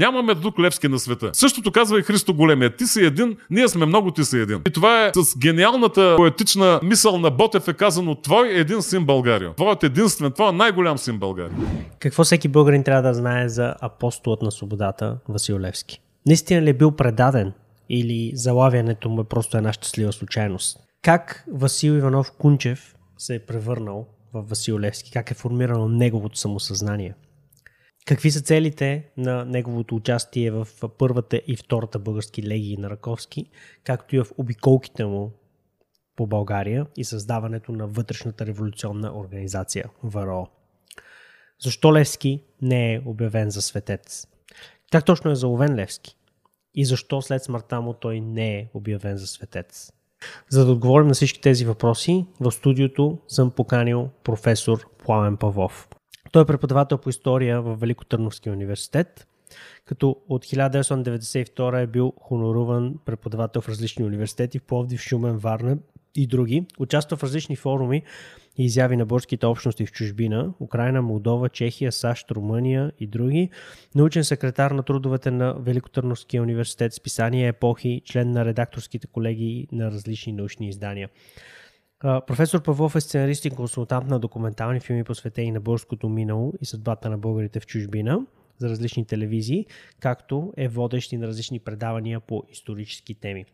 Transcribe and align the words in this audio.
Нямаме 0.00 0.34
друг 0.34 0.58
Левски 0.58 0.88
на 0.88 0.98
света. 0.98 1.30
Същото 1.32 1.72
казва 1.72 1.98
и 1.98 2.02
Христо 2.02 2.34
Големия. 2.34 2.76
Ти 2.76 2.86
си 2.86 3.00
един, 3.04 3.36
ние 3.50 3.68
сме 3.68 3.86
много, 3.86 4.10
ти 4.10 4.24
си 4.24 4.38
един. 4.38 4.60
И 4.66 4.70
това 4.70 5.06
е 5.06 5.12
с 5.14 5.38
гениалната 5.38 6.14
поетична 6.16 6.80
мисъл 6.82 7.18
на 7.18 7.30
Ботев 7.30 7.68
е 7.68 7.72
казано 7.72 8.14
Твой 8.14 8.48
един 8.48 8.82
син 8.82 9.04
България. 9.04 9.54
Твоят 9.54 9.82
единствен, 9.82 10.32
твой 10.32 10.52
най-голям 10.52 10.98
син 10.98 11.18
България. 11.18 11.58
Какво 11.98 12.24
всеки 12.24 12.48
българин 12.48 12.84
трябва 12.84 13.02
да 13.02 13.14
знае 13.14 13.48
за 13.48 13.74
апостолът 13.80 14.42
на 14.42 14.52
свободата 14.52 15.18
Васил 15.28 15.58
Левски? 15.58 16.00
Наистина 16.26 16.62
ли 16.62 16.70
е 16.70 16.74
бил 16.74 16.92
предаден 16.92 17.52
или 17.88 18.32
залавянето 18.34 19.08
му 19.08 19.20
е 19.20 19.24
просто 19.24 19.56
една 19.56 19.72
щастлива 19.72 20.12
случайност? 20.12 20.78
Как 21.02 21.44
Васил 21.52 21.92
Иванов 21.92 22.32
Кунчев 22.38 22.94
се 23.18 23.34
е 23.34 23.46
превърнал 23.46 24.06
в 24.34 24.42
Васил 24.48 24.78
Левски? 24.78 25.10
Как 25.12 25.30
е 25.30 25.34
формирано 25.34 25.88
неговото 25.88 26.38
самосъзнание? 26.38 27.14
Какви 28.06 28.30
са 28.30 28.40
целите 28.40 29.04
на 29.16 29.44
неговото 29.44 29.94
участие 29.94 30.50
в 30.50 30.68
първата 30.98 31.40
и 31.46 31.56
втората 31.56 31.98
български 31.98 32.42
легии 32.42 32.76
на 32.76 32.90
Раковски, 32.90 33.50
както 33.84 34.16
и 34.16 34.18
в 34.18 34.26
обиколките 34.38 35.04
му 35.04 35.32
по 36.16 36.26
България 36.26 36.86
и 36.96 37.04
създаването 37.04 37.72
на 37.72 37.86
вътрешната 37.86 38.46
революционна 38.46 39.18
организация 39.18 39.84
ВРО? 40.04 40.46
Защо 41.62 41.94
Левски 41.94 42.42
не 42.62 42.94
е 42.94 43.02
обявен 43.04 43.50
за 43.50 43.62
светец? 43.62 44.26
Как 44.92 45.04
точно 45.04 45.30
е 45.30 45.34
заловен 45.34 45.74
Левски? 45.74 46.16
И 46.74 46.84
защо 46.84 47.22
след 47.22 47.44
смъртта 47.44 47.80
му 47.80 47.92
той 47.92 48.20
не 48.20 48.58
е 48.58 48.68
обявен 48.74 49.16
за 49.16 49.26
светец? 49.26 49.92
За 50.48 50.64
да 50.64 50.72
отговорим 50.72 51.08
на 51.08 51.14
всички 51.14 51.40
тези 51.40 51.64
въпроси, 51.64 52.26
в 52.40 52.52
студиото 52.52 53.18
съм 53.28 53.50
поканил 53.50 54.10
професор 54.24 54.88
Пламен 55.04 55.36
Павлов. 55.36 55.88
Той 56.36 56.42
е 56.42 56.46
преподавател 56.46 56.98
по 56.98 57.10
история 57.10 57.62
в 57.62 57.76
Великотърновския 57.76 58.52
университет, 58.52 59.26
като 59.84 60.16
от 60.28 60.44
1992 60.44 61.82
е 61.82 61.86
бил 61.86 62.12
хоноруван 62.20 62.94
преподавател 63.04 63.62
в 63.62 63.68
различни 63.68 64.04
университети 64.04 64.58
в 64.58 64.62
Пловдив, 64.62 65.00
Шумен, 65.00 65.36
Варна 65.36 65.78
и 66.14 66.26
други. 66.26 66.66
Участва 66.78 67.16
в 67.16 67.22
различни 67.22 67.56
форуми 67.56 68.02
и 68.58 68.64
изяви 68.64 68.96
на 68.96 69.06
българските 69.06 69.46
общности 69.46 69.86
в 69.86 69.92
чужбина 69.92 70.52
Украина, 70.60 71.02
Молдова, 71.02 71.48
Чехия, 71.48 71.92
САЩ, 71.92 72.30
Румъния 72.30 72.92
и 73.00 73.06
други. 73.06 73.50
Научен 73.94 74.24
секретар 74.24 74.70
на 74.70 74.82
трудовете 74.82 75.30
на 75.30 75.54
Великотърновския 75.58 76.42
университет, 76.42 76.94
списание 76.94 77.48
Епохи, 77.48 78.02
член 78.04 78.30
на 78.30 78.44
редакторските 78.44 79.06
колеги 79.06 79.68
на 79.72 79.90
различни 79.90 80.32
научни 80.32 80.68
издания. 80.68 81.08
Професор 82.00 82.62
Павлов 82.62 82.96
е 82.96 83.00
сценарист 83.00 83.44
и 83.44 83.50
консултант 83.50 84.08
на 84.08 84.18
документални 84.18 84.80
филми, 84.80 85.04
посветени 85.04 85.52
на 85.52 85.60
българското 85.60 86.08
минало 86.08 86.52
и 86.60 86.66
съдбата 86.66 87.10
на 87.10 87.18
българите 87.18 87.60
в 87.60 87.66
чужбина 87.66 88.26
за 88.58 88.68
различни 88.68 89.04
телевизии, 89.04 89.66
както 90.00 90.52
е 90.56 90.68
водещ 90.68 91.12
и 91.12 91.16
на 91.16 91.26
различни 91.26 91.58
предавания 91.58 92.20
по 92.20 92.42
исторически 92.50 93.14
теми. 93.14 93.44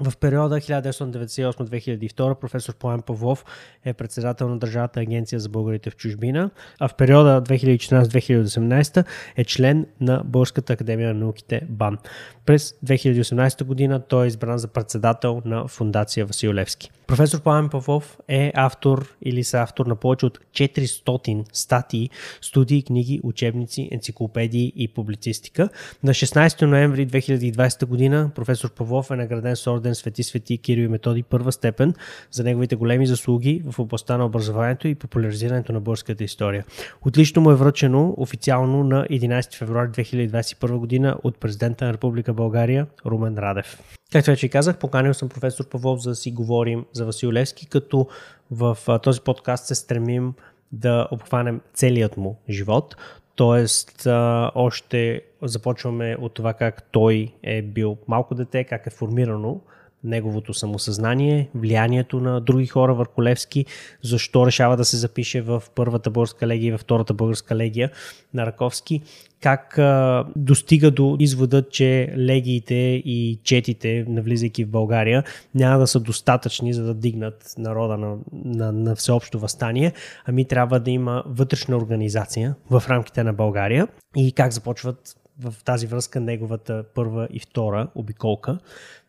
В 0.00 0.16
периода 0.16 0.56
1998-2002 0.56 2.34
професор 2.34 2.74
Пламен 2.74 3.02
Павлов 3.02 3.44
е 3.84 3.92
председател 3.92 4.48
на 4.48 4.58
Държавната 4.58 5.00
агенция 5.00 5.40
за 5.40 5.48
българите 5.48 5.90
в 5.90 5.96
чужбина, 5.96 6.50
а 6.78 6.88
в 6.88 6.94
периода 6.94 7.42
2014-2018 7.42 9.04
е 9.36 9.44
член 9.44 9.86
на 10.00 10.22
Българската 10.24 10.72
академия 10.72 11.14
на 11.14 11.20
науките 11.20 11.66
БАН. 11.68 11.98
През 12.46 12.74
2018 12.84 13.64
година 13.64 14.00
той 14.00 14.24
е 14.24 14.28
избран 14.28 14.58
за 14.58 14.68
председател 14.68 15.42
на 15.44 15.68
Фундация 15.68 16.26
Васил 16.26 16.52
Левски. 16.52 16.90
Професор 17.06 17.40
Пламен 17.40 17.70
Павлов 17.70 18.18
е 18.28 18.52
автор 18.54 19.16
или 19.22 19.44
са 19.44 19.58
автор 19.58 19.86
на 19.86 19.96
повече 19.96 20.26
от 20.26 20.38
400 20.52 21.44
статии, 21.52 22.10
студии, 22.40 22.82
книги, 22.82 23.20
учебници, 23.22 23.88
енциклопедии 23.92 24.72
и 24.76 24.88
публицистика. 24.88 25.68
На 26.02 26.10
16 26.10 26.62
ноември 26.62 27.08
2020 27.08 27.86
година 27.86 28.30
професор 28.34 28.70
Павлов 28.74 29.10
е 29.10 29.16
награден 29.16 29.56
с 29.56 29.66
орден 29.66 29.89
Свети 29.94 30.22
Свети 30.22 30.58
Кирил 30.58 30.84
и 30.84 30.88
Методи 30.88 31.22
първа 31.22 31.52
степен 31.52 31.94
за 32.30 32.44
неговите 32.44 32.76
големи 32.76 33.06
заслуги 33.06 33.62
в 33.70 33.78
областта 33.78 34.16
на 34.16 34.26
образованието 34.26 34.88
и 34.88 34.94
популяризирането 34.94 35.72
на 35.72 35.80
българската 35.80 36.24
история. 36.24 36.64
Отлично 37.06 37.42
му 37.42 37.50
е 37.50 37.54
връчено 37.54 38.14
официално 38.16 38.84
на 38.84 39.04
11 39.04 39.54
февруари 39.54 39.88
2021 39.88 40.76
година 40.76 41.16
от 41.22 41.38
президента 41.38 41.84
на 41.84 41.92
Република 41.92 42.32
България 42.32 42.86
Румен 43.06 43.38
Радев. 43.38 43.82
Както 44.12 44.30
вече 44.30 44.48
казах, 44.48 44.78
поканил 44.78 45.14
съм 45.14 45.28
професор 45.28 45.68
Павлов 45.68 46.02
за 46.02 46.10
да 46.10 46.16
си 46.16 46.30
говорим 46.30 46.84
за 46.92 47.04
Васил 47.04 47.32
Левски, 47.32 47.66
като 47.66 48.08
в 48.50 48.78
този 49.02 49.20
подкаст 49.20 49.66
се 49.66 49.74
стремим 49.74 50.34
да 50.72 51.08
обхванем 51.10 51.60
целият 51.74 52.16
му 52.16 52.38
живот. 52.50 52.96
Тоест, 53.34 54.06
още 54.54 55.22
започваме 55.42 56.16
от 56.20 56.34
това 56.34 56.54
как 56.54 56.82
той 56.82 57.34
е 57.42 57.62
бил 57.62 57.96
малко 58.08 58.34
дете, 58.34 58.64
как 58.64 58.86
е 58.86 58.90
формирано 58.90 59.60
неговото 60.04 60.54
самосъзнание, 60.54 61.48
влиянието 61.54 62.20
на 62.20 62.40
други 62.40 62.66
хора 62.66 62.94
върху 62.94 63.22
Левски, 63.22 63.66
защо 64.02 64.46
решава 64.46 64.76
да 64.76 64.84
се 64.84 64.96
запише 64.96 65.40
в 65.40 65.62
първата 65.74 66.10
българска 66.10 66.46
легия 66.46 66.68
и 66.68 66.72
във 66.72 66.80
втората 66.80 67.14
българска 67.14 67.56
легия 67.56 67.90
на 68.34 68.46
Раковски, 68.46 69.02
как 69.40 69.78
а, 69.78 70.24
достига 70.36 70.90
до 70.90 71.16
извода, 71.18 71.68
че 71.68 72.14
легиите 72.18 72.74
и 73.04 73.40
четите, 73.44 74.04
навлизайки 74.08 74.64
в 74.64 74.70
България, 74.70 75.24
няма 75.54 75.78
да 75.78 75.86
са 75.86 76.00
достатъчни, 76.00 76.72
за 76.72 76.84
да 76.84 76.94
дигнат 76.94 77.54
народа 77.58 77.98
на, 77.98 78.16
на, 78.44 78.72
на 78.72 78.96
всеобщо 78.96 79.38
възстание, 79.38 79.92
ами 80.26 80.44
трябва 80.44 80.80
да 80.80 80.90
има 80.90 81.22
вътрешна 81.26 81.76
организация 81.76 82.54
в 82.70 82.82
рамките 82.88 83.24
на 83.24 83.32
България. 83.32 83.88
И 84.16 84.32
как 84.32 84.52
започват 84.52 85.16
в 85.40 85.54
тази 85.64 85.86
връзка 85.86 86.20
неговата 86.20 86.84
първа 86.94 87.28
и 87.32 87.40
втора 87.40 87.88
обиколка 87.94 88.58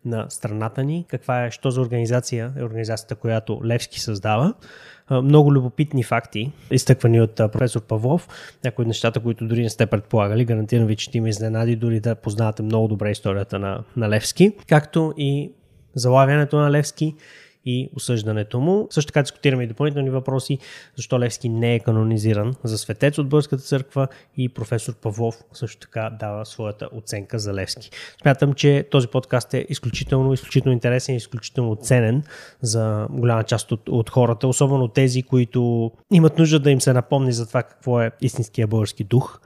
на 0.05 0.25
страната 0.29 0.83
ни. 0.83 1.05
Каква 1.07 1.45
е, 1.45 1.51
що 1.51 1.71
за 1.71 1.81
организация 1.81 2.53
е 2.57 2.63
организацията, 2.63 3.15
която 3.15 3.61
Левски 3.65 3.99
създава. 3.99 4.53
Много 5.11 5.53
любопитни 5.53 6.03
факти, 6.03 6.51
изтъквани 6.71 7.21
от 7.21 7.35
професор 7.35 7.81
Павлов, 7.81 8.27
някои 8.63 8.83
от 8.83 8.87
нещата, 8.87 9.19
които 9.19 9.47
дори 9.47 9.61
не 9.61 9.69
сте 9.69 9.85
предполагали. 9.85 10.45
Гарантирам 10.45 10.87
ви, 10.87 10.95
че 10.95 11.05
ще 11.05 11.17
има 11.17 11.29
изненади, 11.29 11.75
дори 11.75 11.99
да 11.99 12.15
познавате 12.15 12.63
много 12.63 12.87
добре 12.87 13.11
историята 13.11 13.59
на, 13.59 13.83
на 13.97 14.09
Левски, 14.09 14.51
както 14.67 15.13
и 15.17 15.51
залавянето 15.95 16.57
на 16.57 16.71
Левски 16.71 17.15
и 17.65 17.89
осъждането 17.95 18.59
му. 18.59 18.87
Също 18.89 19.07
така 19.07 19.21
дискутираме 19.21 19.63
и 19.63 19.67
допълнителни 19.67 20.09
въпроси, 20.09 20.57
защо 20.95 21.19
Левски 21.19 21.49
не 21.49 21.75
е 21.75 21.79
канонизиран 21.79 22.55
за 22.63 22.77
светец 22.77 23.17
от 23.17 23.29
Българската 23.29 23.63
църква 23.63 24.07
и 24.37 24.49
професор 24.49 24.93
Павлов 24.95 25.35
също 25.53 25.79
така 25.79 26.09
дава 26.19 26.45
своята 26.45 26.89
оценка 26.93 27.39
за 27.39 27.53
Левски. 27.53 27.91
Смятам, 28.21 28.53
че 28.53 28.87
този 28.91 29.07
подкаст 29.07 29.53
е 29.53 29.65
изключително, 29.69 30.33
изключително 30.33 30.73
интересен 30.73 31.15
и 31.15 31.17
изключително 31.17 31.75
ценен 31.75 32.23
за 32.61 33.07
голяма 33.09 33.43
част 33.43 33.71
от, 33.71 33.89
от 33.89 34.09
хората, 34.09 34.47
особено 34.47 34.87
тези, 34.87 35.23
които 35.23 35.91
имат 36.11 36.39
нужда 36.39 36.59
да 36.59 36.71
им 36.71 36.81
се 36.81 36.93
напомни 36.93 37.33
за 37.33 37.47
това 37.47 37.63
какво 37.63 38.01
е 38.01 38.11
истинския 38.21 38.67
български 38.67 39.03
дух 39.03 39.41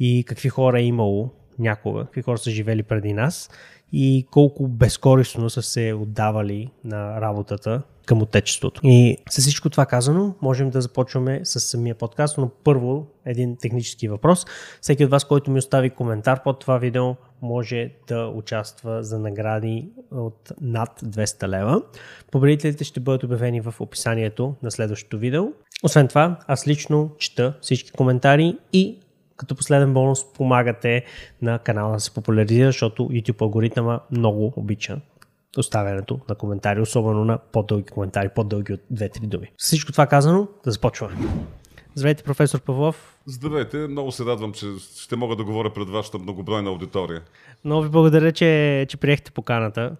и 0.00 0.24
какви 0.26 0.48
хора 0.48 0.80
е 0.80 0.84
имало 0.84 1.30
някога, 1.58 2.04
какви 2.04 2.22
хора 2.22 2.38
са 2.38 2.50
живели 2.50 2.82
преди 2.82 3.12
нас 3.12 3.50
и 3.92 4.26
колко 4.30 4.68
безкорисно 4.68 5.50
са 5.50 5.62
се 5.62 5.92
отдавали 5.92 6.70
на 6.84 7.20
работата 7.20 7.82
към 8.06 8.22
отечеството. 8.22 8.80
И 8.84 9.16
с 9.30 9.40
всичко 9.40 9.70
това 9.70 9.86
казано, 9.86 10.34
можем 10.42 10.70
да 10.70 10.80
започваме 10.80 11.40
с 11.44 11.60
самия 11.60 11.94
подкаст, 11.94 12.38
но 12.38 12.50
първо 12.64 13.06
един 13.24 13.56
технически 13.56 14.08
въпрос. 14.08 14.46
Всеки 14.80 15.04
от 15.04 15.10
вас, 15.10 15.24
който 15.24 15.50
ми 15.50 15.58
остави 15.58 15.90
коментар 15.90 16.42
под 16.42 16.60
това 16.60 16.78
видео, 16.78 17.14
може 17.42 17.90
да 18.08 18.26
участва 18.26 19.02
за 19.02 19.18
награди 19.18 19.88
от 20.10 20.52
над 20.60 21.00
200 21.04 21.48
лева. 21.48 21.82
Победителите 22.32 22.84
ще 22.84 23.00
бъдат 23.00 23.22
обявени 23.22 23.60
в 23.60 23.74
описанието 23.80 24.54
на 24.62 24.70
следващото 24.70 25.18
видео. 25.18 25.44
Освен 25.82 26.08
това, 26.08 26.38
аз 26.46 26.68
лично 26.68 27.10
чета 27.18 27.54
всички 27.60 27.90
коментари 27.90 28.58
и 28.72 28.98
като 29.36 29.54
последен 29.54 29.94
бонус 29.94 30.32
помагате 30.32 31.04
на 31.42 31.58
канала 31.58 31.92
да 31.92 32.00
се 32.00 32.14
популяризира, 32.14 32.66
защото 32.66 33.02
YouTube 33.02 33.42
алгоритъма 33.42 34.00
много 34.10 34.52
обича 34.56 35.00
оставянето 35.58 36.20
на 36.28 36.34
коментари, 36.34 36.80
особено 36.80 37.24
на 37.24 37.38
по-дълги 37.38 37.84
коментари, 37.84 38.28
по-дълги 38.28 38.72
от 38.72 38.80
2-3 38.92 39.20
думи. 39.20 39.52
всичко 39.56 39.92
това 39.92 40.06
казано, 40.06 40.48
да 40.64 40.70
започваме. 40.70 41.16
Здравейте, 41.94 42.22
професор 42.22 42.60
Павлов. 42.60 43.18
Здравейте, 43.26 43.76
много 43.76 44.12
се 44.12 44.24
радвам, 44.24 44.52
че 44.52 44.66
ще 45.00 45.16
мога 45.16 45.36
да 45.36 45.44
говоря 45.44 45.72
пред 45.72 45.88
вашата 45.88 46.18
многобройна 46.18 46.70
аудитория. 46.70 47.22
Много 47.64 47.82
ви 47.82 47.88
благодаря, 47.88 48.32
че, 48.32 48.86
че 48.88 48.96
приехте 48.96 49.30
поканата 49.30 49.96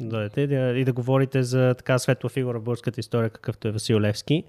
да 0.00 0.30
и 0.76 0.84
да 0.84 0.92
говорите 0.92 1.42
за 1.42 1.74
така 1.78 1.98
светла 1.98 2.28
фигура 2.30 2.58
в 2.58 2.62
българската 2.62 3.00
история, 3.00 3.30
какъвто 3.30 3.68
е 3.68 3.70
Васил 3.70 4.00
Левски. 4.00 4.44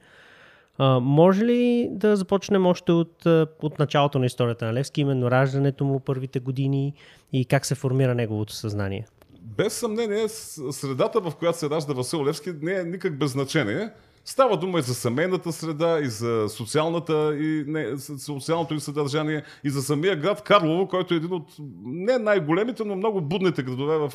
А, 0.77 0.99
може 0.99 1.45
ли 1.45 1.89
да 1.91 2.15
започнем 2.15 2.65
още 2.65 2.91
от, 2.91 3.25
от 3.61 3.79
началото 3.79 4.19
на 4.19 4.25
историята 4.25 4.65
на 4.65 4.73
Левски, 4.73 5.01
именно 5.01 5.31
раждането 5.31 5.85
му, 5.85 5.99
първите 5.99 6.39
години 6.39 6.93
и 7.33 7.45
как 7.45 7.65
се 7.65 7.75
формира 7.75 8.15
неговото 8.15 8.53
съзнание? 8.53 9.05
Без 9.41 9.73
съмнение, 9.73 10.27
средата, 10.27 11.19
в 11.21 11.31
която 11.39 11.57
се 11.57 11.69
ражда 11.69 11.93
Васил 11.93 12.25
Левски, 12.25 12.49
не 12.61 12.73
е 12.73 12.83
никак 12.83 13.17
без 13.17 13.31
значение. 13.31 13.89
Става 14.25 14.57
дума 14.57 14.79
и 14.79 14.81
за 14.81 14.95
семейната 14.95 15.51
среда, 15.51 15.99
и 15.99 16.05
за 16.05 16.45
социалната, 16.49 17.35
и 17.37 17.63
не, 17.67 17.97
социалното 17.97 18.73
и 18.73 18.79
съдържание, 18.79 19.43
и 19.63 19.69
за 19.69 19.81
самия 19.81 20.15
град 20.15 20.41
Карлово, 20.43 20.87
който 20.87 21.13
е 21.13 21.17
един 21.17 21.33
от 21.33 21.47
не 21.85 22.17
най-големите, 22.17 22.83
но 22.83 22.95
много 22.95 23.21
будните 23.21 23.63
градове 23.63 23.97
в 23.97 24.11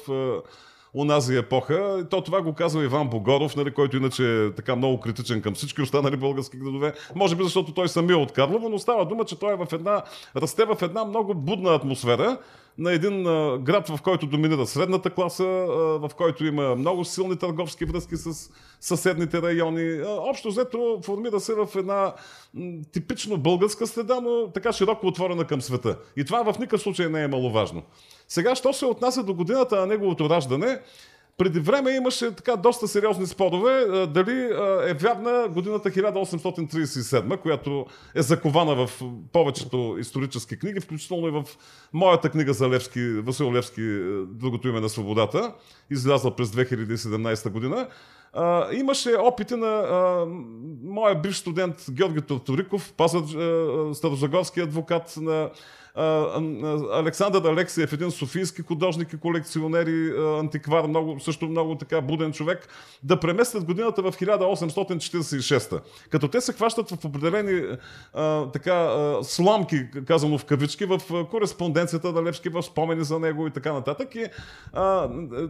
онази 0.96 1.36
епоха. 1.36 2.06
То 2.10 2.20
това 2.20 2.42
го 2.42 2.52
казва 2.52 2.84
Иван 2.84 3.08
Богоров, 3.08 3.56
нали, 3.56 3.74
който 3.74 3.96
иначе 3.96 4.44
е 4.44 4.54
така 4.54 4.76
много 4.76 5.00
критичен 5.00 5.42
към 5.42 5.54
всички 5.54 5.82
останали 5.82 6.16
български 6.16 6.56
градове. 6.56 6.92
Може 7.14 7.36
би 7.36 7.44
защото 7.44 7.74
той 7.74 7.88
самия 7.88 8.18
от 8.18 8.32
Карлово, 8.32 8.68
но 8.68 8.78
става 8.78 9.06
дума, 9.06 9.24
че 9.24 9.38
той 9.38 9.52
е 9.52 9.56
в 9.56 9.66
една, 9.72 10.02
расте 10.36 10.64
в 10.64 10.76
една 10.82 11.04
много 11.04 11.34
будна 11.34 11.74
атмосфера 11.74 12.38
на 12.78 12.92
един 12.92 13.22
град, 13.62 13.88
в 13.88 14.02
който 14.02 14.26
доминира 14.26 14.66
средната 14.66 15.10
класа, 15.10 15.44
в 16.00 16.10
който 16.16 16.44
има 16.44 16.76
много 16.76 17.04
силни 17.04 17.36
търговски 17.36 17.84
връзки 17.84 18.16
с 18.16 18.50
съседните 18.80 19.42
райони. 19.42 20.02
Общо 20.06 20.48
взето 20.48 21.00
формира 21.04 21.40
се 21.40 21.54
в 21.54 21.68
една 21.76 22.12
типично 22.92 23.36
българска 23.36 23.86
среда, 23.86 24.20
но 24.22 24.50
така 24.54 24.72
широко 24.72 25.06
отворена 25.06 25.44
към 25.44 25.62
света. 25.62 25.98
И 26.16 26.24
това 26.24 26.52
в 26.52 26.58
никакъв 26.58 26.80
случай 26.80 27.08
не 27.08 27.22
е 27.22 27.28
маловажно. 27.28 27.82
Сега, 28.28 28.54
що 28.54 28.72
се 28.72 28.86
отнася 28.86 29.22
до 29.22 29.34
годината 29.34 29.76
на 29.76 29.86
неговото 29.86 30.30
раждане, 30.30 30.80
преди 31.38 31.60
време 31.60 31.90
имаше 31.90 32.34
така 32.34 32.56
доста 32.56 32.88
сериозни 32.88 33.26
спорове 33.26 34.06
дали 34.06 34.50
е 34.90 34.94
вярна 34.94 35.48
годината 35.48 35.90
1837, 35.90 37.40
която 37.40 37.86
е 38.14 38.22
закована 38.22 38.86
в 38.86 39.02
повечето 39.32 39.96
исторически 40.00 40.58
книги, 40.58 40.80
включително 40.80 41.28
и 41.28 41.30
в 41.30 41.44
моята 41.92 42.30
книга 42.30 42.52
за 42.52 42.68
Левски, 42.68 43.08
Васил 43.08 43.52
Левски, 43.52 43.82
Другото 44.28 44.68
име 44.68 44.80
на 44.80 44.88
свободата, 44.88 45.52
излязла 45.90 46.36
през 46.36 46.48
2017 46.48 47.50
година. 47.50 47.88
имаше 48.72 49.14
опити 49.14 49.54
на 49.54 49.84
моя 50.84 51.14
бивш 51.14 51.36
студент 51.36 51.86
Георги 51.90 52.20
Tortorikов, 52.20 52.92
пазар, 52.92 53.22
старозагорски 53.94 54.60
адвокат 54.60 55.14
на 55.16 55.50
Александър 56.92 57.42
Алексиев, 57.44 57.92
един 57.92 58.10
софийски 58.10 58.62
художник 58.62 59.12
и 59.12 59.18
колекционер 59.18 59.86
и 59.86 60.12
антиквар, 60.40 60.86
много, 60.86 61.20
също 61.20 61.48
много 61.48 61.74
така 61.74 62.00
буден 62.00 62.32
човек, 62.32 62.68
да 63.02 63.20
преместят 63.20 63.64
годината 63.64 64.02
в 64.02 64.12
1846. 64.12 65.80
Като 66.10 66.28
те 66.28 66.40
се 66.40 66.52
хващат 66.52 66.90
в 66.90 67.04
определени 67.04 67.62
а, 68.14 68.50
така, 68.50 68.74
а, 68.74 69.18
сламки, 69.22 69.86
казано 70.06 70.38
в 70.38 70.44
кавички, 70.44 70.84
в 70.84 71.00
кореспонденцията 71.30 72.12
на 72.12 72.22
Левски, 72.22 72.48
в 72.48 72.62
спомени 72.62 73.04
за 73.04 73.18
него 73.18 73.46
и 73.46 73.50
така 73.50 73.72
нататък. 73.72 74.14
И 74.14 74.26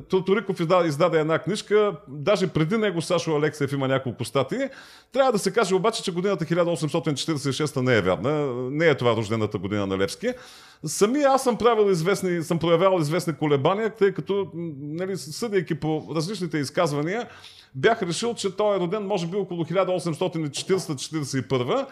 Туриков 0.09 0.61
издаде, 0.87 1.21
една 1.21 1.39
книжка, 1.39 1.97
даже 2.09 2.47
преди 2.47 2.77
него 2.77 3.03
Сашо 3.03 3.37
Алексиев 3.37 3.73
има 3.73 3.89
няколко 3.89 4.25
статии. 4.25 4.69
Трябва 5.13 5.33
да 5.33 5.39
се 5.39 5.53
каже 5.53 5.75
обаче, 5.75 6.03
че 6.03 6.13
годината 6.13 6.45
1846 6.45 7.81
не 7.81 7.97
е 7.97 8.03
вярна. 8.03 8.47
Не 8.71 8.87
е 8.87 8.95
това 8.95 9.17
рождената 9.17 9.59
година 9.59 9.87
на 9.87 9.99
Левски. 9.99 10.36
Сами 10.85 11.23
аз 11.23 11.45
съм 11.45 11.57
правил 11.57 11.91
известни, 11.91 12.43
съм 12.43 12.59
проявявал 12.59 13.01
известни 13.01 13.33
колебания, 13.33 13.91
тъй 13.91 14.13
като, 14.13 14.47
нали, 14.81 15.17
съдейки 15.17 15.75
по 15.75 16.03
различните 16.15 16.59
изказвания, 16.59 17.29
бях 17.75 18.03
решил, 18.03 18.35
че 18.35 18.57
той 18.57 18.77
е 18.77 18.81
роден 18.81 19.07
може 19.07 19.27
би 19.27 19.37
около 19.37 19.65
1840-41 19.65 21.87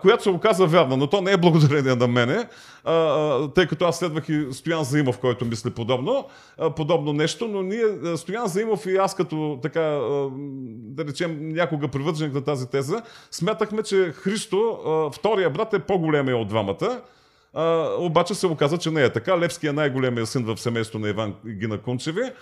която 0.00 0.22
се 0.22 0.30
оказа 0.30 0.66
вярна, 0.66 0.96
но 0.96 1.06
то 1.06 1.20
не 1.20 1.32
е 1.32 1.36
благодарение 1.36 1.94
на 1.94 2.08
мене, 2.08 2.48
тъй 3.54 3.66
като 3.66 3.84
аз 3.84 3.98
следвах 3.98 4.28
и 4.28 4.46
Стоян 4.52 4.84
Заимов, 4.84 5.18
който 5.18 5.44
мисли 5.44 5.70
подобно, 5.70 6.26
подобно 6.76 7.12
нещо, 7.12 7.48
но 7.48 7.62
ние, 7.62 8.16
Стоян 8.16 8.46
Заимов 8.46 8.86
и 8.86 8.96
аз 8.96 9.14
като 9.14 9.58
така, 9.62 9.80
да 10.68 11.04
речем, 11.04 11.48
някога 11.48 11.88
привърженик 11.88 12.34
на 12.34 12.44
тази 12.44 12.70
теза, 12.70 13.02
смятахме, 13.30 13.82
че 13.82 14.12
Христо, 14.12 14.78
втория 15.14 15.50
брат 15.50 15.74
е 15.74 15.78
по-големия 15.78 16.36
от 16.36 16.48
двамата, 16.48 17.00
а, 17.54 17.94
обаче 17.98 18.34
се 18.34 18.46
оказа, 18.46 18.78
че 18.78 18.90
не 18.90 19.02
е 19.02 19.12
така. 19.12 19.38
Левски 19.38 19.66
е 19.66 19.72
най-големия 19.72 20.26
син 20.26 20.44
в 20.44 20.56
семейство 20.56 20.98
на 20.98 21.08
Иван 21.08 21.34
Гина 21.46 21.78
Кунчеви 21.78 22.32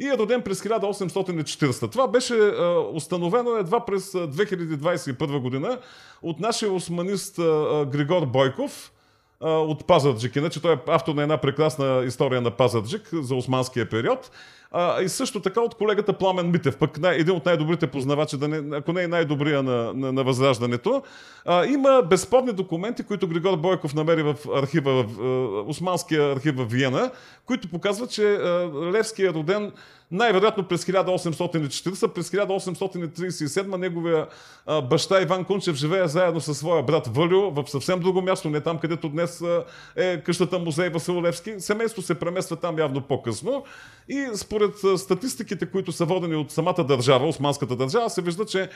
и 0.00 0.08
е 0.08 0.18
роден 0.18 0.42
през 0.42 0.62
1840. 0.62 1.92
Това 1.92 2.08
беше 2.08 2.34
а, 2.34 2.84
установено 2.92 3.56
едва 3.56 3.84
през 3.84 4.12
2021 4.12 5.40
година 5.40 5.78
от 6.22 6.40
нашия 6.40 6.72
османист 6.72 7.38
а, 7.38 7.86
Григор 7.92 8.26
Бойков 8.26 8.92
а, 9.40 9.50
от 9.50 9.86
Пазарджик. 9.86 10.36
Иначе 10.36 10.62
той 10.62 10.74
е 10.74 10.78
автор 10.86 11.14
на 11.14 11.22
една 11.22 11.36
прекрасна 11.36 12.02
история 12.06 12.40
на 12.40 12.50
Пазарджик 12.50 13.08
за 13.12 13.34
османския 13.34 13.88
период. 13.88 14.30
А, 14.72 15.02
и 15.02 15.08
също 15.08 15.40
така 15.40 15.60
от 15.60 15.74
колегата 15.74 16.12
Пламен 16.12 16.50
Митев, 16.50 16.76
пък 16.76 16.98
най- 16.98 17.16
един 17.16 17.34
от 17.34 17.46
най-добрите 17.46 17.86
познавачи, 17.86 18.36
да 18.36 18.48
не, 18.48 18.76
ако 18.76 18.92
не 18.92 19.02
е 19.02 19.08
най-добрия 19.08 19.62
на, 19.62 19.92
на, 19.94 20.12
на 20.12 20.24
Възраждането. 20.24 21.02
А, 21.44 21.66
има 21.66 22.02
безспорни 22.10 22.52
документи, 22.52 23.02
които 23.02 23.28
Григор 23.28 23.56
Бойков 23.56 23.94
намери 23.94 24.22
в 24.22 24.36
архива, 24.54 25.02
в 25.02 25.06
uh, 25.06 25.68
Османския 25.68 26.32
архив 26.32 26.56
в 26.56 26.64
Виена, 26.64 27.10
които 27.46 27.68
показват, 27.68 28.10
че 28.10 28.22
uh, 28.22 28.92
Левски 28.92 29.22
е 29.22 29.32
роден 29.32 29.72
най-вероятно 30.10 30.64
през 30.64 30.84
1840, 30.84 32.08
през 32.08 32.30
1837 32.30 33.76
неговия 33.76 34.26
а, 34.66 34.82
баща 34.82 35.22
Иван 35.22 35.44
Кунчев 35.44 35.76
живее 35.76 36.08
заедно 36.08 36.40
със 36.40 36.58
своя 36.58 36.82
брат 36.82 37.06
Вълю 37.06 37.50
в 37.50 37.64
съвсем 37.66 38.00
друго 38.00 38.22
място, 38.22 38.50
не 38.50 38.60
там, 38.60 38.78
където 38.78 39.08
днес 39.08 39.42
а, 39.42 39.64
е 39.96 40.22
къщата 40.22 40.58
музей 40.58 40.88
Васил 40.88 41.22
Левски. 41.22 41.54
Семейство 41.58 42.02
се 42.02 42.14
премества 42.14 42.56
там 42.56 42.78
явно 42.78 43.00
по-късно. 43.00 43.64
И 44.08 44.28
според 44.34 44.59
статистиките, 44.96 45.66
които 45.66 45.92
са 45.92 46.04
водени 46.04 46.36
от 46.36 46.50
самата 46.50 46.84
държава, 46.84 47.28
османската 47.28 47.76
държава, 47.76 48.10
се 48.10 48.22
вижда, 48.22 48.44
че 48.44 48.68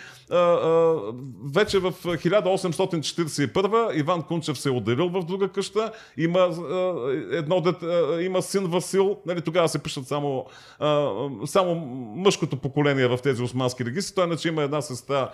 вече 1.55 1.79
в 1.79 1.93
1841 2.03 3.99
Иван 4.01 4.23
Кунчев 4.23 4.59
се 4.59 4.69
е 4.69 4.73
отделил 4.73 5.09
в 5.09 5.25
друга 5.25 5.49
къща. 5.49 5.93
Има, 6.17 6.51
едно 7.31 7.61
дет, 7.61 7.77
има 8.21 8.43
син 8.43 8.67
Васил. 8.67 9.17
Нали, 9.27 9.41
тогава 9.41 9.69
се 9.69 9.79
пишат 9.79 10.07
само 10.07 10.47
само 11.47 11.75
мъжкото 12.17 12.57
поколение 12.57 13.09
в 13.09 13.19
тези 13.23 13.43
османски 13.43 13.85
регистри. 13.85 14.15
Той 14.15 14.27
иначе 14.27 14.49
има 14.49 14.63
една 14.63 14.83
сестра 14.83 15.31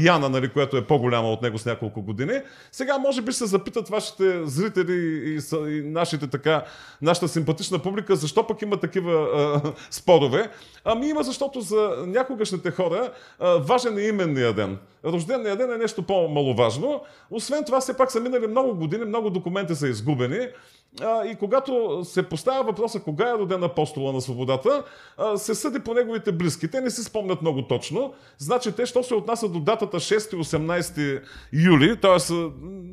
Яна, 0.00 0.28
нали, 0.28 0.48
която 0.48 0.76
е 0.76 0.86
по-голяма 0.86 1.30
от 1.30 1.42
него 1.42 1.58
с 1.58 1.66
няколко 1.66 2.02
години. 2.02 2.32
Сега 2.72 2.98
може 2.98 3.22
би 3.22 3.32
се 3.32 3.46
запитат 3.46 3.88
вашите 3.88 4.46
зрители 4.46 4.94
и, 5.26 5.82
нашите 5.84 6.26
така, 6.26 6.64
нашата 7.02 7.28
симпатична 7.28 7.78
публика, 7.78 8.16
защо 8.16 8.46
пък 8.46 8.62
има 8.62 8.76
такива 8.76 9.62
спорове. 9.90 10.50
Ами 10.84 11.08
има, 11.08 11.22
защото 11.22 11.60
за 11.60 12.04
някогашните 12.06 12.70
хора 12.70 13.12
важен 13.40 13.98
е 13.98 14.02
именния 14.02 14.52
ден. 14.52 14.78
Рождения 15.04 15.56
ден 15.56 15.72
е 15.72 15.78
нещо 15.78 16.02
по-маловажно. 16.02 17.00
Освен 17.30 17.64
това, 17.64 17.80
все 17.80 17.96
пак 17.96 18.12
са 18.12 18.20
минали 18.20 18.46
много 18.46 18.74
години, 18.74 19.04
много 19.04 19.30
документи 19.30 19.74
са 19.74 19.88
изгубени. 19.88 20.48
И 21.02 21.36
когато 21.38 22.00
се 22.04 22.22
поставя 22.22 22.64
въпроса 22.64 23.00
кога 23.00 23.30
е 23.30 23.38
роден 23.38 23.64
апостола 23.64 24.12
на 24.12 24.20
свободата, 24.20 24.84
се 25.36 25.54
съди 25.54 25.80
по 25.80 25.94
неговите 25.94 26.32
близки. 26.32 26.70
Те 26.70 26.80
не 26.80 26.90
си 26.90 27.02
спомнят 27.04 27.42
много 27.42 27.62
точно. 27.62 28.12
Значи 28.38 28.72
те, 28.72 28.86
що 28.86 29.02
се 29.02 29.14
отнася 29.14 29.48
до 29.48 29.60
датата 29.60 29.96
6-18 29.96 31.22
юли, 31.52 32.00
т.е. 32.00 32.34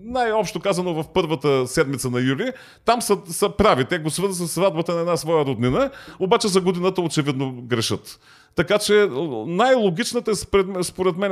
най-общо 0.03 0.59
казано 0.59 0.93
в 0.93 1.05
първата 1.13 1.67
седмица 1.67 2.09
на 2.09 2.19
юли, 2.19 2.51
там 2.85 3.01
са, 3.01 3.17
са 3.29 3.49
прави. 3.49 3.85
Те 3.85 3.99
го 3.99 4.09
свързват 4.09 4.49
с 4.49 4.53
сватбата 4.53 4.93
на 4.93 4.99
една 4.99 5.17
своя 5.17 5.45
роднина, 5.45 5.91
обаче 6.19 6.47
за 6.47 6.61
годината 6.61 7.01
очевидно 7.01 7.53
грешат. 7.61 8.19
Така 8.55 8.77
че 8.79 9.07
най-логичната, 9.47 10.35
според 10.83 11.17
мен, 11.17 11.31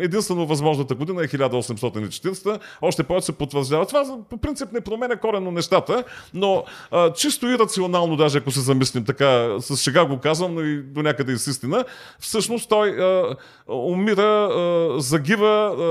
единствено 0.00 0.46
възможната 0.46 0.94
година 0.94 1.24
е 1.24 1.28
1840. 1.28 2.60
Още 2.82 3.02
повече 3.02 3.26
се 3.26 3.32
потвърждава. 3.32 3.86
Това 3.86 4.18
по 4.30 4.36
принцип 4.36 4.72
не 4.72 4.80
променя 4.80 5.16
коренно 5.16 5.50
нещата, 5.50 6.04
но 6.34 6.64
а, 6.90 7.12
чисто 7.12 7.46
и 7.46 7.58
рационално, 7.58 8.16
даже 8.16 8.38
ако 8.38 8.50
се 8.50 8.60
замислим 8.60 9.04
така, 9.04 9.56
с 9.60 9.76
шега 9.76 10.04
го 10.04 10.18
казвам, 10.18 10.54
но 10.54 10.60
и 10.60 10.82
до 10.82 11.02
някъде 11.02 11.32
и 11.32 11.38
с 11.38 11.46
истина, 11.46 11.84
всъщност 12.18 12.68
той 12.68 12.88
а, 12.90 13.36
умира, 13.68 14.22
а, 14.22 15.00
загива, 15.00 15.74
а, 15.78 15.84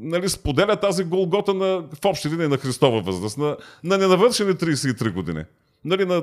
нали, 0.00 0.28
споделя 0.28 0.76
тази 0.76 1.04
голгота 1.04 1.54
на, 1.54 1.66
в 2.02 2.04
общи 2.04 2.28
линии 2.30 2.48
на 2.48 2.56
Христова 2.56 3.00
възраст, 3.00 3.38
на, 3.38 3.56
на 3.84 3.98
ненавършени 3.98 4.52
33 4.52 5.12
години. 5.12 5.44
Нали, 5.84 6.04
на 6.04 6.22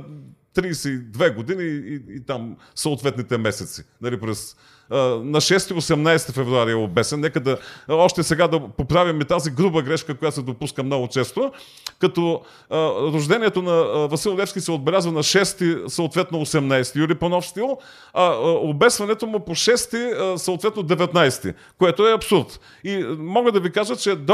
32 0.55 1.35
години 1.35 1.63
и, 1.63 2.01
и, 2.15 2.23
там 2.27 2.57
съответните 2.75 3.37
месеци. 3.37 3.83
Нали, 4.01 4.19
през 4.19 4.55
на 4.91 5.41
6-18 5.41 6.31
февруари 6.31 6.71
е 6.71 6.75
обесен. 6.75 7.19
Нека 7.19 7.39
да 7.39 7.57
още 7.89 8.23
сега 8.23 8.47
да 8.47 8.59
поправим 8.59 9.21
и 9.21 9.25
тази 9.25 9.51
груба 9.51 9.81
грешка, 9.81 10.17
която 10.17 10.35
се 10.35 10.41
допуска 10.41 10.83
много 10.83 11.07
често. 11.07 11.51
Като 11.99 12.41
а, 12.69 12.77
рождението 13.13 13.61
на 13.61 13.71
а, 13.71 14.07
Васил 14.07 14.37
Левски 14.37 14.61
се 14.61 14.71
отбелязва 14.71 15.11
на 15.11 15.23
6, 15.23 15.87
съответно 15.87 16.45
18 16.45 16.95
юли 16.95 17.15
по 17.15 17.29
нов 17.29 17.45
стил, 17.45 17.77
а, 18.13 18.23
а 18.23 18.49
обесването 18.49 19.27
му 19.27 19.39
по 19.39 19.51
6, 19.51 20.33
а, 20.33 20.37
съответно 20.37 20.83
19, 20.83 21.53
което 21.77 22.07
е 22.07 22.13
абсурд. 22.13 22.59
И 22.83 23.05
мога 23.19 23.51
да 23.51 23.59
ви 23.59 23.71
кажа, 23.71 23.95
че 23.95 24.15
до 24.15 24.33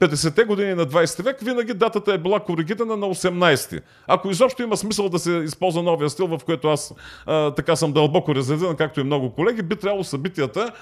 а, 0.00 0.04
50-те 0.06 0.44
години 0.44 0.74
на 0.74 0.86
20 0.86 1.22
век 1.22 1.40
винаги 1.40 1.74
датата 1.74 2.14
е 2.14 2.18
била 2.18 2.40
коригирана 2.40 2.96
на 2.96 3.06
18. 3.06 3.80
Ако 4.06 4.30
изобщо 4.30 4.62
има 4.62 4.76
смисъл 4.76 5.08
да 5.08 5.18
се 5.20 5.32
използва 5.32 5.82
новия 5.82 6.10
стил, 6.10 6.26
в 6.26 6.40
който 6.46 6.68
аз 6.68 6.94
а, 7.26 7.50
така 7.54 7.76
съм 7.76 7.92
дълбоко 7.92 8.34
резервиран, 8.34 8.76
както 8.76 9.00
и 9.00 9.04
много 9.04 9.30
колеги, 9.30 9.62
би 9.62 9.76
трябвало 9.76 10.04
събитията 10.04 10.72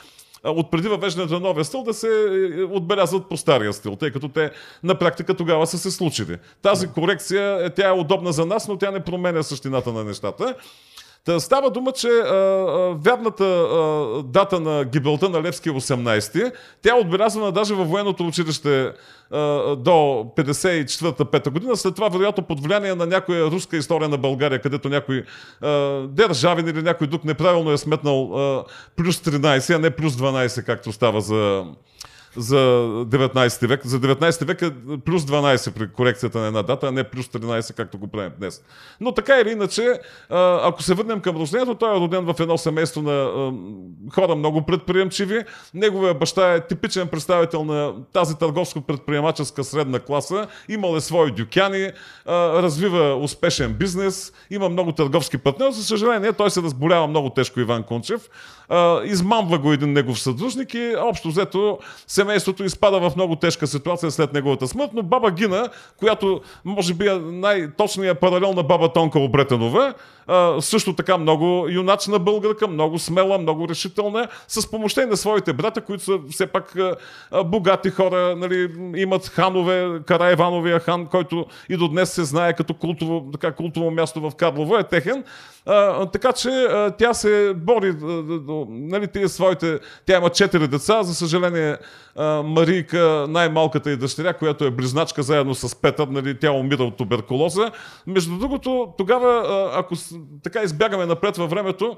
от 0.45 0.71
преди 0.71 0.89
въвеждането 0.89 1.35
на 1.35 1.41
новия 1.41 1.65
стил 1.65 1.83
да 1.83 1.95
се 1.95 2.09
е, 2.09 2.63
отбелязват 2.63 3.29
по 3.29 3.37
стария 3.37 3.73
стил, 3.73 3.97
тъй 3.97 4.11
като 4.11 4.29
те 4.29 4.51
на 4.83 4.95
практика 4.95 5.35
тогава 5.35 5.67
са 5.67 5.79
се 5.79 5.91
случили. 5.91 6.37
Тази 6.63 6.89
корекция, 6.89 7.67
е, 7.67 7.71
тя 7.71 7.89
е 7.89 7.93
удобна 7.93 8.33
за 8.33 8.47
нас, 8.47 8.69
но 8.69 8.79
тя 8.79 8.91
не 8.91 9.05
променя 9.05 9.43
същината 9.43 9.93
на 9.93 10.05
нещата. 10.05 10.55
Та 11.25 11.41
става 11.41 11.71
дума, 11.71 11.93
че 11.93 12.09
а, 12.09 12.35
вярната 13.05 13.45
а, 13.45 14.23
дата 14.23 14.61
на 14.61 14.85
гибелта 14.85 15.29
на 15.29 15.43
Левски 15.43 15.69
е 15.69 15.73
18. 15.73 16.53
Тя 16.83 16.91
е 16.97 17.01
отбелязана 17.01 17.53
даже 17.53 17.75
във 17.75 17.89
военното 17.89 18.27
училище 18.27 18.93
а, 19.31 19.39
до 19.77 19.91
54-та 20.37 21.51
година. 21.51 21.77
След 21.77 21.95
това, 21.95 22.09
вероятно, 22.09 22.45
под 22.45 22.63
влияние 22.63 22.95
на 22.95 23.07
някоя 23.07 23.51
руска 23.51 23.77
история 23.77 24.09
на 24.09 24.19
България, 24.19 24.61
където 24.61 24.89
някой 24.89 25.25
а, 25.61 25.69
държавин 26.07 26.69
или 26.69 26.83
някой 26.83 27.07
друг 27.07 27.25
неправилно 27.25 27.73
е 27.73 27.79
сметнал 27.79 28.39
а, 28.39 28.65
плюс 28.97 29.19
13, 29.19 29.77
а 29.77 29.79
не 29.79 29.91
плюс 29.91 30.15
12, 30.15 30.65
както 30.65 30.93
става 30.93 31.21
за 31.21 31.65
за 32.37 32.57
19 32.57 33.67
век. 33.67 33.87
За 33.87 34.01
19 34.01 34.45
век 34.45 34.63
е 34.63 34.71
плюс 35.05 35.23
12 35.23 35.71
при 35.71 35.89
корекцията 35.89 36.39
на 36.39 36.47
една 36.47 36.63
дата, 36.63 36.87
а 36.87 36.93
не 36.93 37.05
плюс 37.05 37.27
13, 37.27 37.75
както 37.75 37.99
го 37.99 38.09
правим 38.09 38.33
днес. 38.39 38.63
Но 39.01 39.13
така 39.13 39.41
или 39.41 39.51
иначе, 39.51 40.01
ако 40.63 40.83
се 40.83 40.95
върнем 40.95 41.21
към 41.21 41.37
рождението, 41.37 41.75
той 41.75 41.97
е 41.97 42.01
роден 42.01 42.25
в 42.25 42.35
едно 42.41 42.59
семейство 42.59 43.03
на 43.03 43.31
хора 44.15 44.35
много 44.35 44.67
предприемчиви. 44.67 45.45
Неговия 45.75 46.15
баща 46.15 46.55
е 46.55 46.67
типичен 46.67 47.09
представител 47.09 47.65
на 47.65 47.95
тази 48.13 48.35
търговско-предприемаческа 48.35 49.63
средна 49.63 49.99
класа. 49.99 50.47
Имал 50.69 50.97
е 50.97 51.01
свои 51.01 51.31
дюкяни, 51.31 51.91
развива 52.27 53.17
успешен 53.17 53.75
бизнес, 53.75 54.33
има 54.51 54.69
много 54.69 54.93
търговски 54.93 55.39
партньори. 55.39 55.73
За 55.73 55.85
съжаление, 55.85 56.33
той 56.33 56.51
се 56.51 56.63
разболява 56.63 57.07
много 57.07 57.31
тежко 57.31 57.61
Иван 57.61 57.83
Кунчев. 58.69 59.13
Измамва 59.13 59.59
го 59.59 59.73
един 59.73 59.93
негов 59.93 60.21
съдружник 60.21 60.75
и 60.75 60.95
общо 60.99 61.29
взето 61.29 61.79
семейството 62.07 62.65
изпада 62.65 63.11
в 63.11 63.17
много 63.17 63.37
тежка 63.37 63.67
ситуация 63.67 64.11
след 64.11 64.33
неговата 64.33 64.69
смърт, 64.69 64.91
но 64.95 65.03
баба 65.03 65.31
Гина, 65.31 65.69
която 65.97 66.41
може 66.65 66.95
би 66.95 67.07
е 67.07 67.15
най-точният 67.15 68.21
паралел 68.21 68.53
на 68.53 68.63
баба 68.63 68.93
Тонка 68.93 69.19
Обретенова, 69.19 69.95
също 70.61 70.93
така 70.93 71.19
много 71.19 71.67
юначна 71.69 72.19
българка, 72.19 72.69
много 72.69 72.99
смела, 72.99 73.39
много 73.39 73.69
решителна, 73.69 74.29
с 74.49 74.71
помощта 74.71 75.03
и 75.03 75.07
на 75.07 75.17
своите 75.17 75.53
брата, 75.53 75.81
които 75.81 76.05
са 76.05 76.19
все 76.31 76.47
пак 76.47 76.77
богати 77.45 77.91
хора, 77.91 78.37
нали, 78.37 78.69
имат 78.97 79.29
ханове, 79.29 80.01
Караевановия 80.07 80.81
хан, 80.81 81.07
който 81.07 81.47
и 81.69 81.77
до 81.77 81.89
днес 81.89 82.13
се 82.13 82.25
знае 82.25 82.53
като 82.53 82.75
култово, 82.75 83.31
така, 83.33 83.53
култово 83.53 83.91
място 83.91 84.21
в 84.21 84.35
Карлово 84.37 84.77
е 84.77 84.85
техен. 84.85 85.25
А, 85.67 86.07
така 86.07 86.33
че 86.33 86.49
а, 86.49 86.91
тя 86.91 87.15
се 87.15 87.55
бори, 87.57 87.89
а, 87.89 88.58
нали, 88.69 89.09
тия 89.09 89.29
своите, 89.29 89.79
тя 90.07 90.17
има 90.17 90.31
четири 90.31 90.69
деца, 90.69 91.03
за 91.03 91.15
съжаление 91.15 91.77
Марийка, 92.45 93.27
най-малката 93.29 93.91
и 93.91 93.97
дъщеря, 93.97 94.33
която 94.33 94.65
е 94.65 94.71
близначка 94.71 95.23
заедно 95.23 95.55
с 95.55 95.77
Петър, 95.77 96.09
нали, 96.09 96.39
тя 96.39 96.53
умира 96.53 96.85
от 96.85 96.97
туберкулоза. 96.97 97.71
Между 98.07 98.39
другото, 98.39 98.95
тогава, 98.99 99.71
ако 99.75 99.95
така 100.43 100.63
избягаме 100.63 101.07
напред 101.07 101.37
във 101.37 101.51
времето, 101.51 101.97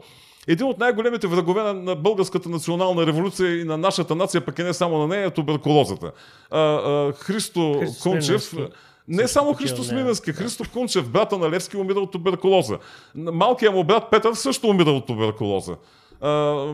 един 0.48 0.66
от 0.66 0.78
най-големите 0.78 1.26
врагове 1.26 1.62
на, 1.62 1.74
на 1.74 1.94
българската 1.96 2.48
национална 2.48 3.06
революция 3.06 3.60
и 3.60 3.64
на 3.64 3.76
нашата 3.76 4.14
нация, 4.14 4.40
пък 4.40 4.58
и 4.58 4.62
не 4.62 4.72
само 4.72 4.98
на 4.98 5.06
нея, 5.06 5.26
е 5.26 5.30
туберкулозата. 5.30 6.12
А, 6.50 6.60
а, 6.60 7.12
Христо, 7.12 7.76
Христо 7.80 8.02
Кунчев, 8.02 8.54
не 9.08 9.28
само 9.28 9.54
Христо 9.54 9.84
Смиренски, 9.84 10.32
Христо 10.32 10.64
Кунчев, 10.72 11.10
брата 11.10 11.38
на 11.38 11.50
Левски, 11.50 11.76
умира 11.76 12.00
от 12.00 12.12
туберкулоза. 12.12 12.78
Малкият 13.14 13.74
му 13.74 13.84
брат 13.84 14.10
Петър 14.10 14.34
също 14.34 14.68
умира 14.68 14.90
от 14.90 15.06
туберкулоза. 15.06 15.76
А, 16.20 16.66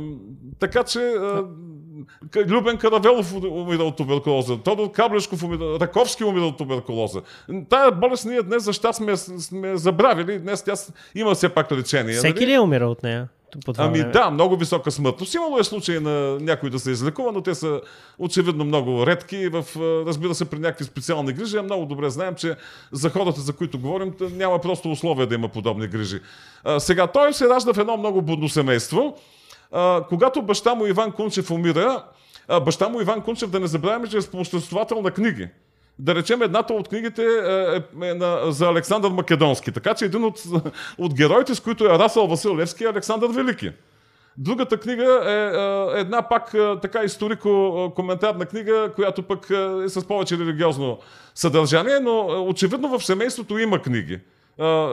така 0.59 0.85
че 0.85 0.99
а, 0.99 1.45
Любен 2.37 2.79
Каравелов 2.79 3.35
умира 3.35 3.83
от 3.83 3.97
туберкулоза, 3.97 4.57
Тодор 4.57 4.93
Каблешков 4.93 5.43
умира, 5.43 5.81
Раковски 5.81 6.25
умира 6.25 6.45
от 6.45 6.57
туберкулоза. 6.57 7.23
Тая 7.69 7.93
болест 7.93 8.25
ние 8.25 8.43
днес 8.43 8.63
за 8.63 8.73
щат 8.73 8.97
сме, 8.97 9.17
сме 9.17 9.77
забравили, 9.77 10.39
днес 10.39 10.63
тя 10.63 10.75
има 11.15 11.35
все 11.35 11.49
пак 11.49 11.73
лечение. 11.73 12.15
Всеки 12.15 12.41
нали? 12.41 12.47
ли 12.47 12.53
е 12.53 12.61
умирал 12.61 12.91
от 12.91 13.03
нея? 13.03 13.29
ами 13.77 13.99
време. 13.99 14.13
да, 14.13 14.31
много 14.31 14.57
висока 14.57 14.91
смъртност. 14.91 15.35
Имало 15.35 15.59
е 15.59 15.65
случаи 15.65 16.01
на 16.01 16.39
някой 16.41 16.71
да 16.71 16.79
се 16.79 16.91
излекува, 16.91 17.33
но 17.33 17.41
те 17.41 17.55
са 17.55 17.81
очевидно 18.19 18.65
много 18.65 19.07
редки. 19.07 19.49
В, 19.49 19.65
разбира 20.07 20.35
се, 20.35 20.45
при 20.45 20.59
някакви 20.59 20.85
специални 20.85 21.33
грижи. 21.33 21.61
Много 21.61 21.87
добре 21.87 22.11
знаем, 22.11 22.35
че 22.35 22.55
за 22.93 23.11
хората, 23.11 23.41
за 23.41 23.53
които 23.53 23.79
говорим, 23.79 24.15
няма 24.21 24.59
просто 24.59 24.91
условия 24.91 25.27
да 25.27 25.35
има 25.35 25.49
подобни 25.49 25.87
грижи. 25.87 26.21
А, 26.65 26.81
сега, 26.81 27.07
той 27.07 27.33
се 27.33 27.49
ражда 27.49 27.73
в 27.73 27.79
едно 27.79 27.97
много 27.97 28.23
будно 28.23 28.49
семейство. 28.49 29.17
Когато 30.09 30.43
баща 30.43 30.75
му 30.75 30.87
Иван 30.87 31.13
Кунчев 31.13 31.51
умира, 31.51 32.05
баща 32.65 32.89
му 32.89 33.01
Иван 33.01 33.21
Кунчев, 33.21 33.51
да 33.51 33.61
не 33.61 33.67
забравяме, 33.67 34.09
че 34.09 34.17
е 34.17 34.23
спомоществовател 34.23 35.03
на 35.03 35.11
книги 35.11 35.49
да 35.99 36.15
речем, 36.15 36.43
едната 36.43 36.75
от 36.75 36.89
книгите 36.89 37.23
е, 37.23 38.07
е, 38.07 38.09
е 38.09 38.15
на, 38.15 38.53
за 38.53 38.67
Александър 38.67 39.11
Македонски. 39.11 39.73
Така 39.73 39.95
че 39.95 40.05
един 40.05 40.25
от, 40.25 40.43
от 40.99 41.15
героите, 41.15 41.55
с 41.55 41.61
които 41.61 41.85
е 41.85 41.99
расъл 41.99 42.27
Васил 42.27 42.57
Левски, 42.57 42.85
е 42.85 42.89
Александър 42.89 43.29
Велики. 43.29 43.73
Другата 44.39 44.77
книга 44.77 45.23
е, 45.27 45.33
е 45.97 46.01
една 46.01 46.29
пак 46.29 46.55
е, 46.55 46.75
така 46.83 47.05
историко-коментарна 47.05 48.47
книга, 48.47 48.93
която 48.95 49.23
пък 49.23 49.51
е 49.85 49.89
с 49.89 50.07
повече 50.09 50.39
религиозно 50.39 50.99
съдържание, 51.35 52.01
но 52.01 52.45
очевидно 52.49 52.99
в 52.99 53.05
семейството 53.05 53.59
има 53.59 53.83
книги 53.83 54.21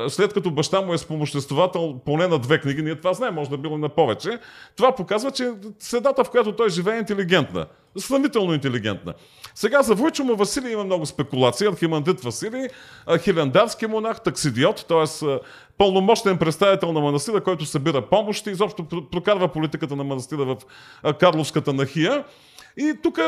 след 0.09 0.33
като 0.33 0.51
баща 0.51 0.81
му 0.81 0.93
е 0.93 0.97
спомоществовател 0.97 1.99
поне 2.05 2.27
на 2.27 2.39
две 2.39 2.59
книги, 2.59 2.81
ние 2.81 2.95
това 2.95 3.13
знаем, 3.13 3.33
може 3.33 3.49
да 3.49 3.57
било 3.57 3.77
на 3.77 3.89
повече, 3.89 4.39
това 4.75 4.95
показва, 4.95 5.31
че 5.31 5.51
средата, 5.79 6.23
в 6.23 6.29
която 6.29 6.51
той 6.51 6.69
живее 6.69 6.95
е 6.95 6.99
интелигентна. 6.99 7.65
Сравнително 7.97 8.53
интелигентна. 8.53 9.13
Сега 9.55 9.81
за 9.81 9.95
Войчо 9.95 10.23
му 10.23 10.35
Василий 10.35 10.73
има 10.73 10.83
много 10.83 11.05
спекулации. 11.05 11.67
Архимандрит 11.67 12.21
Василий, 12.21 12.67
хилендарски 13.19 13.87
монах, 13.87 14.21
таксидиот, 14.21 14.85
т.е. 14.87 15.27
пълномощен 15.77 16.37
представител 16.37 16.91
на 16.91 16.99
манастира, 16.99 17.43
който 17.43 17.65
събира 17.65 18.01
помощи, 18.01 18.49
изобщо 18.49 18.85
прокарва 19.11 19.47
политиката 19.47 19.95
на 19.95 20.03
манастира 20.03 20.45
в 20.45 20.57
Карловската 21.13 21.73
нахия. 21.73 22.23
И 22.77 22.93
тук 23.03 23.19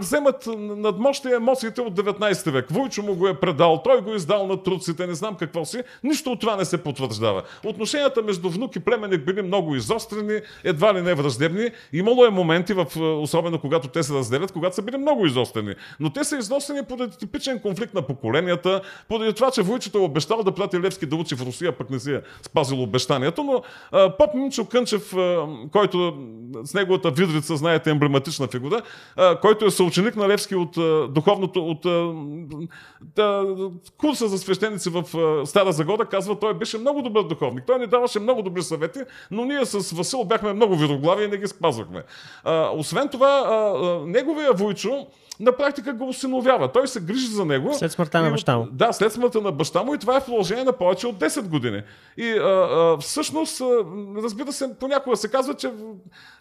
вземат 0.00 0.48
надмощие 0.56 1.34
емоциите 1.34 1.80
от 1.80 1.94
19 1.94 2.50
век. 2.50 2.66
Войчо 2.70 3.02
му 3.02 3.14
го 3.14 3.28
е 3.28 3.40
предал, 3.40 3.80
той 3.84 4.00
го 4.00 4.12
е 4.12 4.16
издал 4.16 4.46
на 4.46 4.62
труците, 4.62 5.06
не 5.06 5.14
знам 5.14 5.34
какво 5.34 5.64
си. 5.64 5.82
Нищо 6.04 6.32
от 6.32 6.40
това 6.40 6.56
не 6.56 6.64
се 6.64 6.78
потвърждава. 6.82 7.42
Отношенията 7.64 8.22
между 8.22 8.50
внук 8.50 8.76
и 8.76 8.80
племенник 8.80 9.26
били 9.26 9.42
много 9.42 9.74
изострени, 9.76 10.40
едва 10.64 10.94
ли 10.94 11.02
не 11.02 11.14
враждебни. 11.14 11.70
Имало 11.92 12.24
е 12.24 12.30
моменти, 12.30 12.72
в, 12.72 12.86
особено 13.22 13.58
когато 13.58 13.88
те 13.88 14.02
се 14.02 14.14
разделят, 14.14 14.52
когато 14.52 14.76
са 14.76 14.82
били 14.82 14.96
много 14.96 15.26
изострени. 15.26 15.74
Но 16.00 16.12
те 16.12 16.24
са 16.24 16.36
изострени 16.36 16.84
поради 16.84 17.16
типичен 17.16 17.60
конфликт 17.60 17.94
на 17.94 18.02
поколенията, 18.02 18.80
поради 19.08 19.32
това, 19.32 19.50
че 19.50 19.62
Войчето 19.62 19.98
е 19.98 20.00
обещал 20.00 20.42
да 20.42 20.52
прати 20.52 20.80
Левски 20.80 21.06
да 21.06 21.16
учи 21.16 21.34
в 21.34 21.46
Русия, 21.46 21.72
пък 21.72 21.90
не 21.90 21.98
си 21.98 22.12
е 22.12 22.22
спазил 22.42 22.82
обещанието. 22.82 23.44
Но 23.44 23.62
а, 23.92 24.16
Поп 24.16 24.34
Минчо 24.34 24.64
Кънчев, 24.64 25.14
а, 25.14 25.46
който 25.72 26.14
с 26.64 26.74
неговата 26.74 27.10
видрица, 27.10 27.56
знаете, 27.56 27.90
емблематична 27.90 28.47
фигура, 28.48 28.82
който 29.42 29.64
е 29.66 29.70
съученик 29.70 30.16
на 30.16 30.28
Левски 30.28 30.54
от 30.54 30.78
духовното, 31.14 31.66
от 31.66 31.82
да, 33.16 33.56
курса 33.98 34.28
за 34.28 34.38
свещеници 34.38 34.90
в 34.90 35.04
Стара 35.46 35.72
Загода, 35.72 36.04
казва, 36.04 36.38
той 36.38 36.54
беше 36.54 36.78
много 36.78 37.02
добър 37.02 37.22
духовник. 37.22 37.64
Той 37.66 37.78
ни 37.78 37.86
даваше 37.86 38.20
много 38.20 38.42
добри 38.42 38.62
съвети, 38.62 39.00
но 39.30 39.44
ние 39.44 39.66
с 39.66 39.92
Васил 39.96 40.24
бяхме 40.24 40.52
много 40.52 40.76
вироглави 40.76 41.24
и 41.24 41.28
не 41.28 41.36
ги 41.36 41.46
спазвахме. 41.46 42.02
Освен 42.72 43.08
това, 43.08 44.04
неговия 44.06 44.52
Войчо, 44.52 45.06
на 45.40 45.52
практика 45.52 45.92
го 45.92 46.08
осиновява. 46.08 46.72
Той 46.72 46.88
се 46.88 47.00
грижи 47.00 47.26
за 47.26 47.44
него. 47.44 47.74
След 47.74 47.92
смъртта 47.92 48.22
на 48.22 48.30
баща 48.30 48.58
му. 48.58 48.66
Да, 48.72 48.92
след 48.92 49.12
смъртта 49.12 49.40
на 49.40 49.52
баща 49.52 49.82
му 49.82 49.94
и 49.94 49.98
това 49.98 50.16
е 50.16 50.20
в 50.20 50.24
продължение 50.24 50.64
на 50.64 50.72
повече 50.72 51.06
от 51.06 51.16
10 51.16 51.48
години. 51.48 51.82
И 52.16 52.30
а, 52.30 52.44
а, 52.44 52.98
всъщност, 53.00 53.60
а, 53.60 53.84
разбира 54.22 54.52
се, 54.52 54.78
понякога 54.80 55.16
се 55.16 55.30
казва, 55.30 55.54
че 55.54 55.70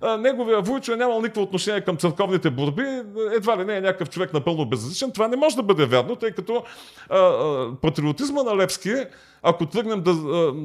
а, 0.01 0.17
неговия 0.17 0.61
Войчо 0.61 0.93
е 0.93 0.95
нямал 0.95 1.21
никакво 1.21 1.41
отношение 1.41 1.81
към 1.81 1.96
църковните 1.97 2.49
борби, 2.49 3.01
едва 3.35 3.57
ли 3.57 3.65
не 3.65 3.77
е 3.77 3.81
някакъв 3.81 4.09
човек 4.09 4.33
напълно 4.33 4.65
безразличен. 4.65 5.11
Това 5.11 5.27
не 5.27 5.37
може 5.37 5.55
да 5.55 5.63
бъде 5.63 5.85
вярно, 5.85 6.15
тъй 6.15 6.31
като 6.31 6.63
а, 7.09 7.17
а, 7.17 7.71
патриотизма 7.81 8.43
на 8.43 8.57
Левски 8.57 8.93
ако 9.43 9.65
тръгнем 9.65 10.01
да, 10.01 10.15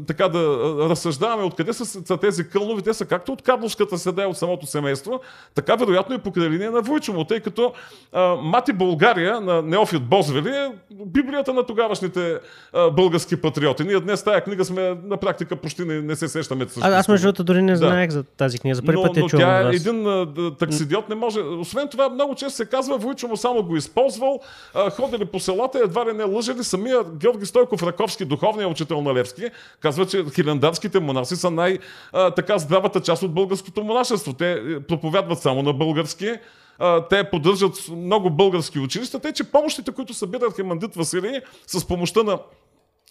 така 0.06 0.28
да 0.28 0.40
разсъждаваме 0.88 1.42
откъде 1.42 1.72
са, 1.72 1.84
са 1.84 2.16
тези 2.16 2.48
кълнови, 2.48 2.82
те 2.82 2.94
са 2.94 3.06
както 3.06 3.32
от 3.32 3.42
Карловската 3.42 3.98
седа 3.98 4.22
и 4.22 4.26
от 4.26 4.36
самото 4.36 4.66
семейство, 4.66 5.20
така 5.54 5.76
вероятно 5.76 6.14
и 6.14 6.18
по 6.18 6.32
линия 6.36 6.70
на 6.70 6.80
Войчо 6.80 7.24
тъй 7.24 7.40
като 7.40 7.72
а, 8.12 8.36
Мати 8.36 8.72
България 8.72 9.40
на 9.40 9.62
Неофит 9.62 10.02
Бозвели 10.02 10.48
е 10.48 10.70
библията 10.90 11.54
на 11.54 11.66
тогавашните 11.66 12.38
а, 12.72 12.90
български 12.90 13.36
патриоти. 13.36 13.84
Ние 13.84 14.00
днес 14.00 14.24
тази 14.24 14.40
книга 14.40 14.64
сме 14.64 14.96
на 15.04 15.16
практика 15.16 15.56
почти 15.56 15.84
не, 15.84 16.00
не 16.00 16.16
се 16.16 16.28
сещаме. 16.28 16.66
А, 16.80 16.98
аз 16.98 17.08
между 17.08 17.26
другото 17.26 17.44
дори 17.44 17.62
не 17.62 17.76
знаех 17.76 18.08
да. 18.08 18.12
за 18.12 18.22
тази 18.22 18.58
книга. 18.58 18.74
За 18.74 18.82
първи 18.82 18.96
но, 18.96 19.02
път 19.02 19.16
но 19.16 19.28
тя 19.28 19.70
е 19.70 19.74
един 19.74 20.06
а, 20.06 20.26
таксидиот, 20.58 21.08
не, 21.08 21.14
може. 21.14 21.40
Освен 21.40 21.88
това, 21.88 22.08
много 22.08 22.34
често 22.34 22.56
се 22.56 22.66
казва, 22.66 22.98
Войчо 22.98 23.28
му 23.28 23.36
само 23.36 23.62
го 23.62 23.76
използвал, 23.76 24.40
а, 24.74 24.90
ходили 24.90 25.24
по 25.24 25.40
селата, 25.40 25.80
едва 25.84 26.06
ли 26.06 26.12
не 26.12 26.24
лъжели. 26.24 26.64
Самия 26.64 27.04
Георги 27.04 27.46
Стойков 27.46 27.82
Раковски, 27.82 28.24
духовният 28.62 28.70
учител 28.70 29.02
на 29.02 29.14
Левски, 29.14 29.50
казва, 29.80 30.06
че 30.06 30.24
хилендарските 30.34 31.00
монаси 31.00 31.36
са 31.36 31.50
най-така 31.50 32.58
здравата 32.58 33.00
част 33.00 33.22
от 33.22 33.34
българското 33.34 33.84
монашество. 33.84 34.32
Те 34.32 34.52
е, 34.52 34.80
проповядват 34.80 35.38
само 35.38 35.62
на 35.62 35.72
български, 35.72 36.32
а, 36.78 37.08
те 37.08 37.30
поддържат 37.30 37.88
много 37.88 38.30
български 38.30 38.78
училища, 38.78 39.18
те, 39.18 39.32
че 39.32 39.44
помощите, 39.44 39.92
които 39.92 40.14
събира 40.14 40.46
Архимандит 40.46 40.94
Василий 40.94 41.40
с 41.66 41.86
помощта 41.86 42.22
на, 42.22 42.38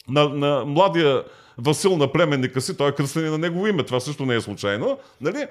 на, 0.10 0.30
на 0.30 0.66
младия 0.66 1.24
Васил 1.58 1.98
на 1.98 2.08
племенника 2.08 2.62
си, 2.62 2.78
той 2.78 2.90
е 2.90 2.96
кръстени 2.96 3.30
на 3.30 3.38
негово 3.38 3.68
име, 3.68 3.84
това 3.84 4.00
също 4.00 4.26
не 4.26 4.36
е 4.36 4.42
случайно, 4.42 4.98
нали? 5.22 5.48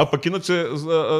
А 0.00 0.06
пък 0.06 0.26
иначе, 0.26 0.66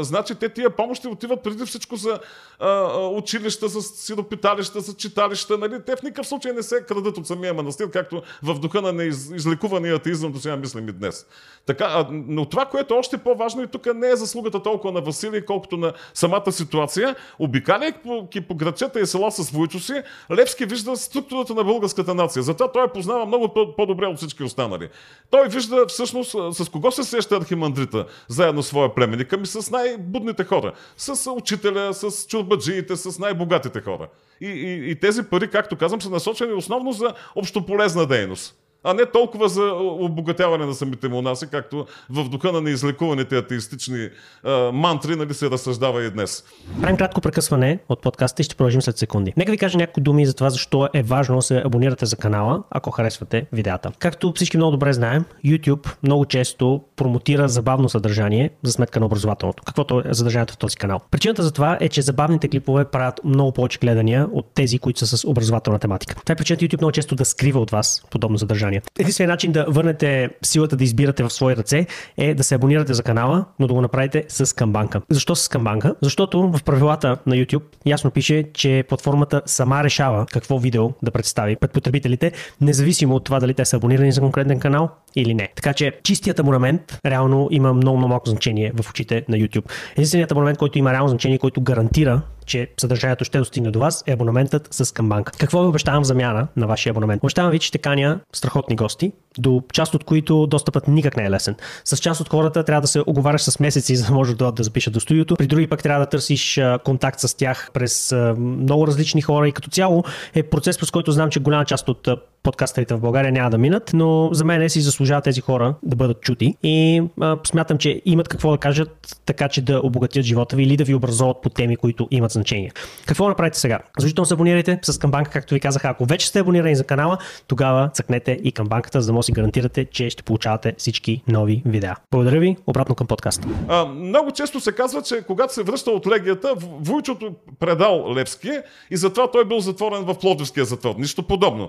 значи 0.00 0.34
те 0.34 0.48
тия 0.48 0.70
помощи 0.70 1.08
отиват 1.08 1.42
преди 1.42 1.64
всичко 1.66 1.96
за 1.96 2.18
а, 2.58 2.98
училища, 3.08 3.68
за 3.68 3.82
сиропиталища, 3.82 4.80
за 4.80 4.94
читалища. 4.94 5.58
Нали? 5.58 5.82
Те 5.86 5.96
в 5.96 6.02
никакъв 6.02 6.26
случай 6.26 6.52
не 6.52 6.62
се 6.62 6.82
крадат 6.88 7.18
от 7.18 7.26
самия 7.26 7.54
манастир, 7.54 7.90
както 7.90 8.22
в 8.42 8.58
духа 8.58 8.82
на 8.82 8.92
неизлекувания 8.92 9.94
атеизъм 9.94 10.32
до 10.32 10.38
сега 10.38 10.56
мислим 10.56 10.88
и 10.88 10.92
днес. 10.92 11.26
Така, 11.66 11.84
а, 11.84 12.06
но 12.10 12.44
това, 12.44 12.64
което 12.64 12.94
е 12.94 12.98
още 12.98 13.18
по-важно 13.18 13.62
и 13.62 13.66
тук 13.66 13.94
не 13.94 14.10
е 14.10 14.16
заслугата 14.16 14.62
толкова 14.62 14.92
на 14.92 15.00
Василий, 15.00 15.44
колкото 15.44 15.76
на 15.76 15.92
самата 16.14 16.52
ситуация. 16.52 17.16
Обикаляйки 17.38 17.98
по, 18.02 18.28
по 18.48 18.54
градчета 18.54 19.00
и 19.00 19.06
села 19.06 19.30
с 19.32 19.50
Войчо 19.50 19.80
си, 19.80 20.02
Левски 20.36 20.64
вижда 20.64 20.96
структурата 20.96 21.54
на 21.54 21.64
българската 21.64 22.14
нация. 22.14 22.42
Затова 22.42 22.72
той 22.72 22.92
познава 22.92 23.26
много 23.26 23.74
по-добре 23.76 24.06
от 24.06 24.16
всички 24.16 24.42
останали. 24.42 24.88
Той 25.30 25.48
вижда 25.48 25.86
всъщност 25.88 26.30
с 26.30 26.68
кого 26.68 26.90
се 26.90 27.04
среща 27.04 27.36
архимандрита, 27.36 28.06
заедно 28.28 28.62
своя 28.68 28.94
племенник, 28.94 29.32
ами 29.32 29.46
с 29.46 29.70
най-будните 29.70 30.44
хора. 30.44 30.72
С 30.96 31.32
учителя, 31.32 31.94
с 31.94 32.26
чурбаджиите, 32.26 32.96
с 32.96 33.18
най-богатите 33.18 33.80
хора. 33.80 34.08
И, 34.40 34.46
и, 34.46 34.90
и 34.90 35.00
тези 35.00 35.22
пари, 35.22 35.50
както 35.50 35.76
казвам, 35.76 36.02
са 36.02 36.10
насочени 36.10 36.52
основно 36.52 36.92
за 36.92 37.14
общополезна 37.34 38.06
дейност 38.06 38.54
а 38.88 38.94
не 38.94 39.06
толкова 39.06 39.48
за 39.48 39.72
обогатяване 39.80 40.66
на 40.66 40.74
самите 40.74 41.08
монаси, 41.08 41.46
както 41.50 41.86
в 42.10 42.28
духа 42.28 42.52
на 42.52 42.60
неизлекуваните 42.60 43.36
атеистични 43.36 44.08
а, 44.44 44.72
мантри 44.72 45.16
нали, 45.16 45.34
се 45.34 45.50
разсъждава 45.50 46.04
и 46.04 46.10
днес. 46.10 46.44
Правим 46.80 46.96
кратко 46.96 47.20
прекъсване 47.20 47.78
от 47.88 48.02
подкаста 48.02 48.42
и 48.42 48.44
ще 48.44 48.54
продължим 48.54 48.82
след 48.82 48.98
секунди. 48.98 49.32
Нека 49.36 49.52
ви 49.52 49.58
кажа 49.58 49.78
някои 49.78 50.02
думи 50.02 50.26
за 50.26 50.34
това, 50.34 50.50
защо 50.50 50.88
е 50.94 51.02
важно 51.02 51.36
да 51.36 51.42
се 51.42 51.62
абонирате 51.64 52.06
за 52.06 52.16
канала, 52.16 52.62
ако 52.70 52.90
харесвате 52.90 53.46
видеята. 53.52 53.92
Както 53.98 54.32
всички 54.36 54.56
много 54.56 54.72
добре 54.72 54.92
знаем, 54.92 55.24
YouTube 55.44 55.88
много 56.02 56.24
често 56.24 56.80
промотира 56.96 57.48
забавно 57.48 57.88
съдържание 57.88 58.50
за 58.62 58.72
сметка 58.72 59.00
на 59.00 59.06
образователното, 59.06 59.62
каквото 59.66 60.02
е 60.06 60.14
съдържанието 60.14 60.54
в 60.54 60.58
този 60.58 60.76
канал. 60.76 61.00
Причината 61.10 61.42
за 61.42 61.52
това 61.52 61.78
е, 61.80 61.88
че 61.88 62.02
забавните 62.02 62.48
клипове 62.48 62.84
правят 62.84 63.20
много 63.24 63.52
повече 63.52 63.78
гледания 63.78 64.28
от 64.32 64.46
тези, 64.54 64.78
които 64.78 64.98
са 64.98 65.18
с 65.18 65.28
образователна 65.28 65.78
тематика. 65.78 66.14
Това 66.14 66.32
е 66.32 66.36
причината 66.36 66.64
YouTube 66.64 66.80
много 66.80 66.92
често 66.92 67.14
да 67.14 67.24
скрива 67.24 67.60
от 67.60 67.70
вас 67.70 68.02
подобно 68.10 68.38
съдържание 68.38 68.77
съдържание. 68.80 69.00
Единственият 69.00 69.32
начин 69.32 69.52
да 69.52 69.64
върнете 69.68 70.30
силата 70.42 70.76
да 70.76 70.84
избирате 70.84 71.22
в 71.22 71.30
свои 71.30 71.56
ръце 71.56 71.86
е 72.16 72.34
да 72.34 72.44
се 72.44 72.54
абонирате 72.54 72.94
за 72.94 73.02
канала, 73.02 73.44
но 73.58 73.66
да 73.66 73.74
го 73.74 73.80
направите 73.80 74.24
с 74.28 74.56
камбанка. 74.56 75.00
Защо 75.10 75.36
с 75.36 75.48
камбанка? 75.48 75.94
Защото 76.02 76.50
в 76.50 76.64
правилата 76.64 77.16
на 77.26 77.34
YouTube 77.34 77.62
ясно 77.86 78.10
пише, 78.10 78.44
че 78.54 78.84
платформата 78.88 79.42
сама 79.46 79.84
решава 79.84 80.26
какво 80.32 80.58
видео 80.58 80.90
да 81.02 81.10
представи 81.10 81.56
пред 81.56 81.72
потребителите, 81.72 82.32
независимо 82.60 83.14
от 83.14 83.24
това 83.24 83.40
дали 83.40 83.54
те 83.54 83.64
са 83.64 83.76
абонирани 83.76 84.12
за 84.12 84.20
конкретен 84.20 84.60
канал 84.60 84.90
или 85.16 85.34
не. 85.34 85.48
Така 85.56 85.72
че 85.72 85.92
чистият 86.02 86.38
абонамент 86.38 86.98
реално 87.06 87.48
има 87.50 87.72
много, 87.74 87.96
много 87.96 88.08
малко 88.08 88.30
значение 88.30 88.72
в 88.82 88.90
очите 88.90 89.24
на 89.28 89.36
YouTube. 89.36 89.64
Единственият 89.92 90.32
абонамент, 90.32 90.58
който 90.58 90.78
има 90.78 90.92
реално 90.92 91.08
значение, 91.08 91.38
който 91.38 91.60
гарантира 91.60 92.22
че 92.48 92.68
съдържанието 92.80 93.24
ще 93.24 93.38
достигне 93.38 93.70
до 93.70 93.78
вас, 93.78 94.04
е 94.06 94.12
абонаментът 94.12 94.68
с 94.70 94.94
Камбанка. 94.94 95.32
Какво 95.38 95.62
ви 95.62 95.68
обещавам 95.68 96.04
замяна 96.04 96.48
на 96.56 96.66
вашия 96.66 96.90
абонамент? 96.90 97.22
Обещавам 97.22 97.50
ви, 97.50 97.58
че 97.58 97.68
ще 97.68 97.78
каня 97.78 98.20
страхотни 98.32 98.76
гости, 98.76 99.12
до 99.38 99.62
част 99.72 99.94
от 99.94 100.04
които 100.04 100.46
достъпът 100.46 100.88
никак 100.88 101.16
не 101.16 101.24
е 101.24 101.30
лесен. 101.30 101.56
С 101.84 101.96
част 101.96 102.20
от 102.20 102.28
хората 102.28 102.64
трябва 102.64 102.80
да 102.80 102.88
се 102.88 103.02
оговаряш 103.06 103.42
с 103.42 103.60
месеци, 103.60 103.96
за 103.96 104.06
да 104.06 104.12
може 104.12 104.34
да, 104.34 104.52
да 104.52 104.62
запишат 104.62 104.92
до 104.92 105.00
студиото. 105.00 105.36
При 105.36 105.46
други 105.46 105.66
пък 105.66 105.82
трябва 105.82 106.04
да 106.04 106.10
търсиш 106.10 106.60
контакт 106.84 107.20
с 107.20 107.36
тях 107.36 107.70
през 107.74 108.14
много 108.38 108.86
различни 108.86 109.22
хора 109.22 109.48
и 109.48 109.52
като 109.52 109.70
цяло 109.70 110.04
е 110.34 110.42
процес, 110.42 110.78
през 110.78 110.90
който 110.90 111.12
знам, 111.12 111.30
че 111.30 111.40
голяма 111.40 111.64
част 111.64 111.88
от 111.88 112.08
подкастерите 112.48 112.94
в 112.94 113.00
България 113.00 113.32
няма 113.32 113.50
да 113.50 113.58
минат, 113.58 113.90
но 113.94 114.30
за 114.32 114.44
мен 114.44 114.70
си 114.70 114.80
заслужават 114.80 115.24
тези 115.24 115.40
хора 115.40 115.74
да 115.82 115.96
бъдат 115.96 116.20
чути 116.20 116.54
и 116.62 117.02
а, 117.20 117.36
смятам, 117.46 117.78
че 117.78 118.02
имат 118.04 118.28
какво 118.28 118.50
да 118.50 118.58
кажат, 118.58 119.16
така 119.26 119.48
че 119.48 119.62
да 119.62 119.80
обогатят 119.84 120.24
живота 120.24 120.56
ви 120.56 120.62
или 120.62 120.76
да 120.76 120.84
ви 120.84 120.94
образоват 120.94 121.36
по 121.42 121.48
теми, 121.48 121.76
които 121.76 122.08
имат 122.10 122.30
значение. 122.30 122.70
Какво 123.06 123.28
направите 123.28 123.58
сега? 123.58 123.78
Задължително 123.98 124.26
се 124.26 124.34
абонирайте 124.34 124.78
с 124.82 124.98
камбанка, 124.98 125.30
както 125.30 125.54
ви 125.54 125.60
казах. 125.60 125.84
Ако 125.84 126.04
вече 126.04 126.28
сте 126.28 126.38
абонирани 126.38 126.76
за 126.76 126.84
канала, 126.84 127.18
тогава 127.46 127.90
цъкнете 127.94 128.38
и 128.44 128.52
камбанката, 128.52 129.00
за 129.00 129.06
да 129.06 129.12
може 129.12 129.26
си 129.26 129.32
гарантирате, 129.32 129.84
че 129.84 130.10
ще 130.10 130.22
получавате 130.22 130.74
всички 130.78 131.22
нови 131.28 131.62
видеа. 131.66 131.96
Благодаря 132.10 132.40
ви, 132.40 132.56
обратно 132.66 132.94
към 132.94 133.06
подкаста. 133.06 133.48
А, 133.68 133.84
много 133.84 134.30
често 134.30 134.60
се 134.60 134.72
казва, 134.72 135.02
че 135.02 135.22
когато 135.26 135.54
се 135.54 135.62
връща 135.62 135.90
от 135.90 136.06
легията, 136.06 136.54
Войчото 136.80 137.32
предал 137.60 138.14
Левски 138.14 138.50
и 138.90 138.96
затова 138.96 139.30
той 139.30 139.44
бил 139.44 139.60
затворен 139.60 140.04
в 140.04 140.18
Плодовския 140.18 140.64
затвор. 140.64 140.94
Нищо 140.98 141.22
подобно. 141.22 141.68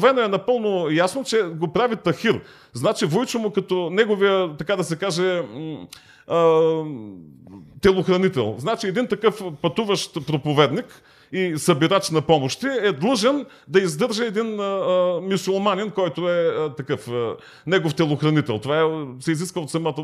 Установено 0.00 0.26
е 0.26 0.28
напълно 0.28 0.90
ясно, 0.90 1.24
че 1.24 1.42
го 1.42 1.72
прави 1.72 1.96
Тахир. 1.96 2.40
Значи 2.72 3.06
Войчо 3.06 3.38
му 3.38 3.50
като 3.50 3.90
неговия, 3.90 4.56
така 4.56 4.76
да 4.76 4.84
се 4.84 4.96
каже, 4.96 5.42
телохранител. 7.80 8.54
Значи 8.58 8.86
един 8.86 9.06
такъв 9.06 9.42
пътуващ 9.62 10.26
проповедник, 10.26 11.02
и 11.32 11.58
събирач 11.58 12.10
на 12.10 12.20
помощи, 12.20 12.66
е 12.82 12.92
длъжен 12.92 13.46
да 13.68 13.80
издържа 13.80 14.24
един 14.24 14.60
а, 14.60 15.20
мюсюлманин, 15.22 15.90
който 15.90 16.28
е 16.28 16.46
а, 16.46 16.74
такъв 16.74 17.08
а, 17.08 17.36
негов 17.66 17.94
телохранител. 17.94 18.58
Това 18.58 18.80
е, 18.80 18.84
се 19.20 19.32
изиска 19.32 19.60
от 19.60 19.70
самата, 19.70 19.94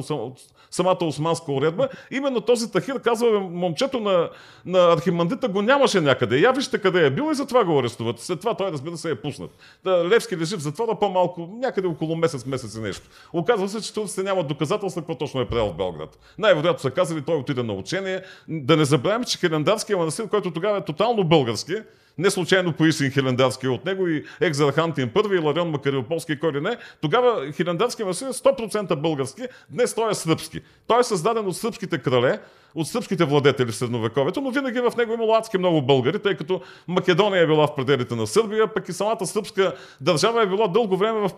от 0.00 0.38
самата 0.70 0.98
османска 1.00 1.52
уредба. 1.52 1.88
Именно 2.10 2.40
този 2.40 2.72
Тахир 2.72 3.00
казва, 3.00 3.40
момчето 3.40 4.00
на, 4.00 4.28
на 4.66 4.92
архимандита 4.92 5.48
го 5.48 5.62
нямаше 5.62 6.00
някъде. 6.00 6.38
Я 6.38 6.52
вижте 6.52 6.78
къде 6.78 7.06
е 7.06 7.10
бил 7.10 7.28
и 7.32 7.34
затова 7.34 7.64
го 7.64 7.78
арестуват. 7.78 8.20
След 8.20 8.40
това 8.40 8.54
той, 8.54 8.72
разбира 8.72 8.96
се, 8.96 9.10
е 9.10 9.14
пуснат. 9.14 9.50
Да, 9.84 10.08
Левски 10.08 10.36
лежи 10.36 10.56
в 10.56 10.60
затвора 10.60 10.94
по-малко, 11.00 11.48
някъде 11.60 11.88
около 11.88 12.16
месец, 12.16 12.46
месец 12.46 12.74
и 12.74 12.80
нещо. 12.80 13.08
Оказва 13.32 13.68
се, 13.68 13.80
че 13.80 13.94
турците 13.94 14.22
нямат 14.22 14.48
доказателства 14.48 15.02
какво 15.02 15.14
точно 15.14 15.40
е 15.40 15.48
правил 15.48 15.72
в 15.72 15.76
Белград. 15.76 16.18
Най-вероятно 16.38 16.80
са 16.80 16.90
казали, 16.90 17.22
той 17.22 17.36
отиде 17.36 17.62
на 17.62 17.72
учение. 17.72 18.22
Да 18.48 18.76
не 18.76 18.84
забравяме, 18.84 19.24
че 19.24 19.38
Хелендарския 19.38 19.98
манастир, 19.98 20.28
който 20.28 20.50
тогава 20.50 20.73
е 20.76 20.84
тотално 20.84 21.24
български. 21.24 21.74
Не 22.18 22.30
случайно 22.30 22.72
Поисин 22.72 23.10
Хилендарски 23.10 23.68
от 23.68 23.84
него 23.84 24.08
и 24.08 24.24
екзархантин 24.40 25.08
първи 25.08 25.36
и 25.36 25.38
Ларион 25.38 25.70
Макариополски, 25.70 26.38
кой 26.38 26.52
ли 26.52 26.60
не. 26.60 26.76
Тогава 27.00 27.52
Хилендарски 27.52 28.04
масин 28.04 28.28
е 28.28 28.32
100% 28.32 28.96
български, 28.96 29.42
днес 29.70 29.94
той 29.94 30.10
е 30.10 30.14
сръбски. 30.14 30.60
Той 30.86 31.00
е 31.00 31.02
създаден 31.02 31.46
от 31.46 31.56
сръбските 31.56 31.98
крале, 31.98 32.40
от 32.74 32.88
сръбските 32.88 33.24
владетели 33.24 33.72
в 33.72 33.76
средновековието, 33.76 34.40
но 34.40 34.50
винаги 34.50 34.80
в 34.80 34.92
него 34.96 35.12
имало 35.12 35.34
адски 35.34 35.58
много 35.58 35.82
българи, 35.82 36.18
тъй 36.18 36.36
като 36.36 36.60
Македония 36.88 37.42
е 37.42 37.46
била 37.46 37.66
в 37.66 37.74
пределите 37.74 38.14
на 38.14 38.26
Сърбия, 38.26 38.74
пък 38.74 38.88
и 38.88 38.92
самата 38.92 39.26
сръбска 39.26 39.74
държава 40.00 40.42
е 40.42 40.46
била 40.46 40.68
дълго 40.68 40.96
време 40.96 41.20
в 41.20 41.30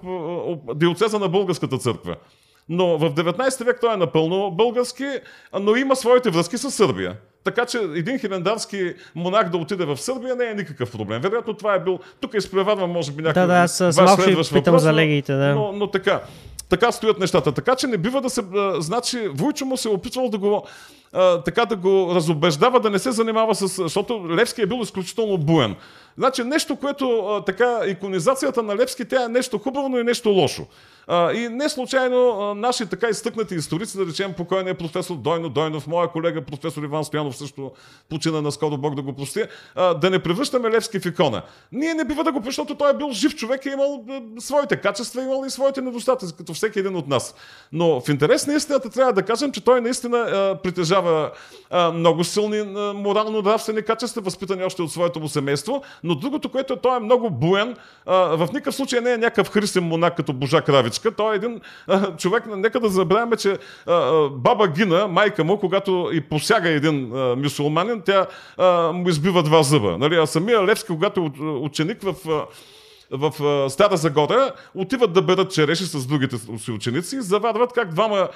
диоцеза 0.74 1.18
на 1.18 1.28
българската 1.28 1.78
църква. 1.78 2.16
Но 2.68 2.98
в 2.98 3.14
19 3.14 3.64
век 3.64 3.78
той 3.80 3.94
е 3.94 3.96
напълно 3.96 4.50
български, 4.50 5.08
но 5.60 5.76
има 5.76 5.96
своите 5.96 6.30
връзки 6.30 6.58
с 6.58 6.70
Сърбия. 6.70 7.16
Така 7.46 7.66
че 7.66 7.78
един 7.78 8.18
хилендарски 8.18 8.94
монах 9.14 9.48
да 9.48 9.58
отиде 9.58 9.84
в 9.84 9.96
Сърбия 9.96 10.36
не 10.36 10.44
е 10.44 10.54
никакъв 10.54 10.92
проблем. 10.92 11.20
Вероятно 11.22 11.54
това 11.54 11.74
е 11.74 11.80
бил... 11.80 11.98
Тук 12.20 12.34
изпреварвам, 12.34 12.90
може 12.90 13.12
би, 13.12 13.22
някакъв 13.22 13.42
да, 13.42 13.54
да, 13.54 13.88
аз 13.88 13.96
малко 13.96 14.22
ще 14.22 14.54
питам 14.54 14.72
въпрос, 14.72 14.82
за 14.82 14.92
легиите, 14.92 15.32
да. 15.32 15.54
Но, 15.54 15.72
но 15.72 15.90
така. 15.90 16.20
Така 16.68 16.92
стоят 16.92 17.18
нещата. 17.18 17.52
Така 17.52 17.76
че 17.76 17.86
не 17.86 17.96
бива 17.96 18.20
да 18.20 18.30
се... 18.30 18.42
А, 18.56 18.80
значи, 18.80 19.28
Войчо 19.34 19.64
му 19.64 19.76
се 19.76 19.88
е 19.88 19.92
опитвал 19.92 20.28
да 20.28 20.38
го 20.38 20.66
а, 21.12 21.42
така 21.42 21.66
да 21.66 21.76
го 21.76 22.12
разобеждава 22.14 22.80
да 22.80 22.90
не 22.90 22.98
се 22.98 23.12
занимава 23.12 23.54
с... 23.54 23.68
Защото 23.82 24.26
Левски 24.30 24.62
е 24.62 24.66
бил 24.66 24.80
изключително 24.82 25.38
буен. 25.38 25.76
Значи 26.18 26.44
нещо, 26.44 26.76
което 26.76 27.18
а, 27.18 27.44
така, 27.44 27.80
иконизацията 27.86 28.62
на 28.62 28.76
Левски, 28.76 29.04
тя 29.04 29.24
е 29.24 29.28
нещо 29.28 29.58
хубаво, 29.58 29.88
но 29.88 29.98
и 29.98 30.04
нещо 30.04 30.28
лошо. 30.28 30.66
И 31.10 31.48
не 31.50 31.68
случайно 31.68 32.40
а, 32.40 32.54
наши 32.54 32.86
така 32.86 33.08
изтъкнати 33.08 33.54
историци, 33.54 33.96
да 33.98 34.06
речем 34.06 34.32
покойният 34.32 34.78
професор 34.78 35.16
Дойно 35.16 35.48
Дойнов, 35.48 35.86
моя 35.86 36.08
колега 36.08 36.42
професор 36.42 36.82
Иван 36.82 37.04
Стоянов 37.04 37.36
също 37.36 37.70
почина 38.08 38.40
на 38.40 38.52
скоро 38.52 38.78
Бог 38.78 38.94
да 38.94 39.02
го 39.02 39.12
прости, 39.12 39.42
да 39.76 40.10
не 40.10 40.18
превръщаме 40.18 40.70
Левски 40.70 41.00
в 41.00 41.06
икона. 41.06 41.42
Ние 41.72 41.94
не 41.94 42.04
бива 42.04 42.24
да 42.24 42.32
го 42.32 42.42
защото 42.44 42.74
той 42.74 42.90
е 42.90 42.94
бил 42.94 43.10
жив 43.12 43.36
човек 43.36 43.66
и 43.66 43.68
е 43.68 43.72
имал 43.72 44.04
своите 44.38 44.76
качества, 44.76 45.22
имал 45.22 45.44
и 45.46 45.50
своите 45.50 45.80
недостатъци, 45.80 46.36
като 46.36 46.54
всеки 46.54 46.78
един 46.78 46.96
от 46.96 47.08
нас. 47.08 47.34
Но 47.72 48.00
в 48.00 48.08
интерес 48.08 48.46
на 48.46 48.54
истината 48.54 48.90
трябва 48.90 49.12
да 49.12 49.22
кажем, 49.22 49.52
че 49.52 49.64
той 49.64 49.80
наистина 49.80 50.58
притежава 50.62 51.30
много 51.94 52.24
силни 52.24 52.62
морално-нравствени 52.94 53.82
качества, 53.82 54.22
възпитани 54.22 54.64
още 54.64 54.82
от 54.82 54.92
своето 54.92 55.20
му 55.20 55.28
семейство, 55.28 55.82
но 56.04 56.14
другото, 56.14 56.48
което 56.48 56.72
е, 56.72 56.76
той 56.76 56.96
е 56.96 57.00
много 57.00 57.30
буен, 57.30 57.76
в 58.06 58.48
никакъв 58.52 58.74
случай 58.74 59.00
не 59.00 59.12
е 59.12 59.18
някакъв 59.18 59.50
христен 59.50 59.84
монак 59.84 60.16
като 60.16 60.32
Божа 60.32 60.62
Кравичка, 60.98 61.16
той 61.16 61.32
е 61.32 61.36
един 61.36 61.60
а, 61.86 62.16
човек, 62.16 62.44
нека 62.46 62.80
да 62.80 62.88
забравяме, 62.88 63.36
че 63.36 63.58
а, 63.86 64.28
баба 64.28 64.68
Гина, 64.68 65.06
майка 65.08 65.44
му, 65.44 65.58
когато 65.58 66.10
и 66.12 66.20
посяга 66.20 66.68
един 66.68 67.12
а, 67.16 67.36
мюсулманин, 67.36 68.02
тя 68.06 68.26
а, 68.56 68.92
му 68.92 69.08
избива 69.08 69.42
два 69.42 69.62
зъба. 69.62 69.98
Нали? 69.98 70.16
А 70.16 70.26
самия 70.26 70.66
Левски, 70.66 70.88
когато 70.88 71.30
ученик 71.62 72.02
в 72.02 72.14
а, 72.28 72.44
в 73.10 73.70
Стара 73.70 73.96
Загора, 73.96 74.52
отиват 74.74 75.12
да 75.12 75.22
берат 75.22 75.50
череши 75.50 75.84
с 75.84 76.06
другите 76.06 76.36
си 76.58 76.70
ученици 76.70 77.16
и 77.16 77.20
заварват 77.20 77.72
как 77.72 77.94
двама 77.94 78.28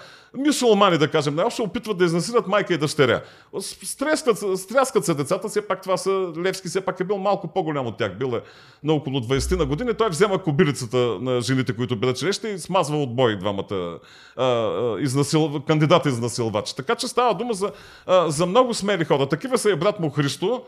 мюсулмани, 0.46 0.98
да 0.98 1.10
кажем, 1.10 1.34
най 1.34 1.50
се 1.50 1.62
опитват 1.62 1.98
да 1.98 2.04
изнасилят 2.04 2.46
майка 2.46 2.74
и 2.74 2.78
дъщеря. 2.78 3.20
Стряскат, 3.60 4.58
стряскат 4.58 5.04
се 5.04 5.14
децата, 5.14 5.48
все 5.48 5.62
пак 5.62 5.82
това 5.82 5.96
са, 5.96 6.32
Левски 6.38 6.68
все 6.68 6.80
пак 6.80 7.00
е 7.00 7.04
бил 7.04 7.18
малко 7.18 7.48
по-голям 7.48 7.86
от 7.86 7.96
тях, 7.96 8.18
бил 8.18 8.32
е 8.36 8.40
на 8.84 8.92
около 8.92 9.20
20 9.20 9.58
на 9.58 9.66
години, 9.66 9.94
той 9.94 10.08
взема 10.08 10.42
кобилицата 10.42 10.96
на 10.96 11.40
жените, 11.40 11.76
които 11.76 11.96
берат 11.96 12.16
череши 12.16 12.48
и 12.48 12.58
смазва 12.58 13.02
от 13.02 13.16
бой 13.16 13.38
двамата 13.38 13.98
а, 14.36 14.44
а, 14.44 14.96
изнасил, 15.00 15.62
кандидата 15.66 16.08
изнасилвачи. 16.08 16.76
Така 16.76 16.94
че 16.94 17.08
става 17.08 17.34
дума 17.34 17.54
за, 17.54 17.72
а, 18.06 18.30
за 18.30 18.46
много 18.46 18.74
смели 18.74 19.04
хора. 19.04 19.26
Такива 19.26 19.58
са 19.58 19.70
и 19.70 19.76
брат 19.76 20.00
му 20.00 20.10
Христо, 20.10 20.62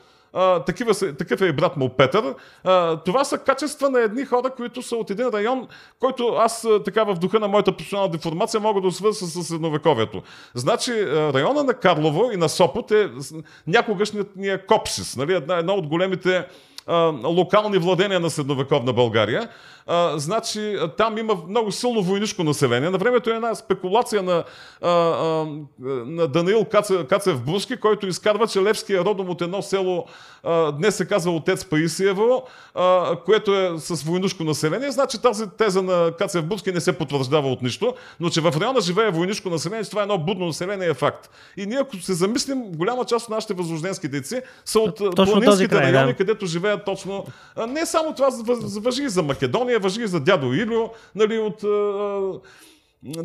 такива 0.66 0.94
са, 0.94 1.16
такъв 1.16 1.40
е 1.40 1.46
и 1.46 1.52
брат 1.52 1.76
му 1.76 1.88
Петър. 1.88 2.34
А, 2.64 2.96
това 2.96 3.24
са 3.24 3.38
качества 3.38 3.90
на 3.90 4.00
едни 4.00 4.24
хора, 4.24 4.50
които 4.56 4.82
са 4.82 4.96
от 4.96 5.10
един 5.10 5.28
район, 5.28 5.68
който 6.00 6.28
аз 6.28 6.66
така 6.84 7.04
в 7.04 7.14
духа 7.14 7.40
на 7.40 7.48
моята 7.48 7.72
професионална 7.72 8.12
деформация 8.12 8.60
мога 8.60 8.80
да 8.80 8.90
свърза 8.92 9.26
с 9.26 9.44
средновековието. 9.44 10.22
Значи 10.54 11.06
района 11.06 11.64
на 11.64 11.74
Карлово 11.74 12.30
и 12.32 12.36
на 12.36 12.48
Сопот 12.48 12.90
е 12.90 13.10
някогашният 13.66 14.66
Копсис, 14.68 15.16
нали? 15.16 15.34
една, 15.34 15.56
една 15.56 15.72
от 15.72 15.86
големите 15.86 16.46
локални 17.24 17.78
владения 17.78 18.20
на 18.20 18.30
средновековна 18.30 18.92
България. 18.92 19.48
А, 19.86 20.18
значи, 20.18 20.76
там 20.96 21.18
има 21.18 21.36
много 21.48 21.72
силно 21.72 22.02
войнишко 22.02 22.44
население. 22.44 22.90
На 22.90 22.98
времето 22.98 23.30
е 23.30 23.34
една 23.34 23.54
спекулация 23.54 24.22
на, 24.22 24.44
а, 24.82 24.90
а, 24.90 25.46
на 26.06 26.28
Даниил 26.28 26.64
Кацев, 26.64 27.06
Кацев 27.06 27.42
Бруски, 27.42 27.76
който 27.76 28.06
изкарва, 28.06 28.46
че 28.46 28.62
Левски 28.62 28.94
е 28.94 29.00
родом 29.00 29.30
от 29.30 29.40
едно 29.42 29.62
село, 29.62 30.04
а, 30.42 30.72
днес 30.72 30.96
се 30.96 31.08
казва 31.08 31.32
Отец 31.32 31.64
Паисиево, 31.64 32.42
а, 32.74 33.16
което 33.24 33.54
е 33.54 33.72
с 33.78 34.02
войнишко 34.02 34.44
население. 34.44 34.90
Значи 34.90 35.22
тази 35.22 35.44
теза 35.58 35.82
на 35.82 36.12
Кацев 36.18 36.46
Бруски 36.46 36.72
не 36.72 36.80
се 36.80 36.92
потвърждава 36.92 37.48
от 37.48 37.62
нищо, 37.62 37.94
но 38.20 38.30
че 38.30 38.40
в 38.40 38.54
района 38.60 38.80
живее 38.80 39.10
войнишко 39.10 39.50
население, 39.50 39.84
че 39.84 39.90
това 39.90 40.02
е 40.02 40.04
едно 40.04 40.18
будно 40.18 40.46
население 40.46 40.88
е 40.88 40.94
факт. 40.94 41.30
И 41.56 41.66
ние, 41.66 41.78
ако 41.78 41.96
се 41.96 42.12
замислим, 42.12 42.62
голяма 42.72 43.04
част 43.04 43.24
от 43.24 43.30
нашите 43.30 43.54
възрожденски 43.54 44.08
дейци 44.08 44.40
са 44.64 44.80
от 44.80 44.96
Точно 44.96 45.24
планинските 45.24 45.80
райони, 45.80 46.12
да. 46.12 46.16
където 46.16 46.46
живеят 46.46 46.84
точно. 46.84 47.24
Не 47.68 47.86
само 47.86 48.14
това 48.14 48.28
въжи 48.80 49.02
и 49.02 49.08
за 49.08 49.22
Македония, 49.22 49.71
Македония, 49.72 49.80
въжи 49.80 50.06
за 50.06 50.20
дядо 50.20 50.52
Илио, 50.52 50.90
нали, 51.14 51.38
от 51.38 51.64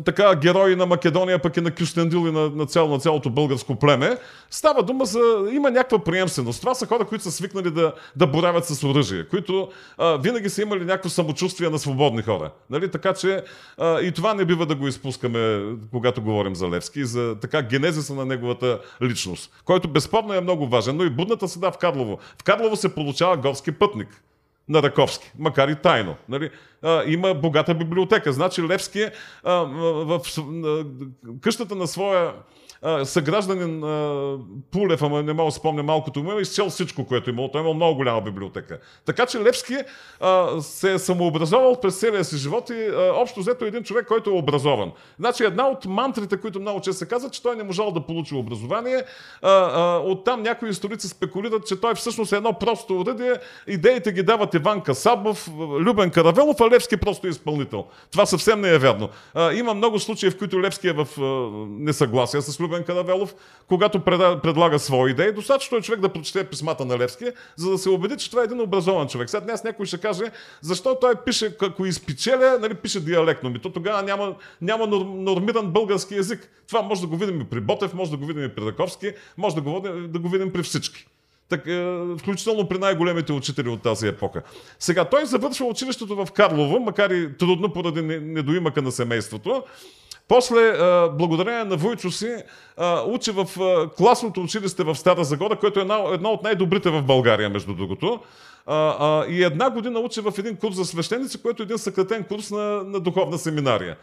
така 0.04 0.34
герои 0.34 0.76
на 0.76 0.86
Македония, 0.86 1.38
пък 1.38 1.56
и 1.56 1.60
на 1.60 1.70
Кюстендил 1.70 2.28
и 2.28 2.32
на, 2.32 2.50
на, 2.50 2.66
цяло, 2.66 2.88
на 2.88 2.98
цялото 2.98 3.30
българско 3.30 3.74
племе. 3.74 4.16
Става 4.50 4.82
дума 4.82 5.04
за... 5.04 5.20
Има 5.52 5.70
някаква 5.70 5.98
приемственост. 5.98 6.60
Това 6.60 6.74
са 6.74 6.86
хора, 6.86 7.04
които 7.04 7.24
са 7.24 7.32
свикнали 7.32 7.70
да, 7.70 7.92
да 8.16 8.26
боравят 8.26 8.66
с 8.66 8.84
оръжие, 8.84 9.28
които 9.28 9.68
а, 9.98 10.16
винаги 10.16 10.48
са 10.48 10.62
имали 10.62 10.84
някакво 10.84 11.08
самочувствие 11.08 11.70
на 11.70 11.78
свободни 11.78 12.22
хора. 12.22 12.50
Нали? 12.70 12.90
Така 12.90 13.12
че 13.14 13.42
а, 13.78 14.00
и 14.00 14.12
това 14.12 14.34
не 14.34 14.44
бива 14.44 14.66
да 14.66 14.74
го 14.74 14.88
изпускаме, 14.88 15.62
когато 15.90 16.22
говорим 16.22 16.54
за 16.54 16.68
Левски, 16.68 17.04
за 17.04 17.36
така 17.40 17.62
генезиса 17.62 18.14
на 18.14 18.24
неговата 18.24 18.80
личност, 19.02 19.50
който 19.64 19.88
безспорно 19.88 20.34
е 20.34 20.40
много 20.40 20.68
важен, 20.68 20.96
но 20.96 21.04
и 21.04 21.10
будната 21.10 21.48
седа 21.48 21.70
в 21.70 21.78
Карлово. 21.78 22.18
В 22.40 22.44
Карлово 22.44 22.76
се 22.76 22.94
получава 22.94 23.36
горски 23.36 23.72
пътник 23.72 24.22
на 24.68 24.82
Раковски, 24.82 25.32
макар 25.38 25.68
и 25.68 25.74
тайно. 25.76 26.16
Нали? 26.28 26.50
А, 26.82 27.04
има 27.06 27.34
богата 27.34 27.74
библиотека. 27.74 28.32
Значи 28.32 28.62
Левски 28.62 29.06
а, 29.44 29.54
в, 29.54 30.04
в, 30.04 30.36
в 30.36 30.84
къщата 31.40 31.74
на 31.74 31.86
своя 31.86 32.32
съгражданин 33.04 33.80
Пулев, 34.70 35.02
ама 35.02 35.22
не 35.22 35.32
мога 35.32 35.48
да 35.48 35.52
спомня 35.52 35.82
малкото 35.82 36.22
му, 36.22 36.32
е 36.32 36.40
изцел 36.40 36.70
всичко, 36.70 37.06
което 37.06 37.30
е 37.30 37.32
имал. 37.32 37.50
Той 37.50 37.60
е 37.60 37.62
имал 37.62 37.74
много 37.74 37.96
голяма 37.96 38.20
библиотека. 38.20 38.78
Така 39.06 39.26
че 39.26 39.40
Левски 39.40 39.76
а, 40.20 40.60
се 40.60 40.92
е 40.92 40.98
самообразовал 40.98 41.80
през 41.80 42.00
целия 42.00 42.24
си 42.24 42.36
живот 42.36 42.70
и 42.70 42.86
а, 42.86 43.12
общо 43.14 43.40
взето 43.40 43.64
е 43.64 43.68
един 43.68 43.82
човек, 43.82 44.06
който 44.06 44.30
е 44.30 44.32
образован. 44.32 44.92
Значи 45.18 45.44
една 45.44 45.68
от 45.68 45.84
мантрите, 45.84 46.36
които 46.36 46.60
много 46.60 46.80
често 46.80 46.98
се 46.98 47.08
казват, 47.08 47.32
че 47.32 47.42
той 47.42 47.56
не 47.56 47.62
можал 47.62 47.90
да 47.90 48.00
получи 48.00 48.34
образование. 48.34 49.02
А, 49.42 49.50
а, 49.50 49.98
оттам 50.04 50.42
някои 50.42 50.68
историци 50.68 51.08
спекулират, 51.08 51.66
че 51.66 51.80
той 51.80 51.94
всъщност 51.94 52.32
е 52.32 52.36
едно 52.36 52.52
просто 52.52 53.00
уръдие. 53.00 53.34
Идеите 53.66 54.12
ги 54.12 54.22
дават 54.22 54.54
Иван 54.54 54.80
Касабов, 54.80 55.50
Любен 55.58 56.10
Каравелов, 56.10 56.60
а 56.60 56.70
Левски 56.70 56.96
просто 56.96 57.26
е 57.26 57.30
изпълнител. 57.30 57.84
Това 58.10 58.26
съвсем 58.26 58.60
не 58.60 58.74
е 58.74 58.78
вярно. 58.78 59.08
А, 59.34 59.52
има 59.52 59.74
много 59.74 59.98
случаи, 59.98 60.30
в 60.30 60.38
които 60.38 60.60
Левски 60.60 60.88
е 60.88 60.92
в 60.92 61.08
а, 61.18 61.22
несъгласие 61.68 62.40
с 62.40 62.60
Любен 62.60 62.67
Каравелов, 62.84 63.34
когато 63.68 64.00
предлага 64.42 64.78
свои 64.78 65.10
идеи. 65.10 65.32
Достатъчно 65.32 65.78
е 65.78 65.82
човек 65.82 66.00
да 66.00 66.08
прочете 66.08 66.44
писмата 66.44 66.84
на 66.84 66.98
Левски, 66.98 67.24
за 67.56 67.70
да 67.70 67.78
се 67.78 67.88
убеди, 67.88 68.16
че 68.16 68.30
това 68.30 68.42
е 68.42 68.44
един 68.44 68.60
образован 68.60 69.08
човек. 69.08 69.30
Сега 69.30 69.40
днес 69.40 69.64
някой 69.64 69.86
ще 69.86 69.98
каже, 69.98 70.24
защо 70.60 70.96
той 71.00 71.14
пише, 71.24 71.56
ако 71.62 71.86
изпечеля, 71.86 72.58
нали, 72.60 72.74
пише 72.74 73.00
диалектно. 73.00 73.50
Ми 73.50 73.58
то 73.58 73.72
тогава 73.72 74.02
няма, 74.02 74.34
няма 74.60 74.86
нормиран 74.86 75.66
български 75.66 76.14
язик. 76.14 76.50
Това 76.68 76.82
може 76.82 77.00
да 77.00 77.06
го 77.06 77.16
видим 77.16 77.40
и 77.40 77.44
при 77.44 77.60
Ботев, 77.60 77.94
може 77.94 78.10
да 78.10 78.16
го 78.16 78.26
видим 78.26 78.44
и 78.44 78.54
при 78.54 78.66
Раковски, 78.66 79.12
може 79.36 79.54
да 79.54 79.60
го, 79.60 79.80
да 80.08 80.18
го 80.18 80.28
видим 80.28 80.52
при 80.52 80.62
всички. 80.62 81.06
Так, 81.48 81.66
е, 81.66 81.96
включително 82.18 82.68
при 82.68 82.78
най-големите 82.78 83.32
учители 83.32 83.68
от 83.68 83.82
тази 83.82 84.08
епоха. 84.08 84.42
Сега, 84.78 85.04
той 85.04 85.26
завършва 85.26 85.66
училището 85.66 86.16
в 86.16 86.32
Карлово, 86.32 86.80
макар 86.80 87.10
и 87.10 87.36
трудно 87.38 87.72
поради 87.72 88.02
недоимъка 88.02 88.82
на 88.82 88.92
семейството. 88.92 89.62
После, 90.28 90.72
благодарение 91.12 91.64
на 91.64 91.76
Войчо 91.76 92.10
си, 92.10 92.36
учи 93.06 93.30
в 93.30 93.46
класното 93.96 94.40
училище 94.40 94.84
в 94.84 94.94
Стара 94.94 95.24
Загора, 95.24 95.56
което 95.56 95.80
е 95.80 95.82
едно 96.12 96.30
от 96.30 96.42
най-добрите 96.42 96.90
в 96.90 97.02
България, 97.02 97.50
между 97.50 97.74
другото. 97.74 98.20
И 99.28 99.42
една 99.44 99.70
година 99.70 100.00
учи 100.00 100.20
в 100.20 100.32
един 100.38 100.56
курс 100.56 100.76
за 100.76 100.84
свещеници, 100.84 101.42
което 101.42 101.62
е 101.62 101.64
един 101.64 101.78
съкратен 101.78 102.24
курс 102.24 102.50
на, 102.50 102.84
на 102.84 103.00
духовна 103.00 103.38
семинария. 103.38 103.96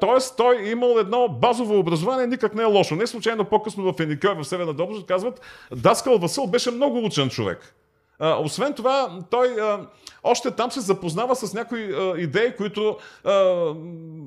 Тоест, 0.00 0.36
той 0.36 0.56
е 0.56 0.70
имал 0.70 0.98
едно 0.98 1.28
базово 1.28 1.78
образование, 1.78 2.26
никак 2.26 2.54
не 2.54 2.62
е 2.62 2.66
лошо. 2.66 2.94
Не 2.94 3.06
случайно 3.06 3.44
по-късно 3.44 3.92
в 3.92 4.00
Еникой, 4.00 4.34
в 4.34 4.44
Северна 4.44 4.72
Доброжа, 4.72 5.06
казват, 5.06 5.40
Даскал 5.72 6.18
Васил 6.18 6.46
беше 6.46 6.70
много 6.70 7.04
учен 7.04 7.28
човек. 7.28 7.74
Освен 8.20 8.74
това, 8.74 9.18
той 9.30 9.60
а, 9.60 9.80
още 10.22 10.50
там 10.50 10.70
се 10.70 10.80
запознава 10.80 11.36
с 11.36 11.54
някои 11.54 11.94
а, 11.94 12.14
идеи, 12.18 12.56
които 12.56 12.96
а, 13.24 13.54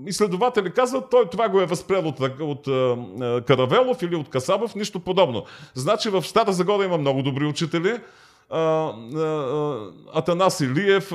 изследователи 0.05 0.71
казват, 0.73 1.09
той 1.11 1.29
това 1.29 1.49
го 1.49 1.61
е 1.61 1.65
възприел 1.65 2.07
от, 2.07 2.19
от 2.39 2.67
а, 2.67 3.41
Каравелов 3.47 4.01
или 4.01 4.15
от 4.15 4.29
Касабов, 4.29 4.75
нищо 4.75 4.99
подобно. 4.99 5.45
Значи 5.73 6.09
в 6.09 6.23
Стара 6.23 6.53
Загора 6.53 6.85
има 6.85 6.97
много 6.97 7.23
добри 7.23 7.45
учители. 7.45 7.99
Атанас 10.13 10.59
Илиев, 10.59 11.11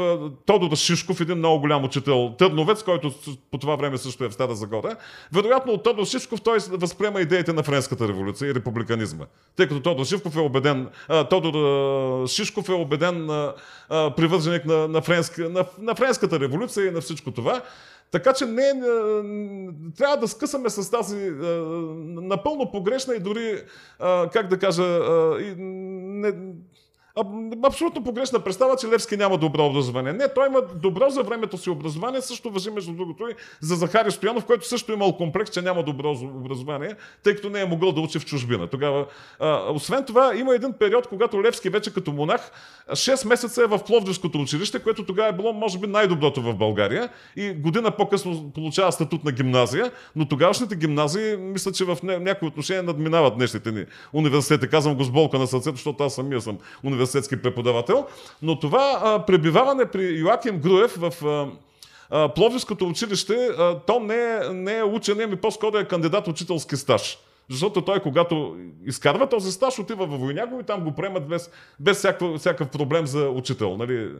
Тодор 0.47 0.77
Шишков, 0.77 1.21
един 1.21 1.38
много 1.38 1.61
голям 1.61 1.85
учител, 1.85 2.35
търновец, 2.38 2.83
който 2.83 3.12
по 3.51 3.59
това 3.59 3.77
време 3.77 3.99
също 3.99 4.25
е 4.25 4.29
в 4.29 4.33
Стара 4.33 4.55
Загора. 4.55 4.97
Вероятно 5.33 5.73
от 5.73 5.83
Тодор 5.83 6.05
Шишков 6.05 6.40
той 6.40 6.59
възприема 6.71 7.21
идеите 7.21 7.53
на 7.53 7.62
Френската 7.62 8.09
революция 8.09 8.51
и 8.51 8.55
републиканизма. 8.55 9.25
Тъй 9.57 9.68
като 9.68 9.83
Тодор 9.83 10.05
Шишков 10.05 10.37
е 10.37 10.40
убеден, 10.40 10.88
Тодор 11.31 12.29
Шишков 12.29 12.68
е 12.68 12.73
убеден 12.73 13.27
привърженик 13.88 14.64
на, 14.64 14.88
на, 14.88 15.03
френска, 15.03 15.49
на, 15.49 15.64
на 15.79 15.95
Френската 15.95 16.40
революция 16.40 16.87
и 16.87 16.90
на 16.90 17.01
всичко 17.01 17.31
това. 17.31 17.62
Така 18.11 18.33
че 18.33 18.47
не, 18.47 18.73
трябва 19.97 20.16
да 20.16 20.29
скъсаме 20.29 20.71
с 20.71 20.90
тази 20.90 21.31
напълно 22.03 22.71
погрешна 22.71 23.14
и 23.14 23.21
дори, 23.21 23.62
как 24.33 24.49
да 24.49 24.59
кажа, 24.59 25.01
не, 25.59 26.33
абсолютно 27.64 28.05
погрешна 28.05 28.40
представа, 28.40 28.77
че 28.77 28.88
Левски 28.88 29.16
няма 29.16 29.38
добро 29.38 29.66
образование. 29.66 30.12
Не, 30.12 30.29
той 30.35 30.46
има 30.46 30.62
добро 30.75 31.11
за 31.11 31.22
времето 31.22 31.59
си 31.59 31.70
образование, 31.70 32.20
също 32.20 32.51
въжи 32.51 32.70
между 32.70 32.92
другото 32.92 33.29
и 33.29 33.35
за 33.61 33.75
Захари 33.75 34.11
Стоянов, 34.11 34.44
който 34.44 34.68
също 34.68 34.92
е 34.92 34.94
имал 34.94 35.16
комплекс, 35.16 35.51
че 35.51 35.62
няма 35.62 35.83
добро 35.83 36.11
образование, 36.11 36.94
тъй 37.22 37.35
като 37.35 37.51
не 37.51 37.61
е 37.61 37.64
могъл 37.64 37.92
да 37.92 38.01
учи 38.01 38.18
в 38.18 38.25
чужбина. 38.25 38.66
Тогава, 38.66 39.07
а, 39.40 39.72
освен 39.72 40.05
това, 40.05 40.37
има 40.37 40.55
един 40.55 40.72
период, 40.72 41.07
когато 41.07 41.42
Левски 41.42 41.68
вече 41.68 41.94
като 41.94 42.12
монах 42.12 42.51
6 42.90 43.29
месеца 43.29 43.62
е 43.62 43.66
в 43.66 43.79
Пловдивското 43.87 44.38
училище, 44.38 44.79
което 44.79 45.05
тогава 45.07 45.29
е 45.29 45.33
било, 45.33 45.53
може 45.53 45.79
би, 45.79 45.87
най-доброто 45.87 46.42
в 46.42 46.55
България 46.55 47.09
и 47.37 47.51
година 47.51 47.90
по-късно 47.90 48.51
получава 48.55 48.92
статут 48.92 49.25
на 49.25 49.33
гимназия, 49.33 49.92
но 50.16 50.29
тогавашните 50.29 50.77
гимназии, 50.77 51.37
мисля, 51.37 51.72
че 51.72 51.85
в 51.85 51.98
някои 52.03 52.48
отношения 52.48 52.83
надминават 52.83 53.35
днешните 53.35 53.72
ни 53.72 53.85
университети. 54.12 54.68
Казвам 54.68 54.94
го 54.94 55.05
с 55.05 55.11
болка 55.11 55.38
на 55.38 55.46
сърцето, 55.46 55.77
защото 55.77 56.05
аз 56.05 56.14
самия 56.14 56.40
съм 56.40 56.59
университет 56.83 57.02
университетски 57.03 57.43
преподавател. 57.43 58.07
Но 58.43 58.59
това 58.59 59.01
а, 59.03 59.27
пребиваване 59.27 59.87
при 59.87 60.03
Йоаким 60.03 60.61
Груев 60.61 60.97
в 60.97 61.27
а, 62.11 62.29
Пловдивското 62.29 62.88
училище, 62.88 63.35
а, 63.59 63.79
то 63.79 64.01
не 64.01 64.15
е, 64.15 64.49
не 64.53 64.79
е 64.79 64.85
учене, 64.85 65.27
ми 65.27 65.37
по-скоро 65.37 65.79
е 65.79 65.85
кандидат 65.85 66.29
учителски 66.29 66.77
стаж. 66.77 67.19
Защото 67.51 67.83
той, 67.83 68.01
когато 68.01 68.57
изкарва 68.87 69.29
този 69.29 69.53
стаж, 69.53 69.79
отива 69.79 70.07
във 70.07 70.21
войняго 70.21 70.61
и 70.61 70.62
там 70.62 70.85
го 70.85 70.93
приемат 70.93 71.29
без, 71.29 71.51
без 71.81 71.99
всякакъв, 71.99 72.38
всякакъв 72.38 72.69
проблем 72.69 73.07
за 73.07 73.29
учител. 73.29 73.77
Нали? 73.77 74.11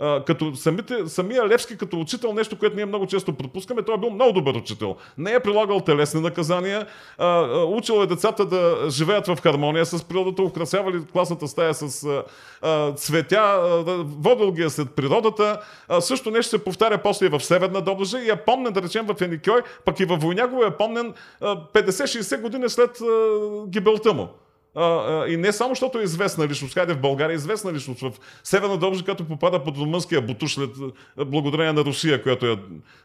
Като 0.00 0.56
самите, 0.56 1.08
самия 1.08 1.48
Левски 1.48 1.76
като 1.76 2.00
учител, 2.00 2.32
нещо, 2.32 2.58
което 2.58 2.76
ние 2.76 2.86
много 2.86 3.06
често 3.06 3.32
пропускаме, 3.32 3.82
той 3.82 3.94
е 3.94 3.98
бил 3.98 4.10
много 4.10 4.32
добър 4.32 4.54
учител. 4.54 4.96
Не 5.18 5.32
е 5.32 5.40
прилагал 5.40 5.80
телесни 5.80 6.20
наказания, 6.20 6.86
а, 7.18 7.40
учил 7.64 8.02
е 8.02 8.06
децата 8.06 8.44
да 8.44 8.90
живеят 8.90 9.26
в 9.26 9.38
хармония 9.42 9.86
с 9.86 10.04
природата, 10.04 10.42
украсявали 10.42 11.02
класната 11.12 11.48
стая 11.48 11.74
с 11.74 12.06
а, 12.62 12.92
цветя, 12.92 13.36
а, 13.36 13.84
водил 14.20 14.52
ги 14.52 14.62
е 14.62 14.70
след 14.70 14.90
природата. 14.90 15.60
А, 15.88 16.00
също 16.00 16.30
нещо 16.30 16.50
се 16.50 16.64
повтаря 16.64 16.98
после 16.98 17.26
и 17.26 17.28
в 17.28 17.40
Северна 17.40 17.80
Добрежа 17.80 18.18
и 18.18 18.30
е 18.30 18.36
помнен, 18.36 18.72
да 18.72 18.82
речем, 18.82 19.06
в 19.06 19.22
Еникой, 19.22 19.62
пък 19.84 20.00
и 20.00 20.04
във 20.04 20.20
Войнягово 20.20 20.64
е 20.64 20.76
помнен 20.76 21.14
50-60 21.42 22.40
години 22.40 22.68
след 22.68 23.00
а, 23.00 23.06
гибелта 23.66 24.14
му. 24.14 24.28
И 25.28 25.36
не 25.36 25.52
само, 25.52 25.70
защото 25.70 25.98
е 25.98 26.02
известна 26.02 26.48
личност, 26.48 26.74
хайде 26.74 26.94
в 26.94 27.00
България 27.00 27.34
е 27.34 27.36
известна 27.36 27.72
личност. 27.72 28.00
В 28.00 28.12
Северна 28.44 28.76
Добрежа, 28.78 29.04
като 29.04 29.24
попада 29.24 29.64
под 29.64 29.76
румънския 29.78 30.22
бутуш 30.22 30.54
след 30.54 30.70
благодарение 31.26 31.72
на 31.72 31.84
Русия, 31.84 32.22
която 32.22 32.46
я 32.46 32.58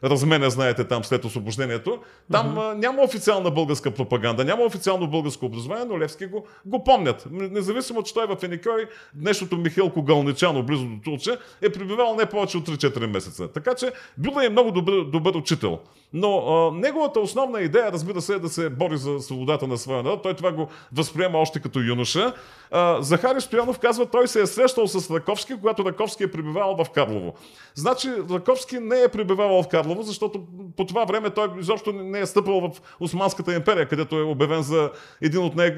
разменя, 0.04 0.50
знаете, 0.50 0.84
там 0.84 1.04
след 1.04 1.26
освобождението, 1.26 2.00
там 2.32 2.56
uh-huh. 2.56 2.74
няма 2.74 3.04
официална 3.04 3.52
българска 3.52 3.92
пропаганда, 3.92 4.46
няма 4.46 4.64
официално 4.64 5.08
българско 5.08 5.46
образование, 5.46 5.86
но 5.86 6.00
Левски 6.00 6.26
го, 6.26 6.48
го 6.66 6.84
помнят. 6.84 7.28
Независимо, 7.32 8.04
че 8.04 8.14
той 8.14 8.28
в 8.28 8.44
Еникой, 8.44 8.86
днешното 9.14 9.58
Михелко 9.58 10.04
Галничано, 10.04 10.64
близо 10.64 10.86
до 10.86 11.02
Турче, 11.04 11.38
е 11.62 11.70
пребивал 11.70 12.16
не 12.16 12.26
повече 12.26 12.58
от 12.58 12.70
3-4 12.70 13.06
месеца. 13.06 13.48
Така 13.48 13.76
че 13.76 13.92
бил 14.18 14.32
е 14.44 14.50
много 14.50 14.72
добър, 14.72 15.04
добър 15.04 15.34
учител. 15.36 15.80
Но 16.14 16.38
а, 16.38 16.72
неговата 16.72 17.20
основна 17.20 17.62
идея, 17.62 17.92
разбира 17.92 18.22
се, 18.22 18.34
е 18.34 18.40
да 18.40 18.50
се 18.50 18.70
бори 18.70 18.98
за 18.98 19.20
свободата 19.20 19.68
на 19.68 19.78
своя 19.78 20.04
народ. 20.04 20.24
Той 20.24 20.34
това 20.34 20.52
го 20.52 20.68
възприема 20.94 21.38
още 21.38 21.60
като 21.60 21.80
юноша. 21.80 22.34
А, 22.72 23.02
Захари 23.02 23.42
Стоянов 23.42 23.80
казва, 23.80 24.06
той 24.06 24.28
се 24.28 24.42
е 24.42 24.46
срещал 24.46 24.88
с 24.88 25.16
Раковски, 25.16 25.54
когато 25.56 25.86
Раковски 25.86 26.24
е 26.24 26.32
пребивавал 26.32 26.84
в 26.84 26.90
Карлово. 26.90 27.34
Значи 27.76 28.10
Раковски 28.32 28.80
не 28.80 29.02
е 29.02 29.08
пребивавал 29.08 29.64
в 29.64 29.68
Карлово, 29.68 30.02
защото 30.02 30.44
по 30.78 30.86
това 30.86 31.06
време 31.06 31.30
той 31.30 31.48
изобщо 31.60 31.92
не 31.92 32.20
е 32.20 32.26
стъпал 32.26 32.62
в 32.62 32.82
Османската 33.00 33.54
империя, 33.54 33.88
където 33.88 34.16
е 34.16 34.24
обявен 34.24 34.62
за 34.62 34.92
един 35.22 35.44
от 35.44 35.56
най- 35.56 35.76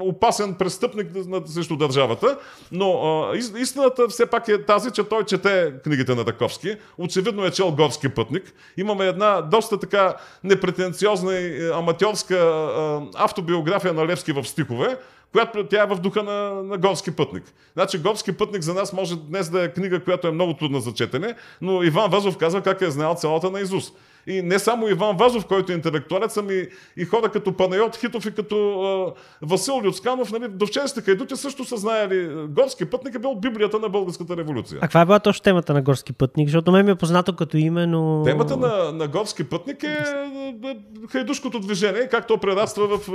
опасен 0.00 0.54
престъпник 0.54 1.08
срещу 1.46 1.76
държавата. 1.76 2.38
Но 2.72 2.92
а, 2.92 3.36
истината 3.36 4.08
все 4.08 4.26
пак 4.26 4.48
е 4.48 4.64
тази, 4.64 4.90
че 4.90 5.04
той 5.04 5.24
чете 5.24 5.72
книгите 5.84 6.14
на 6.14 6.24
Раковски. 6.24 6.76
Очевидно 6.98 7.44
е 7.44 7.50
чел 7.50 7.72
горски 7.72 8.08
пътник. 8.08 8.52
Имаме 8.76 9.06
една 9.06 9.33
доста 9.42 9.80
така 9.80 10.14
непретенциозна 10.44 11.34
и 11.34 11.70
аматьорска 11.70 12.36
а, 12.36 13.02
автобиография 13.14 13.92
на 13.92 14.06
Левски 14.06 14.32
в 14.32 14.44
стихове, 14.44 14.98
която 15.32 15.66
тя 15.66 15.82
е 15.82 15.86
в 15.86 15.96
духа 15.96 16.22
на, 16.22 16.62
на 16.62 16.78
Горски 16.78 17.10
пътник. 17.10 17.44
Значи 17.74 17.98
Горски 17.98 18.32
пътник 18.32 18.62
за 18.62 18.74
нас 18.74 18.92
може 18.92 19.16
днес 19.16 19.50
да 19.50 19.64
е 19.64 19.72
книга, 19.72 20.04
която 20.04 20.28
е 20.28 20.30
много 20.30 20.54
трудна 20.54 20.80
за 20.80 20.92
четене, 20.92 21.34
но 21.60 21.82
Иван 21.82 22.10
Вазов 22.10 22.38
казва 22.38 22.62
как 22.62 22.82
е 22.82 22.90
знаел 22.90 23.14
цялата 23.14 23.50
на 23.50 23.60
Изус. 23.60 23.92
И 24.26 24.42
не 24.42 24.58
само 24.58 24.88
Иван 24.88 25.16
Вазов, 25.16 25.46
който 25.46 25.72
е 25.72 25.74
интелектуалец, 25.74 26.36
ами 26.36 26.66
и 26.96 27.04
хора 27.04 27.28
като 27.28 27.56
Панайот 27.56 27.96
Хитов 27.96 28.26
и 28.26 28.34
като 28.34 28.80
а, 28.82 29.12
Васил 29.42 29.80
Люцканов, 29.84 30.32
нали, 30.32 30.48
довчерците 30.48 31.02
кайдути 31.02 31.36
също 31.36 31.64
са 31.64 31.76
знаели. 31.76 32.46
Горски 32.48 32.84
пътник 32.84 33.14
е 33.14 33.18
бил 33.18 33.34
Библията 33.34 33.78
на 33.78 33.88
българската 33.88 34.36
революция. 34.36 34.78
А 34.78 34.80
каква 34.80 35.00
е 35.00 35.04
била 35.04 35.18
точно 35.18 35.42
темата 35.42 35.74
на 35.74 35.82
Горски 35.82 36.12
пътник? 36.12 36.48
Защото 36.48 36.72
ме 36.72 36.82
ми 36.82 36.90
е 36.90 36.94
познато 36.94 37.36
като 37.36 37.56
име, 37.56 37.86
но... 37.86 38.22
Темата 38.24 38.56
на, 38.56 38.92
на 38.92 39.08
Горски 39.08 39.44
пътник 39.44 39.82
е, 39.82 39.86
е, 39.86 40.70
е 40.70 40.76
хайдушкото 41.08 41.60
движение, 41.60 42.08
както 42.08 42.38
прераства 42.38 42.98
в 42.98 43.08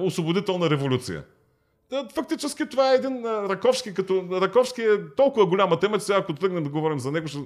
освободителна 0.00 0.70
революция. 0.70 1.22
Фактически 2.14 2.68
това 2.68 2.92
е 2.92 2.94
един 2.94 3.24
Раковски, 3.24 3.94
като 3.94 4.24
Раковски 4.32 4.82
е 4.82 5.14
толкова 5.16 5.46
голяма 5.46 5.78
тема, 5.78 5.98
че 5.98 6.04
сега 6.04 6.18
ако 6.18 6.32
тръгнем 6.32 6.62
да 6.64 6.70
говорим 6.70 6.98
за 6.98 7.12
него, 7.12 7.28
ще, 7.28 7.38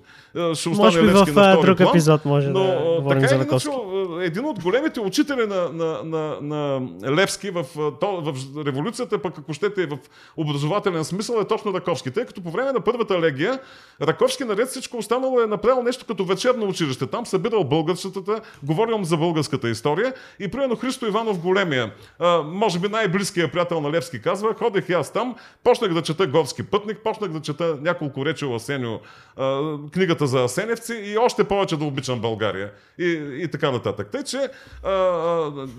ще 0.54 0.68
остане 0.68 0.76
може 0.76 1.00
би 1.00 1.06
Левски 1.06 1.30
в 1.30 1.34
на 1.34 1.52
втори 1.52 1.66
друг 1.66 1.78
план. 1.78 1.88
епизод 1.88 2.24
може 2.24 2.48
Но 2.48 2.64
да 2.64 2.76
говорим 2.76 3.08
така 3.08 3.28
за 3.28 3.34
или 3.34 3.42
иначе, 3.42 3.68
Раковски. 3.68 4.24
един 4.24 4.44
от 4.44 4.62
големите 4.62 5.00
учители 5.00 5.46
на, 5.46 5.68
на, 5.72 6.00
на, 6.04 6.36
на 6.40 6.80
Левски 7.16 7.50
в, 7.50 7.64
то, 8.00 8.20
в 8.20 8.34
революцията, 8.66 9.18
пък 9.18 9.38
ако 9.38 9.52
щете 9.52 9.86
в 9.86 9.98
образователен 10.36 11.04
смисъл, 11.04 11.40
е 11.40 11.44
точно 11.44 11.74
Раковски. 11.74 12.10
Тъй 12.10 12.24
като 12.24 12.42
по 12.42 12.50
време 12.50 12.72
на 12.72 12.80
първата 12.80 13.20
легия, 13.20 13.58
Раковски 14.02 14.44
наред 14.44 14.68
всичко 14.68 14.96
останало 14.96 15.40
е 15.40 15.46
направил 15.46 15.82
нещо 15.82 16.04
като 16.06 16.24
вечерно 16.24 16.66
училище. 16.68 17.06
Там 17.06 17.26
събирал 17.26 17.64
българската, 17.64 18.40
говорил 18.62 19.04
за 19.04 19.16
българската 19.16 19.68
история 19.68 20.14
и 20.40 20.48
примерно 20.48 20.76
Христо 20.76 21.06
Иванов 21.06 21.38
Големия, 21.38 21.92
може 22.44 22.78
би 22.78 22.88
най-близкият 22.88 23.52
приятел 23.52 23.80
на 23.80 23.90
Левски 23.90 24.22
казва, 24.38 24.54
ходех 24.54 24.88
и 24.88 24.92
аз 24.92 25.12
там, 25.12 25.34
почнах 25.64 25.94
да 25.94 26.02
чета 26.02 26.26
Горски 26.26 26.62
пътник, 26.62 26.98
почнах 27.04 27.30
да 27.30 27.40
чета 27.40 27.78
няколко 27.82 28.26
речи 28.26 28.44
о 28.44 28.54
Асеню, 28.54 29.00
книгата 29.92 30.26
за 30.26 30.44
Асеневци 30.44 30.94
и 30.94 31.18
още 31.18 31.44
повече 31.44 31.76
да 31.76 31.84
обичам 31.84 32.20
България 32.20 32.70
и, 32.98 33.06
и 33.42 33.48
така 33.52 33.70
нататък. 33.70 34.08
Тъй, 34.12 34.24
че 34.24 34.38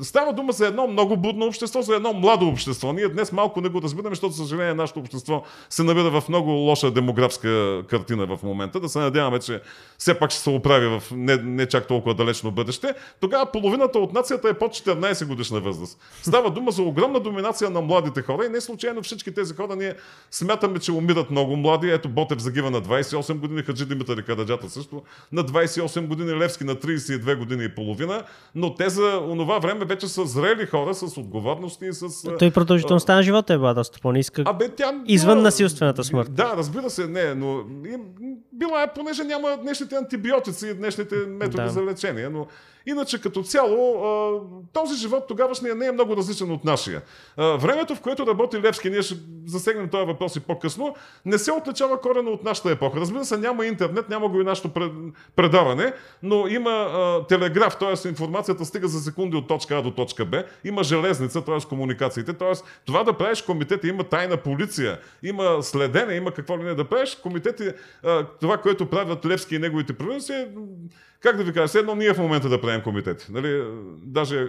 става 0.01 0.33
дума 0.33 0.51
за 0.51 0.67
едно 0.67 0.87
много 0.87 1.17
будно 1.17 1.45
общество, 1.45 1.81
за 1.81 1.95
едно 1.95 2.13
младо 2.13 2.47
общество. 2.47 2.93
Ние 2.93 3.07
днес 3.07 3.31
малко 3.31 3.61
не 3.61 3.69
го 3.69 3.81
разбираме, 3.81 4.15
защото, 4.15 4.33
за 4.33 4.43
съжаление, 4.43 4.73
нашето 4.73 4.99
общество 4.99 5.43
се 5.69 5.83
намира 5.83 6.21
в 6.21 6.29
много 6.29 6.51
лоша 6.51 6.91
демографска 6.91 7.83
картина 7.87 8.25
в 8.25 8.43
момента. 8.43 8.79
Да 8.79 8.89
се 8.89 8.99
надяваме, 8.99 9.39
че 9.39 9.61
все 9.97 10.19
пак 10.19 10.31
ще 10.31 10.39
се 10.39 10.49
оправи 10.49 10.87
в 10.87 11.03
не, 11.11 11.37
не 11.37 11.65
чак 11.65 11.87
толкова 11.87 12.15
далечно 12.15 12.51
бъдеще. 12.51 12.93
Тогава 13.19 13.45
половината 13.45 13.99
от 13.99 14.13
нацията 14.13 14.49
е 14.49 14.53
под 14.53 14.71
14 14.71 15.25
годишна 15.25 15.59
възраст. 15.59 15.99
Става 16.21 16.49
дума 16.49 16.71
за 16.71 16.81
огромна 16.81 17.19
доминация 17.19 17.69
на 17.69 17.81
младите 17.81 18.21
хора 18.21 18.45
и 18.49 18.51
не 18.51 18.61
случайно 18.61 19.01
всички 19.03 19.33
тези 19.33 19.53
хора 19.53 19.75
ние 19.75 19.93
смятаме, 20.31 20.79
че 20.79 20.91
умират 20.91 21.31
много 21.31 21.55
млади. 21.55 21.91
Ето 21.91 22.09
Ботев 22.09 22.39
загива 22.39 22.71
на 22.71 22.81
28 22.81 23.39
години, 23.39 23.61
Хаджи 23.61 23.85
Димитър 23.85 24.17
и 24.17 24.23
Кададжата 24.23 24.69
също 24.69 25.03
на 25.31 25.43
28 25.43 26.07
години, 26.07 26.33
Левски 26.33 26.63
на 26.63 26.75
32 26.75 27.37
години 27.37 27.63
и 27.63 27.69
половина, 27.69 28.23
но 28.55 28.75
те 28.75 28.89
за 28.89 29.21
онова 29.27 29.59
време 29.59 29.85
вече 29.85 30.07
са 30.07 30.25
зрели 30.25 30.65
хора 30.65 30.93
с 30.93 31.17
отговорности 31.17 31.85
и 31.85 31.93
с... 31.93 32.05
Той 32.39 32.51
продължителността 32.51 33.15
на 33.15 33.23
живота 33.23 33.53
е 33.53 33.57
била 33.57 33.73
доста 33.73 33.99
по-ниска. 34.01 34.43
Абе, 34.45 34.69
тя... 34.69 35.01
Извън 35.07 35.37
да, 35.37 35.43
насилствената 35.43 36.03
смърт. 36.03 36.33
Да, 36.33 36.53
разбира 36.57 36.89
се, 36.89 37.07
не, 37.07 37.35
но 37.35 37.63
била 38.53 38.83
е, 38.83 38.93
понеже 38.93 39.23
няма 39.23 39.57
днешните 39.61 39.95
антибиотици 39.95 40.67
и 40.67 40.73
днешните 40.73 41.15
методи 41.15 41.63
Да. 41.63 41.69
за 41.69 41.83
лечение, 41.83 42.29
но 42.29 42.47
иначе 42.89 43.21
като 43.21 43.43
цяло 43.43 43.95
този 44.73 44.95
живот 44.95 45.27
тогавашния 45.27 45.75
не 45.75 45.85
е 45.85 45.91
много 45.91 46.17
различен 46.17 46.51
от 46.51 46.65
нашия. 46.65 47.01
Времето, 47.37 47.95
в 47.95 48.01
което 48.01 48.27
работи 48.27 48.61
Левски, 48.61 48.89
ние 48.89 49.01
ще 49.01 49.15
засегнем 49.45 49.89
този 49.89 50.05
въпрос 50.05 50.35
и 50.35 50.39
по-късно, 50.39 50.95
не 51.25 51.37
се 51.37 51.51
отличава 51.51 52.01
корено 52.01 52.31
от 52.31 52.43
нашата 52.43 52.71
епоха. 52.71 52.99
Разбира 52.99 53.25
се, 53.25 53.37
няма 53.37 53.65
интернет, 53.65 54.09
няма 54.09 54.29
го 54.29 54.41
и 54.41 54.43
нашето 54.43 54.69
пред- 54.69 54.91
предаване, 55.35 55.93
но 56.23 56.47
има 56.47 56.89
телеграф, 57.29 57.77
т.е. 57.77 58.07
информацията 58.07 58.65
стига 58.65 58.87
за 58.87 58.99
секунди 58.99 59.37
от 59.37 59.47
точка 59.47 59.77
А 59.77 59.81
до 59.81 59.91
точка 59.91 60.25
Б, 60.25 60.43
има 60.63 60.83
железница, 60.83 61.45
т.е. 61.45 61.67
комуникациите, 61.69 62.33
т.е. 62.33 62.53
това 62.85 63.03
да 63.03 63.13
правиш 63.13 63.41
комитети, 63.41 63.87
има 63.87 64.03
тайна 64.03 64.37
полиция, 64.37 64.99
има 65.23 65.63
следене, 65.63 66.13
има 66.13 66.31
какво 66.31 66.57
ли 66.59 66.63
не 66.63 66.75
да 66.75 66.85
правиш, 66.85 67.15
комитети, 67.15 67.71
това, 68.39 68.57
което 68.57 68.85
правят 68.85 69.25
Левски 69.25 69.55
и 69.55 69.59
неговите 69.59 69.93
провинции, 69.93 70.45
как 71.21 71.37
да 71.37 71.43
ви 71.43 71.53
кажа, 71.53 71.67
все 71.67 71.79
едно 71.79 71.95
ние 71.95 72.13
в 72.13 72.17
момента 72.17 72.49
да 72.49 72.61
правим 72.61 72.81
комитети. 72.81 73.25
Нали? 73.29 73.63
Даже 74.03 74.47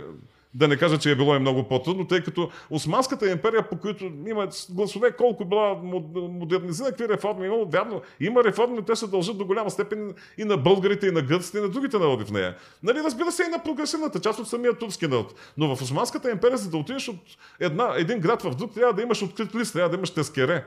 да 0.55 0.69
не 0.69 0.77
кажа, 0.77 0.99
че 0.99 1.11
е 1.11 1.17
било 1.17 1.37
и 1.37 1.39
много 1.39 1.69
по-трудно, 1.69 2.07
тъй 2.07 2.23
като 2.23 2.51
Османската 2.71 3.31
империя, 3.31 3.69
по 3.69 3.77
които 3.77 4.05
има 4.05 4.49
гласове 4.71 5.13
колко 5.13 5.45
била 5.45 5.77
мод- 5.85 6.39
модернизирана, 6.39 6.91
какви 6.91 7.09
реформи 7.09 7.47
имало, 7.47 7.67
вярно, 7.67 8.03
има 8.21 8.45
реформи, 8.45 8.77
но 8.77 8.83
те 8.83 8.97
се 8.97 9.07
дължат 9.07 9.39
до 9.39 9.45
голяма 9.45 9.71
степен 9.71 10.15
и 10.39 10.45
на 10.45 10.57
българите, 10.57 11.07
и 11.07 11.11
на 11.11 11.23
гърците, 11.23 11.59
и 11.59 11.61
на 11.61 11.69
другите 11.69 11.99
народи 11.99 12.25
в 12.25 12.31
нея. 12.31 12.57
Нали, 12.83 12.99
разбира 12.99 13.33
се, 13.33 13.43
и 13.43 13.49
на 13.49 13.63
прогресивната 13.63 14.21
част 14.21 14.39
от 14.39 14.49
самия 14.49 14.75
турски 14.75 15.07
народ. 15.07 15.35
Но 15.57 15.77
в 15.77 15.83
Османската 15.83 16.31
империя, 16.31 16.57
за 16.57 16.71
да 16.71 16.77
отидеш 16.77 17.09
от 17.09 17.21
една, 17.61 17.93
един 17.97 18.19
град 18.19 18.43
в 18.43 18.55
друг, 18.55 18.75
трябва 18.75 18.93
да 18.93 19.03
имаш 19.03 19.23
открит 19.23 19.55
лист, 19.55 19.73
трябва 19.73 19.91
да 19.91 19.97
имаш 19.97 20.11
тескере. 20.11 20.65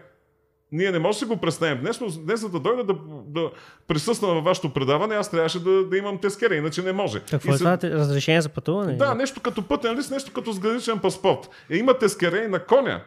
Ние 0.73 0.91
не 0.91 0.99
можем 0.99 1.27
да 1.29 1.35
го 1.35 1.41
представим 1.41 1.81
днес, 1.81 2.01
но 2.01 2.07
днес, 2.09 2.39
за 2.39 2.49
да 2.49 2.59
дойда 2.59 2.83
да, 2.83 2.95
да 3.25 3.51
присъствам 3.87 4.35
във 4.35 4.43
вашето 4.43 4.69
предаване, 4.69 5.15
аз 5.15 5.31
трябваше 5.31 5.63
да, 5.63 5.83
да 5.85 5.97
имам 5.97 6.17
тескере, 6.17 6.55
иначе 6.55 6.81
не 6.81 6.93
може. 6.93 7.19
Какво 7.19 7.49
И 7.49 7.53
е 7.53 7.57
се- 7.57 7.63
това? 7.63 7.77
Разрешение 7.83 8.41
за 8.41 8.49
пътуване? 8.49 8.93
да, 8.93 9.13
нещо 9.15 9.41
като 9.41 9.61
пътен 9.61 9.97
лист, 9.97 10.11
нещо 10.11 10.31
като 10.33 10.51
сграничен 10.51 10.99
паспорт. 10.99 11.49
Е, 11.69 11.77
има 11.77 11.97
тескере 11.97 12.37
и 12.37 12.47
на 12.47 12.59
коня. 12.59 13.01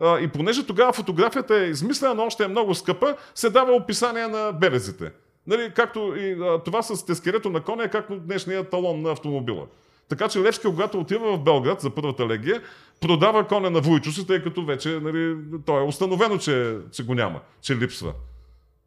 А, 0.00 0.18
и 0.18 0.28
понеже 0.28 0.66
тогава 0.66 0.92
фотографията 0.92 1.54
е 1.54 1.64
измислена, 1.64 2.14
но 2.14 2.24
още 2.24 2.44
е 2.44 2.48
много 2.48 2.74
скъпа, 2.74 3.16
се 3.34 3.50
дава 3.50 3.72
описание 3.72 4.26
на 4.26 4.52
белезите. 4.52 5.12
Нали, 5.46 5.72
както 5.74 6.14
и 6.16 6.32
а, 6.32 6.58
това 6.58 6.82
с 6.82 7.06
тескерето 7.06 7.50
на 7.50 7.60
коня 7.60 7.84
е 7.84 7.88
както 7.88 8.18
днешния 8.18 8.64
талон 8.64 9.02
на 9.02 9.10
автомобила. 9.12 9.66
Така 10.08 10.28
че 10.28 10.40
Левски, 10.40 10.66
когато 10.66 11.00
отива 11.00 11.36
в 11.36 11.40
Белград 11.40 11.80
за 11.80 11.90
първата 11.90 12.26
легия, 12.26 12.62
продава 13.00 13.46
коня 13.46 13.70
на 13.70 13.80
Войчо 13.80 14.26
тъй 14.26 14.42
като 14.42 14.64
вече 14.64 14.88
нали, 15.02 15.36
то 15.66 15.78
е 15.78 15.82
установено, 15.82 16.38
че, 16.38 16.76
че 16.92 17.04
го 17.04 17.14
няма, 17.14 17.40
че 17.62 17.76
липсва. 17.76 18.12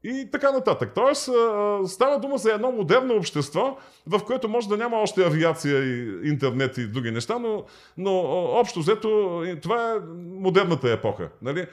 И 0.04 0.28
така 0.32 0.52
нататък. 0.52 0.92
Тоест, 0.96 1.30
става 1.88 2.20
дума 2.20 2.38
за 2.38 2.54
едно 2.54 2.72
модерно 2.72 3.16
общество, 3.16 3.78
в 4.08 4.20
което 4.26 4.50
може 4.50 4.70
да 4.70 4.78
няма 4.78 4.98
още 4.98 5.26
авиация 5.26 5.84
и 5.84 6.20
интернет 6.30 6.78
и 6.78 6.88
други 6.88 7.12
неща, 7.12 7.40
но, 7.40 7.64
но 7.98 8.20
общо 8.54 8.80
взето 8.80 9.44
това 9.62 9.92
е 9.92 9.96
модерната 10.16 10.92
епоха. 10.92 11.30
Нали? 11.42 11.68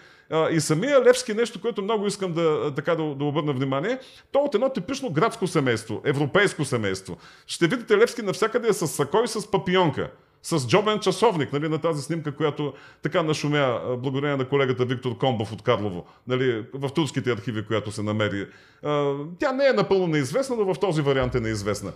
И 0.51 0.61
самия 0.61 1.05
Левски 1.05 1.35
нещо, 1.35 1.61
което 1.61 1.83
много 1.83 2.07
искам 2.07 2.33
да, 2.33 2.75
така, 2.75 2.95
да, 2.95 3.15
да 3.15 3.25
обърна 3.25 3.53
внимание, 3.53 3.99
то 4.33 4.39
от 4.39 4.55
едно 4.55 4.69
типично 4.69 5.11
градско 5.11 5.47
семейство, 5.47 6.01
европейско 6.05 6.65
семейство. 6.65 7.17
Ще 7.47 7.67
видите 7.67 7.97
Левски 7.97 8.23
навсякъде 8.23 8.69
е 8.69 8.73
с 8.73 8.87
сако 8.87 9.23
и 9.25 9.29
с 9.29 9.51
папионка 9.51 10.11
с 10.47 10.67
джобен 10.69 10.99
часовник 10.99 11.53
нали, 11.53 11.69
на 11.69 11.79
тази 11.79 12.03
снимка, 12.03 12.37
която 12.37 12.73
така 13.03 13.23
нашумя 13.23 13.81
благодарение 13.99 14.37
на 14.37 14.49
колегата 14.49 14.85
Виктор 14.85 15.19
Комбов 15.19 15.53
от 15.53 15.63
Карлово, 15.63 16.07
нали, 16.29 16.65
в 16.75 16.89
турските 16.89 17.33
архиви, 17.33 17.67
която 17.67 17.93
се 17.93 18.03
намери. 18.03 18.47
Тя 19.39 19.53
не 19.53 19.67
е 19.67 19.73
напълно 19.73 20.07
неизвестна, 20.07 20.57
но 20.57 20.75
в 20.75 20.81
този 20.81 21.03
вариант 21.03 21.35
е 21.35 21.41
неизвестна. 21.41 21.93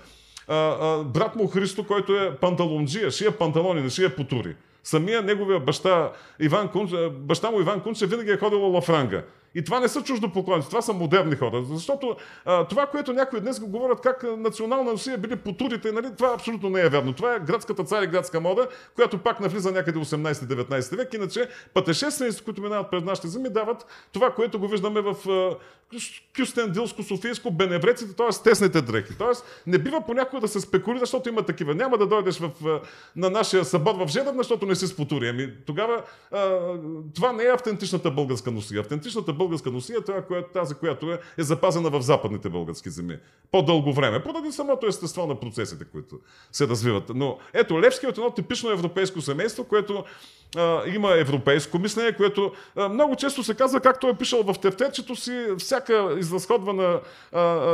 Брат 1.04 1.36
му 1.36 1.46
Христо, 1.46 1.86
който 1.86 2.16
е 2.16 2.36
панталонджия, 2.36 3.10
шия 3.10 3.38
панталони, 3.38 3.82
не 3.82 3.90
шия 3.90 4.16
потури. 4.16 4.56
Самия 4.84 5.22
неговия 5.22 5.60
баща, 5.60 6.12
Иван 6.40 6.68
Кунч, 6.68 6.90
баща 7.10 7.50
му 7.50 7.60
Иван 7.60 7.80
Кунче 7.80 8.06
винаги 8.06 8.30
е 8.30 8.36
ходил 8.36 8.70
лафранга. 8.70 9.22
И 9.54 9.64
това 9.64 9.80
не 9.80 9.88
са 9.88 10.02
чуждопоклонници, 10.02 10.68
това 10.68 10.82
са 10.82 10.92
модерни 10.92 11.36
хора. 11.36 11.64
Защото 11.64 12.16
а, 12.44 12.64
това, 12.64 12.86
което 12.86 13.12
някои 13.12 13.40
днес 13.40 13.60
го 13.60 13.68
говорят 13.68 14.00
как 14.00 14.24
национална 14.36 14.92
Русия 14.92 15.18
били 15.18 15.36
по 15.36 15.52
турите, 15.52 15.92
нали, 15.92 16.06
това 16.16 16.34
абсолютно 16.34 16.70
не 16.70 16.80
е 16.80 16.88
вярно. 16.88 17.12
Това 17.12 17.34
е 17.34 17.40
градската 17.40 17.84
цари 17.84 18.06
градска 18.06 18.40
мода, 18.40 18.68
която 18.94 19.18
пак 19.18 19.40
навлиза 19.40 19.72
някъде 19.72 19.98
18-19 19.98 20.96
век. 20.96 21.14
Иначе 21.14 21.48
пътешествениците, 21.74 22.44
които 22.44 22.62
минават 22.62 22.90
през 22.90 23.04
нашите 23.04 23.28
земи, 23.28 23.48
дават 23.48 23.86
това, 24.12 24.30
което 24.30 24.58
го 24.58 24.68
виждаме 24.68 25.00
в 25.00 25.16
Кюстендилско, 26.36 27.02
Софийско, 27.02 27.50
Беневреците, 27.50 28.12
т.е. 28.12 28.42
тесните 28.44 28.82
дрехи. 28.82 29.18
Т.е. 29.18 29.70
не 29.70 29.78
бива 29.78 30.02
понякога 30.06 30.40
да 30.40 30.48
се 30.48 30.60
спекулира, 30.60 31.00
защото 31.00 31.28
има 31.28 31.42
такива. 31.42 31.74
Няма 31.74 31.98
да 31.98 32.06
дойдеш 32.06 32.38
в, 32.38 32.80
на 33.16 33.30
нашия 33.30 33.64
събор 33.64 33.94
в 33.94 34.08
Жедър, 34.08 34.34
защото 34.36 34.66
не 34.66 34.74
си 34.74 34.86
с 34.86 34.96
потури. 34.96 35.28
Ами, 35.28 35.52
тогава 35.66 36.02
а, 36.32 36.58
това 37.14 37.32
не 37.32 37.44
е 37.44 37.52
автентичната 37.52 38.10
българска 38.10 38.50
носия. 38.50 38.80
Автентичната 38.80 39.32
българска 39.32 39.70
носия, 39.70 40.00
това, 40.00 40.22
която, 40.22 40.48
тази, 40.52 40.74
която 40.74 41.12
е, 41.12 41.18
е 41.38 41.42
запазена 41.42 41.90
в 41.90 42.02
западните 42.02 42.48
български 42.48 42.90
земи. 42.90 43.18
По-дълго 43.52 43.92
време, 43.92 44.22
поради 44.22 44.52
самото 44.52 44.86
естество 44.86 45.26
на 45.26 45.40
процесите, 45.40 45.84
които 45.84 46.18
се 46.52 46.68
развиват. 46.68 47.04
Но 47.14 47.38
ето, 47.52 47.80
Левски 47.80 48.06
е 48.06 48.08
от 48.08 48.18
едно 48.18 48.30
типично 48.30 48.70
европейско 48.70 49.20
семейство, 49.20 49.64
което 49.64 50.04
а, 50.56 50.82
има 50.86 51.18
европейско 51.18 51.78
мислене, 51.78 52.12
което 52.12 52.52
а, 52.76 52.88
много 52.88 53.16
често 53.16 53.42
се 53.42 53.54
казва, 53.54 53.80
както 53.80 54.08
е 54.08 54.14
пишал 54.14 54.42
в 54.42 54.58
тефтерчето 54.58 55.16
си, 55.16 55.46
всяка 55.84 56.14
изразходвана, 56.18 57.00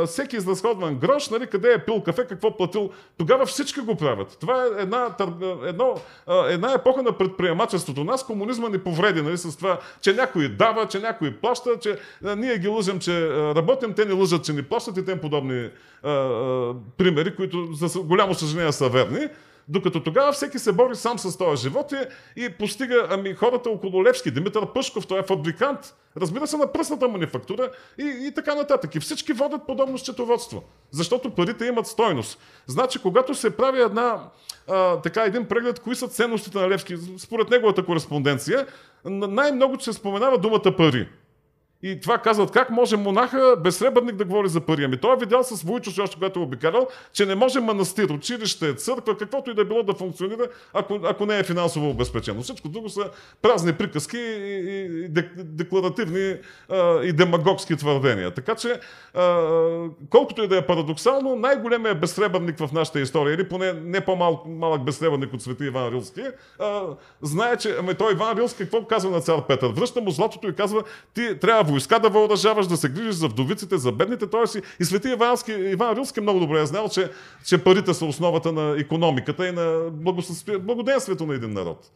всеки 0.05 0.35
изразходван 0.35 0.95
грош, 0.95 1.29
нали, 1.29 1.47
къде 1.47 1.73
е 1.73 1.85
пил 1.85 2.01
кафе, 2.01 2.25
какво 2.29 2.57
платил, 2.57 2.89
тогава 3.17 3.45
всички 3.45 3.79
го 3.79 3.95
правят. 3.95 4.37
Това 4.39 4.63
е 4.63 4.81
една, 4.81 5.15
едно, 5.65 5.95
една 6.49 6.73
епоха 6.73 7.03
на 7.03 7.17
предприемачеството. 7.17 8.03
Нас 8.03 8.25
комунизма 8.25 8.69
ни 8.69 8.77
повреди 8.77 9.21
нали, 9.21 9.37
с 9.37 9.57
това, 9.57 9.79
че 10.01 10.13
някой 10.13 10.49
дава, 10.49 10.87
че 10.87 10.99
някой 10.99 11.35
плаща, 11.35 11.79
че 11.79 11.99
ние 12.37 12.57
ги 12.57 12.67
лъжем, 12.67 12.99
че 12.99 13.29
работим, 13.29 13.93
те 13.93 14.05
ни 14.05 14.13
лъжат, 14.13 14.43
че 14.43 14.53
ни 14.53 14.63
плащат 14.63 14.97
и 14.97 15.05
тем 15.05 15.19
подобни 15.19 15.69
примери, 16.97 17.35
които 17.35 17.67
за 17.73 17.99
голямо 17.99 18.33
съжаление 18.33 18.71
са 18.71 18.89
верни. 18.89 19.27
Докато 19.69 20.03
тогава 20.03 20.31
всеки 20.31 20.59
се 20.59 20.71
бори 20.71 20.95
сам 20.95 21.19
с 21.19 21.37
този 21.37 21.61
живот 21.61 21.91
и, 21.91 22.45
и 22.45 22.49
постига 22.49 23.07
ами, 23.09 23.33
хората 23.33 23.69
около 23.69 24.03
Левски. 24.03 24.31
Димитър 24.31 24.73
Пъшков, 24.73 25.07
той 25.07 25.19
е 25.19 25.23
фабрикант, 25.23 25.93
разбира 26.17 26.47
се, 26.47 26.57
на 26.57 26.71
пръсната 26.71 27.07
манифактура 27.07 27.71
и, 27.99 28.27
и 28.27 28.31
така 28.35 28.55
нататък. 28.55 28.95
И 28.95 28.99
всички 28.99 29.33
водят 29.33 29.61
подобно 29.67 29.97
счетоводство, 29.97 30.63
защото 30.91 31.29
парите 31.29 31.65
имат 31.65 31.87
стойност. 31.87 32.39
Значи, 32.67 32.99
когато 32.99 33.35
се 33.35 33.57
прави 33.57 33.81
една, 33.81 34.29
а, 34.67 35.01
така, 35.01 35.23
един 35.23 35.45
преглед, 35.45 35.79
кои 35.79 35.95
са 35.95 36.07
ценностите 36.07 36.57
на 36.57 36.69
Левски, 36.69 36.97
според 37.17 37.49
неговата 37.49 37.85
кореспонденция, 37.85 38.67
най-много 39.05 39.79
се 39.79 39.93
споменава 39.93 40.37
думата 40.37 40.75
пари. 40.77 41.07
И 41.83 41.99
това 41.99 42.17
казват, 42.17 42.51
как 42.51 42.69
може 42.69 42.97
монаха 42.97 43.55
без 43.63 43.77
сребърник 43.77 44.15
да 44.15 44.25
говори 44.25 44.49
за 44.49 44.61
пари? 44.61 44.83
Ами 44.83 44.97
той 44.97 45.13
е 45.13 45.19
видял 45.19 45.43
с 45.43 45.63
Войчо, 45.63 45.91
още 46.03 46.15
когато 46.15 46.39
е 46.39 46.43
обикалял, 46.43 46.87
че 47.13 47.25
не 47.25 47.35
може 47.35 47.59
манастир, 47.59 48.09
училище, 48.09 48.73
църква, 48.73 49.17
каквото 49.17 49.51
и 49.51 49.53
да 49.53 49.61
е 49.61 49.65
било 49.65 49.83
да 49.83 49.93
функционира, 49.93 50.47
ако, 50.73 50.99
ако 51.03 51.25
не 51.25 51.39
е 51.39 51.43
финансово 51.43 51.89
обезпечено. 51.89 52.41
Всичко 52.41 52.69
друго 52.69 52.89
са 52.89 53.09
празни 53.41 53.73
приказки 53.73 54.17
и, 54.17 55.05
и 55.05 55.09
декларативни 55.35 56.35
а, 56.69 57.03
и 57.03 57.13
демагогски 57.13 57.75
твърдения. 57.75 58.33
Така 58.33 58.55
че, 58.55 58.79
а, 59.13 59.89
колкото 60.09 60.43
и 60.43 60.47
да 60.47 60.57
е 60.57 60.65
парадоксално, 60.65 61.35
най-големият 61.35 61.99
безсребърник 61.99 62.57
в 62.57 62.71
нашата 62.71 62.99
история, 62.99 63.33
или 63.33 63.49
поне 63.49 63.73
не 63.73 64.01
по-малък 64.01 64.83
безсребърник 64.83 65.33
от 65.33 65.41
света 65.41 65.65
Иван 65.65 65.93
Рилски, 65.93 66.21
а, 66.59 66.81
знае, 67.21 67.57
че 67.57 67.75
ами 67.79 67.93
той 67.93 68.11
Иван 68.11 68.37
Рилски 68.37 68.63
какво 68.63 68.85
казва 68.85 69.11
на 69.11 69.21
цар 69.21 69.47
Петър? 69.47 69.69
Връща 69.69 70.01
му 70.01 70.11
златото 70.11 70.47
и 70.47 70.55
казва, 70.55 70.83
ти 71.13 71.39
трябва 71.39 71.66
войска 71.67 71.99
да 71.99 72.09
въоръжаваш, 72.09 72.67
да 72.67 72.77
се 72.77 72.89
грижиш 72.89 73.15
за 73.15 73.27
вдовиците, 73.27 73.77
за 73.77 73.91
бедните. 73.91 74.29
Тоест 74.29 74.55
и, 74.55 74.61
и 74.79 74.85
свети 74.85 75.09
Ивански, 75.09 75.51
Иван 75.51 75.97
Рилски 75.97 76.21
много 76.21 76.39
добре 76.39 76.61
е 76.61 76.65
знал, 76.65 76.89
че, 76.89 77.11
че 77.45 77.57
парите 77.57 77.93
са 77.93 78.05
основата 78.05 78.51
на 78.51 78.75
економиката 78.79 79.47
и 79.47 79.51
на 79.51 79.91
благоденствието 80.59 81.25
на 81.25 81.35
един 81.35 81.53
народ. 81.53 81.91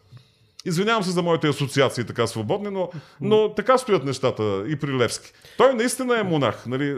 Извинявам 0.66 1.04
се 1.04 1.12
за 1.12 1.22
моите 1.22 1.48
асоциации 1.48 2.04
така 2.04 2.28
свободни, 2.28 2.70
но, 2.70 2.90
но 3.22 3.54
така 3.54 3.78
стоят 3.78 4.06
нещата 4.06 4.64
и 4.68 4.76
при 4.76 4.94
Левски. 4.94 5.32
Той 5.58 5.74
наистина 5.74 6.20
е 6.20 6.24
монах. 6.24 6.66
Нали? 6.68 6.96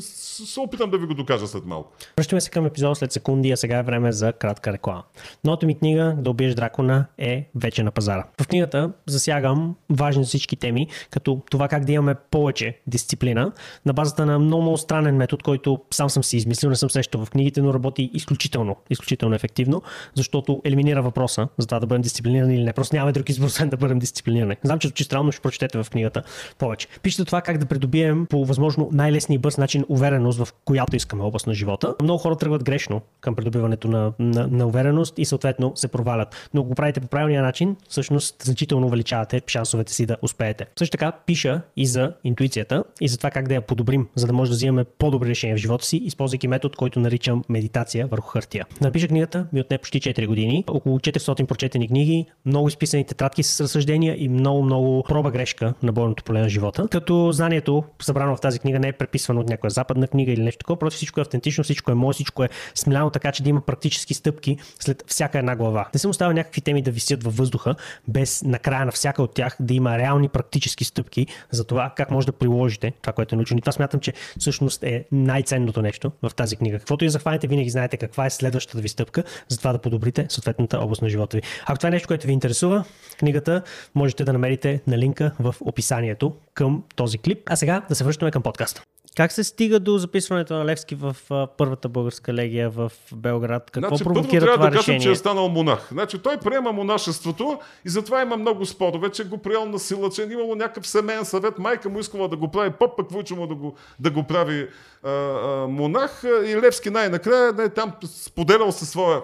Се 0.00 0.60
опитам 0.60 0.90
да 0.90 0.98
ви 0.98 1.06
го 1.06 1.14
докажа 1.14 1.46
след 1.46 1.64
малко. 1.66 1.92
Връщаме 2.16 2.40
се 2.40 2.50
към 2.50 2.66
епизода 2.66 2.94
след 2.94 3.12
секунди, 3.12 3.50
а 3.50 3.56
сега 3.56 3.78
е 3.78 3.82
време 3.82 4.12
за 4.12 4.32
кратка 4.32 4.72
реклама. 4.72 5.02
Новата 5.44 5.66
ми 5.66 5.78
книга 5.78 6.14
Да 6.18 6.30
убиеш 6.30 6.54
дракона 6.54 7.06
е 7.18 7.50
вече 7.54 7.82
на 7.82 7.90
пазара. 7.90 8.24
В 8.42 8.48
книгата 8.48 8.92
засягам 9.06 9.76
важни 9.90 10.24
всички 10.24 10.56
теми, 10.56 10.86
като 11.10 11.42
това 11.50 11.68
как 11.68 11.84
да 11.84 11.92
имаме 11.92 12.14
повече 12.30 12.78
дисциплина 12.86 13.52
на 13.86 13.92
базата 13.92 14.26
на 14.26 14.38
много, 14.38 14.62
много 14.62 14.76
странен 14.76 15.16
метод, 15.16 15.42
който 15.44 15.80
сам 15.90 16.10
съм 16.10 16.24
си 16.24 16.36
измислил, 16.36 16.70
не 16.70 16.76
съм 16.76 16.90
срещал 16.90 17.24
в 17.24 17.30
книгите, 17.30 17.62
но 17.62 17.74
работи 17.74 18.10
изключително, 18.14 18.76
изключително 18.90 19.34
ефективно, 19.34 19.82
защото 20.14 20.60
елиминира 20.64 21.02
въпроса 21.02 21.48
за 21.58 21.66
това 21.66 21.80
да 21.80 21.86
бъдем 21.86 22.02
дисциплинирани 22.02 22.54
или 22.54 22.64
не. 22.64 22.72
Просто 22.72 22.95
нямаме 22.96 23.12
друг 23.12 23.28
избор, 23.28 23.46
освен 23.46 23.68
да 23.68 23.76
бъдем 23.76 23.98
дисциплинирани. 23.98 24.56
Знам, 24.64 24.78
че 24.78 25.04
странно, 25.04 25.32
ще 25.32 25.40
прочетете 25.40 25.82
в 25.82 25.90
книгата 25.90 26.22
повече. 26.58 26.88
Пишете 27.02 27.24
това 27.24 27.40
как 27.40 27.58
да 27.58 27.66
придобием 27.66 28.26
по 28.26 28.44
възможно 28.44 28.88
най-лесния 28.92 29.36
и 29.36 29.38
бърз 29.38 29.58
начин 29.58 29.84
увереност 29.88 30.38
в 30.38 30.48
която 30.64 30.96
искаме 30.96 31.22
област 31.22 31.46
на 31.46 31.54
живота. 31.54 31.94
Много 32.02 32.18
хора 32.18 32.36
тръгват 32.36 32.64
грешно 32.64 33.00
към 33.20 33.34
придобиването 33.34 33.88
на, 33.88 34.12
на, 34.18 34.46
на 34.46 34.66
увереност 34.66 35.18
и 35.18 35.24
съответно 35.24 35.72
се 35.74 35.88
провалят. 35.88 36.48
Но 36.54 36.62
го 36.62 36.74
правите 36.74 37.00
по 37.00 37.06
правилния 37.06 37.42
начин, 37.42 37.76
всъщност 37.88 38.42
значително 38.42 38.86
увеличавате 38.86 39.42
шансовете 39.46 39.92
си 39.92 40.06
да 40.06 40.16
успеете. 40.22 40.66
Също 40.78 40.98
така 40.98 41.12
пиша 41.12 41.62
и 41.76 41.86
за 41.86 42.12
интуицията 42.24 42.84
и 43.00 43.08
за 43.08 43.16
това 43.16 43.30
как 43.30 43.48
да 43.48 43.54
я 43.54 43.60
подобрим, 43.60 44.08
за 44.14 44.26
да 44.26 44.32
може 44.32 44.50
да 44.50 44.54
взимаме 44.54 44.84
по-добри 44.84 45.28
решения 45.28 45.56
в 45.56 45.60
живота 45.60 45.84
си, 45.84 45.96
използвайки 45.96 46.48
метод, 46.48 46.74
който 46.78 47.00
наричам 47.00 47.44
медитация 47.48 48.06
върху 48.06 48.28
хартия. 48.28 48.66
Напиша 48.80 49.08
книгата 49.08 49.46
ми 49.52 49.60
отне 49.60 49.78
почти 49.78 50.00
4 50.00 50.26
години, 50.26 50.64
около 50.68 50.98
400 50.98 51.46
прочетени 51.46 51.88
книги, 51.88 52.26
много 52.46 52.68
изписани 52.68 52.85
тетрадки 52.86 53.42
с 53.42 53.60
разсъждения 53.60 54.16
и 54.18 54.28
много, 54.28 54.62
много 54.62 55.04
проба 55.08 55.30
грешка 55.30 55.74
на 55.82 55.92
бойното 55.92 56.24
поле 56.24 56.40
на 56.40 56.48
живота. 56.48 56.88
Като 56.90 57.32
знанието, 57.32 57.84
събрано 58.02 58.36
в 58.36 58.40
тази 58.40 58.58
книга, 58.58 58.78
не 58.78 58.88
е 58.88 58.92
преписвано 58.92 59.40
от 59.40 59.48
някоя 59.48 59.70
западна 59.70 60.08
книга 60.08 60.32
или 60.32 60.42
нещо 60.42 60.58
такова, 60.58 60.78
просто 60.78 60.96
всичко 60.96 61.20
е 61.20 61.22
автентично, 61.22 61.64
всичко 61.64 61.90
е 61.90 61.94
мое, 61.94 62.12
всичко 62.12 62.44
е 62.44 62.48
смеляно, 62.74 63.10
така 63.10 63.32
че 63.32 63.42
да 63.42 63.48
има 63.48 63.60
практически 63.60 64.14
стъпки 64.14 64.56
след 64.80 65.04
всяка 65.06 65.38
една 65.38 65.56
глава. 65.56 65.88
Не 65.94 66.00
съм 66.00 66.10
оставил 66.10 66.34
някакви 66.34 66.60
теми 66.60 66.82
да 66.82 66.90
висят 66.90 67.24
във 67.24 67.36
въздуха, 67.36 67.74
без 68.08 68.42
накрая 68.42 68.86
на 68.86 68.92
всяка 68.92 69.22
от 69.22 69.34
тях 69.34 69.56
да 69.60 69.74
има 69.74 69.98
реални 69.98 70.28
практически 70.28 70.84
стъпки 70.84 71.26
за 71.50 71.64
това 71.64 71.92
как 71.96 72.10
може 72.10 72.26
да 72.26 72.32
приложите 72.32 72.92
това, 73.02 73.12
което 73.12 73.34
е 73.34 73.36
научено. 73.36 73.58
И 73.58 73.60
това 73.60 73.72
смятам, 73.72 74.00
че 74.00 74.12
всъщност 74.38 74.82
е 74.82 75.04
най-ценното 75.12 75.82
нещо 75.82 76.12
в 76.22 76.34
тази 76.34 76.56
книга. 76.56 76.78
Каквото 76.78 77.04
и 77.04 77.08
захванете, 77.08 77.46
винаги 77.46 77.70
знаете 77.70 77.96
каква 77.96 78.26
е 78.26 78.30
следващата 78.30 78.78
ви 78.78 78.88
стъпка, 78.88 79.24
за 79.48 79.58
това 79.58 79.72
да 79.72 79.78
подобрите 79.78 80.26
съответната 80.28 80.78
област 80.78 81.02
на 81.02 81.08
живота 81.08 81.36
ви. 81.36 81.42
Ако 81.66 81.78
това 81.78 81.88
е 81.88 81.90
нещо, 81.90 82.08
което 82.08 82.26
ви 82.26 82.32
интересува, 82.32 82.75
книгата 83.18 83.62
можете 83.94 84.24
да 84.24 84.32
намерите 84.32 84.80
на 84.86 84.98
линка 84.98 85.32
в 85.40 85.54
описанието 85.60 86.32
към 86.54 86.82
този 86.96 87.18
клип. 87.18 87.38
А 87.46 87.56
сега 87.56 87.82
да 87.88 87.94
се 87.94 88.04
връщаме 88.04 88.30
към 88.30 88.42
подкаста. 88.42 88.82
Как 89.16 89.32
се 89.32 89.44
стига 89.44 89.80
до 89.80 89.98
записването 89.98 90.54
на 90.54 90.64
Левски 90.64 90.94
в 90.94 91.16
първата 91.58 91.88
българска 91.88 92.34
легия 92.34 92.70
в 92.70 92.92
Белград? 93.14 93.70
Какво 93.70 93.88
значи, 93.88 94.04
провокира 94.04 94.40
първо 94.40 94.54
това 94.54 94.56
трябва 94.56 94.78
решение? 94.78 94.98
да 94.98 95.02
кажем, 95.02 95.12
че 95.12 95.12
е 95.12 95.20
станал 95.20 95.48
монах. 95.48 95.88
Значи, 95.92 96.18
той 96.18 96.36
приема 96.36 96.72
монашеството 96.72 97.58
и 97.84 97.88
затова 97.88 98.22
има 98.22 98.36
много 98.36 98.66
спорове, 98.66 99.10
че 99.10 99.24
го 99.24 99.38
приел 99.38 99.66
на 99.66 99.78
сила, 99.78 100.10
че 100.10 100.22
е 100.22 100.26
имало 100.32 100.54
някакъв 100.54 100.86
семейен 100.86 101.24
съвет, 101.24 101.58
майка 101.58 101.88
му 101.88 101.98
искала 101.98 102.28
да 102.28 102.36
го 102.36 102.50
прави 102.50 102.70
поп, 102.70 102.96
пък 102.96 103.12
Войчо 103.12 103.36
му 103.36 103.46
да 103.46 103.54
го, 103.54 103.74
да 103.98 104.10
го 104.10 104.22
прави 104.22 104.68
а, 105.02 105.10
а, 105.10 105.66
монах 105.68 106.24
и 106.24 106.56
Левски 106.56 106.90
най-накрая 106.90 107.52
не, 107.52 107.68
там 107.68 107.92
споделял 108.04 108.72
със 108.72 108.90
своя 108.90 109.20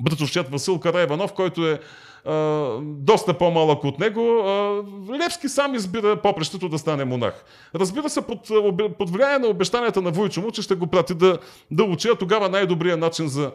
братовчет 0.00 0.48
Васил 0.48 0.78
Караиванов, 0.78 1.32
който 1.32 1.66
е 1.66 1.80
а, 2.24 2.32
доста 2.82 3.38
по-малък 3.38 3.84
от 3.84 3.98
него. 3.98 4.20
А, 4.20 4.82
Левски 5.18 5.48
сам 5.48 5.74
избира 5.74 6.16
попрещето 6.16 6.68
да 6.68 6.78
стане 6.78 7.04
монах. 7.04 7.44
Разбира 7.74 8.10
се, 8.10 8.22
под, 8.22 8.38
под 8.98 9.10
влияние 9.10 9.38
на 9.38 9.46
обещанията 9.46 10.02
на 10.02 10.10
Войчо 10.10 10.40
му, 10.40 10.50
че 10.50 10.62
ще 10.62 10.74
го 10.74 10.86
прати 10.86 11.14
да, 11.14 11.38
да 11.70 11.84
учи, 11.84 12.08
а 12.08 12.14
тогава 12.14 12.48
най-добрият 12.48 13.00
начин 13.00 13.28
за 13.28 13.52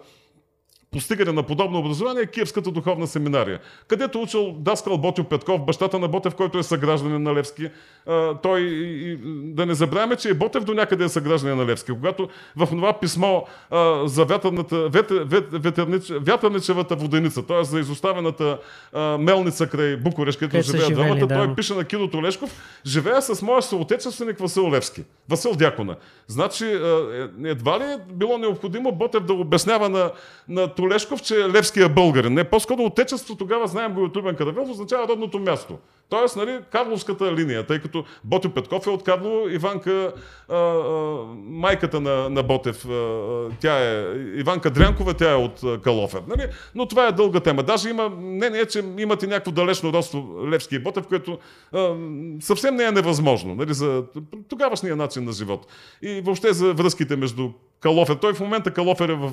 постигане 0.92 1.32
на 1.32 1.44
подобно 1.44 1.80
образование 1.80 2.24
е 2.24 2.26
Киевската 2.26 2.72
духовна 2.72 3.08
семинария, 3.08 3.60
където 3.88 4.22
учил 4.22 4.52
Даскал 4.52 4.98
Ботю 4.98 5.24
Петков, 5.24 5.66
бащата 5.66 6.00
на 6.00 6.08
Ботев, 6.08 6.36
който 6.36 6.58
е 6.58 6.64
съгражданин 6.64 7.24
на 7.24 7.34
Левски. 7.34 7.70
А, 8.08 8.36
той, 8.36 8.62
и, 8.62 9.18
да 9.54 9.66
не 9.66 9.74
забравяме, 9.74 10.16
че 10.16 10.30
и 10.30 10.34
Ботев 10.34 10.64
до 10.64 10.74
някъде 10.74 11.04
е 11.04 11.10
съгражданин 11.10 11.58
на 11.58 11.66
Левски. 11.66 11.92
Когато 11.92 12.30
в 12.56 12.68
това 12.68 12.94
писмо 12.94 13.42
а, 13.72 14.08
за 14.08 14.26
вятърната, 14.26 14.90
вет, 14.90 15.12
вет, 15.12 15.48
ветърнич, 15.52 16.12
вятърничевата 16.22 16.96
воденица, 16.96 17.46
т.е. 17.46 17.64
за 17.64 17.80
изоставената 17.80 18.60
а, 18.94 19.18
мелница 19.18 19.68
край 19.68 19.98
Букуреш, 19.98 20.38
където 20.38 20.72
живеят 20.72 20.94
двамата, 20.94 21.28
да. 21.28 21.28
той 21.28 21.56
пише 21.56 21.74
на 21.74 21.84
Кидо 21.84 22.08
Толешков, 22.08 22.82
живея 22.86 23.22
с 23.22 23.42
моя 23.42 23.62
съотечественик 23.62 24.40
Васил 24.40 24.72
Левски, 24.72 25.04
Васил 25.30 25.56
Дякона. 25.56 25.96
Значи, 26.28 26.66
а, 26.66 27.30
е, 27.46 27.50
едва 27.50 27.80
ли 27.80 27.84
е 27.84 27.98
било 28.14 28.38
необходимо 28.38 28.92
Ботев 28.92 29.24
да 29.24 29.34
обяснява 29.34 29.90
на, 29.90 30.12
на 30.48 30.68
Толешков, 30.80 31.22
че 31.22 31.36
е 31.36 31.50
левския 31.50 31.90
българин. 31.90 32.34
Не, 32.34 32.44
по-скоро 32.44 32.84
отечество 32.84 33.36
тогава 33.36 33.68
знаем 33.68 33.94
го 33.94 34.10
Трубен 34.10 34.36
Каравелов, 34.36 34.70
означава 34.70 35.08
родното 35.08 35.40
място. 35.40 35.78
Тоест, 36.10 36.36
нали, 36.36 36.60
Карловската 36.72 37.34
линия, 37.34 37.66
тъй 37.68 37.80
като 37.80 38.04
Ботев 38.24 38.54
Петков 38.54 38.88
е 38.88 38.90
от 38.90 39.04
Карлово, 39.04 39.50
Иванка, 39.50 40.14
а, 40.50 40.56
а, 40.56 41.26
майката 41.46 42.00
на, 42.00 42.30
на 42.30 42.44
Ботев, 42.44 42.86
а, 42.86 43.50
тя 43.60 43.80
е, 43.80 44.06
Иванка 44.36 44.72
Дрянкова, 44.72 45.14
тя 45.14 45.32
е 45.32 45.36
от 45.36 45.82
Калофер. 45.82 46.22
Нали? 46.28 46.48
Но 46.76 46.86
това 46.86 47.08
е 47.08 47.12
дълга 47.12 47.40
тема. 47.40 47.64
Даже 47.64 47.90
има, 47.90 48.12
не, 48.20 48.50
не, 48.50 48.66
че 48.66 48.84
имате 48.98 49.28
някакво 49.28 49.52
далечно 49.52 49.94
родство 49.94 50.48
Левски 50.52 50.76
и 50.76 50.80
Ботев, 50.80 51.08
което 51.08 51.38
а, 51.74 51.96
съвсем 52.42 52.76
не 52.76 52.84
е 52.84 52.92
невъзможно 52.92 53.56
нали, 53.56 53.74
за 53.74 54.04
тогавашния 54.50 54.96
начин 54.96 55.24
на 55.24 55.32
живот. 55.32 55.68
И 56.02 56.22
въобще 56.22 56.54
за 56.54 56.74
връзките 56.74 57.16
между 57.16 57.50
Калофер. 57.80 58.16
Той 58.16 58.34
в 58.34 58.40
момента 58.40 58.72
Калофер 58.72 59.10
е 59.10 59.16
в 59.16 59.32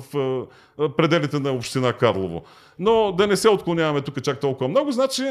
пределите 0.97 1.39
на 1.39 1.51
община 1.51 1.93
Карлово. 1.93 2.43
Но 2.79 3.11
да 3.11 3.27
не 3.27 3.35
се 3.35 3.49
отклоняваме 3.49 4.01
тук 4.01 4.21
чак 4.21 4.39
толкова 4.39 4.67
много. 4.67 4.91
Значи 4.91 5.23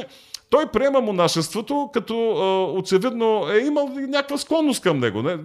той 0.50 0.66
приема 0.66 1.00
монашеството, 1.00 1.90
като 1.92 2.30
а, 2.30 2.72
очевидно 2.78 3.48
е 3.52 3.58
имал 3.58 3.90
някаква 4.08 4.38
склонност 4.38 4.82
към 4.82 4.98
него. 4.98 5.22
Не? 5.22 5.38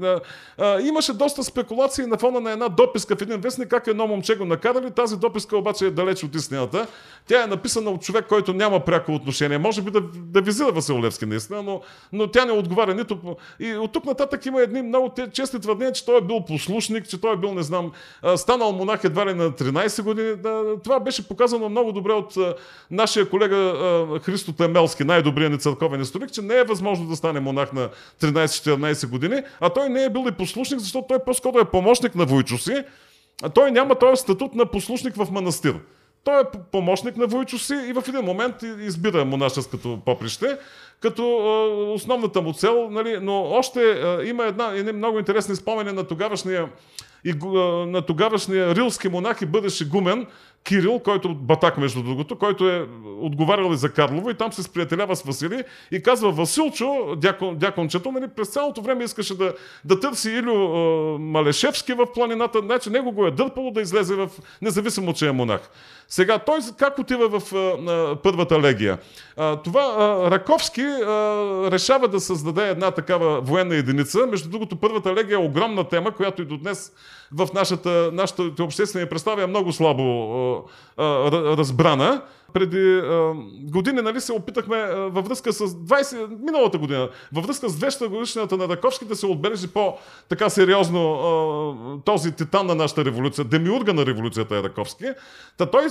А, 0.57 0.79
имаше 0.81 1.13
доста 1.13 1.43
спекулации 1.43 2.05
на 2.05 2.17
фона 2.17 2.39
на 2.39 2.51
една 2.51 2.69
дописка 2.69 3.15
в 3.15 3.21
един 3.21 3.39
вестник, 3.39 3.67
как 3.67 3.87
едно 3.87 4.07
момче 4.07 4.35
го 4.35 4.45
накарали. 4.45 4.91
Тази 4.91 5.17
дописка 5.17 5.57
обаче 5.57 5.85
е 5.85 5.91
далеч 5.91 6.23
от 6.23 6.35
истината. 6.35 6.87
Тя 7.27 7.43
е 7.43 7.47
написана 7.47 7.89
от 7.89 8.01
човек, 8.01 8.25
който 8.29 8.53
няма 8.53 8.79
пряко 8.79 9.11
отношение. 9.11 9.57
Може 9.57 9.81
би 9.81 9.91
да, 9.91 10.01
да 10.15 10.41
визира 10.41 10.71
Васил 10.71 10.97
наистина, 10.97 11.63
но, 11.63 11.81
но 12.13 12.27
тя 12.27 12.45
не 12.45 12.51
отговаря 12.51 12.95
нито. 12.95 13.17
И 13.59 13.73
от 13.73 13.91
тук 13.91 14.05
нататък 14.05 14.45
има 14.45 14.61
едни 14.61 14.81
много 14.81 15.13
чести 15.33 15.59
твърдения, 15.59 15.93
че 15.93 16.05
той 16.05 16.17
е 16.17 16.21
бил 16.21 16.45
послушник, 16.45 17.09
че 17.09 17.21
той 17.21 17.33
е 17.33 17.37
бил, 17.37 17.53
не 17.53 17.63
знам, 17.63 17.91
станал 18.35 18.71
монах 18.71 19.03
едва 19.03 19.25
ли 19.25 19.33
на 19.33 19.51
13 19.51 20.03
години. 20.03 20.35
Това 20.83 20.99
беше 20.99 21.27
показано 21.27 21.69
много 21.69 21.91
добре 21.91 22.13
от 22.13 22.33
нашия 22.91 23.29
колега 23.29 23.75
Христо 24.23 24.53
Темел 24.53 24.87
Михалски, 24.91 25.03
най-добрият 25.03 25.51
ни 25.51 25.59
църковен 25.59 26.01
историк, 26.01 26.31
че 26.31 26.41
не 26.41 26.55
е 26.55 26.63
възможно 26.63 27.07
да 27.07 27.15
стане 27.15 27.39
монах 27.39 27.73
на 27.73 27.89
13-14 28.21 29.07
години, 29.07 29.41
а 29.59 29.69
той 29.69 29.89
не 29.89 30.03
е 30.03 30.09
бил 30.09 30.25
и 30.27 30.31
послушник, 30.31 30.79
защото 30.79 31.07
той 31.07 31.19
по-скоро 31.25 31.59
е 31.59 31.65
помощник 31.65 32.15
на 32.15 32.25
Войчо 32.25 32.57
си, 32.57 32.83
а 33.43 33.49
той 33.49 33.71
няма 33.71 33.95
този 33.95 34.21
статут 34.21 34.55
на 34.55 34.65
послушник 34.65 35.15
в 35.15 35.31
манастир. 35.31 35.75
Той 36.23 36.41
е 36.41 36.43
помощник 36.71 37.17
на 37.17 37.27
Войчо 37.27 37.57
си 37.57 37.73
и 37.73 37.93
в 37.93 38.03
един 38.07 38.21
момент 38.21 38.55
избира 38.79 39.25
монашеското 39.25 39.99
поприще, 40.05 40.57
като 40.99 41.23
основната 41.95 42.41
му 42.41 42.53
цел, 42.53 42.89
нали, 42.89 43.17
но 43.21 43.43
още 43.43 44.03
има 44.25 44.45
една, 44.45 44.71
една 44.75 44.93
много 44.93 45.19
интересни 45.19 45.55
спомени 45.55 45.91
на 45.91 46.03
тогавашния 46.03 46.69
на 47.87 48.01
тогавашния 48.01 48.75
рилски 48.75 49.09
монах 49.09 49.41
и 49.41 49.45
бъдещ 49.45 49.89
гумен 49.89 50.25
Кирил, 50.63 50.99
който 50.99 51.35
Батак, 51.35 51.77
между 51.77 52.03
другото, 52.03 52.35
който 52.35 52.69
е 52.69 52.87
отговарял 53.19 53.73
и 53.73 53.77
за 53.77 53.93
Карлово 53.93 54.29
и 54.29 54.33
там 54.33 54.53
се 54.53 54.63
сприятелява 54.63 55.15
с 55.15 55.23
Васили 55.23 55.63
и 55.91 56.03
казва 56.03 56.31
Василчо, 56.31 57.15
дякон, 57.17 57.55
дякончето, 57.55 58.11
нали, 58.11 58.27
през 58.35 58.47
цялото 58.47 58.81
време 58.81 59.03
искаше 59.03 59.37
да, 59.37 59.53
да 59.85 59.99
търси 59.99 60.29
Илю 60.29 60.51
е, 60.51 61.17
Малешевски 61.19 61.93
в 61.93 62.05
планината, 62.13 62.59
значи 62.59 62.89
него 62.89 63.11
го 63.11 63.25
е 63.25 63.31
дърпало 63.31 63.71
да 63.71 63.81
излезе 63.81 64.15
в, 64.15 64.29
независимо, 64.61 65.13
че 65.13 65.27
е 65.27 65.31
монах. 65.31 65.69
Сега, 66.07 66.39
той 66.39 66.59
как 66.77 66.99
отива 66.99 67.39
в 67.39 67.53
а, 67.53 68.15
първата 68.15 68.61
легия? 68.61 68.97
А, 69.37 69.55
това 69.55 69.95
а, 69.97 70.31
Раковски 70.31 70.81
а, 70.81 71.07
решава 71.71 72.07
да 72.07 72.19
създаде 72.19 72.69
една 72.69 72.91
такава 72.91 73.41
военна 73.41 73.75
единица. 73.75 74.27
Между 74.27 74.49
другото, 74.49 74.75
първата 74.75 75.15
легия 75.15 75.35
е 75.35 75.45
огромна 75.45 75.83
тема, 75.83 76.11
която 76.11 76.41
и 76.41 76.45
до 76.45 76.57
днес 76.57 76.91
в 77.33 77.47
нашата, 77.53 78.09
нашата 78.13 78.63
обществена 78.63 79.09
представа 79.09 79.43
е 79.43 79.47
много 79.47 79.71
слабо 79.71 80.03
а, 80.97 81.03
а, 81.03 81.31
разбрана 81.57 82.21
преди 82.53 82.97
а, 82.97 83.33
години 83.71 84.01
нали, 84.01 84.21
се 84.21 84.33
опитахме 84.33 84.77
а, 84.77 84.95
във 84.95 85.25
връзка 85.25 85.53
с 85.53 85.67
20, 85.67 86.27
миналата 86.39 86.77
година, 86.77 87.09
във 87.33 87.45
връзка 87.45 87.69
с 87.69 87.79
200 87.79 88.07
годишната 88.07 88.57
на 88.57 88.67
Раковски 88.67 89.05
да 89.05 89.15
се 89.15 89.25
отбележи 89.25 89.67
по-така 89.67 90.49
сериозно 90.49 91.13
а, 91.13 92.01
този 92.05 92.31
титан 92.31 92.67
на 92.67 92.75
нашата 92.75 93.05
революция, 93.05 93.45
демиурга 93.45 93.93
на 93.93 94.05
революцията 94.05 94.57
е 94.57 94.63
Раковски. 94.63 95.05
Та 95.57 95.65
той 95.65 95.87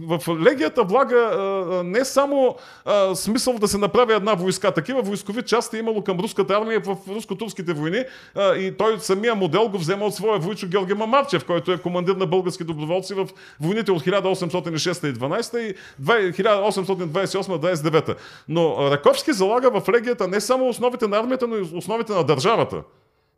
в 0.00 0.20
легията 0.40 0.84
влага 0.84 1.16
а, 1.16 1.82
не 1.84 2.04
само 2.04 2.56
а, 2.84 3.14
смисъл 3.14 3.58
да 3.58 3.68
се 3.68 3.78
направи 3.78 4.12
една 4.12 4.34
войска, 4.34 4.70
такива 4.70 5.02
войскови 5.02 5.42
части 5.42 5.76
е 5.76 5.78
имало 5.78 6.04
към 6.04 6.20
руската 6.20 6.54
армия 6.54 6.80
в 6.80 6.96
руско-турските 7.08 7.72
войни 7.72 8.04
а, 8.34 8.54
и 8.54 8.76
той 8.76 9.00
самия 9.00 9.34
модел 9.34 9.68
го 9.68 9.78
взема 9.78 10.04
от 10.04 10.14
своя 10.14 10.38
войчо 10.38 10.66
Георги 10.68 10.94
Мамарчев, 10.94 11.44
който 11.44 11.72
е 11.72 11.78
командир 11.78 12.16
на 12.16 12.26
български 12.26 12.64
доброволци 12.64 13.14
в 13.14 13.28
войните 13.60 13.92
от 13.92 14.02
1806 14.02 15.10
и 15.10 15.14
12 15.14 15.58
и 15.58 15.74
1828-29. 16.04 18.16
Но 18.48 18.90
Раковски 18.90 19.32
залага 19.32 19.80
в 19.80 19.88
легията 19.88 20.28
не 20.28 20.40
само 20.40 20.68
основите 20.68 21.06
на 21.06 21.18
армията, 21.18 21.46
но 21.46 21.56
и 21.56 21.70
основите 21.74 22.12
на 22.12 22.24
държавата. 22.24 22.82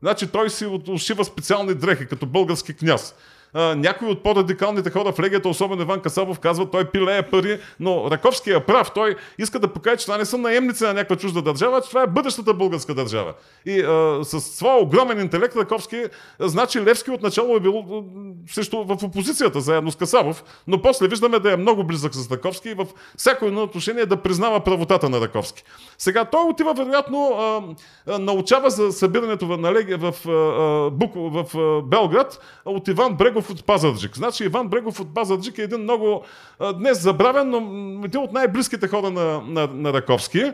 Значи 0.03 0.27
той 0.27 0.51
си 0.51 0.67
ушива 0.89 1.25
специални 1.25 1.75
дрехи, 1.75 2.07
като 2.07 2.27
български 2.27 2.77
княз 2.77 3.15
някои 3.55 4.09
от 4.09 4.23
по-радикалните 4.23 4.91
хора 4.91 5.13
в 5.13 5.21
легията, 5.21 5.49
особено 5.49 5.83
Иван 5.83 6.01
Касабов, 6.01 6.39
казват, 6.39 6.71
той 6.71 6.85
пилее 6.85 7.23
пари, 7.23 7.59
но 7.81 8.11
Раковски 8.11 8.51
е 8.51 8.61
прав. 8.61 8.91
Той 8.95 9.17
иска 9.39 9.59
да 9.59 9.69
покаже, 9.69 9.97
че 9.97 10.07
това 10.07 10.19
не 10.19 10.25
са 10.25 10.39
наемници 10.39 10.85
на 10.85 10.95
някаква 10.95 11.17
чужда 11.17 11.43
държава, 11.43 11.81
че 11.81 11.89
това 11.89 12.03
е 12.03 12.07
бъдещата 12.07 12.55
българска 12.55 12.95
държава. 12.95 13.35
И 13.67 13.81
а, 13.81 14.25
с 14.25 14.41
своя 14.41 14.83
огромен 14.83 15.21
интелект 15.21 15.57
Раковски, 15.57 16.05
значи 16.41 16.81
Левски 16.81 17.11
отначало 17.11 17.57
е 17.57 17.61
бил 17.61 18.05
също 18.49 18.85
в 18.85 19.05
опозицията 19.05 19.61
заедно 19.61 19.91
с 19.91 19.97
Касабов, 19.97 20.45
но 20.67 20.83
после 20.83 21.09
виждаме 21.09 21.39
да 21.39 21.53
е 21.53 21.57
много 21.57 21.85
близък 21.85 22.15
с 22.15 22.31
Раковски 22.33 22.69
и 22.69 22.75
в 22.75 22.87
всяко 23.17 23.45
едно 23.45 23.63
отношение 23.63 24.07
да 24.07 24.17
признава 24.17 24.61
правотата 24.61 25.09
на 25.09 25.21
Раковски. 25.21 25.63
Сега 25.99 26.25
той 26.25 26.45
отива, 26.45 26.75
вероятно, 26.75 27.33
а, 27.39 27.63
а, 28.13 28.19
научава 28.19 28.71
за 28.71 28.93
събирането 28.93 29.47
в, 29.47 29.57
в, 29.99 30.15
в, 30.25 30.91
Бук, 30.91 31.13
в 31.17 31.83
Белград 31.83 32.39
от 32.65 32.89
Иван 32.89 33.17
Брегов 33.17 33.36
Брегов 33.37 33.51
от 33.51 33.65
Пазарджик. 33.65 34.17
Значи 34.17 34.45
Иван 34.45 34.69
Брегов 34.69 35.01
от 35.01 35.15
Пазарджик 35.15 35.59
е 35.59 35.63
един 35.63 35.81
много 35.81 36.25
днес 36.75 37.03
забравен, 37.03 37.51
но 37.51 37.59
един 38.05 38.21
от 38.21 38.33
най-близките 38.33 38.89
хора 38.89 39.11
на, 39.11 39.41
на, 39.47 39.69
на 39.73 39.93
Раковски. 39.93 40.53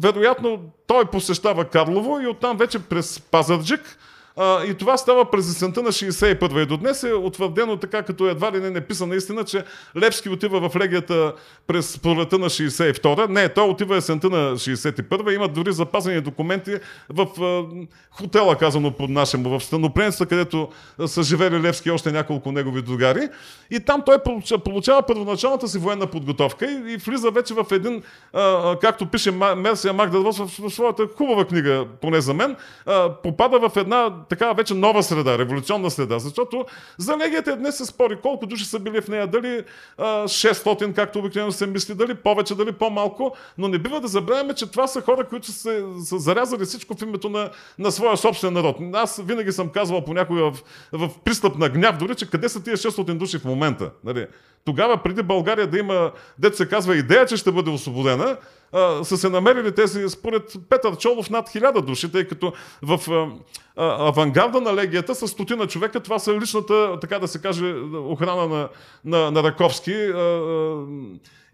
Вероятно 0.00 0.60
той 0.86 1.04
посещава 1.04 1.64
Карлово 1.64 2.20
и 2.20 2.26
оттам 2.26 2.56
вече 2.56 2.78
през 2.78 3.20
Пазарджик 3.20 3.98
а, 4.36 4.64
и 4.64 4.74
това 4.74 4.96
става 4.96 5.30
през 5.30 5.50
есента 5.50 5.82
на 5.82 5.88
61 5.88 6.62
и 6.62 6.66
до 6.66 6.76
днес 6.76 7.02
е 7.02 7.14
утвърдено 7.14 7.76
така, 7.76 8.02
като 8.02 8.28
едва 8.28 8.52
ли 8.52 8.60
не 8.60 8.70
написана 8.70 9.16
истина, 9.16 9.44
че 9.44 9.64
Левски 9.96 10.28
отива 10.28 10.68
в 10.68 10.76
легията 10.76 11.32
през 11.66 11.98
пролета 11.98 12.38
на 12.38 12.46
62 12.46 13.28
Не, 13.28 13.48
той 13.48 13.68
отива 13.68 13.96
есента 13.96 14.30
на 14.30 14.56
61 14.56 15.34
Има 15.34 15.48
дори 15.48 15.72
запазени 15.72 16.20
документи 16.20 16.74
в 17.08 17.26
а, 17.42 17.64
хотела, 18.10 18.56
казано 18.56 18.90
под 18.90 19.10
нашему, 19.10 19.48
в 19.58 19.64
Станопренства, 19.64 20.26
където 20.26 20.68
са 21.06 21.22
живели 21.22 21.62
Левски 21.62 21.90
още 21.90 22.12
няколко 22.12 22.52
негови 22.52 22.82
другари. 22.82 23.28
И 23.70 23.80
там 23.80 24.02
той 24.06 24.16
получава, 24.64 25.02
първоначалната 25.02 25.68
си 25.68 25.78
военна 25.78 26.06
подготовка 26.06 26.66
и, 26.66 26.92
и 26.92 26.96
влиза 26.96 27.30
вече 27.30 27.54
в 27.54 27.66
един, 27.70 28.02
а, 28.32 28.76
както 28.78 29.06
пише 29.06 29.30
Мерсия 29.56 29.92
Магдалвос 29.92 30.38
в, 30.38 30.68
в 30.68 30.70
своята 30.70 31.06
хубава 31.16 31.44
книга, 31.44 31.86
поне 32.00 32.20
за 32.20 32.34
мен, 32.34 32.56
а, 32.86 33.14
попада 33.22 33.68
в 33.68 33.76
една 33.76 34.10
така 34.28 34.52
вече 34.52 34.74
нова 34.74 35.02
среда, 35.02 35.38
революционна 35.38 35.90
среда, 35.90 36.18
защото 36.18 36.64
за 36.98 37.16
легията 37.16 37.56
днес 37.56 37.76
се 37.76 37.86
спори 37.86 38.16
колко 38.22 38.46
души 38.46 38.64
са 38.64 38.78
били 38.78 39.00
в 39.00 39.08
нея, 39.08 39.26
дали 39.26 39.64
а, 39.98 40.04
600, 40.04 40.94
както 40.94 41.18
обикновено 41.18 41.52
се 41.52 41.66
мисли, 41.66 41.94
дали 41.94 42.14
повече, 42.14 42.54
дали 42.54 42.72
по-малко, 42.72 43.36
но 43.58 43.68
не 43.68 43.78
бива 43.78 44.00
да 44.00 44.08
забравяме, 44.08 44.54
че 44.54 44.70
това 44.70 44.86
са 44.86 45.00
хора, 45.00 45.24
които 45.28 45.52
са, 45.52 45.84
са 46.04 46.18
зарязали 46.18 46.64
всичко 46.64 46.94
в 46.94 47.02
името 47.02 47.28
на, 47.28 47.50
на 47.78 47.92
своя 47.92 48.16
собствен 48.16 48.52
народ. 48.52 48.76
Аз 48.92 49.20
винаги 49.24 49.52
съм 49.52 49.68
казвал 49.68 50.04
понякога 50.04 50.50
в, 50.50 50.62
в 50.92 51.10
пристъп 51.24 51.58
на 51.58 51.68
гняв, 51.68 51.96
дори, 51.98 52.14
че 52.14 52.30
къде 52.30 52.48
са 52.48 52.62
тия 52.62 52.76
600 52.76 53.14
души 53.14 53.38
в 53.38 53.44
момента. 53.44 53.90
Нали? 54.04 54.26
Тогава, 54.64 55.02
преди 55.02 55.22
България 55.22 55.66
да 55.66 55.78
има, 55.78 56.12
дето 56.38 56.56
се 56.56 56.68
казва, 56.68 56.96
идея, 56.96 57.26
че 57.26 57.36
ще 57.36 57.52
бъде 57.52 57.70
освободена, 57.70 58.36
а, 58.72 59.04
са 59.04 59.18
се 59.18 59.28
намерили 59.28 59.74
тези, 59.74 60.08
според 60.08 60.52
Петър 60.68 60.96
Чолов, 60.96 61.30
над 61.30 61.50
хиляда 61.50 61.82
души, 61.82 62.12
тъй 62.12 62.28
като 62.28 62.52
в 62.82 63.10
а, 63.10 63.28
а, 63.76 64.08
авангарда 64.08 64.60
на 64.60 64.74
легията 64.74 65.14
с 65.14 65.28
стотина 65.28 65.66
човека, 65.66 66.00
това 66.00 66.18
са 66.18 66.34
личната, 66.40 66.98
така 67.00 67.18
да 67.18 67.28
се 67.28 67.40
каже, 67.40 67.74
охрана 67.94 68.48
на, 68.48 68.68
на, 69.04 69.30
на 69.30 69.42
Раковски. 69.42 69.94
А, 69.94 70.18
а, 70.18 70.86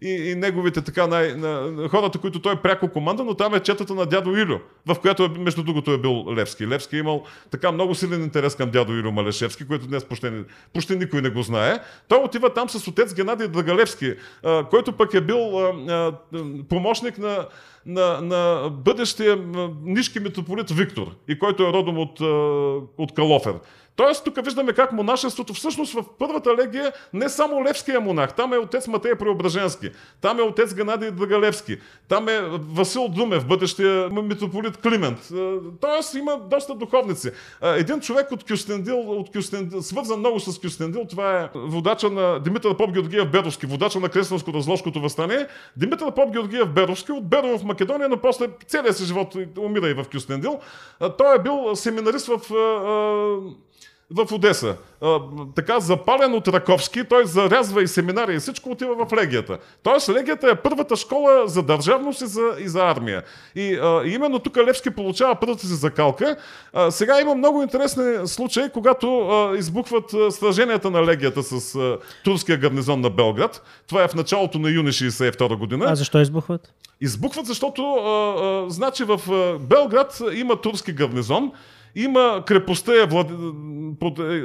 и, 0.01 0.31
и 0.31 0.35
неговите 0.35 0.81
така 0.81 1.07
най, 1.07 1.33
на, 1.33 1.87
хората, 1.89 2.19
които 2.19 2.41
той 2.41 2.55
пряко 2.55 2.87
команда, 2.87 3.23
но 3.23 3.33
там 3.33 3.53
е 3.53 3.59
четата 3.59 3.93
на 3.93 4.05
дядо 4.05 4.37
Илю, 4.37 4.59
в 4.85 4.95
която 4.95 5.23
е, 5.23 5.29
между 5.29 5.63
другото 5.63 5.91
е 5.91 5.97
бил 5.97 6.25
Левски. 6.35 6.67
Левски 6.67 6.95
е 6.95 6.99
имал 6.99 7.23
така 7.51 7.71
много 7.71 7.95
силен 7.95 8.23
интерес 8.23 8.55
към 8.55 8.69
дядо 8.69 8.93
Илю 8.93 9.11
Малешевски, 9.11 9.67
който 9.67 9.87
днес 9.87 10.05
почти, 10.05 10.31
почти 10.73 10.95
никой 10.95 11.21
не 11.21 11.29
го 11.29 11.43
знае. 11.43 11.79
Той 12.07 12.19
отива 12.19 12.53
там 12.53 12.69
с 12.69 12.87
отец 12.87 13.13
Геннадий 13.13 13.47
Драгалевски, 13.47 14.13
а, 14.43 14.63
който 14.69 14.91
пък 14.91 15.13
е 15.13 15.21
бил 15.21 15.59
а, 15.59 15.73
а, 15.89 16.13
помощник 16.69 17.17
на, 17.17 17.47
на, 17.85 18.21
на 18.21 18.69
бъдещия 18.69 19.37
нишки 19.83 20.19
митрополит 20.19 20.71
Виктор 20.71 21.15
и 21.27 21.39
който 21.39 21.63
е 21.63 21.73
родом 21.73 21.97
от, 21.97 22.21
от 22.97 23.13
Калофер. 23.15 23.53
Тоест, 23.99 24.23
тук 24.23 24.45
виждаме 24.45 24.73
как 24.73 24.91
монашеството 24.91 25.53
всъщност 25.53 25.93
в 25.93 26.03
първата 26.19 26.55
легия 26.57 26.93
не 27.13 27.29
само 27.29 27.63
Левския 27.63 28.01
монах, 28.01 28.35
там 28.35 28.53
е 28.53 28.57
отец 28.57 28.87
Матей 28.87 29.15
Преображенски, 29.15 29.89
там 30.21 30.39
е 30.39 30.41
отец 30.41 30.75
Геннадий 30.75 31.11
Драгалевски, 31.11 31.77
там 32.07 32.29
е 32.29 32.41
Васил 32.73 33.07
Думев, 33.07 33.47
бъдещия 33.47 34.09
митрополит 34.09 34.77
Климент. 34.77 35.29
Тоест, 35.81 36.13
има 36.13 36.37
доста 36.49 36.75
духовници. 36.75 37.31
Един 37.61 37.99
човек 37.99 38.31
от 38.31 38.43
Кюстендил, 38.43 38.99
от 38.99 39.31
Кюстендил 39.31 39.81
свързан 39.81 40.19
много 40.19 40.39
с 40.39 40.59
Кюстендил, 40.59 41.05
това 41.09 41.39
е 41.39 41.49
водача 41.55 42.09
на 42.09 42.39
Димитър 42.39 42.77
Поп 42.77 42.91
Георгиев 42.91 43.31
Беровски, 43.31 43.65
водача 43.65 43.99
на 43.99 44.09
крестенско 44.09 44.53
разложкото 44.53 45.01
възстание. 45.01 45.47
Димитър 45.77 46.11
Поп 46.11 46.31
Георгиев 46.31 46.69
Беровски 46.69 47.11
от 47.11 47.29
Берово 47.29 47.57
в 47.57 47.63
Македония, 47.63 48.09
но 48.09 48.17
после 48.17 48.47
целия 48.67 48.93
си 48.93 49.05
живот 49.05 49.35
умира 49.57 49.89
и 49.89 49.93
в 49.93 50.05
Кюстендил. 50.11 50.59
Той 51.17 51.35
е 51.35 51.39
бил 51.39 51.75
семинарист 51.75 52.27
в 52.27 52.39
в 54.11 54.33
Одеса. 54.33 54.75
А, 55.01 55.19
така 55.55 55.79
запален 55.79 56.33
от 56.33 56.47
Раковски, 56.47 57.03
той 57.03 57.25
зарязва 57.25 57.83
и 57.83 57.87
семинари 57.87 58.35
и 58.35 58.39
всичко 58.39 58.69
отива 58.69 59.05
в 59.05 59.13
легията. 59.13 59.57
Тоест 59.83 60.09
легията 60.09 60.49
е 60.49 60.55
първата 60.55 60.95
школа 60.95 61.43
за 61.45 61.63
държавност 61.63 62.21
и 62.21 62.25
за, 62.25 62.41
и 62.59 62.67
за 62.67 62.79
армия. 62.79 63.23
И 63.55 63.73
а, 63.73 64.01
именно 64.05 64.39
тук 64.39 64.57
Левски 64.57 64.89
получава 64.89 65.35
първата 65.35 65.67
си 65.67 65.73
закалка. 65.73 66.35
А, 66.73 66.91
сега 66.91 67.21
има 67.21 67.35
много 67.35 67.61
интересни 67.61 68.03
случаи, 68.25 68.69
когато 68.73 69.19
а, 69.19 69.57
избухват 69.57 70.13
а, 70.13 70.31
сраженията 70.31 70.91
на 70.91 71.05
легията 71.05 71.43
с 71.43 71.75
а, 71.75 71.97
турския 72.23 72.57
гарнизон 72.57 73.01
на 73.01 73.09
Белград. 73.09 73.61
Това 73.87 74.03
е 74.03 74.07
в 74.07 74.15
началото 74.15 74.59
на 74.59 74.69
юни 74.69 74.91
62 74.91 75.55
година. 75.55 75.85
А 75.87 75.95
защо 75.95 76.19
избухват? 76.19 76.73
Избухват, 77.01 77.45
защото 77.45 77.93
а, 77.93 78.09
а, 78.09 78.69
значи 78.69 79.03
в 79.03 79.21
а, 79.31 79.59
Белград 79.59 80.21
има 80.33 80.55
турски 80.55 80.91
гарнизон, 80.91 81.51
има 81.95 82.43
крепостта, 82.45 83.03
е 83.03 83.05
влад... 83.05 83.27
под... 83.99 84.19
Е, 84.19 84.43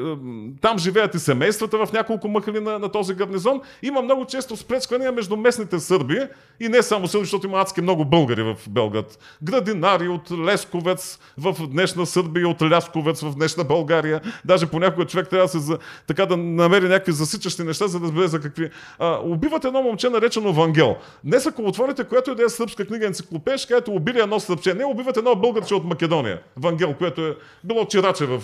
там 0.60 0.78
живеят 0.78 1.14
и 1.14 1.18
семействата 1.18 1.86
в 1.86 1.92
няколко 1.92 2.28
махали 2.28 2.60
на, 2.60 2.78
на 2.78 2.88
този 2.88 3.14
гарнизон. 3.14 3.60
Има 3.82 4.02
много 4.02 4.24
често 4.24 4.56
спречквания 4.56 5.12
между 5.12 5.36
местните 5.36 5.78
сърби 5.78 6.18
и 6.60 6.68
не 6.68 6.82
само 6.82 7.08
сърби, 7.08 7.24
защото 7.24 7.46
има 7.46 7.60
адски 7.60 7.80
много 7.80 8.04
българи 8.04 8.42
в 8.42 8.56
Белград. 8.68 9.18
Градинари 9.42 10.08
от 10.08 10.30
Лесковец 10.30 11.18
в 11.38 11.68
днешна 11.68 12.06
Сърбия, 12.06 12.48
от 12.48 12.62
Лясковец 12.62 13.20
в 13.20 13.34
днешна 13.34 13.64
България. 13.64 14.20
Даже 14.44 14.66
понякога 14.66 15.06
човек 15.06 15.28
трябва 15.28 15.44
да 15.44 15.48
се 15.48 15.58
за... 15.58 15.78
така 16.06 16.26
да 16.26 16.36
намери 16.36 16.88
някакви 16.88 17.12
засичащи 17.12 17.62
неща, 17.62 17.86
за 17.86 18.00
да 18.00 18.04
разбере 18.04 18.26
за 18.26 18.40
какви. 18.40 18.70
А, 18.98 19.18
убиват 19.24 19.64
едно 19.64 19.82
момче, 19.82 20.08
наречено 20.08 20.52
Вангел. 20.52 20.96
Днес, 21.24 21.46
ако 21.46 21.62
отворите 21.62 22.04
която 22.04 22.30
и 22.30 22.34
да 22.34 22.44
е 22.44 22.48
сръбска 22.48 22.86
книга 22.86 23.06
енциклопедия, 23.06 23.66
кажете 23.68 23.90
убили 23.90 24.20
едно 24.20 24.40
сръбче. 24.40 24.74
Не, 24.74 24.84
убиват 24.84 25.16
едно 25.16 25.36
българче 25.36 25.74
от 25.74 25.84
Македония. 25.84 26.40
Вангел, 26.56 26.94
което 26.98 27.26
е 27.26 27.33
било 27.64 27.84
чираче 27.84 28.26
в... 28.26 28.42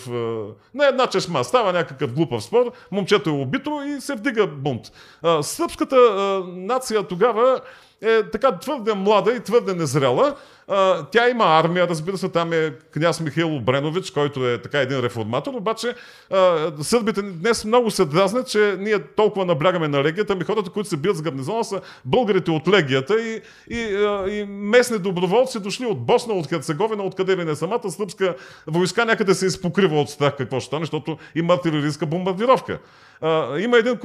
Не 0.75 0.85
една 0.85 1.07
чешма, 1.07 1.45
става 1.45 1.73
някакъв 1.73 2.13
глупав 2.13 2.43
спор, 2.43 2.73
момчето 2.91 3.31
е 3.31 3.33
убито 3.33 3.83
и 3.87 4.01
се 4.01 4.15
вдига 4.15 4.47
бунт. 4.47 4.93
Сръбската 5.43 5.97
нация 6.47 7.03
тогава 7.03 7.61
е 8.03 8.23
така 8.23 8.59
твърде 8.59 8.95
млада 8.95 9.33
и 9.33 9.41
твърде 9.41 9.75
незрела. 9.75 10.35
А, 10.69 11.05
тя 11.05 11.29
има 11.29 11.45
армия, 11.45 11.89
разбира 11.89 12.19
се, 12.19 12.29
там 12.29 12.53
е 12.53 12.73
княз 12.95 13.21
Михаил 13.21 13.57
Обренович, 13.57 14.11
който 14.11 14.49
е 14.49 14.63
така 14.63 14.81
един 14.81 15.01
реформатор, 15.01 15.55
обаче 15.55 15.95
а, 16.31 16.73
сърбите 16.83 17.23
днес 17.23 17.65
много 17.65 17.91
се 17.91 18.05
дразнят, 18.05 18.49
че 18.49 18.77
ние 18.79 18.99
толкова 18.99 19.45
наблягаме 19.45 19.89
на 19.89 20.03
легията, 20.03 20.35
ми 20.35 20.45
хората, 20.45 20.71
които 20.71 20.89
се 20.89 20.97
бият 20.97 21.17
с 21.17 21.23
гарнизона 21.23 21.65
са 21.65 21.81
българите 22.05 22.51
от 22.51 22.69
легията 22.69 23.21
и, 23.21 23.41
и, 23.71 23.95
а, 23.95 24.31
и 24.31 24.45
местни 24.49 24.99
доброволци 24.99 25.61
дошли 25.61 25.87
от 25.87 26.07
Босна, 26.07 26.35
от 26.35 26.49
Херцеговина, 26.49 27.03
откъде 27.03 27.37
ли 27.37 27.45
не 27.45 27.55
самата 27.57 27.91
сръбска 27.91 28.35
войска 28.67 29.05
някъде 29.05 29.35
се 29.35 29.47
изпокрива 29.47 30.01
от 30.01 30.11
страх 30.11 30.37
какво 30.37 30.61
ще 30.61 30.67
стане, 30.67 30.83
защото 30.83 31.19
има 31.35 31.55
артилерийска 31.55 32.07
бомбардировка. 32.07 32.79
А, 33.21 33.59
има 33.59 33.79
един 33.79 33.97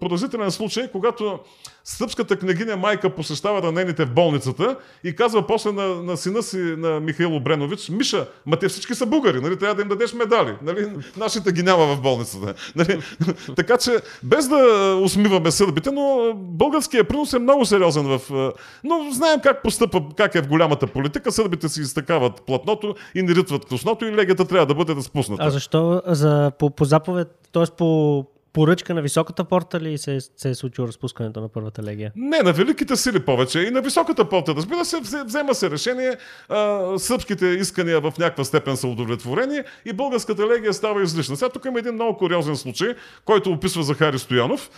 продължителен 0.00 0.50
случай, 0.50 0.88
когато 0.92 1.38
сръбската 1.84 2.36
княгиня 2.36 2.76
майка 2.76 3.10
посещава 3.10 3.62
ранените 3.62 4.04
в 4.04 4.10
болницата 4.10 4.76
и 5.04 5.16
казва 5.16 5.46
после 5.46 5.72
на, 5.72 5.86
на 5.86 6.16
сина 6.16 6.42
си, 6.42 6.56
на 6.56 7.00
Михаил 7.00 7.36
Обренович, 7.36 7.88
Миша, 7.88 8.26
ма 8.46 8.56
те 8.56 8.68
всички 8.68 8.94
са 8.94 9.06
бугари, 9.06 9.40
нали? 9.40 9.58
трябва 9.58 9.74
да 9.74 9.82
им 9.82 9.88
дадеш 9.88 10.12
медали. 10.12 10.54
Нали? 10.62 10.88
Нашите 11.16 11.52
ги 11.52 11.62
няма 11.62 11.86
в 11.86 12.00
болницата. 12.00 12.54
Нали? 12.76 13.02
така 13.56 13.78
че, 13.78 13.90
без 14.22 14.48
да 14.48 14.56
усмиваме 15.02 15.50
сърбите, 15.50 15.90
но 15.90 16.32
българският 16.34 17.08
принос 17.08 17.32
е 17.32 17.38
много 17.38 17.64
сериозен 17.64 18.18
в... 18.18 18.52
Но 18.84 19.10
знаем 19.12 19.40
как 19.40 19.62
постъпва, 19.62 20.02
как 20.16 20.34
е 20.34 20.42
в 20.42 20.48
голямата 20.48 20.86
политика. 20.86 21.32
Сърбите 21.32 21.68
си 21.68 21.80
изтъкават 21.80 22.42
платното 22.46 22.94
и 23.14 23.22
не 23.22 23.34
ритват 23.34 23.64
косното 23.64 24.04
и 24.04 24.12
легата 24.12 24.44
трябва 24.44 24.66
да 24.66 24.74
бъде 24.74 24.94
разпусната. 24.94 25.44
А 25.44 25.50
защо 25.50 26.02
за, 26.06 26.52
по, 26.58 26.70
по 26.70 26.84
заповед, 26.84 27.28
т.е. 27.52 27.64
по 27.78 28.24
поръчка 28.52 28.94
на 28.94 29.02
високата 29.02 29.44
порта 29.44 29.80
ли 29.80 29.98
се, 29.98 30.20
се 30.36 30.50
е 30.50 30.54
случило 30.54 30.88
разпускането 30.88 31.40
на 31.40 31.48
първата 31.48 31.82
легия? 31.82 32.12
Не, 32.16 32.38
на 32.38 32.52
великите 32.52 32.96
сили 32.96 33.20
повече. 33.20 33.60
И 33.60 33.70
на 33.70 33.80
високата 33.80 34.28
порта. 34.28 34.54
Разбира 34.54 34.84
се, 34.84 35.00
взема 35.24 35.54
се 35.54 35.70
решение. 35.70 36.16
А, 36.48 36.98
сръбските 36.98 37.46
искания 37.46 38.00
в 38.00 38.12
някаква 38.18 38.44
степен 38.44 38.76
са 38.76 38.88
удовлетворени 38.88 39.60
и 39.84 39.92
българската 39.92 40.48
легия 40.48 40.74
става 40.74 41.02
излишна. 41.02 41.36
Сега 41.36 41.48
тук 41.48 41.64
има 41.64 41.78
един 41.78 41.94
много 41.94 42.18
куриозен 42.18 42.56
случай, 42.56 42.94
който 43.24 43.50
описва 43.50 43.82
Захари 43.82 44.18
Стоянов. 44.18 44.70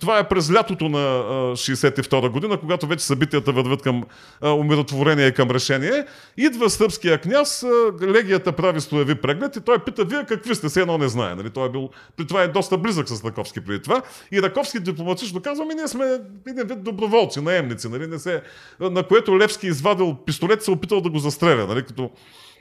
Това 0.00 0.18
е 0.18 0.28
през 0.28 0.52
лятото 0.52 0.88
на 0.88 0.98
62 0.98 2.28
година, 2.28 2.56
когато 2.56 2.86
вече 2.86 3.04
събитията 3.04 3.52
върват 3.52 3.82
към 3.82 4.04
умиротворение 4.42 5.26
и 5.26 5.34
към 5.34 5.50
решение. 5.50 6.06
Идва 6.36 6.70
сръбския 6.70 7.18
княз, 7.20 7.64
легията 8.02 8.52
прави 8.52 8.80
стоеви 8.80 9.14
преглед 9.14 9.56
и 9.56 9.60
той 9.60 9.78
пита, 9.78 10.04
вие 10.04 10.24
какви 10.28 10.54
сте, 10.54 10.68
се 10.68 10.80
едно 10.80 10.98
не 10.98 11.08
знае. 11.08 11.34
Нали? 11.34 11.50
Той 11.50 11.66
е 11.66 11.70
бил, 11.70 11.90
при 12.16 12.26
това 12.26 12.42
е 12.42 12.48
доста 12.48 12.78
близък 12.78 13.08
с 13.08 13.24
Раковски 13.24 13.60
преди 13.60 13.82
това. 13.82 14.02
И 14.32 14.42
Раковски 14.42 14.80
дипломатично 14.80 15.42
казва, 15.42 15.64
ми 15.64 15.74
ние 15.74 15.88
сме 15.88 16.20
един 16.48 16.66
вид 16.66 16.84
доброволци, 16.84 17.40
наемници, 17.40 17.88
нали? 17.88 18.06
не 18.06 18.18
се, 18.18 18.42
на 18.80 19.02
което 19.02 19.38
Левски 19.38 19.66
извадил 19.66 20.16
пистолет 20.26 20.62
се 20.62 20.70
опитал 20.70 21.00
да 21.00 21.10
го 21.10 21.18
застреля, 21.18 21.66
нали? 21.66 21.82
като 21.82 22.10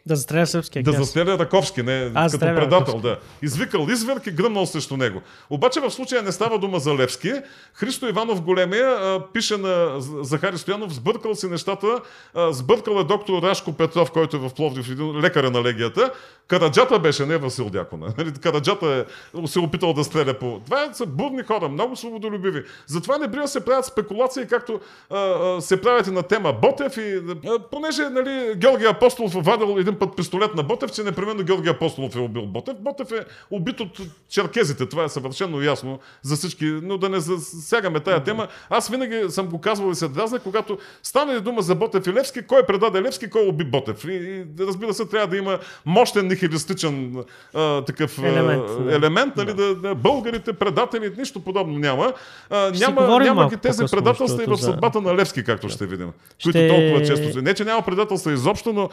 да 0.05 0.15
застреля 0.15 0.45
сръбския 0.45 0.83
Да 0.83 0.91
застреля 0.91 1.39
Раковски, 1.39 1.83
не 1.83 2.11
а, 2.15 2.29
като 2.29 2.39
предател, 2.39 2.77
Раковски. 2.77 3.01
да. 3.01 3.17
Извикал 3.41 3.87
изверг 3.89 4.27
и 4.27 4.31
гръмнал 4.31 4.65
срещу 4.65 4.97
него. 4.97 5.21
Обаче 5.49 5.79
в 5.79 5.91
случая 5.91 6.23
не 6.23 6.31
става 6.31 6.59
дума 6.59 6.79
за 6.79 6.95
Левски. 6.95 7.33
Христо 7.73 8.07
Иванов 8.07 8.41
Големия 8.41 8.89
а, 8.89 9.23
пише 9.33 9.57
на 9.57 9.99
Захари 10.21 10.57
Стоянов, 10.57 10.93
сбъркал 10.93 11.35
си 11.35 11.47
нещата, 11.47 11.87
а, 12.33 12.53
сбъркал 12.53 12.99
е 12.99 13.03
доктор 13.03 13.43
Рашко 13.43 13.73
Петров, 13.73 14.11
който 14.11 14.37
е 14.37 14.39
в 14.39 14.49
Пловдив, 14.49 14.89
лекаря 15.23 15.51
на 15.51 15.63
легията. 15.63 16.11
Караджата 16.47 16.99
беше, 16.99 17.25
не 17.25 17.37
Васил 17.37 17.69
Дякона. 17.69 18.13
Нали, 18.17 18.33
Караджата 18.33 19.05
е, 19.35 19.47
се 19.47 19.59
опитал 19.59 19.93
да 19.93 20.03
стреля 20.03 20.33
по... 20.33 20.61
Това 20.65 20.93
са 20.93 21.05
бурни 21.05 21.43
хора, 21.43 21.69
много 21.69 21.95
свободолюбиви. 21.95 22.63
Затова 22.87 23.17
не 23.17 23.27
бива 23.27 23.47
се 23.47 23.65
правят 23.65 23.85
спекулации, 23.85 24.47
както 24.49 24.79
а, 25.09 25.17
а, 25.17 25.61
се 25.61 25.81
правят 25.81 26.07
и 26.07 26.11
на 26.11 26.23
тема 26.23 26.53
Ботев 26.53 26.97
и 26.97 27.21
а, 27.47 27.59
понеже 27.59 28.01
нали, 28.09 28.53
Георги 28.55 28.85
Апостолов 28.85 29.33
вадил 29.33 29.79
един 29.89 29.99
път 29.99 30.15
пистолет 30.15 30.55
на 30.55 30.63
Ботев, 30.63 30.91
че 30.91 31.03
непременно 31.03 31.43
Георги 31.43 31.69
Апостолов 31.69 32.15
е 32.15 32.19
убил 32.19 32.45
Ботев. 32.45 32.75
Ботев 32.79 33.11
е 33.11 33.25
убит 33.51 33.79
от 33.79 33.99
черкезите, 34.29 34.85
това 34.85 35.03
е 35.03 35.09
съвършено 35.09 35.61
ясно 35.61 35.99
за 36.21 36.35
всички, 36.35 36.65
но 36.65 36.97
да 36.97 37.09
не 37.09 37.19
засягаме 37.19 37.99
тая 37.99 38.23
тема. 38.23 38.47
Аз 38.69 38.89
винаги 38.89 39.21
съм 39.29 39.47
го 39.47 39.61
казвал 39.61 39.91
и 39.91 39.95
се 39.95 40.07
дразня, 40.07 40.39
когато 40.39 40.77
стане 41.03 41.39
дума 41.39 41.61
за 41.61 41.75
Ботев 41.75 42.07
и 42.07 42.13
Левски, 42.13 42.41
кой 42.41 42.65
предаде 42.65 43.01
Левски, 43.01 43.29
кой 43.29 43.47
уби 43.47 43.63
Ботев. 43.63 44.05
И, 44.05 44.13
и 44.13 44.45
разбира 44.59 44.93
се, 44.93 45.05
трябва 45.05 45.27
да 45.27 45.37
има 45.37 45.59
мощен 45.85 46.27
нихилистичен 46.27 47.23
а, 47.53 47.81
такъв 47.85 48.19
елемент, 48.19 48.63
а, 48.69 48.95
елемент 48.95 49.35
нали, 49.35 49.53
да. 49.53 49.69
Да, 49.69 49.75
да, 49.75 49.95
българите, 49.95 50.53
предатели, 50.53 51.11
нищо 51.17 51.39
подобно 51.39 51.79
няма. 51.79 52.13
А, 52.49 52.71
няма 52.79 53.19
няма 53.19 53.49
ги 53.49 53.57
тези 53.57 53.83
предателства 53.91 54.43
и 54.43 54.45
в 54.45 54.57
съдбата 54.57 55.01
на 55.01 55.15
Левски, 55.15 55.43
както 55.43 55.69
ще 55.69 55.85
видим. 55.85 56.11
Ще... 56.37 56.51
Които 56.51 56.73
толкова 56.73 57.05
често. 57.05 57.41
Не, 57.41 57.53
че 57.53 57.65
няма 57.65 57.81
предателства 57.81 58.33
изобщо, 58.33 58.73
но 58.73 58.89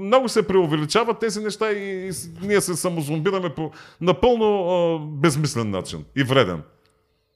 много 0.00 0.19
се 0.28 0.46
преувеличават 0.46 1.18
тези 1.18 1.40
неща 1.40 1.72
и, 1.72 2.08
и 2.08 2.12
ние 2.42 2.60
се 2.60 2.76
самозомбираме 2.76 3.48
по 3.48 3.70
напълно 4.00 4.68
а, 4.70 4.98
безмислен 4.98 5.70
начин 5.70 6.04
и 6.16 6.22
вреден. 6.22 6.62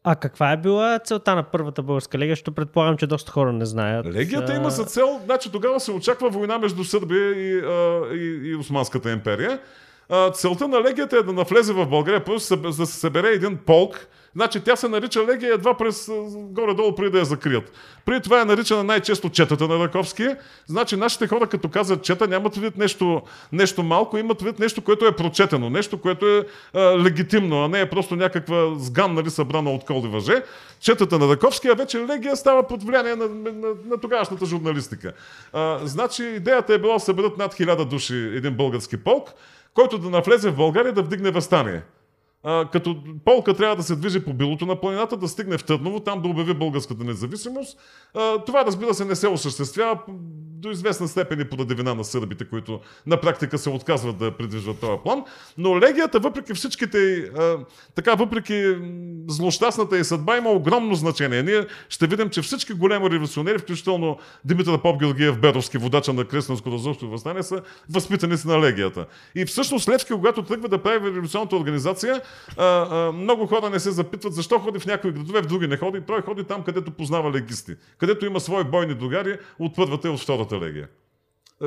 А 0.06 0.16
каква 0.16 0.52
е 0.52 0.56
била 0.56 0.98
целта 0.98 1.34
на 1.34 1.42
първата 1.42 1.82
българска 1.82 2.18
легия? 2.18 2.36
Ще 2.36 2.50
предполагам, 2.50 2.96
че 2.96 3.06
доста 3.06 3.32
хора 3.32 3.52
не 3.52 3.66
знаят. 3.66 4.06
Легията 4.06 4.54
има 4.54 4.70
за 4.70 4.84
цел, 4.84 5.20
значи 5.24 5.52
тогава 5.52 5.80
се 5.80 5.92
очаква 5.92 6.30
война 6.30 6.58
между 6.58 6.84
Сърбия 6.84 7.30
и, 7.30 7.58
а, 7.58 8.06
и, 8.14 8.50
и 8.50 8.56
Османската 8.56 9.10
империя. 9.10 9.60
А, 10.08 10.30
целта 10.30 10.68
на 10.68 10.82
легията 10.82 11.16
е 11.16 11.22
да 11.22 11.32
навлезе 11.32 11.72
в 11.72 11.86
България, 11.86 12.24
просто 12.24 12.56
да 12.56 12.72
се 12.72 12.86
събере 12.86 13.28
един 13.28 13.56
полк, 13.56 14.06
Значи 14.36 14.60
тя 14.60 14.76
се 14.76 14.88
нарича 14.88 15.26
легия 15.26 15.54
едва 15.54 15.76
през 15.76 16.10
горе-долу 16.34 16.94
преди 16.94 17.10
да 17.10 17.18
я 17.18 17.24
закрият. 17.24 17.72
Преди 18.04 18.20
това 18.20 18.40
е 18.40 18.44
наричана 18.44 18.84
най-често 18.84 19.30
четата 19.30 19.68
на 19.68 19.84
Раковски. 19.84 20.28
Значи 20.66 20.96
нашите 20.96 21.26
хора 21.26 21.46
като 21.46 21.68
казват 21.68 22.02
чета 22.02 22.28
нямат 22.28 22.56
вид 22.56 22.76
нещо, 22.76 23.22
нещо 23.52 23.82
малко, 23.82 24.18
имат 24.18 24.42
вид 24.42 24.58
нещо, 24.58 24.82
което 24.82 25.06
е 25.06 25.16
прочетено, 25.16 25.70
нещо, 25.70 26.00
което 26.00 26.28
е 26.28 26.44
а, 26.74 26.80
легитимно, 26.98 27.64
а 27.64 27.68
не 27.68 27.80
е 27.80 27.90
просто 27.90 28.16
някаква 28.16 28.74
сган, 28.78 29.14
нали, 29.14 29.30
събрана 29.30 29.70
от 29.70 29.84
коли 29.84 30.08
въже. 30.08 30.42
Четата 30.80 31.18
на 31.18 31.28
Раковски, 31.28 31.68
а 31.68 31.74
вече 31.74 31.98
легия 31.98 32.36
става 32.36 32.66
под 32.66 32.82
влияние 32.82 33.16
на, 33.16 33.28
на, 33.28 33.52
на, 33.52 33.68
на 33.84 34.00
тогавашната 34.00 34.46
журналистика. 34.46 35.12
А, 35.52 35.78
значи 35.84 36.22
идеята 36.24 36.74
е 36.74 36.78
била 36.78 36.94
да 36.94 37.00
съберат 37.00 37.38
над 37.38 37.54
хиляда 37.54 37.84
души 37.84 38.14
един 38.14 38.54
български 38.54 38.96
полк, 38.96 39.30
който 39.74 39.98
да 39.98 40.10
навлезе 40.10 40.50
в 40.50 40.56
България 40.56 40.92
да 40.92 41.02
вдигне 41.02 41.30
възстание 41.30 41.82
като 42.72 42.96
полка 43.24 43.54
трябва 43.54 43.76
да 43.76 43.82
се 43.82 43.96
движи 43.96 44.24
по 44.24 44.32
билото 44.32 44.66
на 44.66 44.80
планината, 44.80 45.16
да 45.16 45.28
стигне 45.28 45.58
в 45.58 45.64
Търново, 45.64 46.00
там 46.00 46.22
да 46.22 46.28
обяви 46.28 46.54
българската 46.54 47.04
независимост. 47.04 47.78
Това, 48.46 48.66
разбира 48.66 48.94
се, 48.94 49.04
не 49.04 49.14
се 49.14 49.28
осъществява 49.28 49.98
до 50.64 50.70
известна 50.70 51.08
степен 51.08 51.40
и 51.40 51.74
вина 51.74 51.94
на 51.94 52.04
сърбите, 52.04 52.44
които 52.44 52.80
на 53.06 53.20
практика 53.20 53.58
се 53.58 53.70
отказват 53.70 54.18
да 54.18 54.30
придвижват 54.30 54.80
този 54.80 54.98
план. 55.02 55.24
Но 55.58 55.80
легията, 55.80 56.18
въпреки 56.18 56.54
всичките, 56.54 57.30
така, 57.94 58.14
въпреки 58.14 58.76
злощастната 59.28 59.98
и 59.98 60.04
съдба, 60.04 60.36
има 60.36 60.50
огромно 60.50 60.94
значение. 60.94 61.42
Ние 61.42 61.66
ще 61.88 62.06
видим, 62.06 62.30
че 62.30 62.42
всички 62.42 62.72
големи 62.72 63.10
революционери, 63.10 63.58
включително 63.58 64.18
Димитър 64.44 64.82
Поп 64.82 65.00
Георгиев 65.00 65.38
Беровски, 65.38 65.78
водача 65.78 66.12
на 66.12 66.24
Кръстенско 66.24 66.70
разобщо 66.70 67.08
възстание, 67.08 67.42
са 67.42 67.62
възпитани 67.90 68.36
на 68.44 68.60
легията. 68.60 69.06
И 69.34 69.44
всъщност 69.44 69.88
Левски, 69.88 70.12
когато 70.12 70.42
тръгва 70.42 70.68
да 70.68 70.82
прави 70.82 71.06
революционната 71.06 71.56
организация, 71.56 72.20
много 73.14 73.46
хора 73.46 73.70
не 73.70 73.80
се 73.80 73.90
запитват 73.90 74.34
защо 74.34 74.58
ходи 74.58 74.78
в 74.78 74.86
някои 74.86 75.12
градове, 75.12 75.42
в 75.42 75.46
други 75.46 75.66
не 75.66 75.76
ходи. 75.76 76.00
Той 76.06 76.20
ходи 76.20 76.44
там, 76.44 76.62
където 76.62 76.90
познава 76.90 77.32
легисти, 77.32 77.72
където 77.98 78.26
има 78.26 78.40
свои 78.40 78.64
бойни 78.64 78.94
другари 78.94 79.38
от 79.58 79.76
първата 79.76 80.08
и 80.08 80.10
от 80.10 80.20
втората 80.20 80.53
легия. 80.60 80.90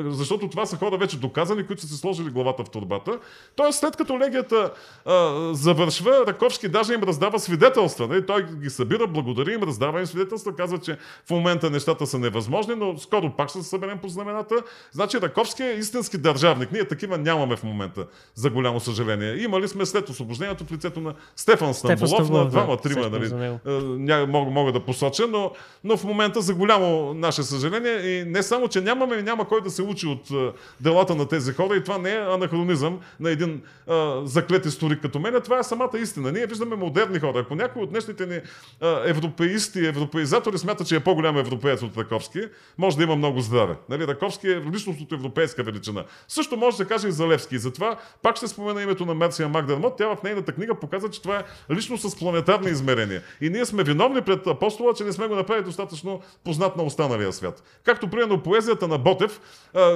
Защото 0.05 0.49
това 0.49 0.65
са 0.65 0.77
хора 0.77 0.97
вече 0.97 1.17
доказани, 1.17 1.65
които 1.65 1.81
са 1.81 1.87
се 1.87 1.97
сложили 1.97 2.29
главата 2.29 2.63
в 2.63 2.69
турбата. 2.69 3.19
Тоест, 3.55 3.79
след 3.79 3.95
като 3.95 4.19
легията 4.19 4.71
а, 5.05 5.49
завършва, 5.53 6.23
Раковски 6.27 6.67
даже 6.67 6.93
им 6.93 7.03
раздава 7.03 7.39
свидетелства. 7.39 8.07
Не? 8.07 8.25
Той 8.25 8.45
ги 8.61 8.69
събира, 8.69 9.07
благодари 9.07 9.53
им, 9.53 9.63
раздава 9.63 9.99
им 9.99 10.05
свидетелства, 10.05 10.55
казва, 10.55 10.77
че 10.77 10.97
в 11.25 11.29
момента 11.29 11.69
нещата 11.69 12.07
са 12.07 12.19
невъзможни, 12.19 12.75
но 12.75 12.97
скоро 12.97 13.35
пак 13.37 13.49
ще 13.49 13.61
се 13.61 13.69
съберем 13.69 13.97
по 13.97 14.09
знамената. 14.09 14.55
Значи 14.91 15.21
Раковски 15.21 15.63
е 15.63 15.71
истински 15.71 16.17
държавник. 16.17 16.71
Ние 16.71 16.87
такива 16.87 17.17
нямаме 17.17 17.55
в 17.55 17.63
момента, 17.63 18.05
за 18.35 18.49
голямо 18.49 18.79
съжаление. 18.79 19.43
Имали 19.43 19.67
сме 19.67 19.85
след 19.85 20.09
освобождението 20.09 20.65
в 20.65 20.71
лицето 20.71 20.99
на 20.99 21.13
Стефан 21.35 21.73
Стамбулов, 21.73 22.29
на 22.29 22.45
двама-трима, 22.45 23.09
нали, 23.09 24.27
мога, 24.27 24.51
мога 24.51 24.71
да 24.71 24.79
посоча, 24.79 25.27
но, 25.27 25.51
но 25.83 25.97
в 25.97 26.03
момента 26.03 26.41
за 26.41 26.53
голямо 26.53 27.13
наше 27.13 27.43
съжаление 27.43 27.93
и 27.93 28.25
не 28.25 28.43
само, 28.43 28.67
че 28.67 28.81
нямаме, 28.81 29.21
няма 29.21 29.47
кой 29.47 29.61
да 29.61 29.69
се 29.69 29.81
учи 29.87 30.07
от 30.07 30.53
делата 30.81 31.15
на 31.15 31.27
тези 31.27 31.53
хора 31.53 31.75
и 31.75 31.83
това 31.83 31.97
не 31.97 32.11
е 32.11 32.17
анахронизъм 32.17 32.99
на 33.19 33.29
един 33.29 33.61
а, 33.87 34.21
заклет 34.25 34.65
историк 34.65 35.01
като 35.01 35.19
мен, 35.19 35.41
това 35.43 35.59
е 35.59 35.63
самата 35.63 35.99
истина. 35.99 36.31
Ние 36.31 36.45
виждаме 36.45 36.75
модерни 36.75 37.19
хора. 37.19 37.39
Ако 37.39 37.55
някой 37.55 37.81
от 37.81 37.89
днешните 37.89 38.25
ни 38.25 38.39
а, 38.81 39.01
европеисти, 39.05 39.85
европеизатори 39.85 40.57
смята, 40.57 40.85
че 40.85 40.95
е 40.95 40.99
по-голям 40.99 41.37
европеец 41.37 41.81
от 41.81 41.97
Раковски, 41.97 42.41
може 42.77 42.97
да 42.97 43.03
има 43.03 43.15
много 43.15 43.39
здраве. 43.39 43.75
Нали, 43.89 44.07
Раковски 44.07 44.47
е 44.47 44.61
личност 44.73 45.01
от 45.01 45.11
европейска 45.11 45.63
величина. 45.63 46.03
Също 46.27 46.57
може 46.57 46.77
да 46.77 46.83
се 46.83 46.89
каже 46.89 47.07
и 47.07 47.11
за 47.11 47.27
Левски. 47.27 47.55
И 47.55 47.59
затова 47.59 47.97
пак 48.21 48.35
ще 48.37 48.47
спомена 48.47 48.81
името 48.81 49.05
на 49.05 49.15
Мерсия 49.15 49.49
Магдермот. 49.49 49.97
Тя 49.97 50.07
в 50.07 50.23
нейната 50.23 50.51
книга 50.51 50.75
показва, 50.75 51.09
че 51.09 51.21
това 51.21 51.37
е 51.37 51.43
личност 51.73 52.09
с 52.09 52.19
планетарни 52.19 52.69
измерения. 52.69 53.21
И 53.41 53.49
ние 53.49 53.65
сме 53.65 53.83
виновни 53.83 54.21
пред 54.21 54.47
апостола, 54.47 54.93
че 54.93 55.03
не 55.03 55.11
сме 55.11 55.27
го 55.27 55.35
направили 55.35 55.65
достатъчно 55.65 56.21
познат 56.43 56.77
на 56.77 56.83
останалия 56.83 57.33
свят. 57.33 57.63
Както 57.83 58.07
примерно 58.07 58.43
поезията 58.43 58.87
на 58.87 58.97
Ботев, 58.97 59.41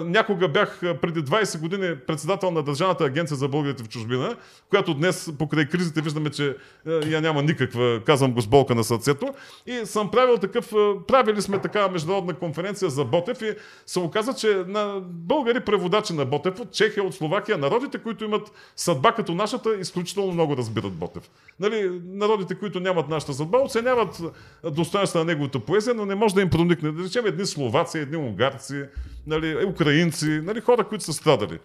някога 0.06 0.48
бях 0.48 0.80
преди 1.02 1.20
20 1.24 1.60
години 1.60 1.96
председател 2.08 2.52
на 2.52 2.64
Държавната 2.64 3.06
агенция 3.06 3.38
за 3.38 3.48
българите 3.48 3.84
в 3.84 3.90
чужбина, 3.90 4.36
която 4.70 4.94
днес 4.94 5.32
покрай 5.40 5.66
кризите 5.66 6.02
виждаме, 6.02 6.30
че 6.30 6.56
я 6.86 7.22
няма 7.22 7.44
никаква, 7.44 8.02
казвам 8.06 8.34
го 8.34 8.42
с 8.42 8.48
болка 8.48 8.76
на 8.76 8.84
сърцето. 8.84 9.34
И 9.68 9.86
съм 9.86 10.12
правил 10.12 10.38
такъв, 10.38 10.74
правили 11.08 11.42
сме 11.42 11.58
такава 11.58 11.90
международна 11.90 12.34
конференция 12.34 12.90
за 12.90 13.06
Ботев 13.06 13.42
и 13.42 13.54
се 13.86 14.00
оказа, 14.00 14.34
че 14.34 14.64
на 14.68 15.00
българи 15.02 15.60
преводачи 15.60 16.14
на 16.14 16.26
Ботев 16.26 16.60
от 16.60 16.72
Чехия, 16.72 17.04
от 17.04 17.16
Словакия, 17.16 17.58
народите, 17.58 17.98
които 17.98 18.24
имат 18.24 18.52
съдба 18.76 19.12
като 19.12 19.36
нашата, 19.36 19.76
изключително 19.76 20.32
много 20.32 20.58
разбират 20.58 20.94
Ботев. 20.94 21.30
Нали, 21.60 22.02
народите, 22.06 22.56
които 22.56 22.80
нямат 22.80 23.10
нашата 23.10 23.34
съдба, 23.34 23.58
оценяват 23.58 24.22
достоинство 24.72 25.20
на 25.20 25.26
неговата 25.26 25.60
поезия, 25.60 25.94
но 25.94 26.06
не 26.06 26.16
може 26.16 26.36
да 26.36 26.42
им 26.42 26.50
проникне. 26.50 26.92
Да 26.92 27.04
речем 27.04 27.26
едни 27.26 27.46
словаци, 27.46 27.98
едни 28.00 28.18
унгарци, 28.18 28.84
нали, 29.28 29.61
украинци, 29.66 30.41
нали, 30.43 30.62
хора, 30.62 30.84
които 30.84 31.03
са 31.03 31.14
страдали. 31.14 31.59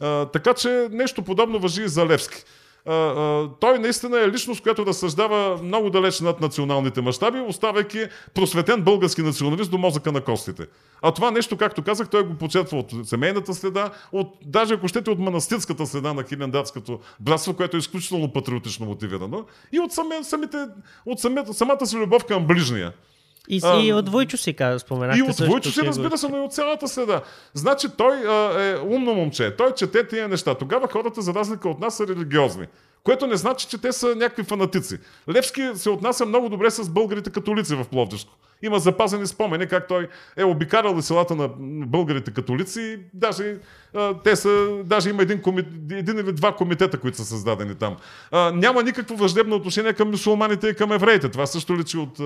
А, 0.00 0.26
така 0.26 0.54
че 0.54 0.88
нещо 0.90 1.22
подобно 1.22 1.58
въжи 1.58 1.82
и 1.82 1.88
за 1.88 2.06
Левски. 2.06 2.44
А, 2.86 2.94
а, 2.94 3.48
той 3.60 3.78
наистина 3.78 4.20
е 4.20 4.28
личност, 4.28 4.62
която 4.62 4.86
разсъждава 4.86 5.62
много 5.62 5.90
далеч 5.90 6.20
над 6.20 6.40
националните 6.40 7.00
мащаби, 7.00 7.40
оставяйки 7.40 8.06
просветен 8.34 8.82
български 8.82 9.22
националист 9.22 9.70
до 9.70 9.78
мозъка 9.78 10.12
на 10.12 10.20
костите. 10.20 10.66
А 11.02 11.12
това 11.12 11.30
нещо, 11.30 11.56
както 11.56 11.82
казах, 11.82 12.08
той 12.08 12.22
го 12.22 12.34
почерпва 12.34 12.78
от 12.78 13.08
семейната 13.08 13.54
следа, 13.54 13.90
от, 14.12 14.34
даже 14.44 14.74
ако 14.74 14.88
щете 14.88 15.10
от 15.10 15.18
манастирската 15.18 15.86
следа 15.86 16.12
на 16.12 16.22
хилендатското 16.22 17.00
братство, 17.20 17.54
което 17.54 17.76
е 17.76 17.78
изключително 17.78 18.32
патриотично 18.32 18.86
мотивирано, 18.86 19.44
и 19.72 19.80
от, 19.80 19.92
сами, 19.92 20.14
самите, 20.22 20.66
от 21.06 21.20
самата 21.56 21.86
си 21.86 21.96
любов 21.96 22.24
към 22.24 22.46
ближния. 22.46 22.92
И, 23.48 23.60
а, 23.64 23.80
и 23.82 23.92
от 23.92 24.08
Войчо 24.08 24.36
си 24.36 24.54
каза, 24.54 24.78
споменахте. 24.78 25.18
И 25.18 25.22
от 25.22 25.38
Войчо 25.38 25.70
си, 25.70 25.80
разбира 25.82 26.18
се, 26.18 26.28
но 26.28 26.36
и 26.36 26.40
от 26.40 26.52
цялата 26.52 26.88
следа. 26.88 27.20
Значи 27.54 27.88
той 27.98 28.16
а, 28.28 28.62
е 28.62 28.78
умно 28.78 29.14
момче. 29.14 29.56
Той 29.56 29.74
чете 29.74 30.08
тия 30.08 30.28
неща. 30.28 30.54
Тогава 30.54 30.88
хората, 30.88 31.22
за 31.22 31.34
разлика 31.34 31.68
от 31.68 31.80
нас, 31.80 31.96
са 31.96 32.06
религиозни. 32.06 32.66
Което 33.04 33.26
не 33.26 33.36
значи, 33.36 33.66
че 33.66 33.78
те 33.78 33.92
са 33.92 34.14
някакви 34.16 34.44
фанатици. 34.44 34.98
Левски 35.28 35.62
се 35.74 35.90
отнася 35.90 36.26
много 36.26 36.48
добре 36.48 36.70
с 36.70 36.90
българите 36.90 37.30
католици 37.30 37.74
в 37.74 37.84
Пловдивско. 37.84 38.32
Има 38.62 38.78
запазени 38.78 39.26
спомени 39.26 39.66
как 39.66 39.88
той 39.88 40.08
е 40.36 40.44
обикарал 40.44 41.02
селата 41.02 41.34
на 41.34 41.48
българите 41.86 42.30
католици. 42.30 42.98
Даже, 43.14 43.56
а, 43.94 44.14
те 44.24 44.36
са, 44.36 44.68
даже 44.84 45.10
има 45.10 45.22
един, 45.22 45.42
коми, 45.42 45.62
един 45.90 46.18
или 46.18 46.32
два 46.32 46.56
комитета, 46.56 46.98
които 46.98 47.16
са 47.16 47.24
създадени 47.24 47.74
там. 47.74 47.96
Няма 48.54 48.82
никакво 48.82 49.16
враждебно 49.16 49.56
отношение 49.56 49.92
към 49.92 50.10
мусулманите 50.10 50.68
и 50.68 50.74
към 50.74 50.92
евреите. 50.92 51.28
Това 51.28 51.46
също 51.46 51.76
личи 51.76 51.98
от, 51.98 52.20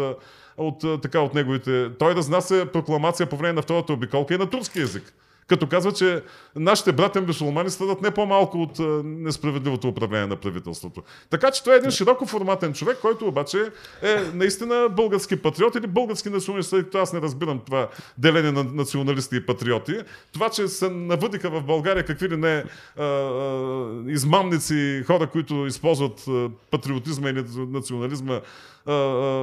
от, 0.57 1.03
така, 1.03 1.20
от 1.20 1.35
неговите... 1.35 1.91
Той 1.99 2.14
разнася 2.14 2.66
прокламация 2.72 3.26
по 3.26 3.37
време 3.37 3.53
на 3.53 3.62
втората 3.62 3.93
обиколка 3.93 4.35
и 4.35 4.39
на 4.39 4.51
турски 4.51 4.80
язик 4.80 5.14
като 5.47 5.66
казва, 5.66 5.92
че 5.92 6.22
нашите 6.57 6.92
братя 6.92 7.20
мусулмани 7.20 7.70
страдат 7.70 8.03
не 8.03 8.11
по-малко 8.11 8.59
от 8.59 9.05
несправедливото 9.05 9.88
управление 9.88 10.26
на 10.26 10.36
правителството. 10.36 11.03
Така 11.30 11.51
че 11.51 11.64
той 11.64 11.74
е 11.74 11.76
един 11.76 11.90
широко 11.90 12.26
форматен 12.26 12.72
човек, 12.72 12.99
който 13.01 13.26
обаче 13.26 13.70
е 14.03 14.16
наистина 14.34 14.88
български 14.90 15.36
патриот 15.36 15.74
или 15.74 15.86
български 15.86 16.30
националист, 16.30 16.70
като 16.70 16.99
аз 16.99 17.12
не 17.12 17.20
разбирам 17.20 17.61
това 17.66 17.88
деление 18.18 18.53
на 18.53 18.64
националисти 18.64 19.36
и 19.36 19.47
патриоти. 19.47 19.95
Това, 20.32 20.51
че 20.51 20.68
се 20.68 20.90
навъдиха 20.90 21.51
в 21.51 21.62
България 21.62 22.05
какви 22.05 22.28
ли 22.28 22.36
не 22.36 22.64
а, 22.97 23.05
а, 23.05 24.03
измамници, 24.07 25.03
хора, 25.07 25.26
които 25.26 25.66
използват 25.66 26.24
патриотизма 26.70 27.30
или 27.30 27.45
национализма, 27.57 28.40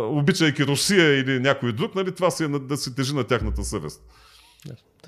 обичайки 0.10 0.68
Русия 0.68 1.20
или 1.20 1.40
някой 1.40 1.74
друг, 1.74 1.96
нали, 1.96 2.12
това 2.12 2.32
си 2.32 2.44
е 2.44 2.48
да 2.48 2.78
се 2.78 2.96
тежи 2.96 3.16
на 3.16 3.24
тяхната 3.24 3.64
съвест. 3.64 4.02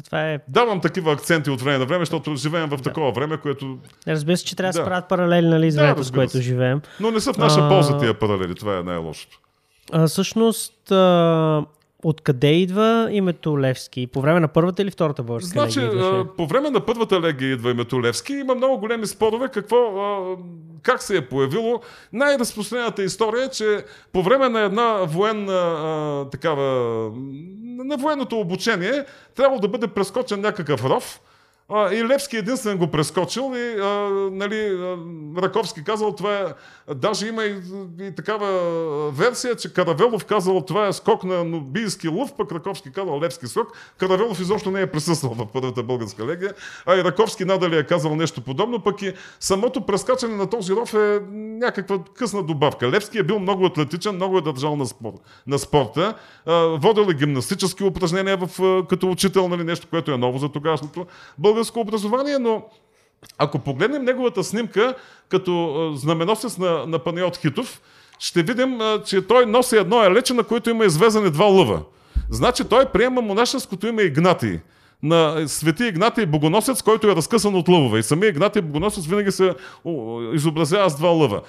Това 0.05 0.31
е... 0.31 0.39
Давам 0.47 0.81
такива 0.81 1.13
акценти 1.13 1.49
от 1.49 1.61
време 1.61 1.77
на 1.77 1.85
време, 1.85 2.01
защото 2.01 2.35
живеем 2.35 2.69
в 2.69 2.77
такова 2.77 3.11
време, 3.11 3.37
което... 3.37 3.77
Разбира 4.07 4.37
се, 4.37 4.45
че 4.45 4.55
трябва 4.55 4.71
да, 4.73 4.79
Да. 4.79 4.83
се 4.83 4.89
правят 4.89 5.09
паралели 5.09 5.47
нали, 5.47 5.71
с 5.71 5.75
Да, 5.75 5.81
времето, 5.81 6.03
с 6.03 6.11
което 6.11 6.41
живеем. 6.41 6.81
Но 6.99 7.11
не 7.11 7.19
са 7.19 7.33
в 7.33 7.37
наша 7.37 7.59
А. 7.61 7.69
полза 7.69 7.97
тия 7.97 8.13
паралели, 8.13 8.55
това 8.55 8.77
е 8.77 8.83
най-лошото. 8.83 9.39
А, 9.91 10.07
всъщност, 10.07 10.91
а, 10.91 11.65
откъде 12.03 12.51
идва 12.51 13.07
името 13.11 13.59
Левски? 13.59 14.07
По 14.07 14.21
време 14.21 14.39
на 14.39 14.47
първата 14.47 14.81
или 14.81 14.91
втората 14.91 15.23
българска 15.23 15.59
Значи, 15.59 15.81
легия 15.81 16.03
а, 16.03 16.25
по 16.37 16.47
време 16.47 16.69
на 16.69 16.85
първата 16.85 17.21
легия 17.21 17.51
идва 17.51 17.71
името 17.71 18.01
Левски. 18.01 18.33
Има 18.33 18.55
много 18.55 18.77
големи 18.77 19.07
спорове 19.07 19.47
какво, 19.47 19.77
как 20.81 21.03
се 21.03 21.17
е 21.17 21.21
появило. 21.21 21.81
Най-разпространената 22.13 23.03
история 23.03 23.45
е, 23.45 23.49
че 23.49 23.85
по 24.11 24.23
време 24.23 24.49
на 24.49 24.61
една 24.61 24.97
военна 25.03 26.29
такава, 26.31 26.63
на 27.63 27.97
военното 27.97 28.39
обучение 28.39 29.05
трябвало 29.35 29.61
да 29.61 29.67
бъде 29.67 29.87
прескочен 29.87 30.41
някакъв 30.41 30.85
ров. 30.85 31.19
И 31.71 32.03
Левски 32.03 32.37
единствен 32.37 32.77
го 32.77 32.87
прескочил 32.87 33.53
и 33.55 33.81
а, 33.81 34.09
нали, 34.31 34.77
Раковски 35.37 35.83
казал 35.83 36.15
това 36.15 36.33
е, 36.39 36.45
даже 36.95 37.27
има 37.27 37.43
и, 37.43 37.55
и 38.01 38.15
такава 38.15 38.49
версия, 39.11 39.55
че 39.55 39.73
Каравелов 39.73 40.25
казал 40.25 40.61
това 40.61 40.87
е 40.87 40.93
скок 40.93 41.23
на 41.23 41.43
нобийски 41.43 42.07
лъв, 42.07 42.33
пък 42.37 42.51
Раковски 42.51 42.91
казал 42.91 43.21
Левски 43.21 43.47
скок. 43.47 43.67
Каравелов 43.97 44.39
изобщо 44.39 44.71
не 44.71 44.81
е 44.81 44.87
присъствал 44.87 45.33
в 45.33 45.45
първата 45.53 45.83
българска 45.83 46.25
легия, 46.25 46.53
а 46.85 46.95
и 46.95 47.03
Раковски 47.03 47.45
надали 47.45 47.77
е 47.77 47.83
казал 47.83 48.15
нещо 48.15 48.41
подобно, 48.41 48.79
пък 48.79 49.01
и 49.01 49.13
самото 49.39 49.81
прескачане 49.81 50.35
на 50.35 50.49
този 50.49 50.73
ров 50.73 50.93
е 50.93 51.19
някаква 51.33 51.99
късна 52.15 52.43
добавка. 52.43 52.91
Левски 52.91 53.17
е 53.17 53.23
бил 53.23 53.39
много 53.39 53.65
атлетичен, 53.65 54.15
много 54.15 54.37
е 54.37 54.41
държал 54.41 54.75
на, 54.75 54.85
спор, 54.85 55.13
на 55.47 55.59
спорта, 55.59 56.13
а, 56.45 56.53
водил 56.65 57.11
е 57.11 57.13
гимнастически 57.13 57.83
упражнения 57.83 58.37
в, 58.37 58.83
като 58.89 59.11
учител, 59.11 59.47
нали, 59.47 59.63
нещо, 59.63 59.87
което 59.89 60.11
е 60.11 60.17
ново 60.17 60.37
за 60.37 60.49
тогашното 60.49 61.05
българско 61.53 61.79
образование, 61.79 62.39
но 62.39 62.63
ако 63.37 63.59
погледнем 63.59 64.03
неговата 64.03 64.43
снимка 64.43 64.95
като 65.29 65.91
знаменосец 65.95 66.57
на, 66.57 66.87
на 66.87 66.99
Панайот 66.99 67.37
Хитов, 67.37 67.81
ще 68.19 68.43
видим, 68.43 68.79
че 69.05 69.27
той 69.27 69.45
носи 69.45 69.75
едно 69.75 70.03
елече, 70.03 70.33
на 70.33 70.43
което 70.43 70.69
има 70.69 70.85
извезани 70.85 71.29
два 71.29 71.45
лъва. 71.45 71.81
Значи 72.29 72.63
той 72.63 72.85
приема 72.85 73.21
монашеското 73.21 73.87
име 73.87 74.01
Игнатий 74.01 74.59
на 75.03 75.47
свети 75.47 75.85
Игнатий 75.85 76.25
Богоносец, 76.25 76.81
който 76.81 77.07
е 77.07 77.15
разкъсан 77.15 77.55
от 77.55 77.67
лъвове. 77.67 77.99
И 77.99 78.03
самия 78.03 78.29
Игнатий 78.29 78.61
Богоносец 78.61 79.05
винаги 79.05 79.31
се 79.31 79.53
изобразява 80.33 80.89
с 80.89 80.95
два 80.95 81.09
лъва. 81.09 81.41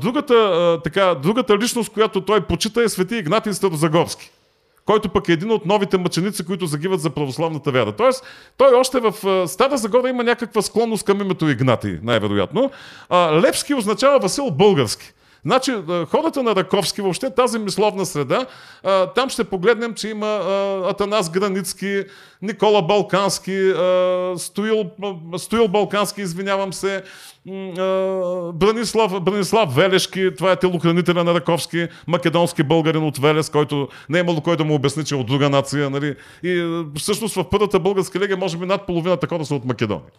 Другата, 0.00 0.80
така, 0.84 1.14
другата 1.14 1.58
личност, 1.58 1.92
която 1.92 2.20
той 2.20 2.40
почита 2.40 2.82
е 2.82 2.88
свети 2.88 3.16
Игнатий 3.16 3.52
Старозагорски 3.52 4.30
който 4.88 5.08
пък 5.08 5.28
е 5.28 5.32
един 5.32 5.50
от 5.50 5.66
новите 5.66 5.98
мъченици, 5.98 6.46
които 6.46 6.66
загиват 6.66 7.00
за 7.00 7.10
православната 7.10 7.70
вяра. 7.70 7.92
Тоест, 7.92 8.24
той 8.56 8.74
още 8.74 9.00
в 9.00 9.12
Стара 9.48 9.78
Загора 9.78 10.08
има 10.08 10.24
някаква 10.24 10.62
склонност 10.62 11.04
към 11.04 11.20
името 11.20 11.48
Игнатий, 11.48 11.98
най-вероятно. 12.02 12.70
А, 13.08 13.40
Левски 13.40 13.74
означава 13.74 14.18
Васил 14.18 14.50
Български. 14.50 15.12
Значи, 15.44 15.70
а, 15.70 16.06
хората 16.06 16.42
на 16.42 16.56
Раковски, 16.56 17.00
въобще 17.00 17.30
тази 17.30 17.58
мисловна 17.58 18.06
среда, 18.06 18.46
а, 18.82 19.06
там 19.06 19.30
ще 19.30 19.44
погледнем, 19.44 19.94
че 19.94 20.08
има 20.08 20.26
а, 20.26 20.82
Атанас 20.90 21.30
Границки, 21.30 22.04
Никола 22.42 22.82
Балкански, 22.82 23.72
Стоил, 24.36 24.84
Стоил 25.36 25.68
Балкански, 25.68 26.20
извинявам 26.20 26.72
се, 26.72 27.02
Бранислав, 28.54 29.20
Бранислав 29.20 29.74
Велешки, 29.74 30.30
това 30.38 30.52
е 30.52 30.56
телохранителя 30.56 31.24
на 31.24 31.34
Раковски, 31.34 31.88
македонски 32.06 32.62
българин 32.62 33.04
от 33.04 33.18
Велес, 33.18 33.50
който 33.50 33.88
не 34.08 34.18
е 34.18 34.20
имало 34.20 34.40
кой 34.40 34.56
да 34.56 34.64
му 34.64 34.74
обясни, 34.74 35.04
че 35.04 35.14
е 35.14 35.18
от 35.18 35.26
друга 35.26 35.50
нация. 35.50 35.90
Нали? 35.90 36.16
И 36.42 36.82
всъщност 36.98 37.34
в 37.34 37.50
първата 37.50 37.78
българска 37.78 38.20
лига 38.20 38.36
може 38.36 38.56
би 38.56 38.66
над 38.66 38.86
половината 38.86 39.26
хора 39.26 39.44
са 39.44 39.54
от 39.54 39.64
Македония 39.64 40.10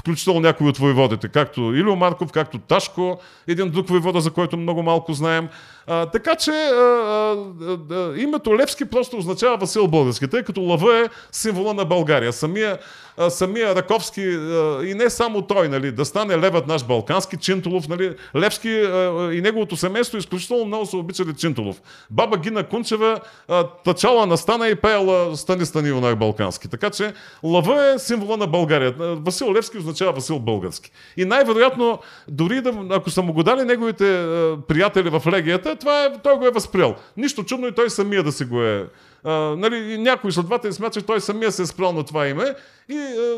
включително 0.00 0.40
някои 0.40 0.68
от 0.68 0.78
воеводите, 0.78 1.28
както 1.28 1.60
Илио 1.60 1.96
Марков, 1.96 2.32
както 2.32 2.58
Ташко, 2.58 3.18
един 3.46 3.70
друг 3.70 3.88
воевода, 3.88 4.20
за 4.20 4.30
който 4.30 4.56
много 4.56 4.82
малко 4.82 5.12
знаем. 5.12 5.48
А, 5.88 6.06
така 6.06 6.34
че 6.34 6.50
а, 6.50 6.74
а, 6.74 7.94
а, 7.94 8.12
името 8.16 8.58
Левски 8.58 8.84
просто 8.84 9.16
означава 9.16 9.56
Васил 9.56 9.86
Български, 9.86 10.28
тъй 10.28 10.42
като 10.42 10.60
лъва 10.60 10.98
е 10.98 11.08
символа 11.32 11.74
на 11.74 11.84
България. 11.84 12.32
Самия, 12.32 12.78
а, 13.16 13.30
самия 13.30 13.74
Раковски 13.74 14.20
а, 14.20 14.80
и 14.84 14.94
не 14.94 15.10
само 15.10 15.42
той, 15.42 15.68
нали, 15.68 15.92
да 15.92 16.04
стане 16.04 16.38
левът 16.38 16.66
наш 16.66 16.84
балкански, 16.84 17.36
Чинтолов, 17.36 17.88
нали, 17.88 18.14
Левски 18.36 18.68
а, 18.68 19.30
и 19.32 19.40
неговото 19.40 19.76
семейство 19.76 20.18
изключително 20.18 20.64
много 20.64 20.86
са 20.86 20.96
обичали 20.96 21.34
Чинтолов. 21.34 21.80
Баба 22.10 22.36
Гина 22.36 22.62
Кунчева 22.62 23.20
а, 23.48 23.64
тъчала 23.84 24.26
на 24.26 24.36
стана 24.36 24.68
и 24.68 24.74
пеяла 24.74 25.36
Стани 25.36 25.66
Стани 25.66 25.88
юнак 25.88 26.18
балкански. 26.18 26.68
Така 26.68 26.90
че 26.90 27.12
лъва 27.42 27.86
е 27.86 27.98
символа 27.98 28.36
на 28.36 28.46
България. 28.46 28.94
Васил 28.98 29.54
Левски 29.54 29.78
означава 29.78 30.12
Васил 30.12 30.38
Български. 30.38 30.90
И 31.16 31.24
най-вероятно, 31.24 31.98
дори 32.28 32.60
да, 32.60 32.72
ако 32.90 33.10
са 33.10 33.22
му 33.22 33.32
го 33.32 33.42
дали 33.42 33.62
неговите 33.62 34.18
а, 34.20 34.56
приятели 34.68 35.10
в 35.10 35.22
легията, 35.26 35.77
това 35.78 36.04
е, 36.04 36.12
той 36.22 36.36
го 36.36 36.46
е 36.46 36.50
възприел. 36.50 36.94
Нищо 37.16 37.44
чудно 37.44 37.66
и 37.66 37.74
той 37.74 37.90
самия 37.90 38.22
да 38.22 38.32
си 38.32 38.44
го 38.44 38.62
е. 38.62 38.86
А, 39.24 39.32
нали, 39.32 39.76
и 39.76 39.98
някои 39.98 40.32
следователи 40.32 40.72
смятат, 40.72 40.94
че 40.94 41.06
той 41.06 41.20
самия 41.20 41.52
се 41.52 41.62
е 41.62 41.66
спрял 41.66 41.92
на 41.92 42.04
това 42.04 42.26
име 42.28 42.54
и, 42.88 42.94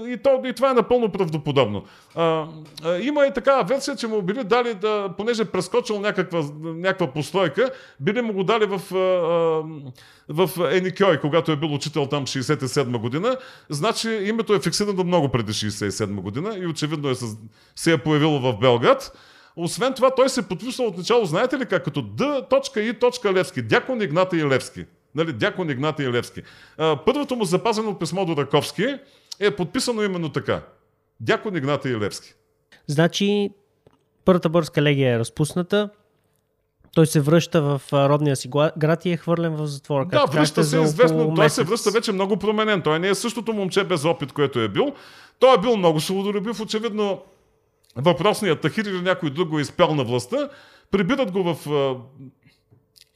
и, 0.07 0.17
то, 0.25 0.43
и 0.45 0.53
това 0.53 0.71
е 0.71 0.75
напълно 0.75 1.13
правдоподобно. 1.13 1.85
А, 2.15 2.47
а, 2.85 2.99
има 2.99 3.27
и 3.27 3.33
такава 3.33 3.65
версия, 3.65 3.97
че 3.97 4.07
му 4.07 4.23
били 4.23 4.45
дали, 4.45 4.75
да, 4.75 5.09
понеже 5.17 5.43
е 5.43 5.45
прескочил 5.45 6.01
някаква, 6.01 6.45
някаква 6.63 7.13
постройка, 7.13 7.71
били 8.01 8.23
му 8.23 8.33
го 8.33 8.45
дали 8.45 8.67
в, 8.67 8.95
а, 8.95 8.99
а, 8.99 10.45
в 10.47 10.71
Еникьой, 10.71 11.21
когато 11.21 11.53
е 11.53 11.57
бил 11.57 11.75
учител 11.75 12.07
там 12.07 12.27
67 12.27 12.99
година. 12.99 13.37
Значи 13.69 14.11
името 14.11 14.55
е 14.55 14.61
фиксирано 14.61 15.05
много 15.05 15.29
преди 15.29 15.53
67 15.53 16.21
година 16.21 16.57
и 16.59 16.67
очевидно 16.67 17.09
е 17.11 17.15
с, 17.15 17.37
се 17.77 17.93
е 17.93 17.99
появило 17.99 18.41
в 18.41 18.59
Белград. 18.59 19.13
Освен 19.63 19.95
това, 19.95 20.15
той 20.15 20.29
се 20.29 20.49
подписал 20.49 20.87
от 20.87 20.99
начало, 20.99 21.25
знаете 21.25 21.59
ли 21.59 21.67
как? 21.67 21.85
Като 21.85 22.03
Д.И. 22.03 23.33
Левски. 23.33 23.63
Дякон 23.63 24.03
Игнатий 24.03 24.45
Левски. 24.45 24.85
Нали, 25.15 25.33
Дякон 25.33 25.71
Игнатий 25.71 26.09
Левски. 26.09 26.43
А, 26.79 26.97
първото 27.07 27.37
му 27.37 27.45
запазено 27.45 27.99
писмо 27.99 28.25
до 28.25 28.37
Раковски 28.37 28.87
е 29.41 29.51
подписано 29.51 30.03
именно 30.03 30.29
така. 30.33 30.61
Дякон 31.21 31.57
Игнатий 31.57 31.97
Левски. 31.97 32.35
Значи, 32.87 33.51
първата 34.25 34.49
българска 34.49 34.83
легия 34.83 35.15
е 35.15 35.19
разпусната. 35.19 35.91
Той 36.95 37.07
се 37.07 37.21
връща 37.21 37.63
в 37.63 37.83
родния 37.93 38.37
си 38.37 38.49
град 38.79 39.05
и 39.05 39.11
е 39.11 39.17
хвърлен 39.17 39.57
в 39.57 39.67
затвора. 39.67 40.07
Да, 40.07 40.25
връща 40.27 40.65
се 40.65 40.81
известно. 40.81 41.19
около 41.19 41.35
Той 41.35 41.51
се 41.51 41.61
месец. 41.61 41.69
връща 41.71 41.91
вече 41.91 42.13
много 42.13 42.37
променен. 42.37 42.83
Той 42.83 42.99
не 42.99 43.09
е 43.09 43.15
същото 43.15 43.53
момче 43.53 43.85
без 43.85 44.05
опит, 44.05 44.33
което 44.33 44.61
е 44.61 44.69
бил. 44.69 44.93
Той 45.39 45.55
е 45.55 45.59
бил 45.59 45.77
много 45.77 46.01
свободолюбив. 46.01 46.61
Очевидно, 46.61 47.23
въпросният 47.97 48.61
Тахир 48.61 48.85
или 48.85 49.01
някой 49.01 49.31
друг 49.31 49.49
го 49.49 49.59
е 49.59 49.63
изпял 49.63 49.95
на 49.95 50.05
властта. 50.05 50.49
Прибират 50.91 51.33
го 51.33 51.55
в 51.55 51.69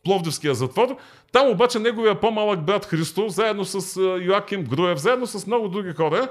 Пловдивския 0.05 0.55
затвор. 0.55 0.97
Там 1.33 1.51
обаче 1.51 1.79
неговия 1.79 2.21
по-малък 2.21 2.65
брат 2.65 2.85
Христо, 2.85 3.29
заедно 3.29 3.65
с 3.65 4.01
Йоаким 4.23 4.65
Груев, 4.65 4.99
заедно 4.99 5.27
с 5.27 5.47
много 5.47 5.69
други 5.69 5.93
хора, 5.93 6.29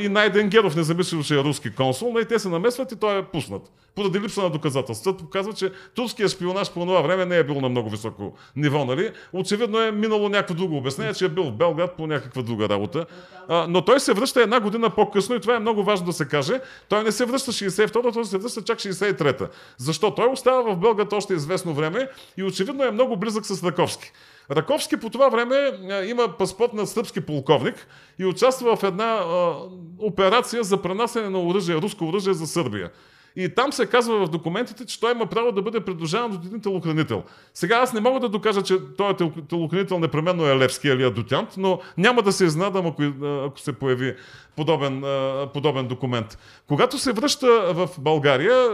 и 0.00 0.08
Найден 0.08 0.48
Геров, 0.48 0.76
независимо, 0.76 1.22
че 1.22 1.34
е 1.34 1.44
руски 1.44 1.74
консул, 1.74 2.18
и 2.20 2.24
те 2.24 2.38
се 2.38 2.48
намесват 2.48 2.92
и 2.92 2.96
той 2.96 3.18
е 3.18 3.22
пуснат. 3.22 3.62
Поради 3.94 4.20
липса 4.20 4.42
на 4.42 4.50
доказателства. 4.50 5.16
Показва, 5.16 5.52
че 5.52 5.72
турския 5.94 6.28
шпионаж 6.28 6.70
по 6.70 6.80
това 6.80 7.00
време 7.00 7.24
не 7.24 7.38
е 7.38 7.44
бил 7.44 7.60
на 7.60 7.68
много 7.68 7.90
високо 7.90 8.32
ниво. 8.56 8.84
Нали? 8.84 9.10
Очевидно 9.32 9.80
е 9.80 9.92
минало 9.92 10.28
някакво 10.28 10.54
друго 10.54 10.76
обяснение, 10.76 11.14
че 11.14 11.24
е 11.24 11.28
бил 11.28 11.44
в 11.44 11.52
Белград 11.52 11.96
по 11.96 12.06
някаква 12.06 12.42
друга 12.42 12.68
работа. 12.68 13.06
А, 13.48 13.66
но 13.68 13.84
той 13.84 14.00
се 14.00 14.12
връща 14.12 14.42
една 14.42 14.60
година 14.60 14.90
по-късно 14.90 15.34
и 15.34 15.40
това 15.40 15.56
е 15.56 15.58
много 15.58 15.84
важно 15.84 16.06
да 16.06 16.12
се 16.12 16.28
каже. 16.28 16.60
Той 16.88 17.04
не 17.04 17.12
се 17.12 17.24
връща 17.24 17.52
62-та, 17.52 18.12
той 18.12 18.24
се 18.24 18.38
връща 18.38 18.64
чак 18.64 18.78
63-та. 18.78 19.48
Защо? 19.76 20.10
Той 20.10 20.26
остава 20.26 20.74
в 20.74 20.76
Белград 20.76 21.12
още 21.12 21.34
известно 21.34 21.74
време 21.74 22.08
и 22.36 22.42
очевидно 22.42 22.84
е 22.84 22.90
много 22.90 23.16
близък 23.16 23.46
с 23.46 23.64
Раковски. 23.64 24.12
Раковски 24.50 24.96
по 24.96 25.10
това 25.10 25.28
време 25.28 25.56
а, 25.90 26.04
има 26.04 26.28
паспорт 26.38 26.72
на 26.72 26.86
сръбски 26.86 27.20
полковник 27.20 27.86
и 28.18 28.24
участва 28.24 28.76
в 28.76 28.82
една 28.82 29.04
а, 29.04 29.54
операция 29.98 30.64
за 30.64 30.82
пренасене 30.82 31.28
на 31.28 31.42
оръжие, 31.42 31.76
руско 31.76 32.04
оръжие 32.04 32.32
за 32.32 32.46
Сърбия. 32.46 32.90
И 33.36 33.54
там 33.54 33.72
се 33.72 33.86
казва 33.86 34.26
в 34.26 34.30
документите, 34.30 34.86
че 34.86 35.00
той 35.00 35.12
има 35.12 35.26
право 35.26 35.52
да 35.52 35.62
бъде 35.62 35.80
придружаван 35.80 36.32
от 36.32 36.44
един 36.44 36.60
телохранител. 36.60 37.22
Сега 37.54 37.76
аз 37.76 37.92
не 37.92 38.00
мога 38.00 38.20
да 38.20 38.28
докажа, 38.28 38.62
че 38.62 38.78
този 38.96 39.14
тел- 39.14 39.46
телохранител 39.48 39.98
непременно 39.98 40.46
е 40.46 40.56
Левски 40.56 40.88
или 40.88 41.04
Адутянт, 41.04 41.48
но 41.56 41.80
няма 41.98 42.22
да 42.22 42.32
се 42.32 42.44
изнадам, 42.44 42.86
ако, 42.86 43.02
ако 43.46 43.60
се 43.60 43.72
появи 43.72 44.14
подобен, 44.56 45.04
подобен 45.52 45.88
документ. 45.88 46.38
Когато 46.68 46.98
се 46.98 47.12
връща 47.12 47.74
в 47.74 47.88
България, 47.98 48.68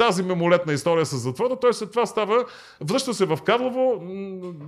тази 0.00 0.22
мимолетна 0.22 0.72
история 0.72 1.06
с 1.06 1.16
затвора, 1.16 1.56
той 1.56 1.74
след 1.74 1.90
това 1.90 2.06
става, 2.06 2.44
връща 2.80 3.14
се 3.14 3.24
в 3.24 3.38
Карлово, 3.44 4.02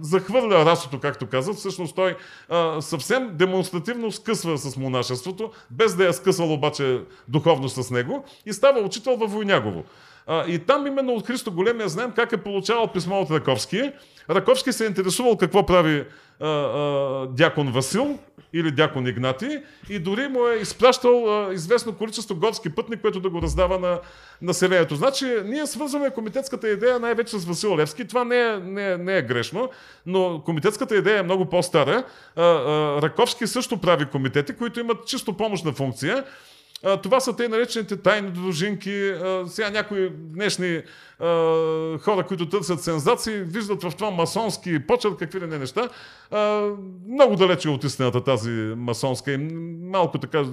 захвърля 0.01 0.65
расото, 0.65 1.01
както 1.01 1.27
казват. 1.27 1.57
Всъщност 1.57 1.95
той 1.95 2.17
а, 2.49 2.81
съвсем 2.81 3.31
демонстративно 3.33 4.13
скъсва 4.13 4.59
с 4.59 4.77
монашеството, 4.77 5.51
без 5.71 5.97
да 5.97 6.09
е 6.09 6.13
скъсал 6.13 6.53
обаче 6.53 7.01
духовно 7.29 7.69
с 7.69 7.91
него 7.91 8.25
и 8.47 8.53
става 8.53 8.81
учител 8.81 9.17
във 9.17 9.33
Войнягово. 9.33 9.85
А, 10.27 10.45
и 10.47 10.59
там 10.59 10.87
именно 10.87 11.13
от 11.13 11.27
Христо 11.27 11.53
Големия 11.53 11.89
знаем 11.89 12.13
как 12.17 12.33
е 12.33 12.37
получавал 12.43 12.93
писмо 12.93 13.21
от 13.21 13.31
Раковски. 13.31 13.93
Раковски 14.31 14.73
се 14.73 14.85
е 14.85 14.89
интересувал 14.89 15.37
какво 15.37 15.67
прави 15.67 16.05
а, 16.41 16.49
а, 16.49 17.27
дякон 17.27 17.73
Васил 17.73 18.19
или 18.53 18.71
дякон 18.71 19.07
Игнати 19.07 19.59
и 19.91 19.99
дори 19.99 20.29
му 20.29 20.49
е 20.49 20.55
изпращал 20.55 21.29
а, 21.29 21.55
известно 21.55 21.93
количество 21.93 22.37
горски 22.37 22.75
пътни, 22.75 22.97
което 22.97 23.21
да 23.21 23.31
го 23.31 23.43
раздава 23.43 23.79
на 23.79 24.01
населението. 24.43 24.95
Значи 24.95 25.27
ние 25.45 25.67
свързваме 25.67 26.11
комитетската 26.11 26.69
идея 26.69 26.99
най-вече 26.99 27.39
с 27.39 27.45
Васил 27.45 27.77
Левски. 27.77 28.09
Това 28.09 28.25
не 28.25 28.41
е, 28.41 28.57
не, 28.57 28.93
е, 28.93 28.97
не 28.99 29.19
е 29.19 29.23
грешно, 29.23 29.71
но 30.07 30.43
комитетската 30.45 30.97
идея 30.97 31.19
е 31.19 31.23
много 31.23 31.45
по-стара. 31.45 32.05
А, 32.37 32.43
а, 32.43 33.03
Раковски 33.03 33.47
също 33.47 33.81
прави 33.81 34.07
комитети, 34.07 34.53
които 34.53 34.81
имат 34.81 35.07
чисто 35.07 35.37
помощна 35.37 35.73
функция. 35.73 36.25
Това 37.03 37.21
са 37.21 37.37
те 37.37 37.49
наречените 37.49 37.97
тайни 37.97 38.31
дружинки. 38.31 39.13
Сега 39.47 39.71
някои 39.71 40.11
днешни 40.11 40.83
хора, 42.01 42.25
които 42.29 42.49
търсят 42.49 42.83
сензации, 42.83 43.35
виждат 43.35 43.83
в 43.83 43.93
това 43.97 44.11
масонски 44.11 44.87
почет, 44.87 45.17
какви 45.17 45.41
ли 45.41 45.47
не 45.47 45.59
неща. 45.59 45.89
Много 47.09 47.37
далече 47.37 47.69
от 47.69 47.85
истината 47.85 48.25
тази 48.25 48.51
масонска 48.77 49.33
и 49.33 49.37
малко 49.83 50.19
така 50.19 50.45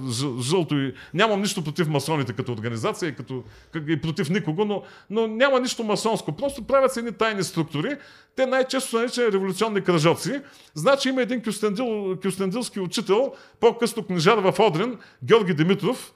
жълто 0.41 0.75
и 0.75 0.93
нямам 1.13 1.41
нищо 1.41 1.63
против 1.63 1.87
масоните 1.87 2.33
като 2.33 2.51
организация 2.51 3.09
и, 3.09 3.15
като, 3.15 3.43
и 3.87 4.01
против 4.01 4.29
никого, 4.29 4.65
но, 4.65 4.83
но 5.09 5.27
няма 5.27 5.59
нищо 5.59 5.83
масонско. 5.83 6.31
Просто 6.31 6.63
правят 6.63 6.93
се 6.93 6.99
едни 6.99 7.11
тайни 7.11 7.43
структури. 7.43 7.97
Те 8.35 8.45
най-често 8.45 8.89
са 8.89 8.97
наричани 8.97 9.31
революционни 9.31 9.81
кръжоци. 9.81 10.41
Значи 10.73 11.09
има 11.09 11.21
един 11.21 11.43
кюстендил, 11.43 12.17
кюстендилски 12.23 12.79
учител, 12.79 13.33
по-късно 13.59 14.03
книжар 14.03 14.37
в 14.37 14.59
Одрин, 14.59 14.97
Георги 15.23 15.53
Димитров, 15.53 16.13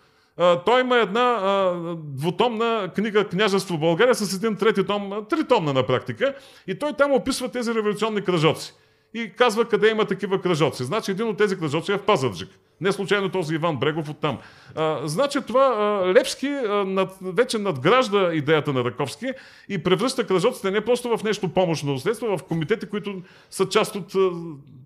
той 0.65 0.81
има 0.81 0.97
една 0.97 1.21
а, 1.21 1.73
двутомна 1.97 2.91
книга 2.95 3.27
Княжество 3.27 3.77
България 3.77 4.15
с 4.15 4.35
един 4.35 4.55
трети 4.55 4.85
том, 4.85 5.25
тритомна 5.29 5.73
на 5.73 5.85
практика. 5.85 6.35
И 6.67 6.79
той 6.79 6.93
там 6.93 7.11
описва 7.11 7.49
тези 7.49 7.75
революционни 7.75 8.21
кръжоци. 8.21 8.73
И 9.13 9.31
казва 9.37 9.65
къде 9.65 9.89
има 9.89 10.05
такива 10.05 10.41
кръжоци. 10.41 10.83
Значи 10.83 11.11
един 11.11 11.27
от 11.27 11.37
тези 11.37 11.59
кръжоци 11.59 11.91
е 11.91 11.97
в 11.97 12.05
Пазарджик. 12.05 12.49
Не 12.83 12.91
случайно 12.91 13.29
този 13.29 13.55
Иван 13.55 13.77
Брегов 13.77 14.09
оттам. 14.09 14.37
А, 14.75 14.99
значи 15.07 15.39
това 15.47 15.61
а, 15.61 16.13
Лепски 16.13 16.47
а, 16.47 16.69
над, 16.85 17.17
вече 17.21 17.57
надгражда 17.57 18.33
идеята 18.33 18.73
на 18.73 18.83
Раковски 18.83 19.25
и 19.69 19.77
превръща 19.77 20.27
кръжоците 20.27 20.71
не 20.71 20.81
просто 20.81 21.17
в 21.17 21.23
нещо 21.23 21.49
помощно 21.49 21.99
следство, 21.99 22.37
в 22.37 22.43
комитети, 22.43 22.85
които 22.85 23.21
са 23.49 23.69
част 23.69 23.95
от 23.95 24.15
а, 24.15 24.29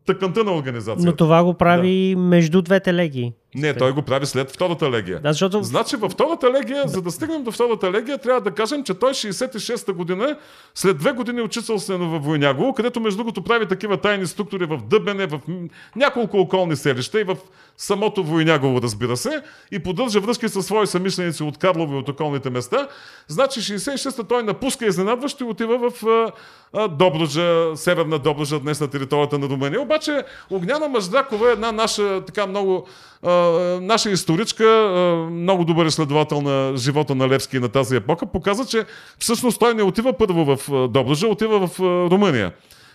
тъканта 0.06 0.44
на 0.44 0.56
организацията. 0.56 1.06
Но 1.06 1.16
това 1.16 1.44
го 1.44 1.54
прави 1.54 2.14
да. 2.16 2.22
между 2.22 2.62
двете 2.62 2.94
легии. 2.94 3.34
Не, 3.56 3.74
той 3.74 3.92
го 3.92 4.02
прави 4.02 4.26
след 4.26 4.52
втората 4.52 4.92
легия. 4.92 5.20
Да, 5.20 5.34
защото... 5.34 5.64
Значи 5.64 5.96
във 5.96 6.12
втората 6.12 6.52
легия, 6.52 6.84
да. 6.84 6.88
за 6.90 7.02
да 7.02 7.12
стигнем 7.12 7.44
до 7.44 7.52
втората 7.52 7.92
легия, 7.92 8.18
трябва 8.18 8.42
да 8.42 8.52
кажем, 8.52 8.84
че 8.84 8.94
той 8.94 9.14
66-та 9.14 9.94
година, 9.94 10.38
след 10.76 10.98
две 10.98 11.12
години 11.12 11.42
учителствено 11.42 12.10
във 12.10 12.24
Войнягово, 12.24 12.74
където 12.74 13.00
между 13.00 13.18
другото 13.18 13.44
прави 13.44 13.66
такива 13.68 13.98
тайни 13.98 14.26
структури 14.26 14.66
в 14.66 14.82
Дъбене, 14.90 15.28
в 15.28 15.40
няколко 15.96 16.38
околни 16.38 16.76
селища 16.76 17.22
и 17.22 17.24
в 17.24 17.38
самото 17.88 18.24
Войнягово, 18.24 18.82
разбира 18.82 19.18
се, 19.18 19.42
и 19.72 19.80
поддържа 19.80 20.20
връзки 20.20 20.50
със 20.50 20.66
свои 20.66 20.88
самишленици 20.88 21.44
от 21.44 21.58
Карлово 21.58 21.96
и 21.96 21.98
от 21.98 22.10
околните 22.10 22.50
места. 22.50 22.88
Значи 23.28 23.60
66-та 23.60 24.24
той 24.24 24.44
напуска 24.44 24.86
изненадващо 24.86 25.44
и 25.44 25.48
отива 25.48 25.90
в 25.90 26.32
Добруджа, 26.90 27.72
северна 27.76 28.20
Добруджа, 28.20 28.60
днес 28.60 28.80
на 28.80 28.88
територията 28.88 29.40
на 29.40 29.50
Румъния. 29.50 29.82
Обаче 29.82 30.24
Огняна 30.50 30.88
Маждракова 30.88 31.50
е 31.50 31.52
една 31.52 31.72
наша 31.72 32.22
така 32.26 32.48
много 32.48 32.88
наша 33.82 34.10
историчка, 34.10 34.66
много 35.32 35.66
добър 35.66 35.86
изследовател 35.86 36.42
на 36.42 36.78
живота 36.78 37.16
на 37.16 37.30
Левски 37.30 37.60
на 37.60 37.70
тази 37.70 37.96
епока, 37.96 38.26
показа, 38.26 38.66
че 38.66 38.86
всъщност 39.20 39.60
той 39.60 39.74
не 39.74 39.84
отива 39.84 40.14
първо 40.14 40.46
в 40.46 40.88
Добруджа, 40.88 41.28
отива 41.28 41.68
в 41.68 41.80
Румъния 41.80 42.52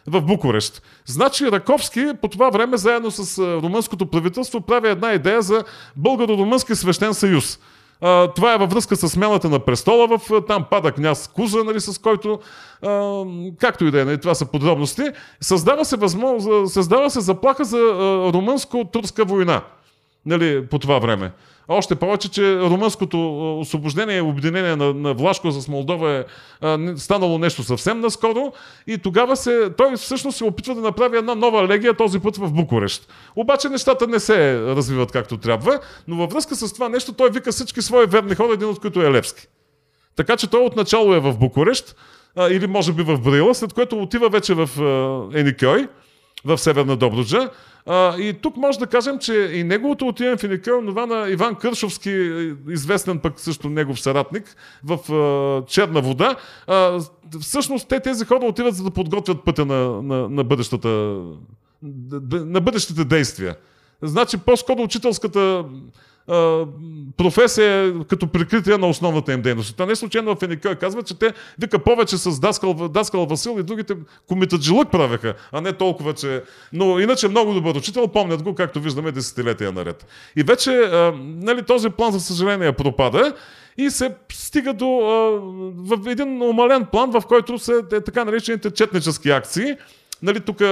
в 0.07 0.21
Букурещ. 0.21 0.83
Значи 1.07 1.53
Раковски 1.53 2.07
по 2.23 2.29
това 2.29 2.51
време 2.51 2.77
заедно 2.77 3.11
с 3.11 3.39
румънското 3.39 4.07
правителство 4.07 4.61
прави 4.61 4.89
една 4.89 5.13
идея 5.13 5.43
за 5.43 5.65
българо-румънски 6.01 6.75
свещен 6.75 7.15
съюз. 7.15 7.59
Това 8.35 8.55
е 8.55 8.59
във 8.59 8.71
връзка 8.71 8.97
с 8.97 9.09
смяната 9.09 9.49
на 9.49 9.59
престола. 9.59 10.19
В, 10.19 10.43
там 10.49 10.65
пада 10.71 10.93
княз 10.93 11.29
Куза, 11.29 11.65
нали, 11.65 11.81
с 11.81 11.99
който, 11.99 12.39
а, 12.83 13.23
както 13.59 13.85
и 13.85 13.91
да 13.91 14.01
е, 14.01 14.05
нали, 14.05 14.21
това 14.21 14.35
са 14.35 14.47
подробности. 14.47 15.03
Създава 15.41 15.85
се, 15.85 15.97
възможно, 15.97 16.69
създава 16.69 17.11
се 17.11 17.21
заплаха 17.21 17.65
за 17.65 17.79
румънско-турска 18.33 19.25
война 19.25 19.63
нали, 20.27 20.67
по 20.67 20.79
това 20.79 20.99
време. 20.99 21.33
Още 21.69 21.95
повече, 21.95 22.31
че 22.31 22.61
румънското 22.61 23.59
освобождение 23.61 24.17
и 24.17 24.21
обединение 24.21 24.77
на, 24.77 24.95
на 24.95 25.15
Влашко 25.15 25.51
с 25.51 25.69
Молдова 25.69 26.13
е 26.13 26.25
а, 26.61 26.97
станало 26.97 27.39
нещо 27.39 27.63
съвсем 27.63 28.01
наскоро 28.01 28.53
и 28.87 28.99
тогава 28.99 29.37
се, 29.37 29.71
той 29.77 29.97
всъщност 29.97 30.39
се 30.39 30.45
опитва 30.45 30.75
да 30.75 30.81
направи 30.81 31.17
една 31.17 31.35
нова 31.35 31.69
легия, 31.69 31.95
този 31.95 32.19
път 32.19 32.37
в 32.37 32.53
Букурещ. 32.53 33.09
Обаче 33.37 33.69
нещата 33.69 34.07
не 34.07 34.21
се 34.21 34.61
развиват 34.61 35.13
както 35.13 35.39
трябва, 35.39 35.81
но 36.09 36.17
във 36.17 36.31
връзка 36.31 36.57
с 36.57 36.73
това 36.73 36.89
нещо 36.89 37.13
той 37.13 37.31
вика 37.31 37.53
всички 37.53 37.83
свои 37.83 38.07
верни 38.07 38.35
хора, 38.35 38.53
един 38.53 38.69
от 38.69 38.81
които 38.81 39.03
е 39.03 39.11
Левски. 39.11 39.47
Така 40.17 40.37
че 40.37 40.51
той 40.51 40.65
отначало 40.65 41.15
е 41.15 41.21
в 41.21 41.39
Букурещ, 41.39 41.97
а, 42.37 42.49
или 42.49 42.67
може 42.67 42.93
би 42.93 43.03
в 43.03 43.19
Брила, 43.19 43.55
след 43.55 43.73
което 43.73 43.99
отива 43.99 44.29
вече 44.29 44.55
в 44.55 44.71
а, 44.81 45.39
Еникой, 45.39 45.89
в 46.45 46.59
Северна 46.59 46.97
Добруджа, 46.97 47.51
и 48.19 48.35
тук 48.43 48.57
може 48.57 48.79
да 48.79 48.87
кажем, 48.87 49.19
че 49.19 49.35
и 49.35 49.65
неговото 49.65 50.09
отиване 50.09 50.37
в 50.37 50.45
Еникъл, 50.45 50.83
това 50.87 51.07
на 51.07 51.29
Иван 51.31 51.55
Кършовски, 51.55 52.11
известен 52.69 53.19
пък 53.19 53.41
също 53.41 53.69
негов 53.69 54.01
съратник, 54.01 54.57
в 54.85 55.13
а, 55.13 55.67
Черна 55.67 56.01
вода, 56.01 56.37
а, 56.67 57.01
всъщност 57.41 57.89
те 57.89 58.01
тези 58.01 58.25
хора 58.25 58.45
отиват 58.45 58.75
за 58.75 58.85
да 58.85 58.91
подготвят 58.91 59.45
пътя 59.45 59.67
на, 59.67 60.03
на, 60.03 60.29
на, 60.29 60.45
бъдещата, 60.45 60.89
на 62.33 62.61
бъдещите 62.61 63.05
действия. 63.05 63.57
Значи 64.03 64.37
по-скоро 64.39 64.83
учителската 64.83 65.65
професия 67.17 67.95
като 68.09 68.27
прикритие 68.27 68.79
на 68.79 68.89
основната 68.89 69.33
им 69.33 69.43
дейност. 69.43 69.73
Това 69.73 69.87
не 69.87 69.93
е 69.93 69.97
случайно 69.97 70.37
в 70.37 70.43
Еникой 70.43 70.75
казва, 70.75 71.03
че 71.03 71.19
те 71.19 71.33
вика 71.59 71.79
повече 71.79 72.19
с 72.19 72.41
Даскал, 72.41 72.75
Даскал 72.75 73.27
Васил 73.27 73.57
и 73.61 73.63
другите 73.63 73.97
комитаджилък 74.29 74.91
правеха, 74.91 75.35
а 75.53 75.61
не 75.61 75.73
толкова, 75.73 76.15
че... 76.15 76.43
Но 76.73 76.99
иначе 76.99 77.29
много 77.29 77.55
добър 77.55 77.75
учител, 77.75 78.09
помнят 78.09 78.43
го, 78.43 78.55
както 78.55 78.81
виждаме 78.81 79.13
десетилетия 79.13 79.73
наред. 79.73 80.07
И 80.37 80.43
вече 80.43 80.71
а, 80.71 81.13
нали, 81.19 81.63
този 81.63 81.91
план, 81.91 82.13
за 82.13 82.21
съжаление, 82.21 82.73
пропада 82.73 83.35
и 83.77 83.91
се 83.91 84.15
стига 84.33 84.75
до 84.75 84.87
а, 84.87 85.41
в 85.97 86.11
един 86.11 86.43
умален 86.43 86.87
план, 86.93 87.11
в 87.11 87.23
който 87.29 87.59
са 87.59 87.83
е, 87.93 88.01
така 88.01 88.25
наречените 88.25 88.71
четнически 88.71 89.31
акции, 89.31 89.77
Нали, 90.23 90.41
тук 90.41 90.63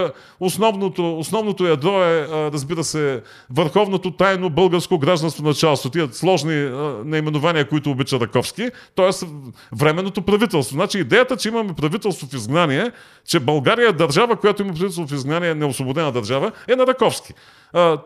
основното, 0.41 1.19
основното 1.19 1.67
ядро 1.67 2.03
е, 2.03 2.27
разбира 2.29 2.85
се, 2.85 3.23
върховното 3.51 4.11
тайно 4.11 4.51
българско 4.51 4.99
гражданство 4.99 5.45
началство. 5.45 5.91
Тия 5.91 6.09
сложни 6.13 6.71
наименования, 7.05 7.69
които 7.69 7.91
обича 7.91 8.21
Раковски, 8.21 8.71
т.е. 8.97 9.27
временното 9.73 10.23
правителство. 10.23 10.75
Значи 10.75 10.99
идеята, 10.99 11.37
че 11.37 11.49
имаме 11.49 11.73
правителство 11.73 12.27
в 12.27 12.35
изгнание, 12.35 12.91
че 13.27 13.41
България 13.41 13.89
е 13.89 13.93
държава, 13.93 14.37
която 14.37 14.63
има 14.63 14.73
правителство 14.73 15.07
в 15.07 15.13
изгнание, 15.13 15.55
неосвободена 15.55 16.13
държава, 16.13 16.53
е 16.69 16.77
на 16.77 16.87
Раковски. 16.87 17.35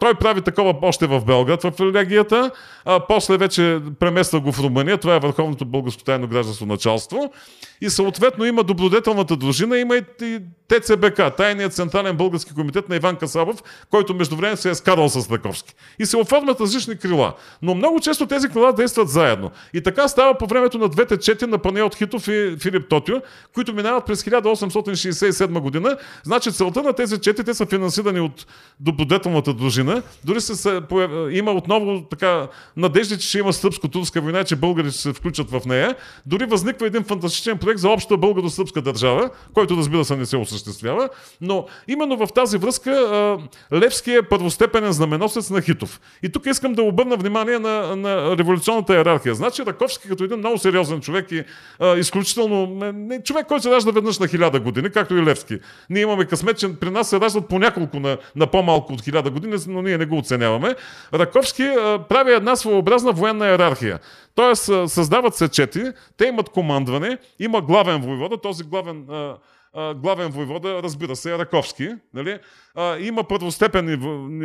Той 0.00 0.14
прави 0.14 0.40
такова 0.40 0.74
още 0.82 1.06
в 1.06 1.24
Белград, 1.24 1.62
в 1.62 1.72
религията, 1.80 2.50
а 2.84 3.00
после 3.08 3.36
вече 3.36 3.80
премества 4.00 4.40
го 4.40 4.52
в 4.52 4.60
Румъния, 4.60 4.98
това 4.98 5.16
е 5.16 5.20
Върховното 5.20 5.64
българско 5.64 6.04
тайно 6.04 6.26
гражданство 6.28 6.66
началство. 6.66 7.32
И 7.80 7.90
съответно 7.90 8.44
има 8.44 8.62
добродетелната 8.64 9.36
дружина, 9.36 9.78
има 9.78 9.96
и 9.96 10.02
ТЦБК, 10.68 11.33
Тайният 11.36 11.74
централен 11.74 12.16
български 12.16 12.54
комитет 12.54 12.88
на 12.88 12.96
Иван 12.96 13.16
Касабов, 13.16 13.62
който 13.90 14.14
междувременно 14.14 14.56
се 14.56 14.70
е 14.70 14.74
скарал 14.74 15.08
с 15.08 15.30
Раковски. 15.30 15.74
И 15.98 16.06
се 16.06 16.16
оформят 16.16 16.60
различни 16.60 16.96
крила. 16.96 17.34
Но 17.62 17.74
много 17.74 18.00
често 18.00 18.26
тези 18.26 18.48
крила 18.48 18.72
действат 18.72 19.08
заедно. 19.08 19.50
И 19.74 19.82
така 19.82 20.08
става 20.08 20.38
по 20.38 20.46
времето 20.46 20.78
на 20.78 20.88
двете 20.88 21.16
чети 21.18 21.46
на 21.46 21.58
Панеот 21.58 21.94
Хитов 21.94 22.28
и 22.28 22.56
Филип 22.60 22.88
Тотио, 22.88 23.16
които 23.54 23.74
минават 23.74 24.06
през 24.06 24.22
1867 24.22 25.60
година. 25.60 25.96
Значи 26.22 26.52
целта 26.52 26.82
на 26.82 26.92
тези 26.92 27.18
чети, 27.18 27.44
те 27.44 27.54
са 27.54 27.66
финансирани 27.66 28.20
от 28.20 28.46
добродетелната 28.80 29.54
дружина. 29.54 30.02
Дори 30.24 30.40
се, 30.40 30.54
се 30.54 30.80
има 31.30 31.52
отново 31.52 32.02
така 32.10 32.48
надежди, 32.76 33.18
че 33.18 33.28
ще 33.28 33.38
има 33.38 33.52
сръбско-турска 33.52 34.20
война, 34.20 34.44
че 34.44 34.56
българи 34.56 34.90
ще 34.90 35.00
се 35.00 35.12
включат 35.12 35.50
в 35.50 35.60
нея. 35.66 35.96
Дори 36.26 36.46
възниква 36.46 36.86
един 36.86 37.04
фантастичен 37.04 37.58
проект 37.58 37.80
за 37.80 37.88
обща 37.88 38.14
българо-сръбска 38.14 38.82
държава, 38.82 39.30
който 39.54 39.76
разбира 39.76 40.04
се 40.04 40.16
не 40.16 40.26
се 40.26 40.36
осъществява. 40.36 41.08
Но 41.40 41.66
именно 41.88 42.16
в 42.16 42.28
тази 42.34 42.58
връзка 42.58 43.38
Левски 43.72 44.12
е 44.12 44.22
първостепенен 44.22 44.92
знаменосец 44.92 45.50
на 45.50 45.62
Хитов. 45.62 46.00
И 46.22 46.28
тук 46.28 46.46
искам 46.46 46.72
да 46.72 46.82
обърна 46.82 47.16
внимание 47.16 47.58
на, 47.58 47.96
на 47.96 48.36
революционната 48.36 48.94
иерархия. 48.94 49.34
Значи 49.34 49.62
Раковски 49.66 50.08
като 50.08 50.24
един 50.24 50.38
много 50.38 50.58
сериозен 50.58 51.00
човек 51.00 51.32
и 51.32 51.44
а, 51.78 51.96
изключително 51.96 52.66
не, 52.94 53.22
човек, 53.22 53.46
който 53.46 53.62
се 53.62 53.70
ражда 53.70 53.90
веднъж 53.90 54.18
на 54.18 54.28
хиляда 54.28 54.60
години, 54.60 54.90
както 54.90 55.14
и 55.16 55.22
Левски. 55.22 55.58
Ние 55.90 56.02
имаме 56.02 56.24
късмет, 56.24 56.58
че 56.58 56.76
при 56.80 56.90
нас 56.90 57.10
се 57.10 57.20
раждат 57.20 57.48
по 57.48 57.58
няколко 57.58 58.00
на, 58.00 58.18
на 58.36 58.46
по-малко 58.46 58.92
от 58.92 59.04
хиляда 59.04 59.30
години, 59.30 59.56
но 59.68 59.82
ние 59.82 59.98
не 59.98 60.06
го 60.06 60.18
оценяваме. 60.18 60.74
Раковски 61.14 61.62
а, 61.62 61.98
прави 62.08 62.32
една 62.32 62.56
своеобразна 62.56 63.12
военна 63.12 63.46
иерархия. 63.46 63.98
Тоест, 64.34 64.70
създават 64.86 65.34
се 65.34 65.48
чети, 65.48 65.84
те 66.16 66.26
имат 66.26 66.48
командване, 66.48 67.18
има 67.38 67.60
главен 67.60 68.00
войвода, 68.00 68.36
този 68.36 68.64
главен 68.64 69.04
а, 69.10 69.36
главен 69.74 70.30
войвода, 70.30 70.82
разбира 70.82 71.16
се, 71.16 71.34
е 71.34 71.38
Раковски. 71.38 71.88
Нали? 72.14 72.38
А, 72.74 72.98
има 72.98 73.24
първостепенни 73.24 73.96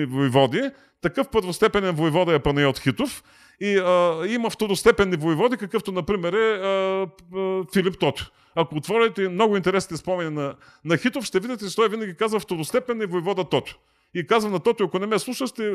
войводи. 0.05 0.61
Такъв 1.01 1.29
първостепенен 1.29 1.95
войвода 1.95 2.33
е 2.33 2.39
Панайот 2.39 2.79
Хитов. 2.79 3.23
И 3.61 3.77
а, 3.77 4.23
има 4.27 4.49
второстепенни 4.49 5.17
войводи, 5.17 5.57
какъвто, 5.57 5.91
например, 5.91 6.33
е 6.33 6.51
а, 6.53 7.07
а, 7.35 7.63
Филип 7.73 7.99
Тотю. 7.99 8.25
Ако 8.55 8.75
отворите 8.75 9.29
много 9.29 9.57
интересните 9.57 9.97
спомени 9.97 10.29
на, 10.29 10.55
на 10.85 10.97
Хитов, 10.97 11.25
ще 11.25 11.39
видите, 11.39 11.69
че 11.69 11.75
той 11.75 11.89
винаги 11.89 12.15
казва 12.15 12.39
второстепенни 12.39 13.05
войвода 13.05 13.43
Тотю 13.43 13.73
и 14.13 14.27
казвам 14.27 14.53
на 14.53 14.59
Тотио, 14.59 14.85
ако 14.85 14.99
не 14.99 15.05
ме 15.05 15.19
слушаш, 15.19 15.49
ще 15.49 15.65
е, 15.65 15.71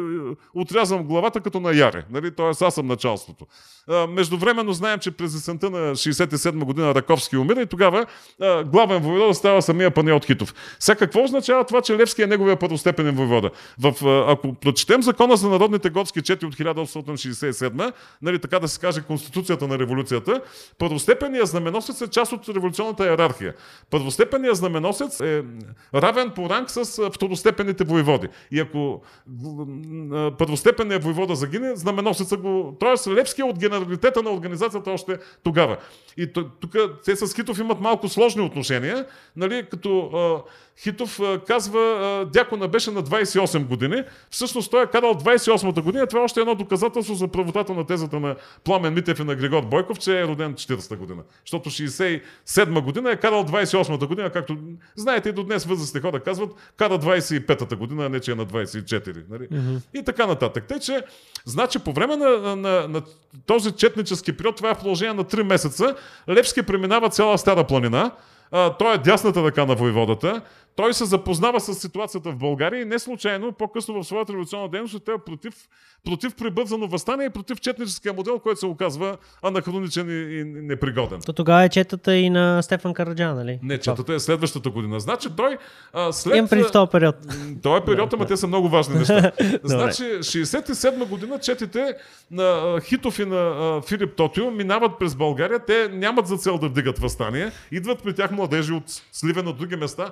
отрязвам 0.54 1.04
главата 1.04 1.40
като 1.40 1.60
на 1.60 1.76
Яре. 1.76 2.04
Нали? 2.10 2.30
Тоест 2.30 2.62
аз 2.62 2.74
съм 2.74 2.86
началството. 2.86 3.46
А, 3.88 4.06
междувременно 4.06 4.72
знаем, 4.72 4.98
че 4.98 5.10
през 5.10 5.34
есента 5.34 5.70
на 5.70 5.78
67 5.78 6.64
година 6.64 6.94
Раковски 6.94 7.36
умира 7.36 7.62
и 7.62 7.66
тогава 7.66 8.06
главен 8.66 9.02
войвода 9.02 9.34
става 9.34 9.62
самия 9.62 9.92
от 9.96 10.24
Хитов. 10.24 10.54
Сега 10.78 10.96
какво 10.96 11.24
означава 11.24 11.64
това, 11.64 11.80
че 11.80 11.96
Левски 11.96 12.22
е 12.22 12.26
неговия 12.26 12.58
първостепенен 12.58 13.14
войвода? 13.14 13.50
В, 13.78 14.06
ако 14.28 14.54
прочетем 14.54 15.02
закона 15.02 15.36
за 15.36 15.48
народните 15.48 15.90
готски 15.90 16.22
чети 16.22 16.46
от 16.46 16.56
1867, 16.56 17.92
нали, 18.22 18.38
така 18.38 18.58
да 18.58 18.68
се 18.68 18.80
каже 18.80 19.02
Конституцията 19.02 19.68
на 19.68 19.78
революцията, 19.78 20.40
първостепенният 20.78 21.48
знаменосец 21.48 22.00
е 22.00 22.10
част 22.10 22.32
от 22.32 22.48
революционната 22.48 23.04
иерархия. 23.06 23.54
Първостепенният 23.90 24.56
знаменосец 24.56 25.20
е 25.20 25.42
равен 25.94 26.30
по 26.30 26.50
ранг 26.50 26.70
с 26.70 27.10
второстепенните 27.10 27.84
войводи 27.84 28.23
войводи. 28.24 28.28
И 28.50 28.60
ако 28.60 29.02
първостепенният 30.38 31.04
войвода 31.04 31.34
загине, 31.34 31.76
знаменосеца 31.76 32.36
го... 32.36 32.76
Тоест 32.80 33.06
Левски 33.06 33.40
е 33.40 33.44
от 33.44 33.58
генералитета 33.58 34.22
на 34.22 34.30
организацията 34.30 34.90
още 34.90 35.18
тогава. 35.42 35.76
И 36.16 36.32
тук 36.32 36.76
те 37.04 37.16
с 37.16 37.34
Хитов 37.34 37.58
имат 37.58 37.80
малко 37.80 38.08
сложни 38.08 38.42
отношения, 38.42 39.06
нали, 39.36 39.66
като 39.70 40.10
Хитов 40.78 41.20
казва, 41.46 42.26
дякона 42.32 42.68
беше 42.68 42.90
на 42.90 43.02
28 43.02 43.66
години. 43.66 44.02
Всъщност 44.30 44.70
той 44.70 44.82
е 44.82 44.86
карал 44.86 45.14
28-та 45.14 45.82
година. 45.82 46.06
Това 46.06 46.20
е 46.20 46.24
още 46.24 46.40
едно 46.40 46.54
доказателство 46.54 47.14
за 47.14 47.28
правотата 47.28 47.72
на 47.74 47.86
тезата 47.86 48.20
на 48.20 48.36
Пламен 48.64 48.94
Митев 48.94 49.18
и 49.18 49.24
на 49.24 49.34
Григор 49.34 49.62
Бойков, 49.62 49.98
че 49.98 50.20
е 50.20 50.26
роден 50.26 50.54
40-та 50.54 50.96
година. 50.96 51.22
Защото 51.44 51.70
67 51.70 52.80
година 52.80 53.10
е 53.10 53.16
карал 53.16 53.44
28-та 53.44 54.06
година, 54.06 54.30
както 54.30 54.56
знаете 54.96 55.28
и 55.28 55.32
до 55.32 55.42
днес 55.42 55.64
възрастни 55.64 56.00
хора 56.00 56.20
казват, 56.20 56.50
кара 56.76 56.98
25-та 56.98 57.76
година, 57.76 58.06
а 58.06 58.08
не 58.08 58.20
че 58.20 58.32
е 58.32 58.34
на 58.34 58.46
24. 58.46 59.24
Нали? 59.30 59.48
Mm-hmm. 59.48 59.80
И 59.94 60.04
така 60.04 60.26
нататък. 60.26 60.64
Тъй, 60.68 60.78
че, 60.78 61.02
значи 61.44 61.78
по 61.78 61.92
време 61.92 62.16
на, 62.16 62.38
на, 62.38 62.56
на, 62.56 62.88
на 62.88 63.02
този 63.46 63.72
четнически 63.72 64.36
период, 64.36 64.56
това 64.56 64.70
е 64.70 64.74
в 64.74 64.78
продължение 64.78 65.14
на 65.14 65.24
3 65.24 65.42
месеца, 65.42 65.94
Левски 66.28 66.62
преминава 66.62 67.10
цяла 67.10 67.38
Стара 67.38 67.64
планина, 67.64 68.10
той 68.78 68.94
е 68.94 68.98
дясната 68.98 69.44
ръка 69.44 69.66
на 69.66 69.74
войводата. 69.74 70.42
Той 70.76 70.94
се 70.94 71.04
запознава 71.04 71.60
с 71.60 71.74
ситуацията 71.74 72.30
в 72.30 72.36
България 72.36 72.82
и 72.82 72.84
не 72.84 72.98
случайно 72.98 73.52
по-късно 73.52 74.02
в 74.02 74.06
своята 74.06 74.32
революционна 74.32 74.68
дейност 74.68 75.04
той 75.04 75.14
е 75.14 75.18
против, 75.18 75.54
против 76.04 76.34
прибързано 76.34 76.88
възстание 76.88 77.26
и 77.26 77.30
против 77.30 77.60
четническия 77.60 78.12
модел, 78.12 78.38
който 78.38 78.60
се 78.60 78.66
оказва 78.66 79.16
анахроничен 79.42 80.10
и, 80.10 80.40
и 80.40 80.44
непригоден. 80.44 81.20
То 81.26 81.32
тогава 81.32 81.64
е 81.64 81.68
четата 81.68 82.16
и 82.16 82.30
на 82.30 82.62
Стефан 82.62 82.94
Караджа, 82.94 83.34
нали? 83.34 83.58
Не, 83.62 83.78
четата 83.78 84.14
е 84.14 84.18
следващата 84.18 84.70
година. 84.70 85.00
Значи 85.00 85.28
той 85.36 85.58
а, 85.92 86.12
след... 86.12 86.36
Имам 86.36 86.48
преди 86.48 86.64
този 86.72 86.90
период. 86.90 87.16
Той 87.62 87.78
е 87.78 87.84
период, 87.84 88.12
ама 88.12 88.26
те 88.26 88.36
са 88.36 88.46
много 88.46 88.68
важни 88.68 88.98
неща. 88.98 89.32
значи 89.62 90.02
67 90.02 91.08
година 91.08 91.38
четите 91.38 91.94
на 92.30 92.78
Хитов 92.80 93.18
и 93.18 93.24
на 93.24 93.80
Филип 93.88 94.16
Тотио 94.16 94.50
минават 94.50 94.98
през 94.98 95.14
България. 95.14 95.58
Те 95.58 95.88
нямат 95.92 96.26
за 96.26 96.36
цел 96.36 96.58
да 96.58 96.68
вдигат 96.68 96.98
възстание. 96.98 97.52
Идват 97.72 98.02
при 98.02 98.14
тях 98.14 98.30
младежи 98.30 98.72
от 98.72 98.84
Сливен 99.12 99.48
от 99.48 99.58
други 99.58 99.76
места 99.76 100.10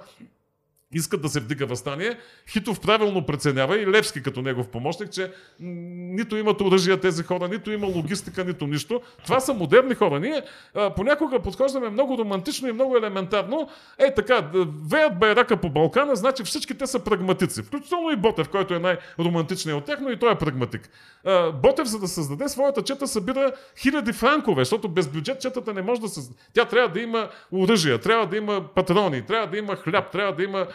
искат 0.94 1.22
да 1.22 1.28
се 1.28 1.40
вдига 1.40 1.66
възстание, 1.66 2.18
Хитов 2.48 2.80
правилно 2.80 3.26
преценява 3.26 3.78
и 3.78 3.86
Левски 3.86 4.22
като 4.22 4.42
негов 4.42 4.68
помощник, 4.68 5.10
че 5.10 5.32
нито 5.60 6.36
имат 6.36 6.60
оръжия 6.60 7.00
тези 7.00 7.22
хора, 7.22 7.48
нито 7.48 7.70
има 7.70 7.86
логистика, 7.86 8.44
нито 8.44 8.66
нищо. 8.66 9.00
Това 9.24 9.40
са 9.40 9.54
модерни 9.54 9.94
хора. 9.94 10.20
Ние 10.20 10.42
а, 10.74 10.94
понякога 10.94 11.40
подхождаме 11.40 11.88
много 11.88 12.18
романтично 12.18 12.68
и 12.68 12.72
много 12.72 12.96
елементарно. 12.96 13.68
Е 13.98 14.14
така, 14.14 14.50
веят 14.90 15.18
байрака 15.18 15.56
по 15.56 15.70
Балкана, 15.70 16.16
значи 16.16 16.44
всички 16.44 16.78
те 16.78 16.86
са 16.86 16.98
прагматици. 16.98 17.62
Включително 17.62 18.10
и 18.10 18.16
Ботев, 18.16 18.48
който 18.48 18.74
е 18.74 18.78
най-романтичният 18.78 19.78
от 19.78 19.84
тях, 19.84 19.98
но 20.00 20.10
и 20.10 20.18
той 20.18 20.32
е 20.32 20.38
прагматик. 20.38 20.90
А, 21.24 21.52
Ботев, 21.52 21.86
за 21.86 21.98
да 21.98 22.08
създаде 22.08 22.48
своята 22.48 22.82
чета, 22.82 23.06
събира 23.06 23.52
хиляди 23.78 24.12
франкове, 24.12 24.60
защото 24.60 24.88
без 24.88 25.08
бюджет 25.08 25.40
четата 25.40 25.74
не 25.74 25.82
може 25.82 26.00
да 26.00 26.08
се... 26.08 26.20
Тя 26.52 26.64
трябва 26.64 26.88
да 26.88 27.00
има 27.00 27.28
оръжия, 27.52 27.98
трябва 27.98 28.26
да 28.26 28.36
има 28.36 28.64
патрони, 28.74 29.22
трябва 29.22 29.46
да 29.46 29.58
има 29.58 29.76
хляб, 29.76 30.12
трябва 30.12 30.34
да 30.34 30.42
има 30.42 30.66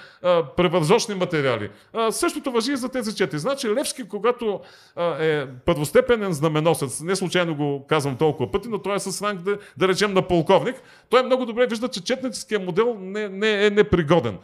превъзочни 0.57 1.15
материали. 1.15 1.69
А, 1.93 2.11
същото 2.11 2.51
въжи 2.51 2.71
и 2.71 2.77
за 2.77 2.89
тези 2.89 3.15
четири. 3.15 3.39
Значи 3.39 3.69
Левски, 3.69 4.07
когато 4.07 4.59
а, 4.95 5.23
е 5.23 5.47
първостепенен 5.65 6.33
знаменосец, 6.33 7.01
не 7.01 7.15
случайно 7.15 7.55
го 7.55 7.85
казвам 7.87 8.17
толкова 8.17 8.51
пъти, 8.51 8.67
но 8.67 8.81
той 8.81 8.95
е 8.95 8.99
с 8.99 9.21
ранг, 9.21 9.41
да, 9.41 9.57
да 9.77 9.87
речем, 9.87 10.13
на 10.13 10.21
полковник, 10.21 10.75
той 11.09 11.23
много 11.23 11.45
добре 11.45 11.67
вижда, 11.67 11.87
че 11.87 12.03
четническия 12.03 12.59
модел 12.59 12.97
не, 12.99 13.29
не 13.29 13.65
е 13.65 13.69
непригоден. 13.69 14.37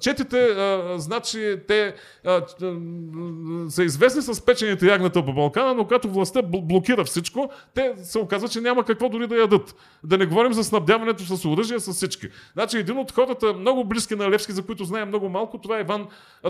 Четите, 0.00 0.38
а, 0.38 0.94
значи, 0.98 1.56
те 1.68 1.94
а, 2.24 2.42
са 3.68 3.84
известни 3.84 4.22
с 4.22 4.44
печените 4.44 4.86
ягната 4.86 5.24
по 5.24 5.32
Балкана, 5.32 5.74
но 5.74 5.84
когато 5.84 6.08
властта 6.08 6.42
блокира 6.42 7.04
всичко, 7.04 7.50
те 7.74 7.94
се 8.02 8.18
оказва, 8.18 8.48
че 8.48 8.60
няма 8.60 8.84
какво 8.84 9.08
дори 9.08 9.26
да 9.26 9.36
ядат. 9.36 9.74
Да 10.04 10.18
не 10.18 10.26
говорим 10.26 10.52
за 10.52 10.64
снабдяването 10.64 11.36
с 11.36 11.44
оръжие 11.44 11.80
с 11.80 11.92
всички. 11.92 12.28
Значи, 12.52 12.78
един 12.78 12.98
от 12.98 13.12
хората, 13.12 13.52
много 13.52 13.84
близки 13.84 14.14
на 14.14 14.30
Левски, 14.30 14.52
за 14.52 14.66
които 14.66 14.84
знаем 14.84 15.08
много 15.08 15.28
малко, 15.28 15.58
това 15.58 15.78
е 15.78 15.80
Иван 15.80 16.06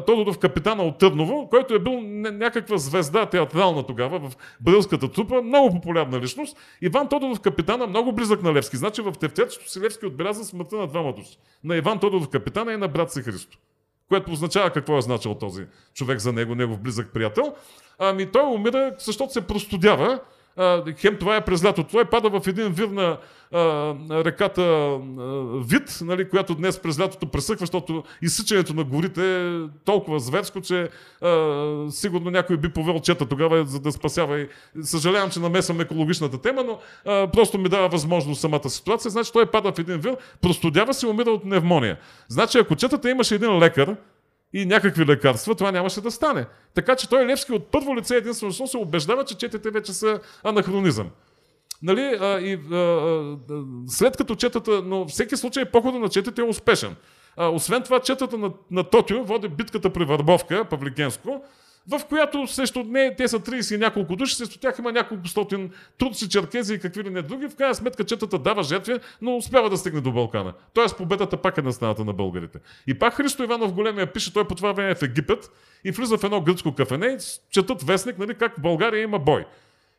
Тодоров, 0.07 0.39
капитана 0.39 0.83
от 0.83 0.99
Търново, 0.99 1.49
който 1.49 1.74
е 1.74 1.78
бил 1.78 2.01
някаква 2.33 2.76
звезда 2.76 3.26
театрална 3.26 3.87
тогава 3.87 4.18
в 4.18 4.33
Брилската 4.61 5.12
трупа, 5.12 5.43
много 5.43 5.70
популярна 5.70 6.20
личност. 6.20 6.57
Иван 6.83 7.09
Тодоров, 7.09 7.41
капитана, 7.41 7.87
много 7.87 8.12
близък 8.12 8.43
на 8.43 8.55
Левски. 8.55 8.76
Значи 8.76 9.03
в 9.03 9.12
тефтерчето 9.12 9.70
си 9.70 9.81
Левски 9.81 10.07
отбеляза 10.07 10.45
смъртта 10.45 10.76
на 10.76 10.87
двама 10.87 11.12
души. 11.12 11.39
На 11.64 11.76
Иван 11.76 11.99
Тодоров, 11.99 12.28
капитана 12.28 12.72
и 12.72 12.76
на 12.76 12.89
брат 12.89 13.12
си 13.12 13.22
Христо. 13.33 13.59
Което 14.09 14.31
означава 14.33 14.70
какво 14.70 14.99
е 14.99 15.03
значил 15.03 15.35
този 15.35 15.66
човек 15.95 16.18
за 16.18 16.33
него, 16.33 16.55
негов 16.55 16.81
близък 16.81 17.12
приятел. 17.12 17.55
Ами 17.99 18.33
той 18.33 18.55
умира, 18.55 18.95
защото 18.99 19.33
се 19.33 19.47
простудява 19.47 20.20
хем 20.98 21.16
това 21.20 21.36
е 21.36 21.44
през 21.44 21.64
лято. 21.64 21.84
Това 21.84 22.01
е 22.01 22.11
пада 22.11 22.40
в 22.40 22.46
един 22.46 22.68
вир 22.72 22.88
на 22.88 23.18
реката 24.11 24.96
Вид, 25.66 25.98
нали, 26.03 26.28
която 26.28 26.55
днес 26.55 26.78
през 26.78 27.01
лятото 27.01 27.26
пресъхва, 27.26 27.61
защото 27.61 28.03
изсичането 28.22 28.74
на 28.74 28.84
горите 28.84 29.46
е 29.46 29.61
толкова 29.84 30.20
зверско, 30.20 30.61
че 30.61 30.88
сигурно 31.90 32.30
някой 32.30 32.57
би 32.57 32.68
повел 32.68 33.01
чета 33.01 33.26
тогава, 33.26 33.64
за 33.64 33.80
да 33.80 33.92
спасява. 33.92 34.40
И 34.40 34.48
съжалявам, 34.82 35.30
че 35.30 35.40
намесвам 35.40 35.80
екологичната 35.80 36.38
тема, 36.38 36.64
но 36.64 36.78
просто 37.26 37.59
ми 37.59 37.68
дава 37.68 37.88
възможност 37.88 38.40
самата 38.40 38.70
ситуация. 38.70 39.11
Значи 39.11 39.32
той 39.32 39.46
пада 39.46 39.72
в 39.72 39.78
един 39.78 39.98
вир, 39.98 40.16
простудява 40.40 40.94
се 40.94 41.07
и 41.07 41.09
умира 41.09 41.30
от 41.30 41.42
пневмония. 41.42 41.98
Значи 42.28 42.59
ако 42.59 42.76
четата 42.76 43.11
имаше 43.11 43.34
един 43.34 43.59
лекар, 43.59 43.96
и 44.53 44.66
някакви 44.66 45.07
лекарства, 45.07 45.55
това 45.55 45.72
нямаше 45.72 46.01
да 46.01 46.11
стане. 46.11 46.46
Така 46.74 46.96
че 46.96 47.09
той 47.09 47.26
Левски 47.26 47.53
от 47.53 47.66
първо 47.70 47.96
лице 47.96 48.16
единствено 48.16 48.53
се 48.53 48.76
убеждава, 48.76 49.24
че 49.24 49.34
четите 49.36 49.70
вече 49.70 49.92
са 49.92 50.20
анахронизъм. 50.44 51.11
Нали, 51.82 52.18
а, 52.20 52.40
и, 52.40 52.53
а, 52.72 52.76
а, 52.76 53.36
след 53.88 54.16
като 54.16 54.34
четата, 54.34 54.82
но 54.84 55.07
всеки 55.07 55.36
случай 55.36 55.64
похода 55.64 55.98
на 55.98 56.09
четите 56.09 56.40
е 56.40 56.44
успешен. 56.44 56.96
А, 57.36 57.48
освен 57.48 57.82
това, 57.82 58.01
четата 58.01 58.38
на, 58.38 58.53
на 58.70 58.84
Тотио 58.84 59.24
води 59.24 59.48
битката 59.48 59.90
при 59.92 60.05
Върбовка, 60.05 60.64
Павликенско, 60.64 61.42
в 61.89 62.01
която 62.09 62.47
срещу 62.47 62.85
не, 62.85 63.16
те 63.16 63.28
са 63.28 63.41
30 63.41 63.74
и 63.74 63.78
няколко 63.78 64.16
души, 64.16 64.35
срещу 64.35 64.59
тях 64.59 64.78
има 64.78 64.93
няколко 64.93 65.28
стотин 65.28 65.70
турци, 65.99 66.28
черкези 66.28 66.74
и 66.74 66.78
какви 66.78 67.05
ли 67.05 67.11
не 67.11 67.22
други. 67.22 67.49
В 67.49 67.57
крайна 67.57 67.74
сметка 67.74 68.05
четата 68.05 68.39
дава 68.39 68.62
жертви, 68.62 68.99
но 69.22 69.37
успява 69.37 69.70
да 69.70 69.76
стигне 69.76 70.01
до 70.01 70.12
Балкана. 70.12 70.53
Тоест 70.74 70.97
победата 70.97 71.37
пак 71.37 71.59
е 71.59 71.62
на 71.62 71.72
страната 71.72 72.05
на 72.05 72.12
българите. 72.12 72.59
И 72.87 72.99
пак 72.99 73.14
Христо 73.14 73.43
Иванов 73.43 73.72
големия 73.72 74.12
пише, 74.12 74.33
той 74.33 74.49
по 74.49 74.55
това 74.55 74.72
време 74.72 74.91
е 74.91 74.95
в 74.95 75.03
Египет 75.03 75.51
и 75.85 75.91
влиза 75.91 76.18
в 76.18 76.24
едно 76.24 76.41
гръцко 76.41 76.74
кафене 76.74 77.07
и 77.07 77.18
четат 77.51 77.83
вестник, 77.83 78.18
нали, 78.18 78.35
как 78.35 78.57
в 78.59 78.61
България 78.61 79.03
има 79.03 79.18
бой. 79.18 79.45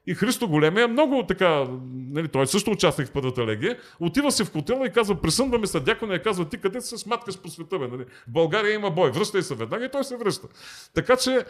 И 0.07 0.13
Христо 0.13 0.47
Големия 0.47 0.87
много 0.87 1.25
така, 1.27 1.67
нали, 1.93 2.27
той 2.27 2.47
също 2.47 2.71
участник 2.71 3.07
в 3.07 3.11
първата 3.11 3.45
легия, 3.45 3.77
отива 3.99 4.31
си 4.31 4.45
в 4.45 4.51
котела 4.51 4.87
и 4.87 4.91
казва, 4.91 5.15
присънва 5.15 5.57
ми 5.57 5.67
се 5.67 5.79
дякона 5.79 6.15
и 6.15 6.21
казва, 6.21 6.45
ти 6.45 6.57
къде 6.57 6.81
се 6.81 6.97
сматкаш 6.97 7.37
по 7.37 7.49
света, 7.49 7.79
бе, 7.79 7.87
нали? 7.87 8.03
В 8.27 8.31
България 8.31 8.73
има 8.73 8.91
бой, 8.91 9.11
връщай 9.11 9.41
се 9.41 9.55
веднага 9.55 9.85
и 9.85 9.89
той 9.91 10.03
се 10.03 10.17
връща. 10.17 10.47
Така 10.93 11.15
че 11.15 11.45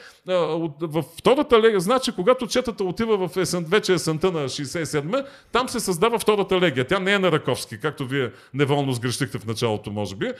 във 0.81 1.05
втората 1.05 1.61
легия, 1.61 1.79
значи 1.79 2.11
когато 2.11 2.47
четата 2.47 2.83
отива 2.83 3.27
в 3.27 3.37
есен, 3.37 3.65
вече 3.69 3.93
есента 3.93 4.31
на 4.31 4.39
67 4.39 5.25
там 5.51 5.69
се 5.69 5.79
създава 5.79 6.19
втората 6.19 6.59
легия. 6.59 6.87
Тя 6.87 6.99
не 6.99 7.13
е 7.13 7.19
на 7.19 7.31
Раковски, 7.31 7.79
както 7.79 8.07
вие 8.07 8.31
неволно 8.53 8.91
сгрешихте 8.91 9.39
в 9.39 9.45
началото, 9.45 9.91
може 9.91 10.15
би. 10.15 10.31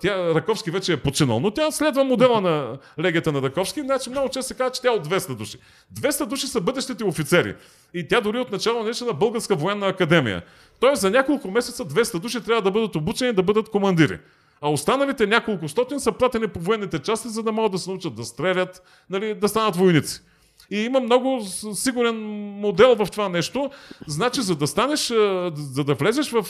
Тя, 0.00 0.34
Раковски 0.34 0.70
вече 0.70 0.92
е 0.92 0.96
починал, 0.96 1.40
но 1.40 1.50
тя 1.50 1.70
следва 1.70 2.04
модела 2.04 2.40
на 2.40 2.78
легията 3.00 3.32
на 3.32 3.42
Раковски, 3.42 3.80
значи 3.80 4.10
много 4.10 4.28
често 4.28 4.48
се 4.48 4.54
казва, 4.54 4.70
че 4.70 4.82
тя 4.82 4.88
е 4.88 4.96
от 4.96 5.08
200 5.08 5.34
души. 5.34 5.58
200 5.94 6.26
души 6.26 6.46
са 6.46 6.60
бъдещите 6.60 7.04
офицери 7.04 7.37
офицери. 7.38 7.54
И 7.94 8.08
тя 8.08 8.20
дори 8.20 8.38
от 8.38 8.52
начало 8.52 8.84
нещо 8.84 9.04
на 9.04 9.12
Българска 9.12 9.56
военна 9.56 9.86
академия. 9.86 10.42
Тоест 10.80 11.00
за 11.00 11.10
няколко 11.10 11.50
месеца 11.50 11.84
200 11.84 12.18
души 12.18 12.40
трябва 12.40 12.62
да 12.62 12.70
бъдат 12.70 12.96
обучени 12.96 13.32
да 13.32 13.42
бъдат 13.42 13.68
командири. 13.68 14.18
А 14.60 14.70
останалите 14.70 15.26
няколко 15.26 15.68
стотин 15.68 16.00
са 16.00 16.12
пратени 16.12 16.48
по 16.48 16.60
военните 16.60 16.98
части, 16.98 17.28
за 17.28 17.42
да 17.42 17.52
могат 17.52 17.72
да 17.72 17.78
се 17.78 17.90
научат 17.90 18.14
да 18.14 18.24
стрелят, 18.24 18.82
нали, 19.10 19.34
да 19.34 19.48
станат 19.48 19.76
войници. 19.76 20.20
И 20.70 20.80
има 20.80 21.00
много 21.00 21.40
сигурен 21.74 22.16
модел 22.60 22.96
в 22.96 23.06
това 23.10 23.28
нещо. 23.28 23.70
Значи, 24.06 24.42
за 24.42 24.56
да 24.56 24.66
станеш, 24.66 25.08
за 25.54 25.84
да 25.84 25.94
влезеш 25.94 26.30
в 26.30 26.44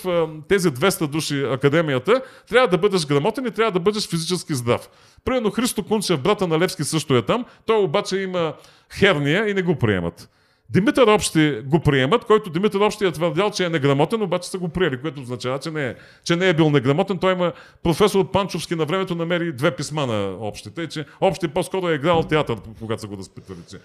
тези 0.48 0.68
200 0.68 1.06
души 1.06 1.44
академията, 1.44 2.22
трябва 2.48 2.68
да 2.68 2.78
бъдеш 2.78 3.06
грамотен 3.06 3.46
и 3.46 3.50
трябва 3.50 3.72
да 3.72 3.80
бъдеш 3.80 4.08
физически 4.08 4.54
здрав. 4.54 4.88
Примерно 5.24 5.50
Христо 5.50 5.84
Кунчев, 5.84 6.20
брата 6.20 6.46
на 6.46 6.58
Левски, 6.58 6.84
също 6.84 7.16
е 7.16 7.22
там. 7.22 7.44
Той 7.66 7.76
обаче 7.76 8.16
има 8.16 8.54
херния 8.98 9.48
и 9.48 9.54
не 9.54 9.62
го 9.62 9.76
приемат. 9.76 10.28
Димитър 10.70 11.06
Общи 11.06 11.62
го 11.64 11.80
приемат, 11.80 12.24
който 12.24 12.50
Димитър 12.50 12.80
Общи 12.80 13.06
е 13.06 13.12
твърдял, 13.12 13.50
че 13.50 13.64
е 13.64 13.68
неграмотен, 13.68 14.22
обаче 14.22 14.48
са 14.48 14.58
го 14.58 14.68
приели, 14.68 15.00
което 15.00 15.20
означава, 15.20 15.58
че 15.58 15.70
не 15.70 15.86
е, 15.86 15.94
че 16.24 16.36
не 16.36 16.48
е 16.48 16.54
бил 16.54 16.70
неграмотен. 16.70 17.18
Той 17.18 17.32
има 17.32 17.52
професор 17.82 18.30
Панчовски 18.30 18.74
на 18.74 18.84
времето 18.84 19.14
намери 19.14 19.52
две 19.52 19.76
писма 19.76 20.06
на 20.06 20.36
Общите, 20.40 20.86
че 20.86 21.04
Общи 21.20 21.48
по-скоро 21.48 21.88
е 21.88 21.94
играл 21.94 22.22
театър, 22.22 22.56
когато 22.80 23.00
са 23.00 23.06
го 23.06 23.16
разпитвали. 23.16 23.58
Че... 23.70 23.76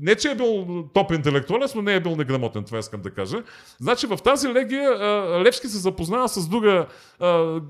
Не, 0.00 0.14
че 0.14 0.30
е 0.30 0.34
бил 0.34 0.84
топ 0.94 1.12
интелектуален, 1.12 1.68
но 1.74 1.82
не 1.82 1.94
е 1.94 2.00
бил 2.00 2.16
неграмотен, 2.16 2.64
това 2.64 2.78
искам 2.78 3.00
да 3.00 3.10
кажа. 3.10 3.36
Значи 3.80 4.06
в 4.06 4.18
тази 4.24 4.48
легия 4.48 4.90
Левски 5.44 5.68
се 5.68 5.78
запознава 5.78 6.28
с 6.28 6.48
друга 6.48 6.86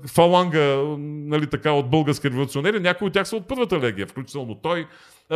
фаланга 0.07 0.75
нали, 0.99 1.47
така, 1.47 1.71
от 1.71 1.89
български 1.89 2.29
революционери. 2.29 2.79
Някои 2.79 3.07
от 3.07 3.13
тях 3.13 3.27
са 3.27 3.35
от 3.35 3.47
първата 3.47 3.79
легия, 3.79 4.07
включително 4.07 4.55
той, 4.55 4.87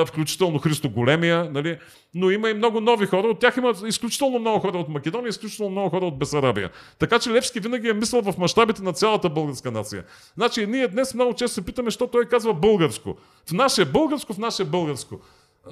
включително 0.06 0.60
Христо 0.60 0.90
Големия, 0.90 1.50
нали? 1.52 1.78
но 2.14 2.32
има 2.32 2.50
и 2.50 2.54
много 2.54 2.82
нови 2.82 3.06
хора. 3.06 3.28
От 3.28 3.40
тях 3.40 3.58
има 3.58 3.74
изключително 3.88 4.40
много 4.40 4.60
хора 4.60 4.78
от 4.78 4.90
Македония, 4.90 5.30
изключително 5.30 5.72
много 5.72 5.90
хора 5.90 6.06
от 6.06 6.20
Бесарабия. 6.20 6.70
Така 7.00 7.20
че 7.20 7.32
Левски 7.32 7.60
винаги 7.60 7.90
е 7.90 7.94
мислил 7.94 8.22
в 8.22 8.38
мащабите 8.38 8.84
на 8.84 8.94
цялата 8.94 9.30
българска 9.30 9.72
нация. 9.72 10.04
Значи 10.36 10.68
ние 10.68 10.88
днес 10.88 11.14
много 11.14 11.34
често 11.34 11.54
се 11.54 11.66
питаме, 11.66 11.92
що 11.92 12.08
той 12.08 12.26
казва 12.26 12.54
българско. 12.54 13.18
В 13.50 13.52
наше 13.52 13.86
българско, 13.86 14.34
в 14.34 14.38
наше 14.38 14.66
българско. 14.66 15.20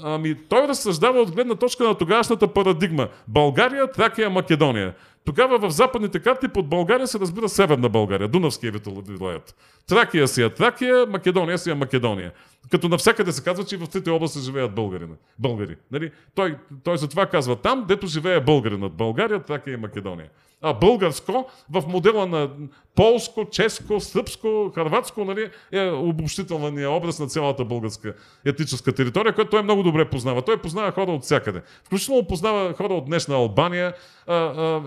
Ами 0.03 0.35
той 0.49 0.67
разсъждава 0.67 1.21
от 1.21 1.31
гледна 1.31 1.55
точка 1.55 1.83
на 1.83 1.95
тогавашната 1.95 2.47
парадигма. 2.47 3.07
България, 3.27 3.91
Тракия, 3.91 4.29
Македония. 4.29 4.93
Тогава 5.27 5.59
в 5.59 5.71
западните 5.71 6.19
карти 6.19 6.47
под 6.47 6.69
България 6.69 7.07
се 7.07 7.19
разбира 7.19 7.49
Северна 7.49 7.89
България, 7.89 8.27
Дунавския 8.27 8.73
вилаят. 9.07 9.55
Тракия 9.87 10.27
си 10.27 10.43
е 10.43 10.49
Тракия, 10.49 11.05
Македония 11.05 11.57
си 11.57 11.71
е 11.71 11.73
Македония. 11.73 12.31
Като 12.71 12.89
навсякъде 12.89 13.31
се 13.31 13.43
казва, 13.43 13.65
че 13.65 13.77
в 13.77 13.87
трите 13.87 14.09
области 14.09 14.39
живеят 14.39 14.75
българи. 14.75 15.05
българи 15.39 15.75
нали? 15.91 16.11
той, 16.35 16.57
той 16.83 16.97
затова 16.97 17.25
казва 17.25 17.55
там, 17.55 17.85
дето 17.87 18.07
живее 18.07 18.41
българинът. 18.41 18.93
България, 18.93 19.43
Тракия 19.43 19.73
и 19.73 19.77
Македония. 19.77 20.29
А 20.61 20.73
българско 20.73 21.49
в 21.69 21.83
модела 21.87 22.25
на 22.25 22.49
полско, 22.95 23.45
ческо, 23.49 23.99
сръбско, 23.99 24.71
харватско 24.75 25.25
нали, 25.25 25.49
е 25.71 25.89
обобщителният 25.89 26.91
образ 26.91 27.19
на 27.19 27.27
цялата 27.27 27.65
българска 27.65 28.13
етническа 28.45 28.91
територия, 28.91 29.35
която 29.35 29.51
той 29.51 29.63
много 29.63 29.83
добре 29.83 30.09
познава. 30.09 30.41
Той 30.41 30.57
познава 30.57 30.91
хора 30.91 31.11
от 31.11 31.23
всякъде. 31.23 31.61
Включително 31.83 32.27
познава 32.27 32.73
хора 32.73 32.93
от 32.93 33.05
днешна 33.05 33.35
Албания. 33.35 33.93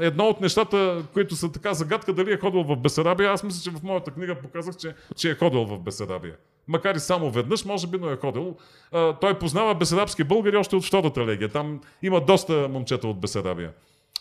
Едно 0.01 0.28
от 0.28 0.41
нещата, 0.41 1.03
които 1.12 1.36
са 1.36 1.53
така 1.53 1.74
загадка, 1.74 2.12
дали 2.12 2.32
е 2.32 2.38
ходил 2.38 2.62
в 2.62 2.76
Бесарабия, 2.76 3.30
аз 3.30 3.43
мисля, 3.43 3.70
че 3.70 3.78
в 3.78 3.82
моята 3.82 4.11
книга 4.11 4.34
показах, 4.34 4.76
че, 4.76 4.95
че 5.16 5.30
е 5.30 5.34
ходил 5.34 5.64
в 5.64 5.78
Бесарабия 5.78 6.34
макар 6.70 6.95
и 6.95 7.01
само 7.01 7.30
веднъж, 7.30 7.64
може 7.64 7.86
би, 7.86 7.99
но 7.99 8.11
е 8.11 8.16
ходил. 8.16 8.57
А, 8.93 9.12
той 9.12 9.38
познава 9.38 9.74
бесарабски 9.74 10.24
българи 10.24 10.57
още 10.57 10.76
от 10.76 10.84
втората 10.84 11.26
легия. 11.26 11.49
Там 11.49 11.80
има 12.03 12.20
доста 12.20 12.68
момчета 12.68 13.09
от 13.09 13.20
Бесарабия. 13.20 13.72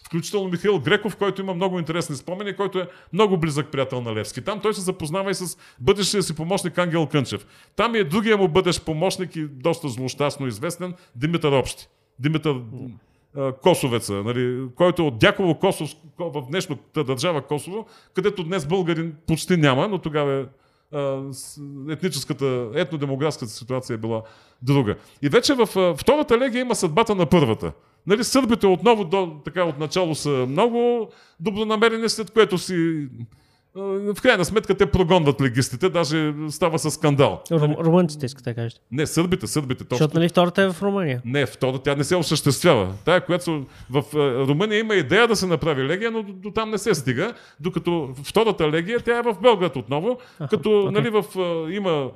Включително 0.05 0.49
Михаил 0.49 0.79
Греков, 0.79 1.15
който 1.15 1.41
има 1.41 1.53
много 1.53 1.79
интересни 1.79 2.15
спомени, 2.15 2.55
който 2.55 2.79
е 2.79 2.87
много 3.13 3.37
близък 3.37 3.71
приятел 3.71 4.01
на 4.01 4.15
Левски. 4.15 4.43
Там 4.43 4.59
той 4.59 4.73
се 4.73 4.81
запознава 4.81 5.31
и 5.31 5.35
с 5.35 5.57
бъдещия 5.79 6.23
си 6.23 6.35
помощник 6.35 6.77
Ангел 6.77 7.07
Кънчев. 7.07 7.45
Там 7.75 7.95
е 7.95 8.03
другия 8.03 8.37
му 8.37 8.47
бъдещ 8.47 8.85
помощник 8.85 9.35
и 9.35 9.47
доста 9.47 9.89
злощастно 9.89 10.47
известен 10.47 10.93
Димитър 11.15 11.51
Общи. 11.51 11.87
Димитър 12.19 12.55
Косовеца, 13.61 14.13
нали, 14.13 14.67
който 14.75 15.01
е 15.01 15.05
от 15.05 15.19
Дяково 15.19 15.59
Косов 15.59 15.89
в 16.19 16.43
днешната 16.49 17.03
държава 17.03 17.41
Косово, 17.41 17.85
където 18.13 18.43
днес 18.43 18.67
българин 18.67 19.15
почти 19.27 19.57
няма, 19.57 19.87
но 19.87 19.97
тогава 19.97 20.45
етническата, 21.89 22.69
етнодемографската 22.75 23.51
ситуация 23.51 23.93
е 23.93 23.97
била 23.97 24.21
друга. 24.61 24.95
И 25.21 25.29
вече 25.29 25.53
в 25.53 25.95
втората 25.97 26.37
легия 26.37 26.61
има 26.61 26.75
съдбата 26.75 27.15
на 27.15 27.25
първата. 27.25 27.71
Нали, 28.07 28.23
сърбите 28.23 28.67
отново 28.67 29.03
до, 29.05 29.41
така, 29.45 29.63
отначало 29.63 30.15
са 30.15 30.29
много 30.29 31.09
добронамерени, 31.39 32.09
след 32.09 32.31
което 32.31 32.57
си 32.57 33.07
в 33.75 34.21
крайна 34.21 34.45
сметка 34.45 34.75
те 34.75 34.85
прогонват 34.85 35.41
легистите, 35.41 35.89
даже 35.89 36.33
става 36.49 36.79
с 36.79 36.91
скандал. 36.91 37.41
Рум, 37.51 37.75
румънците 37.79 38.25
искате 38.25 38.49
да 38.49 38.55
кажете. 38.55 38.81
Не, 38.91 39.07
сърбите, 39.07 39.47
сърбите. 39.47 39.83
Точно. 39.83 39.97
Защото 39.97 40.17
нали 40.17 40.29
втората 40.29 40.61
е 40.61 40.71
в 40.71 40.81
Румъния? 40.81 41.21
Не, 41.25 41.45
втората 41.45 41.83
тя 41.83 41.95
не 41.95 42.03
се 42.03 42.15
осъществява. 42.15 42.93
Тая, 43.05 43.25
която 43.25 43.65
в 43.89 44.03
Румъния 44.47 44.79
има 44.79 44.95
идея 44.95 45.27
да 45.27 45.35
се 45.35 45.47
направи 45.47 45.83
легия, 45.83 46.11
но 46.11 46.23
до 46.23 46.51
там 46.51 46.69
не 46.69 46.77
се 46.77 46.95
стига, 46.95 47.33
докато 47.59 48.09
втората 48.23 48.71
легия 48.71 48.99
тя 48.99 49.17
е 49.17 49.21
в 49.21 49.35
Белград 49.41 49.75
отново, 49.75 50.17
а, 50.39 50.47
като 50.47 50.69
okay. 50.69 50.91
нали, 50.91 51.09
в, 51.09 51.25
има 51.71 52.11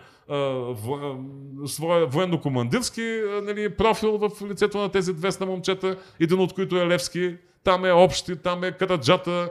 своя 1.65 2.07
военно-командирски 2.07 3.21
нали, 3.43 3.69
профил 3.69 4.17
в 4.17 4.29
лицето 4.49 4.77
на 4.77 4.89
тези 4.89 5.13
200 5.13 5.45
момчета, 5.45 5.97
един 6.19 6.39
от 6.39 6.53
които 6.53 6.77
е 6.77 6.87
Левски, 6.87 7.35
там 7.63 7.85
е 7.85 7.91
общи, 7.91 8.35
там 8.35 8.63
е 8.63 8.71
Караджата, 8.71 9.49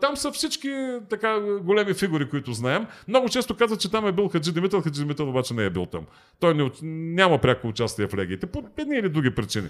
там 0.00 0.16
са 0.16 0.32
всички 0.32 0.70
така 1.10 1.40
големи 1.40 1.94
фигури, 1.94 2.28
които 2.28 2.52
знаем. 2.52 2.86
Много 3.08 3.28
често 3.28 3.56
казват, 3.56 3.80
че 3.80 3.90
там 3.90 4.06
е 4.06 4.12
бил 4.12 4.28
Хаджи 4.28 4.52
Димитър, 4.52 4.82
Хаджи 4.82 5.00
Димитър 5.00 5.24
обаче 5.24 5.54
не 5.54 5.64
е 5.64 5.70
бил 5.70 5.86
там. 5.86 6.06
Той 6.40 6.54
не, 6.54 6.70
няма 6.82 7.38
пряко 7.38 7.68
участие 7.68 8.06
в 8.06 8.14
легиите, 8.14 8.46
по 8.46 8.62
едни 8.76 8.96
или 8.96 9.08
други 9.08 9.34
причини. 9.34 9.68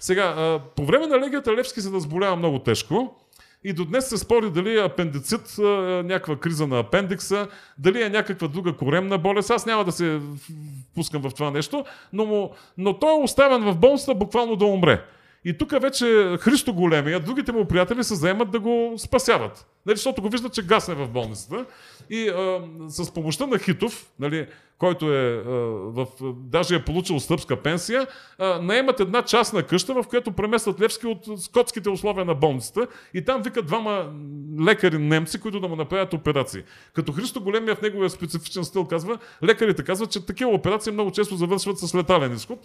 Сега, 0.00 0.58
по 0.76 0.86
време 0.86 1.06
на 1.06 1.20
легията 1.20 1.56
Левски 1.56 1.80
се 1.80 1.90
разболява 1.90 2.36
много 2.36 2.58
тежко. 2.58 3.20
И 3.66 3.72
до 3.72 3.84
днес 3.84 4.08
се 4.08 4.18
спори 4.18 4.50
дали 4.50 4.78
е 4.78 4.84
апендицит, 4.84 5.58
някаква 6.04 6.36
криза 6.36 6.66
на 6.66 6.78
апендикса, 6.78 7.48
дали 7.78 8.02
е 8.02 8.08
някаква 8.08 8.48
друга 8.48 8.76
коремна 8.76 9.18
болест. 9.18 9.50
Аз 9.50 9.66
няма 9.66 9.84
да 9.84 9.92
се 9.92 10.20
впускам 10.92 11.22
в 11.22 11.34
това 11.34 11.50
нещо, 11.50 11.84
но, 12.12 12.50
но 12.78 12.98
той 12.98 13.10
е 13.10 13.22
оставен 13.22 13.62
в 13.62 13.78
болницата 13.78 14.14
буквално 14.14 14.56
да 14.56 14.64
умре. 14.64 15.04
И 15.44 15.58
тук 15.58 15.70
вече 15.70 16.36
Христо 16.40 16.72
Големия, 16.72 17.20
другите 17.20 17.52
му 17.52 17.64
приятели 17.64 18.04
се 18.04 18.14
заемат 18.14 18.50
да 18.50 18.60
го 18.60 18.94
спасяват. 18.98 19.66
Нали, 19.86 19.96
защото 19.96 20.22
го 20.22 20.28
виждат, 20.28 20.52
че 20.52 20.66
гасне 20.66 20.94
в 20.94 21.08
болницата. 21.08 21.64
И 22.10 22.28
а, 22.28 22.60
с 22.88 23.14
помощта 23.14 23.46
на 23.46 23.58
Хитов, 23.58 24.06
нали, 24.18 24.46
който 24.78 25.12
е, 25.12 25.42
в, 25.86 26.06
даже 26.36 26.74
е 26.74 26.84
получил 26.84 27.20
стъпска 27.20 27.56
пенсия, 27.56 28.06
наемат 28.60 29.00
една 29.00 29.22
частна 29.22 29.62
къща, 29.62 29.94
в 29.94 30.04
която 30.08 30.32
преместват 30.32 30.80
Левски 30.80 31.06
от 31.06 31.40
скотските 31.42 31.90
условия 31.90 32.24
на 32.24 32.34
болницата 32.34 32.86
и 33.14 33.24
там 33.24 33.42
викат 33.42 33.66
двама 33.66 34.12
лекари 34.66 34.98
немци, 34.98 35.40
които 35.40 35.60
да 35.60 35.68
му 35.68 35.76
направят 35.76 36.12
операции. 36.12 36.62
Като 36.92 37.12
Христо 37.12 37.40
Големия 37.40 37.76
в 37.76 37.82
неговия 37.82 38.10
специфичен 38.10 38.64
стил 38.64 38.84
казва, 38.84 39.18
лекарите 39.44 39.82
казват, 39.82 40.10
че 40.10 40.26
такива 40.26 40.50
операции 40.50 40.92
много 40.92 41.10
често 41.10 41.36
завършват 41.36 41.78
с 41.78 41.94
летален 41.94 42.32
изход. 42.32 42.58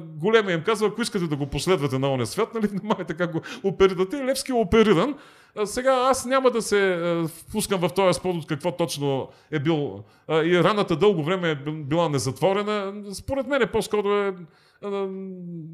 Големия 0.00 0.54
им 0.54 0.62
казва, 0.62 0.86
ако 0.86 1.02
искате 1.02 1.26
да 1.26 1.36
го 1.36 1.46
последвате 1.46 1.98
на 1.98 2.12
оня 2.12 2.26
свят, 2.26 2.54
нали, 2.54 2.66
внимавайте 2.70 3.14
как 3.14 3.32
го 3.32 3.40
оперирате. 3.64 4.24
Левски 4.24 4.52
е 4.52 4.54
опериран 4.54 5.14
сега 5.64 5.92
аз 5.92 6.26
няма 6.26 6.50
да 6.50 6.62
се 6.62 6.98
впускам 7.28 7.80
в 7.80 7.90
този 7.94 8.18
спор 8.18 8.34
от 8.34 8.46
какво 8.46 8.72
точно 8.72 9.28
е 9.50 9.58
бил. 9.58 10.04
И 10.30 10.60
раната 10.64 10.96
дълго 10.96 11.15
време 11.22 11.50
е 11.50 11.54
била 11.70 12.08
незатворена. 12.08 12.94
Според 13.14 13.46
мен 13.46 13.62
е 13.62 13.66
по-скоро 13.66 14.14
е 14.14 14.34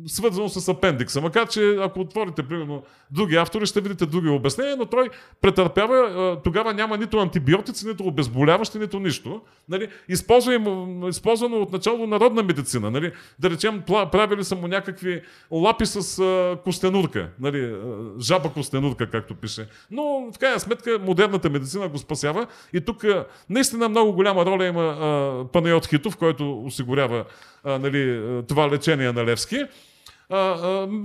свързано 0.06 0.48
с 0.48 0.68
апендикса. 0.68 1.20
Макар, 1.20 1.48
че 1.48 1.76
ако 1.80 2.00
отворите, 2.00 2.42
примерно, 2.42 2.82
други 3.10 3.36
автори, 3.36 3.66
ще 3.66 3.80
видите 3.80 4.06
други 4.06 4.28
обяснения, 4.28 4.76
но 4.76 4.86
той 4.86 5.10
претърпява, 5.40 6.40
тогава 6.44 6.74
няма 6.74 6.96
нито 6.96 7.18
антибиотици, 7.18 7.86
нито 7.86 8.04
обезболяващи, 8.04 8.78
нито 8.78 9.00
нищо. 9.00 9.40
Нали? 9.68 9.88
Използвано 10.08 11.60
от 11.60 11.72
начало 11.72 12.06
народна 12.06 12.42
медицина. 12.42 12.90
Нали? 12.90 13.12
Да 13.38 13.50
речем, 13.50 13.82
правили 13.86 14.44
са 14.44 14.56
му 14.56 14.68
някакви 14.68 15.22
лапи 15.50 15.86
с 15.86 16.56
костенурка. 16.64 17.28
Нали? 17.40 17.76
Жаба 18.20 18.50
костенурка, 18.52 19.10
както 19.10 19.34
пише. 19.34 19.68
Но 19.90 20.30
в 20.34 20.38
крайна 20.38 20.60
сметка 20.60 20.98
модерната 21.02 21.50
медицина 21.50 21.88
го 21.88 21.98
спасява. 21.98 22.46
И 22.72 22.80
тук 22.80 23.04
наистина 23.50 23.88
много 23.88 24.12
голяма 24.12 24.46
роля 24.46 24.66
има 24.66 25.48
Панайот 25.52 25.86
Хитов, 25.86 26.16
който 26.16 26.62
осигурява 26.64 27.24
нали, 27.64 28.22
това 28.48 28.70
лечение 28.70 29.12
на 29.12 29.24
Левски. 29.24 29.64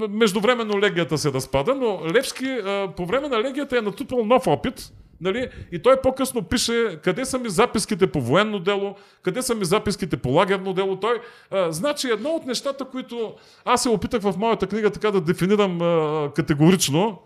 Междувременно 0.09 0.79
легията 0.79 1.17
се 1.17 1.33
разпада, 1.33 1.75
но 1.75 2.01
Левски 2.13 2.57
по 2.95 3.05
време 3.05 3.27
на 3.27 3.43
легията 3.43 3.77
е 3.77 3.81
натрупал 3.81 4.25
нов 4.25 4.47
опит. 4.47 4.91
Нали? 5.21 5.49
И 5.71 5.79
той 5.79 6.01
по-късно 6.01 6.43
пише 6.43 6.99
къде 7.03 7.25
са 7.25 7.39
ми 7.39 7.49
записките 7.49 8.07
по 8.07 8.21
военно 8.21 8.59
дело, 8.59 8.95
къде 9.21 9.41
са 9.41 9.55
ми 9.55 9.65
записките 9.65 10.17
по 10.17 10.29
лагерно 10.29 10.73
дело. 10.73 10.95
Той, 10.95 11.21
а, 11.51 11.71
значи 11.71 12.09
едно 12.09 12.29
от 12.29 12.45
нещата, 12.45 12.85
които 12.85 13.33
аз 13.65 13.83
се 13.83 13.89
опитах 13.89 14.21
в 14.21 14.33
моята 14.37 14.67
книга 14.67 14.89
така 14.89 15.11
да 15.11 15.21
дефинирам 15.21 15.81
а, 15.81 16.31
категорично, 16.35 17.19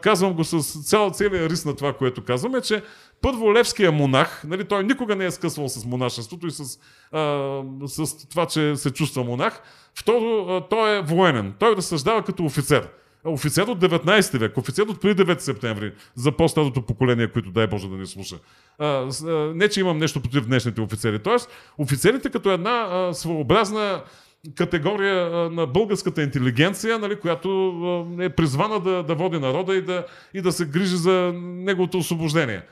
казвам 0.00 0.32
го 0.32 0.44
с 0.44 0.82
цял, 0.82 1.10
целият 1.10 1.50
рис 1.50 1.64
на 1.64 1.76
това, 1.76 1.92
което 1.92 2.24
казвам, 2.24 2.54
е, 2.54 2.60
че 2.60 2.82
първо 3.22 3.54
Левския 3.54 3.92
монах, 3.92 4.42
нали, 4.46 4.64
той 4.64 4.84
никога 4.84 5.16
не 5.16 5.24
е 5.24 5.30
скъсвал 5.30 5.68
с 5.68 5.84
монашеството 5.84 6.46
и 6.46 6.50
с, 6.50 6.78
а, 7.12 7.62
с 7.86 8.28
това, 8.28 8.46
че 8.46 8.76
се 8.76 8.90
чувства 8.90 9.24
монах. 9.24 9.60
Второ, 9.94 10.46
а, 10.48 10.68
той 10.68 10.98
е 10.98 11.02
военен. 11.02 11.54
Той 11.58 11.76
разсъждава 11.76 12.22
като 12.22 12.44
офицер. 12.44 12.88
Офицер 13.24 13.66
от 13.66 13.78
19 13.78 14.38
век, 14.38 14.58
офицер 14.58 14.82
от 14.82 15.00
преди 15.00 15.24
9 15.24 15.38
септември, 15.38 15.92
за 16.14 16.32
по-старото 16.32 16.82
поколение, 16.82 17.28
които 17.32 17.50
дай 17.50 17.66
Боже 17.66 17.88
да 17.88 17.96
не 17.96 18.06
слуша. 18.06 18.36
А, 18.78 19.08
не, 19.54 19.68
че 19.68 19.80
имам 19.80 19.98
нещо 19.98 20.20
против 20.20 20.46
днешните 20.46 20.80
офицери. 20.80 21.18
Тоест, 21.18 21.50
офицерите 21.78 22.30
като 22.30 22.50
една 22.50 22.86
а, 22.90 23.14
своеобразна 23.14 24.02
категория 24.54 25.50
на 25.50 25.66
българската 25.66 26.22
интелигенция, 26.22 26.98
нали, 26.98 27.20
която 27.20 27.48
е 28.20 28.28
призвана 28.28 28.80
да, 28.80 29.02
да 29.02 29.14
води 29.14 29.38
народа 29.38 29.76
и 29.76 29.82
да, 29.82 30.06
и 30.34 30.42
да 30.42 30.52
се 30.52 30.66
грижи 30.66 30.96
за 30.96 31.32
неговото 31.36 31.98
освобождение. 31.98 32.62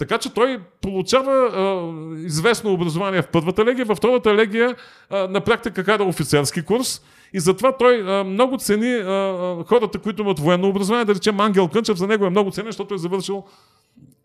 Така 0.00 0.18
че 0.18 0.34
той 0.34 0.60
получава 0.80 1.32
а, 1.32 1.92
известно 2.26 2.72
образование 2.72 3.22
в 3.22 3.28
първата 3.28 3.64
легия, 3.64 3.84
във 3.84 3.98
втората 3.98 4.34
легия 4.34 4.76
а, 5.10 5.28
на 5.28 5.40
практика 5.40 5.84
кара 5.84 6.04
офицерски 6.04 6.62
курс 6.62 7.02
и 7.32 7.40
затова 7.40 7.76
той 7.76 8.02
а, 8.06 8.24
много 8.24 8.58
цени 8.58 8.94
а, 8.94 9.64
хората, 9.66 9.98
които 9.98 10.22
имат 10.22 10.38
военно 10.38 10.68
образование, 10.68 11.04
да 11.04 11.14
речем 11.14 11.40
Ангел 11.40 11.68
Кънчев, 11.68 11.96
за 11.98 12.06
него 12.06 12.26
е 12.26 12.30
много 12.30 12.50
ценен, 12.50 12.68
защото 12.68 12.94
е 12.94 12.98
завършил 12.98 13.44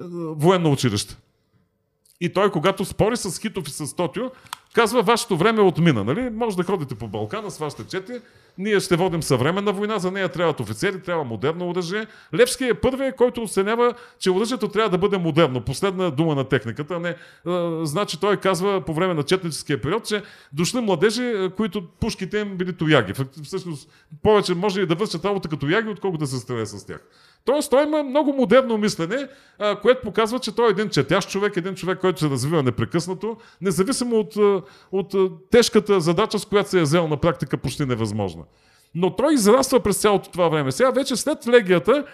а, 0.01 0.05
военно 0.37 0.71
училище. 0.71 1.17
И 2.21 2.33
той, 2.33 2.51
когато 2.51 2.85
спори 2.85 3.17
с 3.17 3.39
Хитов 3.41 3.67
и 3.67 3.71
с 3.71 3.95
Тотио, 3.95 4.23
казва, 4.73 5.01
вашето 5.01 5.37
време 5.37 5.61
е 5.61 5.65
отмина. 5.65 6.03
Нали? 6.03 6.29
Може 6.29 6.57
да 6.57 6.63
ходите 6.63 6.95
по 6.95 7.07
Балкана 7.07 7.51
с 7.51 7.57
вашите 7.57 7.87
чети, 7.87 8.13
ние 8.57 8.79
ще 8.79 8.95
водим 8.95 9.23
съвременна 9.23 9.73
война, 9.73 9.99
за 9.99 10.11
нея 10.11 10.29
трябват 10.29 10.59
офицери, 10.59 11.01
трябва 11.01 11.23
модерно 11.23 11.69
оръжие. 11.69 12.07
Левски 12.33 12.63
е 12.63 12.73
първият, 12.73 13.15
който 13.15 13.43
оценява, 13.43 13.93
че 14.19 14.31
оръжието 14.31 14.67
трябва 14.67 14.89
да 14.89 14.97
бъде 14.97 15.17
модерно. 15.17 15.61
Последна 15.61 16.11
дума 16.11 16.35
на 16.35 16.43
техниката. 16.43 16.99
Не, 16.99 17.15
значи 17.85 18.19
той 18.19 18.37
казва 18.37 18.81
по 18.81 18.93
време 18.93 19.13
на 19.13 19.23
четническия 19.23 19.81
период, 19.81 20.05
че 20.05 20.23
дошли 20.53 20.81
младежи, 20.81 21.49
които 21.57 21.87
пушките 21.87 22.37
им 22.37 22.57
били 22.57 22.73
тояги. 22.73 23.13
Всъщност 23.43 23.89
повече 24.23 24.55
може 24.55 24.81
и 24.81 24.85
да 24.85 24.95
вършат 24.95 25.25
работа 25.25 25.49
като 25.49 25.69
яги, 25.69 25.89
отколкото 25.89 26.19
да 26.19 26.27
се 26.27 26.37
стреля 26.37 26.65
с 26.65 26.85
тях. 26.85 26.99
Тоест, 27.45 27.69
той 27.69 27.83
има 27.83 28.03
много 28.03 28.33
модерно 28.33 28.77
мислене, 28.77 29.27
което 29.81 30.01
показва, 30.01 30.39
че 30.39 30.55
той 30.55 30.67
е 30.67 30.69
един 30.69 30.89
четящ 30.89 31.29
човек, 31.29 31.57
един 31.57 31.75
човек, 31.75 31.99
който 31.99 32.19
се 32.19 32.29
развива 32.29 32.63
непрекъснато, 32.63 33.37
независимо 33.61 34.15
от, 34.19 34.63
от 34.91 35.15
тежката 35.51 35.99
задача, 35.99 36.39
с 36.39 36.45
която 36.45 36.69
се 36.69 36.79
е 36.79 36.83
взел 36.83 37.07
на 37.07 37.17
практика 37.17 37.57
почти 37.57 37.85
невъзможна. 37.85 38.43
Но 38.95 39.15
той 39.15 39.33
израства 39.33 39.79
през 39.79 39.97
цялото 39.97 40.31
това 40.31 40.49
време. 40.49 40.71
Сега 40.71 40.91
вече 40.91 41.15
след 41.15 41.47
легията 41.47 42.05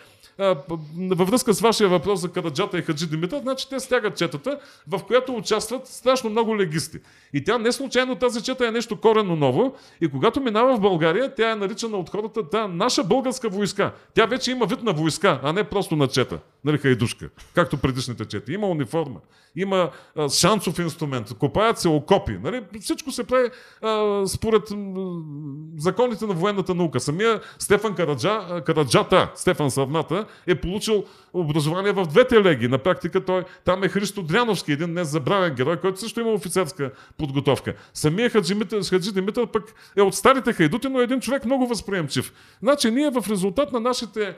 във 0.97 1.29
връзка 1.29 1.53
с 1.53 1.61
вашия 1.61 1.89
въпрос 1.89 2.19
за 2.19 2.31
Кададжата 2.31 2.77
и 2.77 2.81
Хаджи 2.81 3.07
Димитър, 3.07 3.39
значи 3.41 3.69
те 3.69 3.79
стягат 3.79 4.17
четата, 4.17 4.59
в 4.87 4.99
която 5.07 5.35
участват 5.35 5.87
страшно 5.87 6.29
много 6.29 6.57
легисти. 6.57 6.97
И 7.33 7.43
тя 7.43 7.57
не 7.57 7.71
случайно 7.71 8.15
тази 8.15 8.43
чета 8.43 8.67
е 8.67 8.71
нещо 8.71 9.01
коренно 9.01 9.35
ново. 9.35 9.75
И 10.01 10.07
когато 10.07 10.41
минава 10.41 10.77
в 10.77 10.79
България, 10.79 11.35
тя 11.35 11.51
е 11.51 11.55
наричана 11.55 11.97
от 11.97 12.09
хората 12.09 12.43
да, 12.43 12.67
наша 12.67 13.03
българска 13.03 13.49
войска. 13.49 13.91
Тя 14.13 14.25
вече 14.25 14.51
има 14.51 14.65
вид 14.65 14.83
на 14.83 14.93
войска, 14.93 15.39
а 15.43 15.53
не 15.53 15.63
просто 15.63 15.95
на 15.95 16.07
чета. 16.07 16.39
Нали, 16.65 16.77
хайдушка, 16.77 17.29
както 17.55 17.77
предишните 17.77 18.25
чети. 18.25 18.53
Има 18.53 18.67
униформа, 18.67 19.19
има 19.55 19.89
а, 20.15 20.29
шансов 20.29 20.79
инструмент, 20.79 21.33
копаят 21.33 21.79
се 21.79 21.87
окопи. 21.87 22.37
Нали? 22.43 22.63
Всичко 22.81 23.11
се 23.11 23.23
прави 23.23 23.49
а, 23.81 24.23
според 24.27 24.71
а, 24.71 24.75
законите 25.77 26.25
на 26.25 26.33
военната 26.33 26.75
наука. 26.75 26.99
Самия 26.99 27.41
Стефан 27.59 27.95
Караджа, 27.95 28.63
Караджата, 28.65 29.31
Стефан 29.35 29.71
Савната, 29.71 30.25
е 30.47 30.55
получил 30.55 31.03
образование 31.33 31.91
в 31.91 32.05
двете 32.05 32.43
леги. 32.43 32.67
На 32.67 32.77
практика 32.77 33.25
той 33.25 33.43
там 33.65 33.83
е 33.83 33.87
Христо 33.87 34.21
Дряновски, 34.21 34.71
един 34.71 34.87
днес 34.91 35.07
забравен 35.07 35.55
герой, 35.55 35.77
който 35.77 35.99
също 35.99 36.19
има 36.19 36.31
офицерска 36.31 36.91
подготовка. 37.17 37.73
Самия 37.93 38.29
Хаджи, 38.29 38.55
Хаджи 38.89 39.11
Димитър 39.11 39.47
пък 39.47 39.63
е 39.97 40.01
от 40.01 40.15
старите 40.15 40.53
хайдути, 40.53 40.89
но 40.89 40.99
е 40.99 41.03
един 41.03 41.19
човек 41.19 41.45
много 41.45 41.67
възприемчив. 41.67 42.33
Значи 42.63 42.91
ние 42.91 43.09
в 43.09 43.29
резултат 43.29 43.71
на 43.71 43.79
нашите 43.79 44.35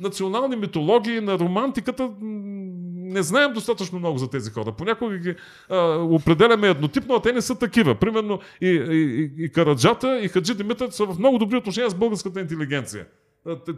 национални 0.00 0.56
митологии, 0.56 1.20
на 1.20 1.38
романтиката, 1.38 2.10
не 2.20 3.22
знаем 3.22 3.52
достатъчно 3.52 3.98
много 3.98 4.18
за 4.18 4.30
тези 4.30 4.50
хора. 4.50 4.72
Понякога 4.72 5.18
ги 5.18 5.34
а, 5.68 5.78
определяме 5.96 6.68
еднотипно, 6.68 7.14
а 7.14 7.22
те 7.22 7.32
не 7.32 7.40
са 7.40 7.58
такива. 7.58 7.94
Примерно 7.94 8.40
и, 8.60 8.68
и, 8.68 9.44
и 9.44 9.48
Караджата, 9.48 10.20
и 10.20 10.28
Хаджи 10.28 10.54
Димитър 10.54 10.90
са 10.90 11.06
в 11.06 11.18
много 11.18 11.38
добри 11.38 11.56
отношения 11.56 11.90
с 11.90 11.94
българската 11.94 12.40
интелигенция. 12.40 13.06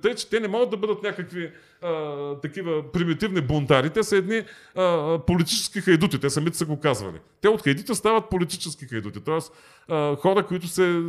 Тъй, 0.02 0.14
че 0.14 0.30
те 0.30 0.40
не 0.40 0.48
могат 0.48 0.70
да 0.70 0.76
бъдат 0.76 1.02
някакви 1.02 1.50
а, 1.82 2.34
такива 2.34 2.92
примитивни 2.92 3.40
бунтари. 3.40 3.90
Те 3.90 4.02
са 4.02 4.16
едни 4.16 4.42
а, 4.74 5.18
политически 5.26 5.80
хайдути. 5.80 6.18
Те 6.18 6.30
самите 6.30 6.56
са 6.56 6.66
го 6.66 6.80
казвали. 6.80 7.16
Те 7.40 7.48
от 7.48 7.62
хайдите 7.62 7.94
стават 7.94 8.30
политически 8.30 8.86
хайдути. 8.86 9.20
Тоест 9.20 9.52
а, 9.88 10.16
хора, 10.16 10.46
които 10.46 10.68
се 10.68 11.02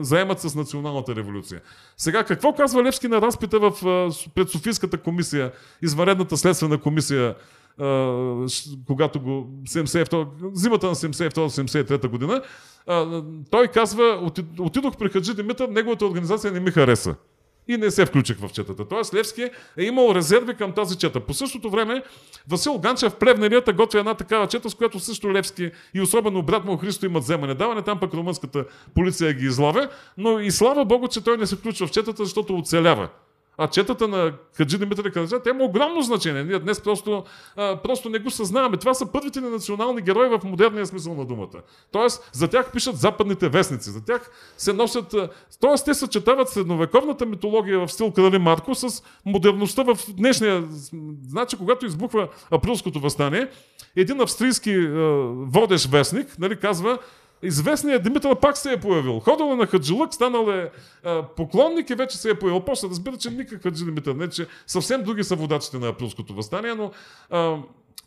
заемат 0.00 0.40
с 0.40 0.54
националната 0.54 1.16
революция. 1.16 1.60
Сега, 1.96 2.24
какво 2.24 2.52
казва 2.54 2.84
Левски 2.84 3.08
на 3.08 3.20
разпита 3.20 3.58
в, 3.58 3.72
пред 4.34 4.48
Софийската 4.48 4.98
комисия, 4.98 5.52
извънредната 5.82 6.36
следствена 6.36 6.78
комисия 6.78 7.34
когато 8.86 9.20
го 9.20 9.50
72, 9.68 10.26
зимата 10.54 10.86
на 10.86 10.94
72-73 10.94 12.08
година, 12.08 12.42
той 13.50 13.68
казва, 13.68 14.32
отидох 14.58 14.96
при 14.96 15.08
Хаджи 15.08 15.34
Димитър, 15.34 15.68
неговата 15.68 16.06
организация 16.06 16.52
не 16.52 16.60
ми 16.60 16.70
хареса 16.70 17.14
и 17.68 17.76
не 17.76 17.90
се 17.90 18.06
включих 18.06 18.38
в 18.38 18.50
четата. 18.52 18.88
Тоест 18.88 19.14
Левски 19.14 19.42
е 19.76 19.84
имал 19.84 20.14
резерви 20.14 20.54
към 20.54 20.72
тази 20.72 20.98
чета. 20.98 21.20
По 21.20 21.34
същото 21.34 21.70
време 21.70 22.02
Васил 22.48 22.78
Ганчев 22.78 23.12
в 23.12 23.16
Плевнерията 23.16 23.72
готви 23.72 23.98
една 23.98 24.14
такава 24.14 24.46
чета, 24.46 24.70
с 24.70 24.74
която 24.74 25.00
също 25.00 25.32
Левски 25.32 25.70
и 25.94 26.00
особено 26.00 26.42
брат 26.42 26.64
му 26.64 26.76
Христо 26.76 27.06
имат 27.06 27.22
вземане 27.22 27.54
даване. 27.54 27.82
Там 27.82 28.00
пък 28.00 28.14
румънската 28.14 28.64
полиция 28.94 29.32
ги 29.32 29.46
излавя. 29.46 29.88
Но 30.18 30.40
и 30.40 30.50
слава 30.50 30.84
Богу, 30.84 31.08
че 31.08 31.24
той 31.24 31.36
не 31.36 31.46
се 31.46 31.56
включва 31.56 31.86
в 31.86 31.90
четата, 31.90 32.24
защото 32.24 32.58
оцелява. 32.58 33.08
А 33.62 33.68
четата 33.68 34.08
на 34.08 34.32
Хаджи 34.54 34.78
Димитър 34.78 35.12
Караджа, 35.12 35.42
те 35.42 35.50
има 35.50 35.64
огромно 35.64 36.02
значение. 36.02 36.44
Ние 36.44 36.58
днес 36.58 36.80
просто, 36.80 37.24
а, 37.56 37.76
просто 37.76 38.08
не 38.08 38.18
го 38.18 38.30
съзнаваме. 38.30 38.76
Това 38.76 38.94
са 38.94 39.12
първите 39.12 39.40
ни 39.40 39.48
национални 39.48 40.02
герои 40.02 40.28
в 40.28 40.40
модерния 40.44 40.86
смисъл 40.86 41.14
на 41.14 41.24
думата. 41.24 41.62
Тоест, 41.92 42.30
за 42.32 42.48
тях 42.48 42.72
пишат 42.72 42.96
западните 42.96 43.48
вестници, 43.48 43.90
за 43.90 44.04
тях 44.04 44.30
се 44.56 44.72
носят... 44.72 45.14
Тоест, 45.60 45.84
те 45.84 45.94
съчетават 45.94 46.48
средновековната 46.48 47.26
митология 47.26 47.86
в 47.86 47.92
стил 47.92 48.10
Крали 48.10 48.38
Марко 48.38 48.74
с 48.74 49.02
модерността 49.26 49.82
в 49.82 49.98
днешния... 50.08 50.64
Значи, 51.28 51.56
когато 51.56 51.86
избухва 51.86 52.28
априлското 52.50 53.00
възстание, 53.00 53.48
един 53.96 54.20
австрийски 54.20 54.74
а, 54.74 55.00
водещ 55.34 55.90
вестник 55.90 56.38
нали, 56.38 56.56
казва, 56.56 56.98
известният 57.42 58.02
Димитър 58.02 58.40
пак 58.40 58.56
се 58.56 58.72
е 58.72 58.80
появил. 58.80 59.20
Ходил 59.20 59.44
е 59.44 59.56
на 59.56 59.66
Хаджилък, 59.66 60.14
станал 60.14 60.50
е 60.50 60.70
а, 61.04 61.22
поклонник 61.22 61.90
и 61.90 61.94
вече 61.94 62.18
се 62.18 62.30
е 62.30 62.34
появил. 62.34 62.60
После 62.60 62.88
разбира, 62.88 63.16
че 63.16 63.30
никакъв 63.30 63.62
Хаджи 63.62 63.84
Димитър, 63.84 64.14
не 64.14 64.28
че 64.28 64.46
съвсем 64.66 65.02
други 65.02 65.24
са 65.24 65.36
водачите 65.36 65.78
на 65.78 65.88
априлското 65.88 66.34
възстание, 66.34 66.74
но 66.74 66.90
а, 67.30 67.56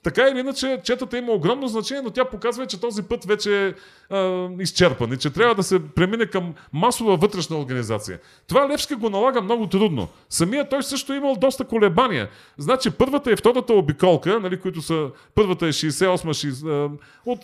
така 0.06 0.28
или 0.28 0.40
иначе, 0.40 0.80
четата 0.84 1.18
има 1.18 1.32
огромно 1.32 1.68
значение, 1.68 2.02
но 2.02 2.10
тя 2.10 2.26
показва, 2.26 2.66
че 2.66 2.82
този 2.82 3.04
път 3.04 3.26
вече 3.26 3.68
е 3.68 3.74
а, 4.16 4.50
изчерпан 4.60 5.14
и 5.14 5.18
че 5.18 5.30
трябва 5.30 5.56
да 5.56 5.64
се 5.64 5.88
премине 5.88 6.26
към 6.26 6.54
масова 6.74 7.18
вътрешна 7.18 7.60
организация. 7.60 8.20
Това 8.48 8.70
Левски 8.70 8.96
го 8.96 9.10
налага 9.10 9.42
много 9.42 9.68
трудно. 9.68 10.08
Самия 10.30 10.70
той 10.70 10.84
също 10.84 11.14
е 11.14 11.18
имал 11.18 11.36
доста 11.36 11.64
колебания. 11.64 12.30
Значи 12.58 12.92
първата 12.92 13.32
и 13.32 13.36
втората 13.36 13.74
обиколка, 13.74 14.40
нали, 14.40 14.60
които 14.60 14.82
са, 14.82 15.10
първата 15.36 15.66
е 15.66 15.70
68 15.70 16.92
от 17.26 17.40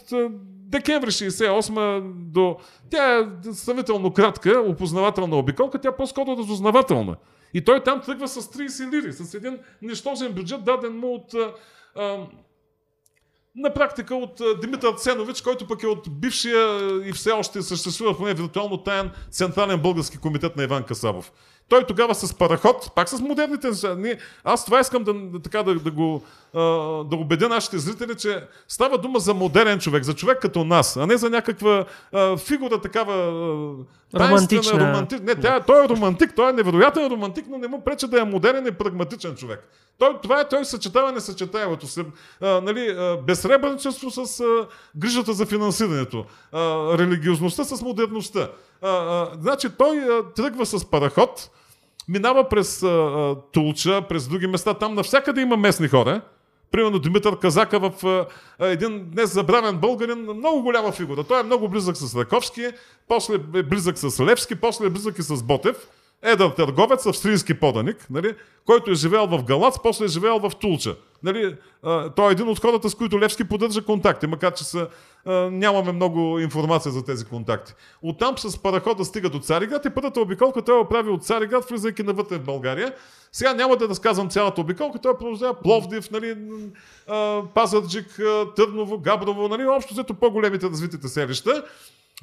декември 0.72 1.12
68 1.12 2.02
до... 2.14 2.58
Тя 2.90 3.18
е 3.20 3.54
съвително 3.54 4.14
кратка, 4.14 4.64
опознавателна 4.68 5.36
обиколка, 5.36 5.80
тя 5.80 5.92
по-скоро 5.92 6.38
разузнавателна. 6.38 7.16
И 7.54 7.62
той 7.62 7.84
там 7.84 8.02
тръгва 8.02 8.28
с 8.28 8.42
30 8.42 8.92
лири, 8.92 9.14
с 9.14 9.34
един 9.34 9.60
нищожен 9.82 10.32
бюджет, 10.34 10.64
даден 10.64 10.98
му 10.98 11.14
от 11.14 11.34
а, 11.96 12.18
на 13.56 13.74
практика 13.74 14.16
от 14.16 14.42
Димитър 14.62 14.94
Ценович, 14.94 15.42
който 15.42 15.68
пък 15.68 15.84
е 15.84 15.88
от 15.88 16.20
бившия 16.20 16.80
и 17.06 17.14
все 17.14 17.32
още 17.32 17.62
съществува 17.62 18.18
поне 18.18 18.34
виртуално 18.34 18.78
таен 18.78 19.12
Централен 19.32 19.80
български 19.80 20.18
комитет 20.18 20.56
на 20.56 20.64
Иван 20.64 20.84
Касабов. 20.84 21.32
Той 21.70 21.84
тогава 21.84 22.16
с 22.16 22.34
параход, 22.34 22.92
пак 22.96 23.10
с 23.10 23.20
модерните 23.20 23.68
неща. 23.68 23.98
Аз 24.44 24.66
това 24.66 24.80
искам 24.80 25.04
да, 25.04 25.14
така, 25.44 25.64
да, 25.64 25.76
да, 25.76 25.92
го, 25.92 26.24
да 27.10 27.16
убедя 27.16 27.50
нашите 27.50 27.78
зрители, 27.78 28.16
че 28.16 28.44
става 28.68 28.98
дума 28.98 29.20
за 29.20 29.34
модерен 29.34 29.80
човек, 29.80 30.04
за 30.04 30.14
човек 30.14 30.40
като 30.42 30.64
нас, 30.64 30.98
а 30.98 31.08
не 31.08 31.18
за 31.18 31.30
някаква 31.30 31.86
а, 32.12 32.38
фигура 32.38 32.82
такава 32.82 33.14
романтична. 34.16 34.80
Романтич... 34.80 35.20
Не, 35.24 35.36
тя, 35.36 35.60
той 35.60 35.86
е 35.86 35.90
романтик, 35.90 36.36
той 36.36 36.50
е 36.50 36.54
невероятен 36.54 37.08
романтик, 37.08 37.46
но 37.50 37.58
не 37.58 37.68
му 37.68 37.84
преча 37.84 38.08
да 38.08 38.22
е 38.22 38.24
модерен 38.24 38.68
и 38.68 38.72
прагматичен 38.72 39.36
човек. 39.36 39.70
Той, 40.02 40.18
това 40.24 40.40
е 40.40 40.50
той 40.50 40.66
съчетава 40.66 41.12
несъчетаемото. 41.12 41.88
Се, 41.88 42.06
а, 42.42 42.62
нали, 42.62 42.88
а, 42.88 43.18
безсребърничество 43.28 44.12
с 44.12 44.40
а, 44.40 44.68
грижата 44.96 45.34
за 45.34 45.46
финансирането, 45.46 46.26
а, 46.52 46.60
религиозността 46.98 47.64
с 47.64 47.82
модерността. 47.82 48.50
А, 48.82 48.90
а, 48.90 49.30
значи 49.42 49.68
той 49.78 49.98
а, 49.98 50.24
тръгва 50.34 50.66
с 50.66 50.86
параход, 50.86 51.50
минава 52.08 52.50
през 52.50 52.84
а, 52.84 53.36
Тулча, 53.52 54.02
през 54.10 54.28
други 54.28 54.48
места, 54.48 54.74
там 54.74 54.96
навсякъде 54.96 55.42
има 55.42 55.58
местни 55.58 55.88
хора. 55.88 56.22
Примерно 56.72 57.00
Димитър 57.00 57.40
Казака 57.40 57.80
в 57.80 58.06
а, 58.06 58.26
един 58.68 59.10
днес 59.12 59.34
забравен 59.34 59.78
българин, 59.78 60.20
много 60.20 60.62
голяма 60.62 60.92
фигура. 60.92 61.24
Той 61.24 61.40
е 61.40 61.44
много 61.44 61.70
близък 61.70 61.98
с 61.98 62.16
Раковски, 62.16 62.68
после 63.08 63.34
е 63.36 63.64
близък 63.64 63.98
с 63.98 64.20
Левски, 64.20 64.56
после 64.56 64.86
е 64.86 64.90
близък 64.90 65.18
и 65.18 65.24
с 65.24 65.44
Ботев 65.44 65.88
едър 66.24 66.50
търговец, 66.50 67.06
австрийски 67.06 67.54
поданик, 67.54 68.08
нали, 68.10 68.36
който 68.66 68.92
е 68.92 68.96
живеел 68.96 69.28
в 69.28 69.44
Галац, 69.44 69.76
после 69.84 70.06
е 70.06 70.08
живеел 70.08 70.40
в 70.40 70.52
Тулча. 70.60 70.96
Нали, 71.24 71.56
а, 71.84 72.10
той 72.10 72.30
е 72.30 72.32
един 72.32 72.50
от 72.50 72.60
хората, 72.60 72.90
с 72.90 72.96
които 72.96 73.20
Левски 73.20 73.44
поддържа 73.44 73.86
контакти, 73.86 74.28
макар 74.28 74.54
че 74.54 74.64
са, 74.64 74.88
а, 75.26 75.32
нямаме 75.34 75.92
много 75.92 76.40
информация 76.40 76.92
за 76.92 77.06
тези 77.06 77.26
контакти. 77.26 77.74
Оттам 78.02 78.38
с 78.38 78.58
парахода 78.58 79.06
стига 79.06 79.30
до 79.30 79.40
Цариград 79.40 79.86
и 79.86 79.90
първата 79.90 80.22
обиколка 80.22 80.62
той 80.62 80.80
оправи 80.80 81.10
от 81.10 81.26
Цариград, 81.26 81.70
влизайки 81.70 82.04
навътре 82.04 82.38
в 82.38 82.44
България. 82.44 82.94
Сега 83.32 83.54
няма 83.54 83.76
да 83.76 83.90
разказвам 83.90 84.30
цялата 84.30 84.62
обиколка, 84.62 85.00
той 85.00 85.18
продължава 85.18 85.54
Пловдив, 85.54 86.12
нали, 86.12 86.38
а, 87.08 87.42
Пазарджик, 87.56 88.20
Търново, 88.56 88.98
Габрово, 88.98 89.48
нали, 89.48 89.66
общо 89.68 89.94
взето 89.94 90.14
по-големите 90.14 90.66
развитите 90.66 91.08
селища. 91.08 91.64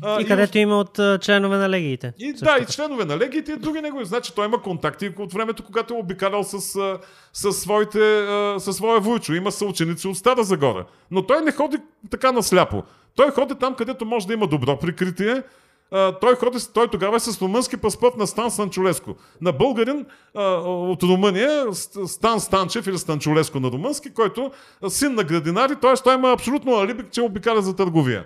А, 0.02 0.20
и, 0.20 0.22
и 0.22 0.26
където 0.26 0.58
има 0.58 0.78
от 0.78 0.98
uh, 0.98 1.20
членове 1.20 1.56
на 1.56 1.68
легиите. 1.70 2.12
И, 2.18 2.32
да, 2.32 2.58
и 2.62 2.66
членове 2.66 3.04
на 3.04 3.18
легиите 3.18 3.52
и 3.52 3.56
други 3.56 3.80
негови. 3.80 4.04
Значи 4.04 4.34
той 4.34 4.46
има 4.46 4.62
контакти 4.62 5.12
от 5.18 5.32
времето, 5.32 5.64
когато 5.64 5.94
е 5.94 5.96
обикалял 5.96 6.44
с, 6.44 6.60
с, 7.32 7.52
своите, 7.52 8.26
със 8.58 8.76
своя 8.76 9.00
войчо. 9.00 9.34
Има 9.34 9.52
съученици 9.52 10.08
от 10.08 10.16
Стара 10.16 10.44
Загора. 10.44 10.84
Но 11.10 11.22
той 11.22 11.40
не 11.40 11.52
ходи 11.52 11.76
така 12.10 12.32
насляпо. 12.32 12.82
Той 13.16 13.30
ходи 13.30 13.54
там, 13.54 13.74
където 13.74 14.04
може 14.04 14.26
да 14.26 14.32
има 14.32 14.46
добро 14.46 14.78
прикритие. 14.78 15.42
Uh, 15.92 16.20
той, 16.20 16.34
ходи, 16.34 16.58
той 16.74 16.88
тогава 16.88 17.16
е 17.16 17.20
с 17.20 17.42
румънски 17.42 17.76
паспорт 17.76 18.16
на 18.16 18.26
Стан 18.26 18.50
Станчулеско. 18.50 19.14
На 19.40 19.52
българин 19.52 20.06
uh, 20.36 20.90
от 20.92 21.02
Румъния, 21.02 21.66
Стан 22.06 22.40
Станчев 22.40 22.86
или 22.86 22.98
Станчулеско 22.98 23.60
на 23.60 23.70
румънски, 23.70 24.14
който 24.14 24.50
син 24.88 25.14
на 25.14 25.24
градинари, 25.24 25.76
т.е. 25.76 25.94
той 26.04 26.14
има 26.14 26.32
абсолютно 26.32 26.74
алиби, 26.74 27.04
че 27.10 27.22
обикаля 27.22 27.62
за 27.62 27.76
търговия 27.76 28.24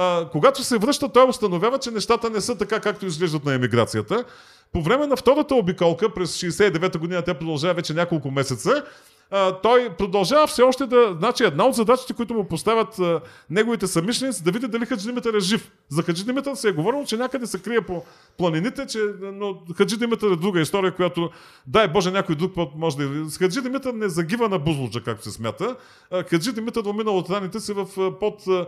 а, 0.00 0.28
когато 0.32 0.64
се 0.64 0.78
връща, 0.78 1.08
той 1.08 1.28
установява, 1.28 1.78
че 1.78 1.90
нещата 1.90 2.30
не 2.30 2.40
са 2.40 2.58
така, 2.58 2.80
както 2.80 3.06
изглеждат 3.06 3.44
на 3.44 3.54
емиграцията. 3.54 4.24
По 4.72 4.82
време 4.82 5.06
на 5.06 5.16
втората 5.16 5.54
обиколка, 5.54 6.14
през 6.14 6.36
69-та 6.36 6.98
година, 6.98 7.22
тя 7.22 7.34
продължава 7.34 7.74
вече 7.74 7.94
няколко 7.94 8.30
месеца, 8.30 8.84
той 9.62 9.90
продължава 9.98 10.46
все 10.46 10.62
още 10.62 10.86
да... 10.86 11.16
Значи 11.18 11.44
една 11.44 11.66
от 11.66 11.74
задачите, 11.74 12.12
които 12.12 12.34
му 12.34 12.44
поставят 12.44 12.98
а, 12.98 13.20
неговите 13.50 13.86
самишленици, 13.86 14.44
да 14.44 14.50
види 14.50 14.68
дали 14.68 14.86
Хаджи 14.86 15.06
Димитър 15.06 15.34
е 15.34 15.40
жив. 15.40 15.70
За 15.88 16.02
Хаджи 16.02 16.24
Димитър 16.24 16.54
се 16.54 16.68
е 16.68 16.72
говорило, 16.72 17.04
че 17.04 17.16
някъде 17.16 17.46
се 17.46 17.62
крие 17.62 17.80
по 17.80 18.04
планините, 18.38 18.86
че, 18.86 18.98
но 19.22 19.54
Хаджи 19.76 19.96
Димитър 19.96 20.30
е 20.30 20.36
друга 20.36 20.60
история, 20.60 20.94
която 20.94 21.30
дай 21.66 21.88
Боже 21.88 22.10
някой 22.10 22.34
друг 22.34 22.54
път 22.54 22.68
може 22.76 22.96
да... 22.96 23.08
Хаджи 23.38 23.62
Димитър 23.62 23.92
не 23.92 24.08
загива 24.08 24.48
на 24.48 24.58
Бузлуджа, 24.58 25.02
както 25.02 25.24
се 25.24 25.30
смята. 25.30 25.76
Хаджи 26.30 26.52
Димитър 26.52 26.82
уминал 26.84 27.18
от 27.18 27.30
раните 27.30 27.60
си 27.60 27.72
в, 27.72 28.12
под 28.20 28.42
а, 28.46 28.66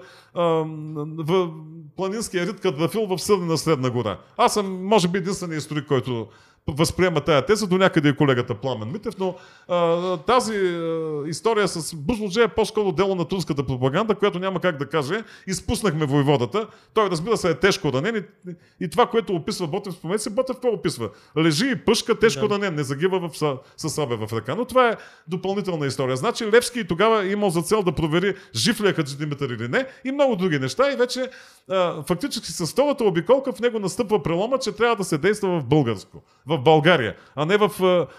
в 1.19 1.51
планинския 1.97 2.47
рит 2.47 2.61
Кадрафил 2.61 3.07
в 3.07 3.19
Сърдена 3.19 3.59
Средна 3.59 3.91
гора. 3.91 4.19
Аз 4.37 4.55
съм, 4.55 4.87
може 4.87 5.09
би, 5.09 5.19
единственият 5.19 5.63
историк, 5.63 5.87
който 5.89 6.27
възприема 6.69 7.21
тая 7.21 7.47
теза, 7.47 7.67
до 7.67 7.79
някъде 7.79 8.09
е 8.09 8.17
колегата 8.17 8.55
Пламен 8.55 8.93
Митев, 8.93 9.15
но 9.19 9.35
а, 9.69 10.17
тази 10.17 10.57
а, 10.57 11.23
история 11.27 11.69
с 11.69 11.95
Бузлодже 11.95 12.43
е 12.43 12.49
по-скоро 12.49 12.93
дело 12.93 13.15
на 13.15 13.25
турската 13.25 13.67
пропаганда, 13.67 14.15
която 14.15 14.39
няма 14.39 14.61
как 14.61 14.79
да 14.79 14.89
каже. 14.89 15.25
Изпуснахме 15.47 16.07
войводата. 16.07 16.67
Той, 16.95 17.11
разбира 17.11 17.37
се, 17.37 17.51
е 17.51 17.55
тежко 17.55 17.93
ранен 17.93 18.17
и, 18.17 18.55
и 18.85 18.89
това, 18.89 19.07
което 19.07 19.35
описва 19.35 19.67
Ботев, 19.67 19.95
спомнете 19.95 20.23
се, 20.23 20.31
Ботев 20.31 20.57
какво 20.57 20.69
описва? 20.69 21.11
Лежи 21.39 21.71
и 21.71 21.77
пъшка, 21.77 22.19
тежко 22.19 22.49
да. 22.49 22.55
ранен, 22.55 22.75
не 22.75 22.83
загива 22.83 23.29
в, 23.29 23.59
с 23.77 23.91
сабе 23.91 24.17
в 24.17 24.33
ръка. 24.33 24.55
Но 24.55 24.65
това 24.65 24.89
е 24.89 24.97
допълнителна 25.29 25.87
история. 25.87 26.17
Значи 26.17 26.47
Левски 26.47 26.81
и 26.81 26.85
тогава 26.85 27.25
е 27.25 27.31
имал 27.31 27.51
за 27.51 27.63
цел 27.63 27.83
да 27.83 27.93
провери 27.93 28.35
жив 28.55 28.81
ли 28.81 28.89
е 28.89 28.93
Хаджи 28.93 29.17
Димитър 29.17 29.51
или 29.51 29.69
не 29.69 29.87
и 30.05 30.13
много 30.13 30.37
други 30.37 30.59
неща. 30.59 30.93
И 30.93 30.97
вече 30.97 31.31
а, 31.71 32.03
фактически 32.03 32.53
с 32.53 32.67
втората 32.67 33.05
обиколка 33.05 33.53
в 33.53 33.61
него 33.61 33.79
настъпва 33.79 34.23
прелома, 34.23 34.59
че 34.59 34.73
трябва 34.73 34.97
да 34.97 35.05
се 35.05 35.19
действа 35.19 35.61
в 35.61 35.65
българско 35.65 36.23
в 36.57 36.63
България, 36.63 37.15
а 37.37 37.47
не, 37.47 37.57
в, 37.57 37.71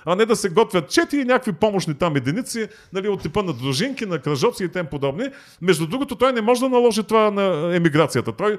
а 0.05 0.15
не 0.15 0.25
да 0.25 0.35
се 0.35 0.49
готвят 0.49 0.89
чети 0.89 1.17
и 1.17 1.25
някакви 1.25 1.51
помощни 1.51 1.93
там 1.93 2.15
единици 2.15 2.67
нали, 2.93 3.07
от 3.07 3.21
типа 3.21 3.41
на 3.41 3.53
дружинки, 3.53 4.05
на 4.05 4.19
кръжоци 4.19 4.63
и 4.63 4.67
тем 4.67 4.85
подобни. 4.85 5.25
Между 5.61 5.87
другото, 5.87 6.15
той 6.15 6.33
не 6.33 6.41
може 6.41 6.59
да 6.59 6.69
наложи 6.69 7.03
това 7.03 7.31
на 7.31 7.75
емиграцията. 7.75 8.31
Той 8.31 8.57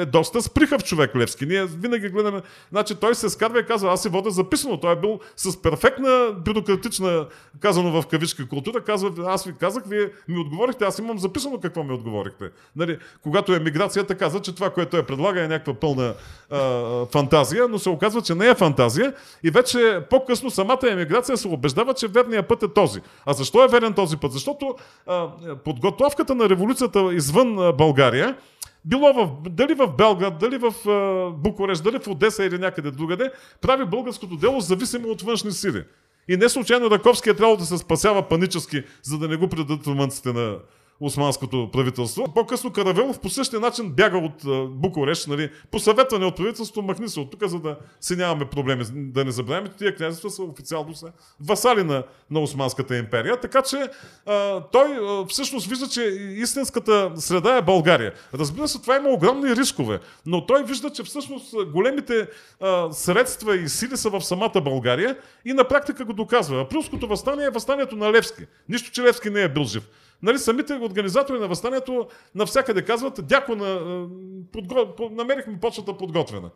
е 0.00 0.04
доста 0.04 0.42
сприхав 0.42 0.84
човек 0.84 1.16
Левски. 1.16 1.46
Ние 1.46 1.66
винаги 1.66 2.08
гледаме. 2.08 2.40
Значи 2.70 2.94
той 2.94 3.14
се 3.14 3.28
скарва 3.28 3.60
и 3.60 3.66
казва, 3.66 3.92
аз 3.92 4.02
си 4.02 4.08
вода 4.08 4.30
записано. 4.30 4.80
Той 4.80 4.92
е 4.92 4.96
бил 4.96 5.20
с 5.36 5.62
перфектна 5.62 6.34
бюрократична, 6.44 7.26
казано 7.60 8.02
в 8.02 8.06
кавичка 8.06 8.48
култура. 8.48 8.80
Казва, 8.80 9.10
аз 9.26 9.44
ви 9.44 9.52
казах, 9.60 9.82
вие 9.86 10.10
ми 10.28 10.38
отговорихте, 10.38 10.84
аз 10.84 10.98
имам 10.98 11.18
записано 11.18 11.60
какво 11.60 11.84
ми 11.84 11.92
отговорихте. 11.92 12.50
Нали, 12.76 12.98
когато 13.22 13.54
емиграцията 13.54 14.14
каза, 14.14 14.40
че 14.40 14.54
това, 14.54 14.70
което 14.70 14.96
е 14.96 15.02
предлага 15.02 15.44
е 15.44 15.48
някаква 15.48 15.74
пълна 15.74 16.14
а, 16.50 17.06
фантазия, 17.06 17.68
но 17.68 17.78
се 17.78 17.88
оказва, 17.90 18.22
че 18.22 18.34
не 18.34 18.48
е 18.48 18.54
фантазия 18.54 18.97
Азия 18.98 19.14
и 19.42 19.50
вече 19.50 20.00
по-късно 20.10 20.50
самата 20.50 20.90
емиграция 20.90 21.36
се 21.36 21.48
убеждава, 21.48 21.94
че 21.94 22.08
верният 22.08 22.48
път 22.48 22.62
е 22.62 22.68
този. 22.68 23.00
А 23.26 23.32
защо 23.32 23.64
е 23.64 23.68
верен 23.68 23.92
този 23.92 24.16
път? 24.16 24.32
Защото 24.32 24.74
а, 25.06 25.28
подготовката 25.64 26.34
на 26.34 26.48
революцията 26.48 27.14
извън 27.14 27.72
България 27.76 28.36
било 28.84 29.12
в, 29.12 29.50
дали 29.50 29.74
в 29.74 29.88
Белград, 29.98 30.38
дали 30.38 30.58
в 30.58 30.88
а, 30.88 31.30
Букурещ, 31.30 31.84
дали 31.84 31.98
в 31.98 32.08
Одеса 32.08 32.44
или 32.44 32.58
някъде 32.58 32.90
другаде, 32.90 33.30
прави 33.60 33.84
българското 33.84 34.36
дело 34.36 34.60
зависимо 34.60 35.08
от 35.08 35.22
външни 35.22 35.52
сили. 35.52 35.84
И 36.28 36.36
не 36.36 36.48
случайно 36.48 36.90
Раковски 36.90 37.30
е 37.30 37.34
трябвало 37.34 37.56
да 37.56 37.64
се 37.64 37.78
спасява 37.78 38.28
панически, 38.28 38.82
за 39.02 39.18
да 39.18 39.28
не 39.28 39.36
го 39.36 39.48
предадат 39.48 39.86
румънците 39.86 40.32
на, 40.32 40.56
османското 41.00 41.70
правителство. 41.72 42.24
По-късно 42.34 42.72
Каравелов 42.72 43.20
по 43.20 43.28
същия 43.28 43.60
начин 43.60 43.90
бяга 43.90 44.18
от 44.18 44.70
Букуреш, 44.70 45.26
нали, 45.26 45.50
посъветване 45.70 46.26
от 46.26 46.36
правителството, 46.36 46.82
махни 46.82 47.08
се 47.08 47.20
от 47.20 47.30
тук, 47.30 47.44
за 47.44 47.58
да 47.58 47.76
си 48.00 48.16
нямаме 48.16 48.44
проблеми. 48.44 48.84
Да 48.92 49.24
не 49.24 49.30
забравяме, 49.30 49.68
тия 49.78 49.94
княжества 49.94 50.30
са 50.30 50.42
официално 50.42 50.94
са 50.94 51.06
васали 51.40 51.84
на, 51.84 52.02
на 52.30 52.40
Османската 52.40 52.96
империя. 52.96 53.40
Така 53.40 53.62
че 53.62 53.88
а, 54.26 54.60
той 54.72 54.98
а, 55.02 55.26
всъщност 55.26 55.66
вижда, 55.66 55.88
че 55.88 56.02
истинската 56.36 57.12
среда 57.16 57.56
е 57.56 57.62
България. 57.62 58.14
Разбира 58.34 58.68
се, 58.68 58.82
това 58.82 58.96
има 58.96 59.08
огромни 59.08 59.56
рискове, 59.56 59.98
но 60.26 60.46
той 60.46 60.64
вижда, 60.64 60.90
че 60.90 61.02
всъщност 61.02 61.54
големите 61.72 62.28
а, 62.60 62.92
средства 62.92 63.56
и 63.56 63.68
сили 63.68 63.96
са 63.96 64.10
в 64.10 64.20
самата 64.20 64.60
България 64.64 65.16
и 65.44 65.52
на 65.52 65.64
практика 65.64 66.04
го 66.04 66.12
доказва. 66.12 66.60
Априлското 66.60 67.08
възстание 67.08 67.46
е 67.46 67.50
възстанието 67.50 67.96
на 67.96 68.12
Левски. 68.12 68.42
Нищо, 68.68 68.90
че 68.90 69.02
Левски 69.02 69.30
не 69.30 69.42
е 69.42 69.48
бил 69.48 69.64
жив. 69.64 69.82
Нали, 70.22 70.38
самите 70.38 70.74
организатори 70.74 71.38
на 71.38 71.48
възстанието 71.48 72.08
навсякъде 72.34 72.84
казват, 72.84 73.20
дяко 73.26 73.54
на, 73.56 74.06
подго... 74.52 75.08
намерихме 75.10 75.60
почвата 75.60 75.96
подготвена. 75.96 76.50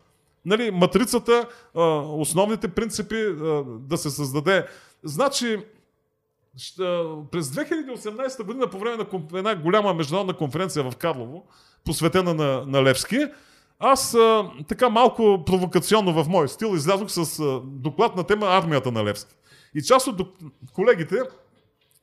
Нали, 0.44 0.70
матрицата, 0.70 1.48
основните 2.16 2.68
принципи 2.68 3.16
да 3.66 3.96
се 3.98 4.10
създаде. 4.10 4.66
Значи, 5.02 5.58
през 7.30 7.46
2018 7.46 8.44
година 8.44 8.70
по 8.70 8.78
време 8.78 8.96
на 8.96 9.38
една 9.38 9.56
голяма 9.56 9.94
международна 9.94 10.36
конференция 10.36 10.90
в 10.90 10.96
Карлово, 10.96 11.46
посветена 11.84 12.34
на, 12.34 12.64
на 12.66 12.82
Левски, 12.82 13.26
аз 13.78 14.16
така 14.68 14.88
малко 14.88 15.42
провокационно 15.46 16.24
в 16.24 16.28
мой 16.28 16.48
стил 16.48 16.74
излязох 16.74 17.10
с 17.10 17.60
доклад 17.64 18.16
на 18.16 18.24
тема 18.24 18.46
армията 18.46 18.92
на 18.92 19.04
Левски. 19.04 19.34
И 19.74 19.82
част 19.82 20.06
от 20.06 20.20
колегите 20.72 21.16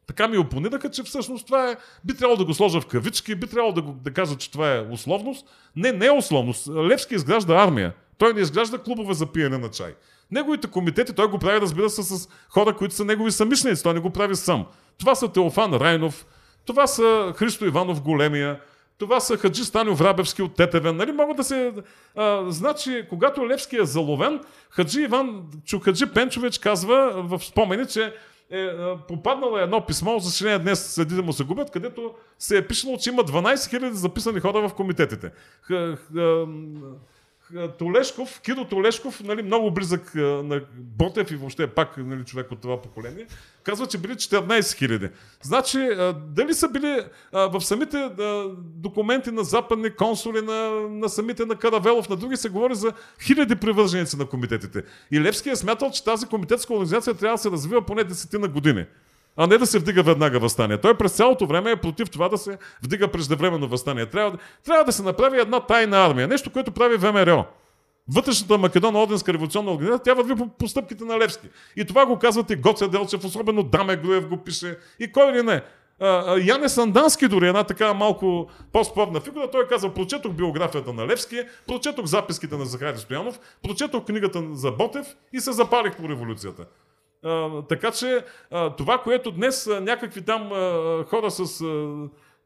така 0.10 0.28
ми 0.28 0.38
опонираха, 0.38 0.92
че 0.92 1.04
всъщност 1.04 1.46
това 1.46 1.72
е, 1.72 1.78
би 2.04 2.16
трябвало 2.18 2.38
да 2.38 2.46
го 2.46 2.54
сложа 2.54 2.82
в 2.82 2.86
кавички, 2.86 3.36
би 3.36 3.48
трябвало 3.48 3.74
да, 3.74 3.82
го, 3.82 3.92
да 3.92 4.14
кажа, 4.14 4.36
че 4.38 4.52
това 4.52 4.76
е 4.76 4.82
условност. 4.92 5.48
Не, 5.76 5.92
не 5.92 6.06
е 6.06 6.12
условност. 6.12 6.68
Левски 6.68 7.16
изгражда 7.16 7.64
армия. 7.64 7.94
Той 8.18 8.34
не 8.34 8.42
изгражда 8.42 8.78
клубове 8.78 9.14
за 9.14 9.26
пиене 9.26 9.58
на 9.58 9.70
чай. 9.70 9.96
Неговите 10.32 10.68
комитети, 10.68 11.14
той 11.14 11.28
го 11.28 11.40
прави, 11.40 11.62
разбира 11.62 11.90
се, 11.90 12.04
с 12.04 12.30
хора, 12.50 12.76
които 12.76 12.96
са 12.96 13.06
негови 13.06 13.32
самишленици. 13.32 13.84
Той 13.84 13.94
не 13.94 14.00
го 14.00 14.10
прави 14.10 14.36
сам. 14.36 14.66
Това 14.98 15.16
са 15.16 15.28
Теофан 15.28 15.74
Райнов, 15.74 16.26
това 16.66 16.88
са 16.88 17.34
Христо 17.36 17.66
Иванов 17.66 18.02
Големия, 18.02 18.60
това 18.98 19.20
са 19.20 19.38
Хаджи 19.38 19.64
Станио 19.64 19.96
Врабевски 19.96 20.42
от 20.42 20.56
Тетевен. 20.56 20.96
Нали, 20.96 21.12
могат 21.12 21.38
да 21.38 21.44
се... 21.44 21.74
А, 22.16 22.52
значи, 22.52 23.06
когато 23.10 23.50
Левски 23.50 23.78
е 23.78 23.86
заловен, 23.86 24.40
Хаджи 24.70 25.02
Иван 25.02 25.44
Чухаджи 25.66 26.06
Пенчович 26.06 26.58
казва 26.58 27.14
в 27.16 27.44
спомени, 27.44 27.88
че 27.88 28.14
е, 28.52 28.70
попаднало 29.08 29.58
е 29.58 29.64
едно 29.64 29.86
писмо, 29.86 30.20
за 30.20 30.32
съжаление 30.32 30.60
днес 30.60 30.94
следи 30.94 31.16
да 31.16 31.24
му 31.24 31.34
се 31.34 31.44
губят, 31.44 31.72
където 31.72 32.14
се 32.40 32.58
е 32.58 32.68
пишало, 32.68 32.98
че 32.98 33.10
има 33.10 33.24
12 33.24 33.56
000 33.56 33.90
записани 33.90 34.40
хора 34.40 34.70
в 34.70 34.74
комитетите. 34.74 35.32
Х, 35.62 35.72
х, 35.96 35.98
Толешков, 37.78 38.42
Кидо 38.42 38.66
Толешков, 38.66 39.24
нали, 39.24 39.42
много 39.42 39.72
близък 39.72 40.16
на 40.16 40.62
Ботев 40.78 41.32
и 41.32 41.36
въобще 41.36 41.68
пак 41.68 41.98
нали, 41.98 42.26
човек 42.26 42.52
от 42.52 42.62
това 42.62 42.82
поколение, 42.82 43.28
казва, 43.64 43.88
че 43.88 43.98
били 43.98 44.14
14 44.14 44.78
хиляди. 44.78 45.10
Значи, 45.42 45.90
дали 46.28 46.54
са 46.54 46.70
били 46.70 47.02
в 47.34 47.62
самите 47.62 48.10
документи 48.58 49.32
на 49.32 49.44
западни 49.44 49.96
консули, 49.96 50.42
на, 50.42 50.70
на 50.90 51.10
самите 51.10 51.46
на 51.46 51.56
Каравелов, 51.56 52.10
на 52.10 52.16
други 52.16 52.38
се 52.38 52.50
говори 52.50 52.76
за 52.76 52.94
хиляди 53.22 53.56
привърженици 53.56 54.18
на 54.18 54.26
комитетите. 54.26 54.84
И 55.12 55.22
Левски 55.22 55.50
е 55.50 55.56
смятал, 55.56 55.92
че 55.92 56.04
тази 56.04 56.26
комитетска 56.26 56.74
организация 56.74 57.14
трябва 57.14 57.36
да 57.36 57.42
се 57.42 57.52
развива 57.52 57.86
поне 57.86 58.04
десетина 58.04 58.48
години 58.48 58.86
а 59.42 59.48
не 59.48 59.58
да 59.58 59.66
се 59.66 59.80
вдига 59.80 60.04
веднага 60.04 60.40
възстание. 60.40 60.78
Той 60.78 60.94
през 60.94 61.12
цялото 61.12 61.46
време 61.46 61.72
е 61.72 61.76
против 61.76 62.10
това 62.10 62.30
да 62.30 62.38
се 62.38 62.58
вдига 62.84 63.08
преждевременно 63.08 63.68
възстание. 63.68 64.06
Трябва, 64.06 64.38
трябва 64.66 64.84
да 64.84 64.92
се 64.92 65.04
направи 65.04 65.40
една 65.40 65.60
тайна 65.60 66.06
армия, 66.06 66.28
нещо, 66.28 66.50
което 66.50 66.72
прави 66.72 66.98
ВМРО. 66.98 67.46
Вътрешната 68.14 68.58
Македонна 68.58 69.04
Орденска 69.04 69.34
революционна 69.34 69.72
организация, 69.72 70.04
тя 70.04 70.14
върви 70.14 70.36
по 70.36 70.48
постъпките 70.48 71.04
на 71.04 71.20
Левски. 71.20 71.48
И 71.76 71.86
това 71.86 72.06
го 72.06 72.20
казват 72.20 72.50
и 72.50 72.56
Гоце 72.56 72.88
Делчев, 72.88 73.26
особено 73.26 73.64
Даме 73.64 73.96
Груев 73.96 74.28
го 74.28 74.38
пише. 74.38 74.78
И 75.00 75.12
кой 75.12 75.34
ли 75.34 75.44
не. 75.44 75.62
Яне 76.46 76.70
Сандански 76.70 77.28
дори 77.28 77.48
една 77.48 77.64
така 77.64 77.94
малко 77.94 78.50
по-спорна 78.72 79.20
фигура. 79.20 79.52
Той 79.52 79.68
казва, 79.68 79.94
прочетох 79.94 80.32
биографията 80.32 80.94
на 80.94 81.08
Левски, 81.08 81.42
прочетох 81.68 82.06
записките 82.06 82.58
на 82.58 82.66
Захари 82.66 82.98
Стоянов, 82.98 83.40
прочетох 83.64 84.06
книгата 84.06 84.44
за 84.52 84.72
Ботев 84.72 85.08
и 85.34 85.40
се 85.40 85.52
запалих 85.52 85.96
по 85.96 86.10
революцията. 86.10 86.66
Така 87.70 87.92
че 87.92 88.26
това, 88.78 88.98
което 88.98 89.32
днес 89.32 89.68
някакви 89.82 90.22
там 90.22 90.50
хора 91.06 91.32
с 91.32 91.64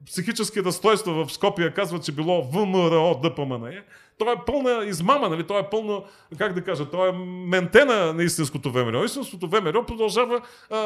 психически 0.06 0.64
разстройства 0.64 1.26
в 1.26 1.34
Скопия 1.34 1.74
казват, 1.74 2.04
че 2.04 2.12
било 2.12 2.44
ВМРО 2.44 3.20
ДПМН, 3.24 3.82
това 4.18 4.32
е 4.32 4.46
пълна 4.46 4.86
измама, 4.86 5.30
нали? 5.30 5.44
Това 5.44 5.60
е 5.60 5.70
пълно, 5.70 6.04
как 6.38 6.54
да 6.54 6.62
кажа, 6.62 6.86
това 6.86 7.08
е 7.08 7.12
ментена 7.48 8.14
на 8.14 8.24
истинското 8.24 8.72
ВМРО. 8.72 9.04
Истинското 9.04 9.48
ВМРО 9.48 9.86
продължава 9.86 10.42
а, 10.70 10.78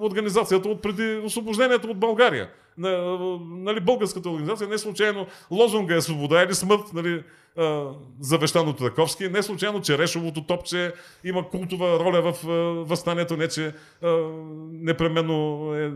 организацията 0.00 0.68
от 0.68 0.82
преди 0.82 1.20
освобождението 1.24 1.90
от 1.90 1.98
България. 1.98 2.50
На, 2.78 3.18
нали, 3.40 3.80
българската 3.80 4.30
организация 4.30 4.68
не 4.68 4.78
случайно 4.78 5.26
лозунга 5.50 5.94
е 5.94 6.00
свобода 6.00 6.42
или 6.42 6.54
смърт, 6.54 6.92
нали, 6.94 7.22
а, 7.58 7.84
завещан 8.20 8.68
от 8.68 8.80
Раковски. 8.80 9.28
Не 9.28 9.42
случайно 9.42 9.80
Черешовото 9.80 10.44
топче 10.44 10.92
има 11.24 11.48
култова 11.48 11.98
роля 11.98 12.32
в 12.32 12.46
възстанието, 12.88 13.36
не 13.36 13.48
че 13.48 13.72
непременно 14.72 15.70
е 15.74 15.92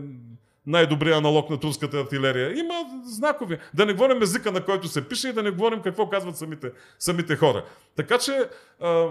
най-добрият 0.67 1.17
аналог 1.17 1.49
на 1.49 1.59
турската 1.59 1.99
артилерия. 1.99 2.59
Има 2.59 2.73
знакови. 3.03 3.57
Да 3.73 3.85
не 3.85 3.93
говорим 3.93 4.21
езика, 4.21 4.51
на 4.51 4.65
който 4.65 4.87
се 4.87 5.07
пише 5.07 5.29
и 5.29 5.33
да 5.33 5.43
не 5.43 5.51
говорим 5.51 5.81
какво 5.81 6.09
казват 6.09 6.37
самите, 6.37 6.71
самите 6.99 7.35
хора. 7.35 7.65
Така 7.95 8.17
че 8.17 8.49
а, 8.79 9.07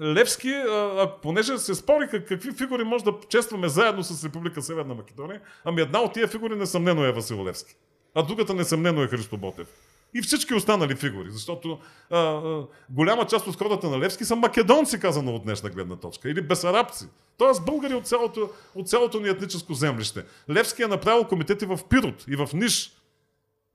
Левски, 0.00 0.52
а, 0.52 1.12
понеже 1.22 1.58
се 1.58 1.74
спориха 1.74 2.24
какви 2.24 2.52
фигури 2.52 2.84
може 2.84 3.04
да 3.04 3.12
честваме 3.28 3.68
заедно 3.68 4.02
с 4.02 4.24
Република 4.24 4.62
Северна 4.62 4.94
Македония, 4.94 5.40
ами 5.64 5.80
една 5.80 6.00
от 6.00 6.12
тия 6.12 6.28
фигури 6.28 6.56
несъмнено 6.56 7.04
е 7.04 7.12
Васил 7.12 7.44
Левски. 7.44 7.76
А 8.14 8.22
другата 8.22 8.54
несъмнено 8.54 9.02
е 9.02 9.08
Христо 9.08 9.36
Ботев 9.36 9.68
и 10.14 10.22
всички 10.22 10.54
останали 10.54 10.96
фигури. 10.96 11.30
Защото 11.30 11.78
а, 12.10 12.18
а, 12.18 12.66
голяма 12.90 13.26
част 13.26 13.46
от 13.46 13.56
хората 13.56 13.90
на 13.90 13.98
Левски 13.98 14.24
са 14.24 14.36
македонци, 14.36 15.00
казано 15.00 15.34
от 15.34 15.42
днешна 15.42 15.70
гледна 15.70 15.96
точка, 15.96 16.30
или 16.30 16.42
бесарабци. 16.42 17.08
Тоест 17.38 17.64
българи 17.64 17.94
от 17.94 18.06
цялото, 18.06 18.50
от 18.74 18.88
цялото 18.88 19.20
ни 19.20 19.28
етническо 19.28 19.74
землище. 19.74 20.24
Левски 20.50 20.82
е 20.82 20.86
направил 20.86 21.24
комитети 21.24 21.66
в 21.66 21.78
Пирот 21.88 22.24
и 22.28 22.36
в 22.36 22.48
Ниш, 22.54 22.92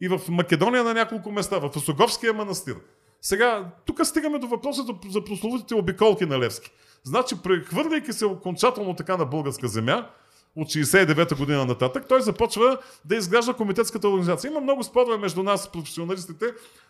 и 0.02 0.08
в 0.08 0.22
Македония 0.30 0.84
на 0.84 0.94
няколко 0.94 1.32
места, 1.32 1.60
в 1.60 1.72
Осоговския 1.76 2.34
манастир. 2.34 2.76
Сега, 3.22 3.72
тук 3.86 4.06
стигаме 4.06 4.40
до 4.40 4.48
въпроса 4.48 4.84
за 5.10 5.24
прословутите 5.24 5.76
обиколки 5.76 6.26
на 6.26 6.40
Левски. 6.40 6.72
Значи, 7.04 7.36
прехвърляйки 7.44 8.14
се 8.14 8.26
окончателно 8.26 8.96
така 8.96 9.18
на 9.18 9.26
българска 9.26 9.68
земя, 9.68 10.10
от 10.56 10.68
69-та 10.68 11.36
година 11.36 11.66
нататък, 11.66 12.06
той 12.10 12.22
започва 12.22 12.78
да 13.06 13.16
изгражда 13.16 13.54
комитетската 13.54 14.08
организация. 14.10 14.50
Има 14.50 14.62
много 14.62 14.84
спорове 14.84 15.18
между 15.18 15.44
нас, 15.44 15.72
професионалистите, 15.72 16.46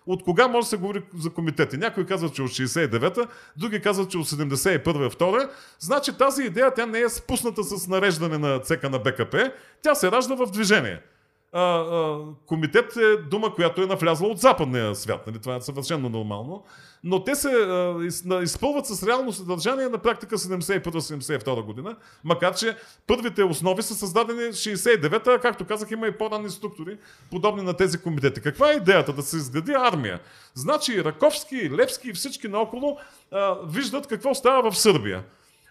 от 0.08 0.24
кога 0.24 0.48
може 0.48 0.66
да 0.66 0.70
се 0.70 0.78
говори 0.78 1.04
за 1.20 1.30
комитети. 1.30 1.78
Някои 1.78 2.06
казват, 2.06 2.34
че 2.34 2.42
от 2.42 2.50
69-та, 2.50 3.28
други 3.58 3.82
казват, 3.82 4.10
че 4.10 4.18
от 4.18 4.28
71-та, 4.28 5.10
втора. 5.10 5.50
Значи 5.80 6.18
тази 6.18 6.44
идея, 6.44 6.74
тя 6.74 6.86
не 6.86 7.00
е 7.00 7.10
спусната 7.10 7.64
с 7.64 7.88
нареждане 7.88 8.38
на 8.38 8.60
цека 8.60 8.90
на 8.90 9.00
БКП, 9.00 9.52
тя 9.82 9.96
се 9.96 10.12
ражда 10.12 10.36
в 10.36 10.52
движение 10.52 11.02
а, 11.52 11.62
а, 11.62 12.20
комитет 12.46 12.96
е 12.96 13.18
дума, 13.18 13.56
която 13.56 13.82
е 13.82 13.86
навлязла 13.86 14.28
от 14.28 14.40
западния 14.40 14.96
свят. 14.96 15.28
Нали? 15.28 15.40
Това 15.40 15.56
е 15.56 15.62
съвършено 15.62 16.10
нормално. 16.10 16.64
Но 17.04 17.24
те 17.24 17.36
се 17.36 17.50
а, 17.50 18.00
изпълват 18.44 18.86
с 18.86 19.08
реално 19.08 19.34
съдържание 19.34 19.90
на 19.90 19.98
практика 19.98 20.38
71-72 20.38 21.66
година, 21.66 21.96
макар 22.24 22.56
че 22.56 22.78
първите 23.08 23.44
основи 23.44 23.82
са 23.82 23.96
създадени 23.96 24.42
69-та, 24.42 25.40
както 25.40 25.66
казах, 25.66 25.92
има 25.92 26.08
и 26.08 26.18
по-ранни 26.18 26.50
структури, 26.50 26.98
подобни 27.32 27.64
на 27.64 27.74
тези 27.74 27.98
комитети. 27.98 28.42
Каква 28.42 28.72
е 28.72 28.76
идеята? 28.76 29.14
Да 29.14 29.22
се 29.22 29.38
изгради 29.38 29.72
армия. 29.72 30.20
Значи 30.54 31.04
Раковски, 31.04 31.72
Левски 31.72 32.10
и 32.10 32.14
всички 32.14 32.48
наоколо 32.48 32.98
а, 33.32 33.58
виждат 33.68 34.08
какво 34.08 34.36
става 34.36 34.72
в 34.72 34.78
Сърбия. 34.78 35.24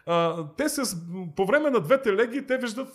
А, 0.06 0.46
те 0.56 0.68
се, 0.68 0.82
по 1.36 1.46
време 1.46 1.70
на 1.70 1.80
двете 1.80 2.12
легии, 2.12 2.46
те 2.46 2.58
виждат, 2.58 2.88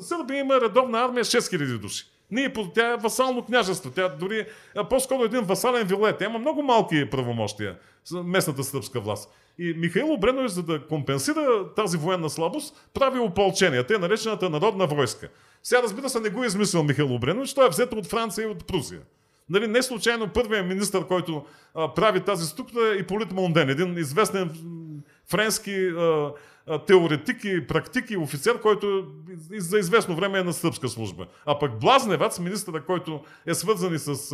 Сърбия 0.00 0.40
има 0.40 0.60
редовна 0.60 1.04
армия 1.04 1.24
6000 1.24 1.78
души. 1.78 2.13
Ние, 2.30 2.52
тя 2.74 2.92
е 2.92 2.96
васално 2.96 3.44
княжество. 3.44 3.90
Тя 3.90 4.08
дори 4.08 4.46
по-скоро 4.90 5.24
един 5.24 5.40
васален 5.40 5.86
вилет. 5.86 6.18
Тя 6.18 6.24
има 6.24 6.38
много 6.38 6.62
малки 6.62 7.10
правомощия, 7.10 7.76
местната 8.24 8.64
сръбска 8.64 9.00
власт. 9.00 9.30
И 9.58 9.74
Михаил 9.76 10.12
Обренович, 10.12 10.50
за 10.50 10.62
да 10.62 10.86
компенсира 10.86 11.74
тази 11.76 11.96
военна 11.96 12.30
слабост, 12.30 12.88
прави 12.94 13.18
ополчение. 13.18 13.84
Те 13.84 13.98
наречената 13.98 14.50
народна 14.50 14.86
войска. 14.86 15.28
Сега, 15.62 15.82
разбира 15.82 16.08
се, 16.08 16.20
не 16.20 16.30
го 16.30 16.44
е 16.44 16.46
измислил 16.46 16.82
Михаил 16.82 17.14
Обренович, 17.14 17.54
той 17.54 17.66
е 17.66 17.70
взето 17.70 17.96
от 17.96 18.06
Франция 18.06 18.44
и 18.44 18.50
от 18.50 18.66
Прусия. 18.66 19.00
Нали, 19.50 19.66
не 19.66 19.82
случайно 19.82 20.28
първият 20.28 20.66
министр, 20.66 21.06
който 21.06 21.44
а, 21.74 21.94
прави 21.94 22.20
тази 22.20 22.46
структура 22.46 22.88
е 22.88 22.98
Иполит 22.98 23.32
Монден, 23.32 23.70
един 23.70 23.98
известен 23.98 24.50
френски 25.30 25.86
а, 25.86 26.32
теоретик 26.86 27.44
и 27.44 27.66
практик 27.66 28.10
и 28.10 28.16
офицер, 28.16 28.60
който 28.60 29.06
за 29.58 29.78
известно 29.78 30.16
време 30.16 30.38
е 30.38 30.42
на 30.42 30.52
сръбска 30.52 30.88
служба. 30.88 31.26
А 31.46 31.58
пък 31.58 31.80
Блазневац, 31.80 32.38
министъра, 32.38 32.84
който 32.84 33.24
е 33.46 33.54
свързан 33.54 33.94
и 33.94 33.98
с 33.98 34.32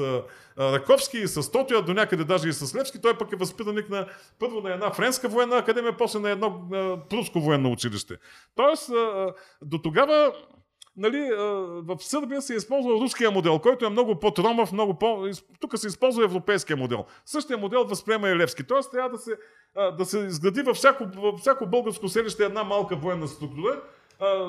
Раковски 0.59 1.19
и 1.19 1.29
с 1.29 1.53
Тотия, 1.53 1.83
до 1.83 1.95
някъде 1.95 2.25
даже 2.25 2.49
и 2.49 2.53
с 2.53 2.75
Левски, 2.75 3.01
той 3.03 3.19
пък 3.19 3.33
е 3.33 3.37
възпитаник 3.37 3.89
на 3.89 4.07
първо 4.39 4.61
на 4.61 4.73
една 4.73 4.91
френска 4.91 5.29
военна 5.29 5.57
академия, 5.57 5.97
после 5.97 6.19
на 6.19 6.31
едно 6.31 6.69
пруско 7.11 7.41
военно 7.41 7.73
училище. 7.73 8.15
Тоест, 8.55 8.91
до 9.63 9.79
тогава 9.79 10.33
нали, 10.97 11.31
в 11.83 11.97
Сърбия 12.01 12.43
се 12.43 12.55
използва 12.55 12.93
руския 12.93 13.31
модел, 13.31 13.59
който 13.59 13.87
е 13.87 13.91
много 13.91 14.21
по-тромав, 14.21 14.73
много 14.73 14.95
по... 14.95 15.27
Тук 15.61 15.79
се 15.79 15.87
използва 15.87 16.25
европейския 16.25 16.77
модел. 16.77 17.05
Същия 17.25 17.59
модел 17.59 17.85
възприема 17.85 18.29
и 18.29 18.37
Левски. 18.37 18.67
Тоест 18.67 18.91
трябва 18.91 19.11
да 19.11 19.19
се, 19.19 19.37
да 19.99 20.05
се 20.05 20.19
изгради 20.19 20.63
във 20.63 20.77
всяко, 20.77 21.07
във 21.17 21.41
всяко 21.41 21.67
българско 21.67 22.09
селище 22.09 22.45
една 22.45 22.65
малка 22.65 22.97
военна 22.97 23.29
структура, 23.29 23.83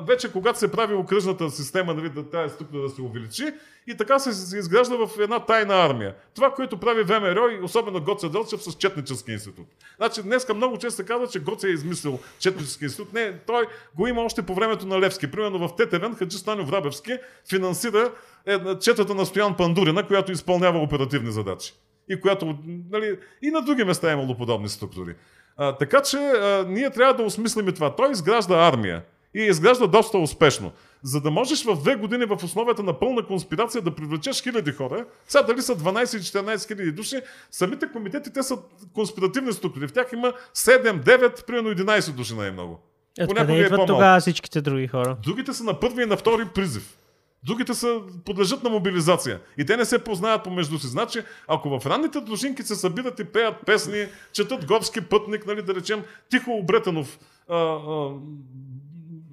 вече 0.08 0.32
когато 0.32 0.60
се 0.60 0.72
прави 0.72 0.94
окръжната 0.94 1.50
система, 1.50 1.94
нали, 1.94 2.10
да 2.10 2.30
тази 2.30 2.54
структура 2.54 2.82
да 2.82 2.90
се 2.90 3.02
увеличи 3.02 3.54
и 3.88 3.98
така 3.98 4.20
се, 4.20 4.58
изгражда 4.58 4.96
в 4.96 5.10
една 5.20 5.40
тайна 5.40 5.86
армия. 5.86 6.16
Това, 6.36 6.54
което 6.54 6.78
прави 6.78 7.04
ВМРО 7.04 7.50
и 7.50 7.64
особено 7.64 8.02
Гоце 8.02 8.30
Делчев 8.30 8.64
с 8.64 8.74
Четнически 8.74 9.32
институт. 9.32 9.68
Значи 9.98 10.24
днеска 10.24 10.54
много 10.54 10.78
често 10.78 10.96
се 10.96 11.06
казва, 11.06 11.28
че 11.28 11.40
Гоце 11.40 11.68
е 11.68 11.72
измислил 11.72 12.20
Четнически 12.40 12.84
институт. 12.84 13.14
Не, 13.14 13.38
той 13.48 13.66
го 13.96 14.08
има 14.08 14.22
още 14.22 14.42
по 14.42 14.54
времето 14.54 14.88
на 14.88 15.00
Левски. 15.00 15.32
Примерно 15.32 15.68
в 15.68 15.76
Тетевен 15.76 16.16
Хаджи 16.16 16.38
Станю 16.38 16.66
Врабевски 16.66 17.18
финансира 17.50 18.12
е, 18.46 18.80
четата 18.80 19.16
на 19.16 19.26
Стоян 19.26 19.58
Пандурина, 19.58 20.08
която 20.08 20.32
изпълнява 20.32 20.80
оперативни 20.80 21.32
задачи. 21.32 21.74
И 22.10 22.22
която, 22.22 22.58
нали, 22.92 23.18
и 23.42 23.52
на 23.52 23.62
други 23.62 23.84
места 23.84 24.10
е 24.10 24.14
имало 24.14 24.38
подобни 24.38 24.70
структури. 24.70 25.16
А, 25.58 25.78
така 25.78 26.02
че 26.02 26.18
а, 26.18 26.66
ние 26.68 26.90
трябва 26.90 27.14
да 27.14 27.24
осмислим 27.24 27.74
това. 27.74 27.96
Той 27.96 28.12
изгражда 28.12 28.68
армия 28.68 29.04
и 29.34 29.42
изгражда 29.42 29.88
доста 29.88 30.18
успешно. 30.18 30.72
За 31.04 31.22
да 31.22 31.32
можеш 31.32 31.64
в 31.64 31.76
две 31.76 31.96
години 31.96 32.26
в 32.26 32.44
условията 32.44 32.84
на 32.84 33.00
пълна 33.00 33.26
конспирация 33.26 33.82
да 33.82 33.96
привлечеш 33.96 34.44
хиляди 34.44 34.72
хора, 34.72 35.06
сега 35.28 35.44
дали 35.44 35.62
са 35.62 35.76
12-14 35.76 36.68
хиляди 36.68 36.92
души, 36.92 37.22
самите 37.52 37.92
комитети 37.92 38.34
те 38.34 38.44
са 38.44 38.58
конспиративни 38.94 39.54
структури. 39.54 39.88
В 39.88 39.94
тях 39.94 40.10
има 40.14 40.34
7, 40.56 41.04
9, 41.04 41.46
примерно 41.46 41.70
11 41.70 42.12
души 42.12 42.36
най-много. 42.36 42.80
Откъде 43.22 43.54
идват 43.54 43.88
тогава 43.88 44.20
всичките 44.20 44.62
други 44.62 44.88
хора? 44.88 45.18
Другите 45.24 45.54
са 45.54 45.64
на 45.64 45.80
първи 45.80 46.04
и 46.04 46.06
на 46.06 46.18
втори 46.18 46.46
призив. 46.46 46.98
Другите 47.44 47.74
са, 47.74 48.02
подлежат 48.26 48.64
на 48.64 48.70
мобилизация. 48.70 49.40
И 49.58 49.66
те 49.66 49.78
не 49.78 49.86
се 49.86 50.04
познават 50.04 50.44
помежду 50.44 50.80
си. 50.80 50.88
Значи, 50.88 51.24
ако 51.48 51.80
в 51.80 51.86
ранните 51.86 52.22
дружинки 52.22 52.64
се 52.64 52.76
събират 52.76 53.20
и 53.20 53.24
пеят 53.24 53.56
песни, 53.66 54.06
четат 54.34 54.66
горски 54.66 55.02
пътник, 55.02 55.48
нали, 55.48 55.62
да 55.62 55.76
речем, 55.76 56.04
Тихо 56.30 56.52
Обретенов, 56.52 57.20
а, 57.50 57.56
а, 57.58 58.10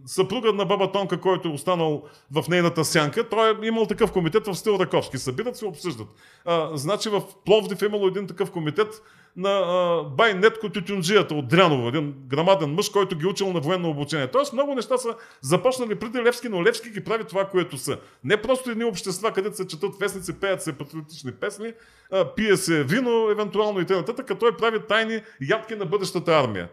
съпругът 0.09 0.55
на 0.55 0.65
баба 0.65 0.93
Тонка, 0.93 1.21
който 1.21 1.49
е 1.49 1.53
останал 1.53 2.03
в 2.33 2.45
нейната 2.49 2.85
сянка, 2.85 3.29
той 3.29 3.51
е 3.51 3.67
имал 3.67 3.87
такъв 3.87 4.13
комитет 4.13 4.47
в 4.47 4.55
стил 4.55 4.77
Раковски. 4.81 5.19
Събират 5.19 5.57
се, 5.57 5.67
обсъждат. 5.67 6.07
А, 6.45 6.77
значи 6.77 7.09
в 7.09 7.23
Пловдив 7.45 7.83
е 7.83 7.87
имало 7.87 8.07
един 8.07 8.27
такъв 8.27 8.51
комитет 8.51 9.03
на 9.37 9.51
а, 9.51 10.03
Бай 10.03 10.35
Нетко 10.35 10.69
Тютюнджията 10.69 11.35
от 11.35 11.49
Дряново, 11.49 11.89
един 11.89 12.15
грамаден 12.27 12.75
мъж, 12.75 12.89
който 12.89 13.17
ги 13.17 13.27
учил 13.27 13.53
на 13.53 13.61
военно 13.61 13.91
обучение. 13.91 14.27
Тоест 14.27 14.53
много 14.53 14.75
неща 14.75 14.99
са 14.99 15.15
започнали 15.41 15.95
преди 15.95 16.19
Левски, 16.19 16.49
но 16.49 16.65
Левски 16.65 16.91
ги 16.91 17.05
прави 17.05 17.25
това, 17.25 17.45
което 17.45 17.79
са. 17.79 17.99
Не 18.25 18.37
просто 18.37 18.71
едни 18.71 18.85
общества, 18.85 19.33
където 19.33 19.57
се 19.57 19.67
четат 19.67 19.99
вестници, 20.01 20.41
пеят 20.41 20.63
се 20.63 20.79
патриотични 20.79 21.33
песни, 21.33 21.73
а, 22.13 22.35
пие 22.35 22.57
се 22.57 22.85
вино, 22.85 23.31
евентуално 23.31 23.81
и 23.81 23.87
т.н. 23.87 24.39
той 24.39 24.57
прави 24.57 24.79
тайни 24.89 25.21
ядки 25.41 25.75
на 25.75 25.87
бъдещата 25.87 26.33
армия. 26.33 26.69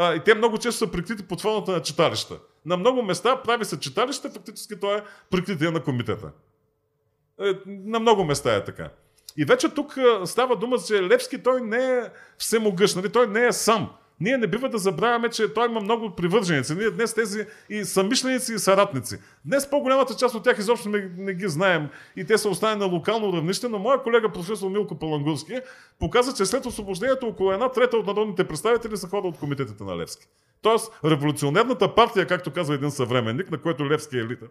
И 0.00 0.20
те 0.24 0.34
много 0.34 0.58
често 0.58 0.78
са 0.78 0.90
прикрити 0.90 1.22
под 1.22 1.40
формата 1.40 1.72
на 1.72 1.82
читалища. 1.82 2.38
На 2.68 2.76
много 2.76 3.02
места 3.02 3.42
прави 3.42 3.64
се 3.64 3.80
читалище, 3.80 4.30
фактически 4.30 4.80
той 4.80 4.98
е 4.98 5.02
прикритие 5.30 5.70
на 5.70 5.82
комитета. 5.82 6.30
Е, 7.40 7.52
на 7.66 8.00
много 8.00 8.24
места 8.24 8.54
е 8.54 8.64
така. 8.64 8.90
И 9.36 9.44
вече 9.44 9.68
тук 9.68 9.98
става 10.24 10.56
дума, 10.56 10.76
че 10.86 11.02
Левски 11.02 11.42
той 11.42 11.60
не 11.60 11.96
е 11.98 12.02
всемогъщ, 12.38 12.96
нали? 12.96 13.12
той 13.12 13.26
не 13.26 13.46
е 13.46 13.52
сам. 13.52 13.90
Ние 14.20 14.36
не 14.36 14.46
бива 14.46 14.68
да 14.68 14.78
забравяме, 14.78 15.28
че 15.28 15.54
той 15.54 15.66
има 15.66 15.80
много 15.80 16.10
привърженици. 16.10 16.74
Ние 16.74 16.90
днес 16.90 17.14
тези 17.14 17.46
и 17.70 17.84
самишленици 17.84 18.54
и 18.54 18.58
саратници. 18.58 19.18
Днес 19.44 19.70
по-голямата 19.70 20.14
част 20.14 20.34
от 20.34 20.44
тях 20.44 20.58
изобщо 20.58 20.88
не, 20.88 21.10
не 21.16 21.34
ги 21.34 21.48
знаем 21.48 21.88
и 22.16 22.24
те 22.24 22.38
са 22.38 22.48
останали 22.48 22.78
на 22.78 22.86
локално 22.86 23.32
равнище, 23.32 23.68
но 23.68 23.78
моя 23.78 24.02
колега 24.02 24.32
професор 24.32 24.70
Милко 24.70 24.98
Палангурски 24.98 25.60
показа, 25.98 26.34
че 26.34 26.46
след 26.46 26.66
освобождението 26.66 27.26
около 27.26 27.52
една 27.52 27.68
трета 27.68 27.96
от 27.96 28.06
народните 28.06 28.48
представители 28.48 28.96
са 28.96 29.08
хора 29.08 29.26
от 29.26 29.38
комитетите 29.38 29.84
на 29.84 29.96
Левски. 29.96 30.26
Тоест, 30.62 30.92
революционерната 31.04 31.94
партия, 31.94 32.26
както 32.26 32.50
казва 32.50 32.74
един 32.74 32.90
съвременник, 32.90 33.50
на 33.50 33.58
който 33.58 33.90
Левски 33.90 34.16
е 34.18 34.24
лидер, 34.24 34.48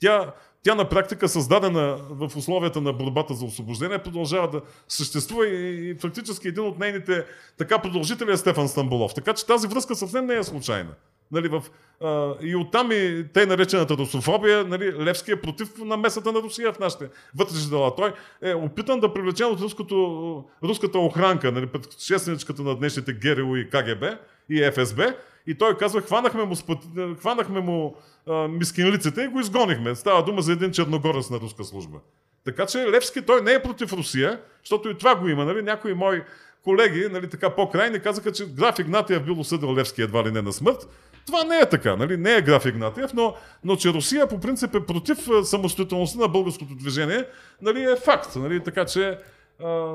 тя, 0.00 0.32
тя 0.62 0.74
на 0.74 0.88
практика 0.88 1.28
създадена 1.28 1.98
в 2.10 2.36
условията 2.36 2.80
на 2.80 2.92
борбата 2.92 3.34
за 3.34 3.44
освобождение 3.44 3.98
продължава 3.98 4.50
да 4.50 4.62
съществува 4.88 5.48
и, 5.48 5.90
и 5.90 5.94
фактически 5.94 6.48
един 6.48 6.64
от 6.64 6.78
нейните 6.78 7.24
така 7.58 7.78
продължители 7.78 8.32
е 8.32 8.36
Стефан 8.36 8.68
Стамбулов. 8.68 9.14
Така 9.14 9.32
че 9.32 9.46
тази 9.46 9.68
връзка 9.68 9.94
съвсем 9.94 10.26
не 10.26 10.34
е 10.34 10.44
случайна. 10.44 10.90
Нали, 11.32 11.48
в, 11.48 11.64
а, 12.00 12.34
и 12.42 12.56
оттам 12.56 12.92
и 12.92 13.24
те 13.34 13.46
наречената 13.46 13.96
русофобия, 13.96 14.64
нали, 14.64 14.92
Левски 14.92 15.32
е 15.32 15.40
против 15.40 15.68
намесата 15.78 16.32
на 16.32 16.42
Русия 16.42 16.72
в 16.72 16.78
нашите 16.78 17.08
вътрешни 17.36 17.70
дела. 17.70 17.96
Той 17.96 18.12
е 18.42 18.54
опитан 18.54 19.00
да 19.00 19.12
привлече 19.12 19.44
от 19.44 19.60
руското, 19.60 20.44
руската 20.64 20.98
охранка, 20.98 21.52
нали, 21.52 21.66
предшественичката 21.66 22.62
на 22.62 22.76
днешните 22.76 23.12
ГРУ 23.12 23.56
и 23.56 23.70
КГБ 23.70 24.04
и 24.50 24.70
ФСБ, 24.70 25.14
и 25.46 25.54
той 25.54 25.76
казва, 25.76 26.00
хванахме 26.00 26.44
му, 26.44 26.56
спът... 26.56 26.78
хванахме 27.20 27.60
му 27.60 27.96
а, 28.26 28.48
мискинлиците 28.48 29.22
и 29.22 29.26
го 29.26 29.40
изгонихме. 29.40 29.94
Става 29.94 30.24
дума 30.24 30.42
за 30.42 30.52
един 30.52 30.70
черногорец 30.70 31.30
на 31.30 31.40
руска 31.40 31.64
служба. 31.64 31.98
Така 32.44 32.66
че 32.66 32.78
Левски 32.78 33.22
той 33.22 33.42
не 33.42 33.52
е 33.52 33.62
против 33.62 33.92
Русия, 33.92 34.40
защото 34.62 34.90
и 34.90 34.98
това 34.98 35.16
го 35.16 35.28
има. 35.28 35.44
Нали? 35.44 35.62
Някои 35.62 35.94
мои 35.94 36.22
колеги, 36.64 37.08
нали, 37.10 37.28
така 37.28 37.50
по-крайни, 37.50 38.00
казаха, 38.00 38.32
че 38.32 38.46
граф 38.46 38.78
Игнатиев 38.78 39.24
бил 39.24 39.40
осъдил 39.40 39.74
Левски 39.74 40.02
едва 40.02 40.24
ли 40.24 40.30
не 40.30 40.42
на 40.42 40.52
смърт. 40.52 40.88
Това 41.26 41.44
не 41.44 41.56
е 41.56 41.68
така, 41.68 41.96
нали? 41.96 42.16
не 42.16 42.36
е 42.36 42.42
граф 42.42 42.64
Игнатиев, 42.64 43.12
но, 43.14 43.34
но 43.64 43.76
че 43.76 43.92
Русия 43.92 44.28
по 44.28 44.40
принцип 44.40 44.74
е 44.74 44.86
против 44.86 45.18
самостоятелността 45.42 46.20
на 46.20 46.28
българското 46.28 46.74
движение, 46.74 47.24
нали, 47.62 47.84
е 47.84 47.96
факт. 47.96 48.36
Нали? 48.36 48.60
Така 48.60 48.84
че 48.84 49.18
а, 49.64 49.94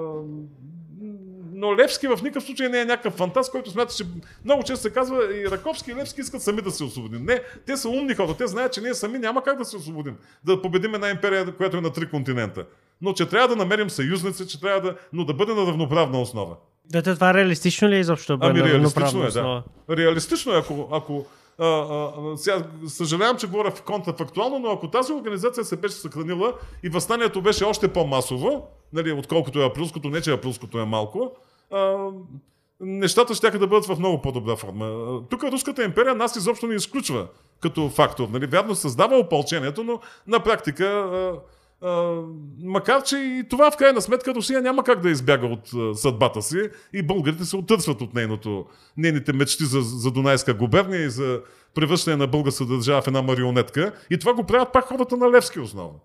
но 1.64 1.78
Левски 1.78 2.08
в 2.08 2.20
никакъв 2.24 2.44
случай 2.44 2.70
не 2.70 2.82
е 2.82 2.86
някакъв 2.86 3.14
фантаст, 3.14 3.52
който 3.52 3.72
смята, 3.72 3.96
че 3.96 4.04
много 4.46 4.64
често 4.64 4.82
се 4.82 4.94
казва 4.94 5.36
и 5.36 5.52
Раковски 5.52 5.92
и 5.92 5.96
Левски 5.96 6.22
искат 6.22 6.42
сами 6.42 6.62
да 6.62 6.72
се 6.72 6.84
освободим. 6.84 7.26
Не, 7.26 7.42
те 7.66 7.78
са 7.78 7.90
умни 7.90 8.16
хора, 8.16 8.34
те 8.38 8.48
знаят, 8.48 8.74
че 8.74 8.82
ние 8.82 8.94
сами 8.94 9.20
няма 9.20 9.44
как 9.44 9.58
да 9.58 9.66
се 9.66 9.78
освободим, 9.78 10.16
да 10.44 10.62
победим 10.62 10.96
една 10.96 11.10
империя, 11.10 11.56
която 11.56 11.78
е 11.78 11.82
на 11.82 11.94
три 11.94 12.10
континента. 12.10 12.66
Но 13.02 13.14
че 13.14 13.26
трябва 13.26 13.48
да 13.48 13.56
намерим 13.56 13.90
съюзници, 13.90 14.48
че 14.48 14.62
трябва 14.62 14.82
да, 14.82 14.96
но 15.14 15.26
да 15.26 15.34
бъде 15.34 15.54
на 15.54 15.66
равноправна 15.66 16.22
основа. 16.22 16.56
Да, 16.86 17.04
това 17.04 17.34
реалистично 17.34 17.90
ли 17.90 17.96
е 17.96 18.00
изобщо 18.00 18.38
ами, 18.42 18.64
реалистично 18.64 19.24
е, 19.24 19.32
да. 19.32 19.64
Реалистично 19.90 20.54
е, 20.54 20.58
ако, 20.58 20.90
ако 20.92 21.26
а, 21.60 21.66
а, 21.68 22.38
сега, 22.38 22.64
съжалявам, 22.88 23.38
че 23.38 23.48
говоря 23.48 23.72
в 23.72 23.82
контрафактуално, 23.82 24.60
но 24.60 24.72
ако 24.72 24.88
тази 24.88 25.14
организация 25.14 25.64
се 25.64 25.76
беше 25.76 25.96
съхранила 25.96 26.54
и 26.84 26.90
възстанието 26.90 27.42
беше 27.42 27.64
още 27.64 27.88
по-масово, 27.88 28.68
нали, 28.94 29.12
отколкото 29.12 29.62
е 29.62 29.66
априлското, 29.66 30.10
не 30.10 30.22
че 30.22 30.32
априлското 30.32 30.80
е 30.80 30.86
малко, 30.86 31.32
нещата 32.80 33.36
ще 33.36 33.52
да 33.52 33.68
бъдат 33.68 33.86
в 33.86 34.00
много 34.00 34.22
по-добра 34.22 34.56
форма. 34.56 35.20
Тук 35.30 35.44
Руската 35.44 35.84
империя 35.84 36.16
нас 36.16 36.36
изобщо 36.36 36.68
не 36.68 36.76
изключва 36.76 37.28
като 37.62 37.90
фактор. 37.90 38.28
Нали? 38.28 38.46
Вярно 38.46 38.76
създава 38.76 39.18
опълчението, 39.18 39.84
но 39.84 40.00
на 40.28 40.40
практика, 40.40 40.86
а, 40.86 41.40
а, 41.88 42.22
макар 42.64 43.04
че 43.04 43.18
и 43.18 43.44
това 43.50 43.72
в 43.72 43.78
крайна 43.78 44.02
сметка 44.02 44.36
Русия 44.36 44.62
няма 44.62 44.84
как 44.84 45.02
да 45.02 45.10
избяга 45.10 45.48
от 45.48 45.74
а, 45.74 45.96
съдбата 45.96 46.42
си 46.42 46.70
и 46.94 47.04
българите 47.04 47.46
се 47.46 47.58
отърсват 47.58 48.02
от 48.02 48.14
нейното, 48.14 48.66
нейните 48.98 49.34
мечти 49.34 49.66
за, 49.66 49.82
за 49.82 50.12
Дунайска 50.12 50.54
губерния 50.54 51.02
и 51.02 51.10
за 51.10 51.42
превръщане 51.76 52.16
на 52.16 52.28
българска 52.28 52.66
държава 52.66 53.02
в 53.02 53.08
една 53.08 53.22
марионетка. 53.22 53.92
И 54.10 54.18
това 54.18 54.34
го 54.34 54.44
правят 54.44 54.74
пак 54.74 54.86
хората 54.86 55.18
на 55.18 55.32
Левски 55.32 55.60
основно. 55.60 56.00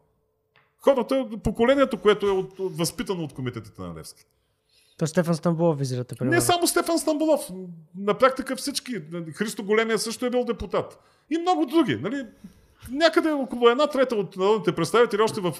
Хората, 0.80 1.26
поколението, 1.44 1.96
което 1.96 2.26
е 2.26 2.30
от, 2.30 2.58
от, 2.58 2.76
възпитано 2.78 3.24
от 3.24 3.32
комитетите 3.32 3.82
на 3.82 3.94
Левски. 3.94 4.24
То 4.98 5.06
Стефан 5.06 5.34
Стамбулов 5.34 5.78
визирате, 5.78 6.14
примерно. 6.14 6.34
Не 6.34 6.40
само 6.40 6.66
Стефан 6.66 6.98
Стамбулов. 6.98 7.50
На 7.98 8.14
практика 8.14 8.56
всички. 8.56 8.92
Христо 9.34 9.64
Големия 9.64 9.98
също 9.98 10.26
е 10.26 10.30
бил 10.30 10.44
депутат. 10.44 10.98
И 11.30 11.38
много 11.38 11.66
други. 11.66 11.96
Нали? 11.96 12.26
Някъде 12.90 13.30
около 13.30 13.68
една 13.68 13.86
трета 13.86 14.14
от 14.14 14.36
народните 14.36 14.72
представители 14.72 15.22
още 15.22 15.40
в 15.40 15.52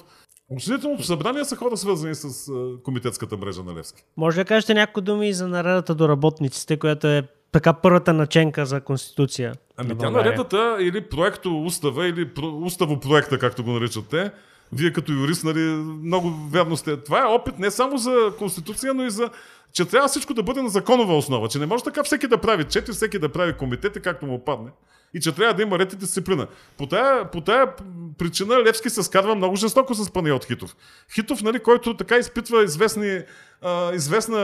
Учредителното 0.49 1.03
събрание 1.03 1.45
са 1.45 1.55
хора 1.55 1.77
свързани 1.77 2.15
с 2.15 2.51
комитетската 2.83 3.37
мрежа 3.37 3.63
на 3.63 3.75
Левски. 3.75 4.03
Може 4.17 4.37
да 4.37 4.45
кажете 4.45 4.73
някои 4.73 5.03
думи 5.03 5.29
и 5.29 5.33
за 5.33 5.47
наредата 5.47 5.95
до 5.95 6.09
работниците, 6.09 6.77
която 6.77 7.07
е 7.07 7.27
така 7.51 7.73
първата 7.73 8.13
наченка 8.13 8.65
за 8.65 8.81
Конституция. 8.81 9.53
Ами 9.77 9.97
тя 9.97 10.09
наредата 10.09 10.77
или 10.79 11.01
проекто 11.01 11.63
устава, 11.63 12.07
или 12.07 12.31
уставо 12.63 12.99
проекта, 12.99 13.39
както 13.39 13.63
го 13.63 13.71
наричате, 13.71 14.31
вие 14.73 14.93
като 14.93 15.11
юрист, 15.11 15.43
нали, 15.43 15.59
много 16.03 16.29
вярно 16.51 16.77
сте. 16.77 16.97
Това 16.97 17.21
е 17.21 17.25
опит 17.25 17.59
не 17.59 17.71
само 17.71 17.97
за 17.97 18.33
Конституция, 18.37 18.93
но 18.93 19.05
и 19.05 19.09
за 19.09 19.29
че 19.73 19.85
трябва 19.85 20.07
всичко 20.07 20.33
да 20.33 20.43
бъде 20.43 20.61
на 20.61 20.69
законова 20.69 21.17
основа, 21.17 21.47
че 21.47 21.59
не 21.59 21.65
може 21.65 21.83
така 21.83 22.03
всеки 22.03 22.27
да 22.27 22.37
прави 22.37 22.63
чети, 22.63 22.91
всеки 22.91 23.19
да 23.19 23.29
прави 23.29 23.53
комитети, 23.53 23.99
както 23.99 24.25
му 24.25 24.45
падне. 24.45 24.69
И 25.13 25.19
че 25.19 25.35
трябва 25.35 25.53
да 25.53 25.61
има 25.61 25.79
ред 25.79 25.93
и 25.93 25.95
дисциплина. 25.95 26.47
По 26.77 26.85
тая, 26.85 27.31
по 27.31 27.41
тая 27.41 27.67
причина 28.17 28.63
Левски 28.63 28.89
се 28.89 29.03
скарва 29.03 29.35
много 29.35 29.55
жестоко 29.55 29.93
с 29.93 30.11
Паниот 30.11 30.45
Хитов. 30.45 30.75
Хитов, 31.15 31.41
нали, 31.41 31.59
който 31.59 31.97
така 31.97 32.17
изпитва 32.17 32.63
известни 32.63 33.21
а, 33.61 33.93
известна 33.93 34.37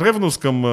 ревност 0.00 0.40
към 0.40 0.64
а, 0.64 0.68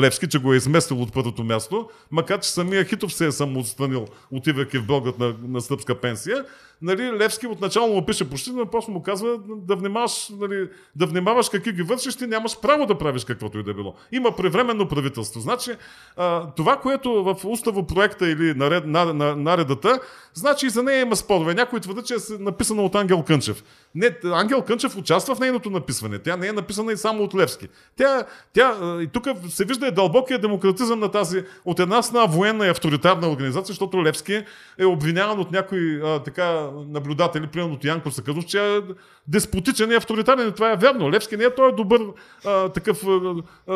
Левски, 0.00 0.28
че 0.28 0.38
го 0.38 0.52
е 0.52 0.56
изместил 0.56 1.02
от 1.02 1.12
първото 1.12 1.44
място, 1.44 1.88
макар 2.10 2.40
че 2.40 2.50
самия 2.50 2.84
Хитов 2.84 3.14
се 3.14 3.26
е 3.26 3.32
самоотстранил, 3.32 4.06
отивайки 4.30 4.78
в 4.78 4.86
Белград 4.86 5.18
на, 5.18 5.34
на 5.48 5.60
стъпска 5.60 5.94
пенсия. 5.94 6.44
Нали, 6.82 7.12
Левски 7.12 7.46
отначало 7.46 7.94
му 7.94 8.06
пише 8.06 8.30
почти, 8.30 8.50
но 8.52 8.66
после 8.66 8.92
му 8.92 9.02
казва 9.02 9.38
да 9.48 9.76
внимаваш, 9.76 10.30
нали, 10.40 10.68
да 10.96 11.06
внимаваш 11.06 11.48
какви 11.48 11.72
ги 11.72 11.82
вършиш, 11.82 12.16
ти 12.16 12.26
нямаш 12.26 12.60
право 12.60 12.86
да 12.86 12.98
правиш 12.98 13.24
каквото 13.24 13.58
и 13.58 13.62
да 13.62 13.74
било. 13.74 13.94
Има 14.12 14.36
превременно 14.36 14.88
правителство. 14.88 15.40
Значи, 15.40 15.70
а, 16.16 16.50
това, 16.50 16.76
което 16.76 17.24
в 17.24 17.36
уставо 17.44 17.86
проекта 17.86 18.30
или 18.30 18.54
наред, 18.54 18.81
на, 18.86 19.14
на, 19.14 19.36
наредата, 19.36 20.00
значи 20.34 20.66
и 20.66 20.70
за 20.70 20.82
нея 20.82 21.00
има 21.00 21.16
спорове. 21.16 21.54
Някой 21.54 21.80
твърдят, 21.80 22.06
че 22.06 22.14
е 22.14 22.16
написана 22.38 22.82
от 22.82 22.94
Ангел 22.94 23.22
Кънчев. 23.22 23.64
Не, 23.94 24.16
Ангел 24.24 24.62
Кънчев 24.62 24.96
участва 24.96 25.34
в 25.34 25.40
нейното 25.40 25.70
написване. 25.70 26.18
Тя 26.18 26.36
не 26.36 26.46
е 26.46 26.52
написана 26.52 26.92
и 26.92 26.96
само 26.96 27.22
от 27.22 27.34
Левски. 27.34 27.68
Тя, 27.96 28.24
тя, 28.52 28.98
и 29.02 29.06
тук 29.06 29.28
се 29.48 29.64
вижда 29.64 29.86
и 29.86 29.90
дълбокия 29.90 30.38
демократизъм 30.38 31.00
на 31.00 31.10
тази 31.10 31.44
от 31.64 31.80
една 31.80 32.02
страна 32.02 32.26
военна 32.26 32.66
и 32.66 32.70
авторитарна 32.70 33.28
организация, 33.28 33.72
защото 33.72 34.04
Левски 34.04 34.44
е 34.78 34.84
обвиняван 34.84 35.38
от 35.40 35.52
някои 35.52 36.00
а, 36.02 36.18
така 36.18 36.70
наблюдатели, 36.88 37.46
примерно 37.46 37.74
от 37.74 37.84
Янко 37.84 38.10
Сакъдов, 38.10 38.46
че 38.46 38.76
е 38.76 38.80
деспотичен 39.28 39.90
и 39.90 39.94
авторитарен. 39.94 40.52
Това 40.52 40.72
е 40.72 40.76
вярно. 40.76 41.10
Левски 41.10 41.36
не 41.36 41.44
е 41.44 41.54
той 41.54 41.68
е 41.68 41.72
добър 41.72 42.00
а, 42.44 42.68
такъв 42.68 43.04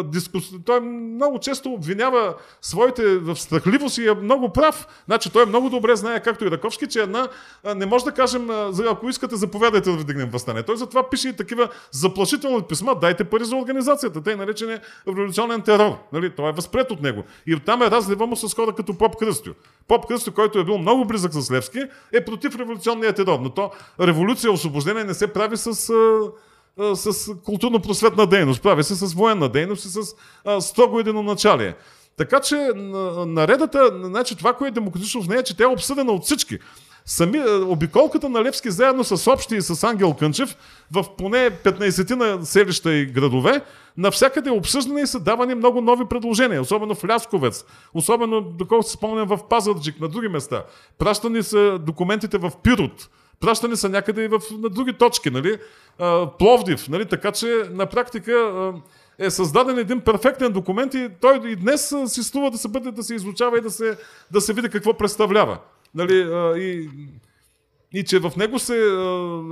дискус. 0.05 0.45
Той 0.65 0.81
много 0.81 1.39
често 1.39 1.73
обвинява 1.73 2.35
своите 2.63 3.19
в 3.19 3.37
страхливост 3.37 3.99
и 3.99 4.09
е 4.09 4.15
много 4.15 4.53
прав. 4.53 4.87
Значи 5.07 5.31
той 5.33 5.47
много 5.47 5.71
добре 5.71 5.97
знае, 5.97 6.23
както 6.23 6.45
и 6.45 6.51
Раковски, 6.51 6.87
че 6.87 7.01
една 7.01 7.29
а, 7.65 7.75
не 7.75 7.87
може 7.87 8.05
да 8.05 8.13
кажем, 8.13 8.51
а, 8.51 8.73
ако 8.91 9.09
искате, 9.09 9.37
заповядайте 9.37 9.91
да 9.91 10.06
вдигнем 10.07 10.31
възстание. 10.31 10.63
Той 10.63 10.77
затова 10.77 11.11
пише 11.11 11.29
и 11.29 11.37
такива 11.37 11.69
заплашителни 11.91 12.63
писма, 12.63 12.95
дайте 12.95 13.25
пари 13.25 13.45
за 13.45 13.57
организацията. 13.57 14.23
Те 14.23 14.37
наречени 14.37 14.79
революционен 15.09 15.63
терор. 15.63 15.99
Нали? 16.13 16.31
Той 16.31 16.49
е 16.49 16.53
възпред 16.53 16.91
от 16.91 17.03
него. 17.03 17.25
И 17.47 17.55
оттам 17.55 17.83
е 17.83 17.91
разлива 17.91 18.27
му 18.27 18.37
с 18.37 18.55
хора 18.55 18.73
като 18.73 18.99
Поп 18.99 19.17
Кръстю. 19.17 19.51
Поп 19.89 20.07
Кръстю, 20.07 20.33
който 20.33 20.59
е 20.59 20.65
бил 20.65 20.79
много 20.79 21.05
близък 21.05 21.33
с 21.35 21.51
Левски, 21.51 21.81
е 22.13 22.25
против 22.25 22.57
революционния 22.57 23.13
терор. 23.13 23.39
Но 23.43 23.51
то 23.51 23.71
революция, 24.01 24.53
освобождение 24.53 25.05
не 25.05 25.15
се 25.15 25.33
прави 25.33 25.57
с 25.57 25.91
с 26.79 27.13
културно-просветна 27.45 28.27
дейност, 28.27 28.63
прави 28.63 28.85
се 28.85 28.95
с 28.95 29.15
военна 29.15 29.49
дейност 29.49 29.85
и 29.85 29.89
с 29.89 30.15
а, 30.45 30.61
строго 30.61 31.01
единоначалие. 31.01 31.75
Така 32.17 32.41
че 32.41 32.71
наредата, 33.27 33.91
значи 34.05 34.37
това, 34.37 34.53
което 34.53 34.73
е 34.73 34.81
демократично 34.81 35.23
в 35.23 35.29
нея, 35.29 35.43
че 35.43 35.57
тя 35.57 35.65
е 35.65 35.67
обсъдена 35.67 36.13
от 36.13 36.25
всички. 36.25 36.59
Сами, 37.09 37.41
обиколката 37.67 38.29
на 38.29 38.45
Левски 38.45 38.71
заедно 38.71 39.05
с 39.05 39.33
Общи 39.33 39.57
и 39.57 39.63
с 39.63 39.85
Ангел 39.85 40.15
Кънчев 40.15 40.57
в 40.93 41.05
поне 41.19 41.51
15 41.51 42.15
на 42.15 42.47
селища 42.47 42.95
и 42.95 43.07
градове, 43.07 43.61
навсякъде 43.97 44.49
е 44.49 44.53
обсъждане 44.53 45.01
и 45.01 45.07
са 45.07 45.21
давани 45.21 45.55
много 45.55 45.81
нови 45.81 46.05
предложения, 46.05 46.61
особено 46.61 46.95
в 46.95 47.05
Лясковец, 47.05 47.65
особено, 47.95 48.41
доколкото 48.41 48.91
спомням, 48.91 49.29
в 49.29 49.39
Пазарджик, 49.49 50.01
на 50.01 50.09
други 50.09 50.29
места. 50.29 50.65
Пращани 50.99 51.43
са 51.43 51.79
документите 51.79 52.39
в 52.39 52.53
Пирот, 52.63 53.09
пращани 53.41 53.77
са 53.77 53.89
някъде 53.89 54.25
и 54.25 54.29
в, 54.29 54.41
на 54.51 54.69
други 54.69 54.93
точки, 54.93 55.31
нали? 55.31 55.59
Пловдив, 56.39 56.89
нали? 56.89 57.05
така 57.05 57.33
че 57.33 57.63
на 57.71 57.87
практика 57.87 58.73
е 59.19 59.31
създаден 59.31 59.79
един 59.79 60.01
перфектен 60.01 60.53
документ 60.53 60.95
и 60.95 61.09
той 61.21 61.41
и 61.47 61.57
днес 61.57 61.95
си 62.07 62.23
струва 62.23 62.51
да 62.51 62.59
се 62.59 62.69
бъде, 62.69 62.91
да 62.91 63.03
се 63.03 63.15
изучава 63.15 63.59
и 63.59 63.61
да 63.61 63.71
се, 63.71 63.99
да 64.31 64.41
се 64.41 64.53
види 64.53 64.69
какво 64.69 64.95
представлява. 64.95 65.59
Нали, 65.97 66.15
и, 66.63 66.89
и 67.93 68.05
че 68.05 68.19
в 68.19 68.33
него 68.37 68.59
се, 68.59 68.91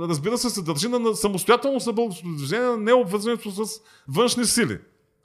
разбира 0.09 0.37
се, 0.37 0.49
се 0.49 0.61
държи 0.61 0.87
на 0.87 1.15
самостоятелност 1.15 1.87
на 1.87 1.93
българското 1.93 2.35
движение, 2.35 2.65
на 2.65 2.77
необвързването 2.77 3.51
с 3.51 3.81
външни 4.07 4.45
сили. 4.45 4.77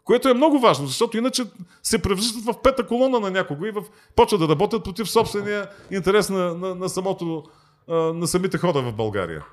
Което 0.04 0.28
е 0.28 0.34
много 0.34 0.58
важно, 0.58 0.86
защото 0.86 1.18
иначе 1.18 1.44
се 1.82 2.02
превръщат 2.02 2.44
в 2.44 2.62
пета 2.62 2.86
колона 2.86 3.20
на 3.20 3.30
някого 3.30 3.64
и 3.64 3.70
в, 3.70 3.82
почват 4.16 4.40
да 4.40 4.48
работят 4.48 4.84
против 4.84 5.10
собствения 5.10 5.68
интерес 5.90 6.30
на, 6.30 6.54
на, 6.54 6.74
на, 6.74 6.88
самото, 6.88 7.44
на 7.88 8.26
самите 8.26 8.58
хора 8.58 8.82
в 8.82 8.92
България. 8.92 9.44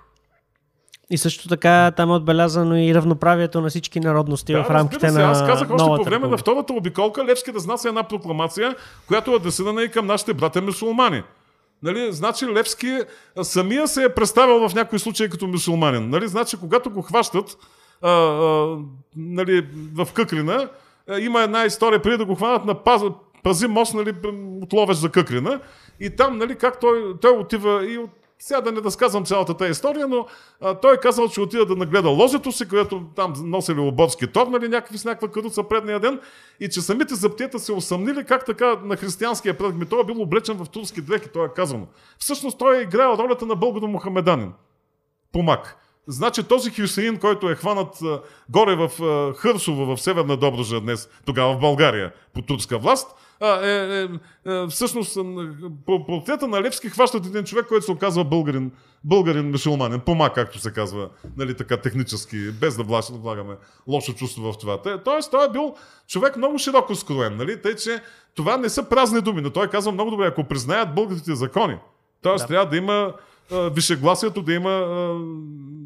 И 1.09 1.17
също 1.17 1.47
така 1.47 1.91
там 1.91 2.09
е 2.09 2.13
отбелязано 2.13 2.75
и 2.77 2.95
равноправието 2.95 3.61
на 3.61 3.69
всички 3.69 3.99
народности 3.99 4.53
да, 4.53 4.63
в 4.63 4.69
рамките 4.69 5.09
се. 5.09 5.17
на 5.19 5.31
Аз 5.31 5.45
казах 5.45 5.69
още 5.71 6.03
по 6.03 6.03
време 6.03 6.27
на 6.27 6.37
втората 6.37 6.73
обиколка 6.73 7.25
Левски 7.25 7.51
да 7.51 7.59
знася 7.59 7.87
една 7.87 8.03
прокламация, 8.03 8.75
която 9.07 9.31
е 9.31 9.35
адресирана 9.35 9.83
и 9.83 9.91
към 9.91 10.05
нашите 10.05 10.33
брата 10.33 10.61
мусулмани. 10.61 11.23
Нали, 11.83 12.11
значи 12.11 12.47
Левски 12.47 12.99
самия 13.41 13.87
се 13.87 14.03
е 14.03 14.13
представил 14.13 14.69
в 14.69 14.75
някои 14.75 14.99
случаи 14.99 15.29
като 15.29 15.47
мусулманин. 15.47 16.09
Нали, 16.09 16.27
значи 16.27 16.57
когато 16.57 16.89
го 16.89 17.01
хващат 17.01 17.57
а, 18.01 18.11
а, 18.11 18.77
нали, 19.15 19.67
в 19.93 20.07
Къкрина, 20.13 20.69
а, 21.09 21.19
има 21.19 21.41
една 21.41 21.65
история 21.65 22.01
преди 22.01 22.17
да 22.17 22.25
го 22.25 22.35
хванат 22.35 22.65
на 22.65 22.83
паз, 22.83 23.01
пази 23.43 23.67
мост 23.67 23.93
нали, 23.93 24.13
от 24.61 24.73
Ловеч 24.73 24.97
за 24.97 25.09
Къкрина. 25.09 25.59
И 25.99 26.15
там 26.15 26.37
нали, 26.37 26.55
как 26.55 26.79
той, 26.79 27.13
той 27.21 27.31
отива 27.31 27.91
и 27.91 27.97
от 27.97 28.09
сега 28.39 28.61
да 28.61 28.71
не 28.71 28.81
разказвам 28.81 29.25
цялата 29.25 29.53
тази 29.53 29.71
история, 29.71 30.07
но 30.07 30.25
а, 30.61 30.75
той 30.75 30.93
е 30.93 30.97
казал, 30.97 31.29
че 31.29 31.41
отида 31.41 31.65
да 31.65 31.75
нагледа 31.75 32.09
лозето 32.09 32.51
си, 32.51 32.67
което 32.67 33.03
там 33.15 33.33
носили 33.43 33.79
оборски 33.79 34.27
тор, 34.27 34.47
нали, 34.47 34.67
някакви 34.67 34.97
с 34.97 35.05
някаква 35.05 35.27
каруца 35.27 35.63
предния 35.63 35.99
ден, 35.99 36.19
и 36.59 36.69
че 36.69 36.81
самите 36.81 37.15
заптията 37.15 37.59
се 37.59 37.73
усъмнили 37.73 38.25
как 38.25 38.45
така 38.45 38.75
на 38.83 38.97
християнския 38.97 39.57
предък. 39.57 39.75
Ми 39.75 39.85
той 39.85 40.01
е 40.01 40.03
бил 40.03 40.21
облечен 40.21 40.57
в 40.57 40.69
турски 40.69 41.01
дрехи, 41.01 41.29
той 41.33 41.45
е 41.45 41.53
казано. 41.55 41.87
Всъщност 42.19 42.57
той 42.57 42.77
е 42.77 42.81
играл 42.81 43.15
ролята 43.19 43.45
на 43.45 43.55
българо-мухамеданин. 43.55 44.51
Помак. 45.31 45.77
Значи 46.07 46.43
този 46.43 46.71
Хюсеин, 46.71 47.17
който 47.19 47.49
е 47.49 47.55
хванат 47.55 48.01
а, 48.01 48.21
горе 48.49 48.75
в 48.75 49.03
а, 49.03 49.33
Хърсово, 49.33 49.95
в 49.95 50.01
Северна 50.01 50.37
Добружа 50.37 50.81
днес, 50.81 51.09
тогава 51.25 51.53
в 51.53 51.59
България, 51.59 52.13
по 52.33 52.41
турска 52.41 52.77
власт, 52.77 53.15
а, 53.39 53.67
е, 53.67 54.01
е, 54.01 54.07
е, 54.45 54.67
всъщност 54.67 55.17
по 55.85 56.05
портрета 56.05 56.47
на 56.47 56.61
Левски 56.61 56.89
хващат 56.89 57.25
един 57.25 57.43
човек, 57.43 57.67
който 57.67 57.85
се 57.85 57.91
оказва 57.91 58.23
българин, 58.23 58.71
българин 59.03 59.51
мусулманин, 59.51 59.99
пома, 59.99 60.33
както 60.33 60.59
се 60.59 60.73
казва, 60.73 61.09
нали, 61.37 61.53
така 61.53 61.77
технически, 61.77 62.51
без 62.51 62.77
да 62.77 62.83
влагаме 62.83 63.55
лошо 63.87 64.13
чувство 64.13 64.51
в 64.51 64.57
това. 64.57 64.81
Тоест, 65.05 65.31
той 65.31 65.45
е 65.45 65.51
бил 65.51 65.75
човек 66.07 66.37
много 66.37 66.57
широко 66.57 66.95
скроен, 66.95 67.37
нали, 67.37 67.61
тъй 67.61 67.75
че 67.75 68.01
това 68.35 68.57
не 68.57 68.69
са 68.69 68.89
празни 68.89 69.21
думи, 69.21 69.41
но 69.41 69.49
той 69.49 69.67
казва 69.67 69.91
много 69.91 70.11
добре, 70.11 70.25
ако 70.25 70.43
признаят 70.43 70.95
българските 70.95 71.35
закони, 71.35 71.77
т.е. 72.21 72.35
Да. 72.35 72.47
трябва 72.47 72.69
да 72.69 72.77
има 72.77 73.13
вишегласието 73.51 74.41
да 74.41 74.53
има 74.53 74.69
а, 74.69 75.19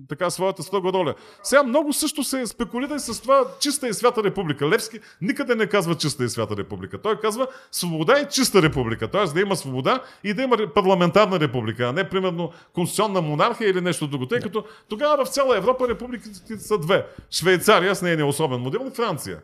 така 0.09 0.29
своята 0.29 0.63
строга 0.63 0.93
роля. 0.93 1.15
Сега 1.43 1.63
много 1.63 1.93
също 1.93 2.23
се 2.23 2.47
спекулира 2.47 2.95
и 2.95 2.99
с 2.99 3.21
това 3.21 3.43
чиста 3.59 3.88
и 3.88 3.93
свята 3.93 4.23
република. 4.23 4.69
Левски 4.69 4.99
никъде 5.21 5.55
не 5.55 5.67
казва 5.67 5.95
чиста 5.95 6.23
и 6.23 6.29
свята 6.29 6.57
република. 6.57 7.01
Той 7.01 7.19
казва 7.19 7.47
свобода 7.71 8.19
и 8.19 8.27
чиста 8.31 8.61
република. 8.61 9.07
Т.е. 9.07 9.25
да 9.33 9.41
има 9.41 9.55
свобода 9.55 9.99
и 10.23 10.33
да 10.33 10.41
има 10.41 10.57
парламентарна 10.75 11.39
република, 11.39 11.83
а 11.83 11.93
не 11.93 12.09
примерно 12.09 12.51
конституционна 12.73 13.21
монархия 13.21 13.69
или 13.69 13.81
нещо 13.81 14.07
друго. 14.07 14.25
Тъй 14.25 14.39
като 14.39 14.63
тогава 14.89 15.25
в 15.25 15.29
цяла 15.29 15.57
Европа 15.57 15.88
републиките 15.88 16.57
са 16.59 16.77
две. 16.77 17.05
Швейцария 17.31 17.95
с 17.95 18.01
нейния 18.01 18.25
особен 18.25 18.59
модел 18.59 18.88
и 18.88 18.95
Франция. 18.95 19.39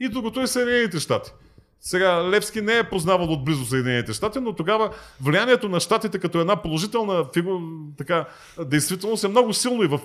И 0.00 0.08
другото 0.08 0.40
е 0.40 0.46
Съединените 0.46 1.00
щати. 1.00 1.32
Сега 1.80 2.30
Левски 2.30 2.60
не 2.60 2.78
е 2.78 2.88
познавал 2.90 3.32
отблизо 3.32 3.64
Съединените 3.64 4.12
щати, 4.12 4.40
но 4.40 4.52
тогава 4.52 4.90
влиянието 5.20 5.68
на 5.68 5.80
щатите 5.80 6.18
като 6.18 6.40
една 6.40 6.62
положителна 6.62 7.24
фигура, 7.34 7.60
така, 7.98 8.24
действителност 8.66 9.24
е 9.24 9.28
много 9.28 9.52
силно 9.52 9.82
и 9.82 9.86
в 9.86 10.00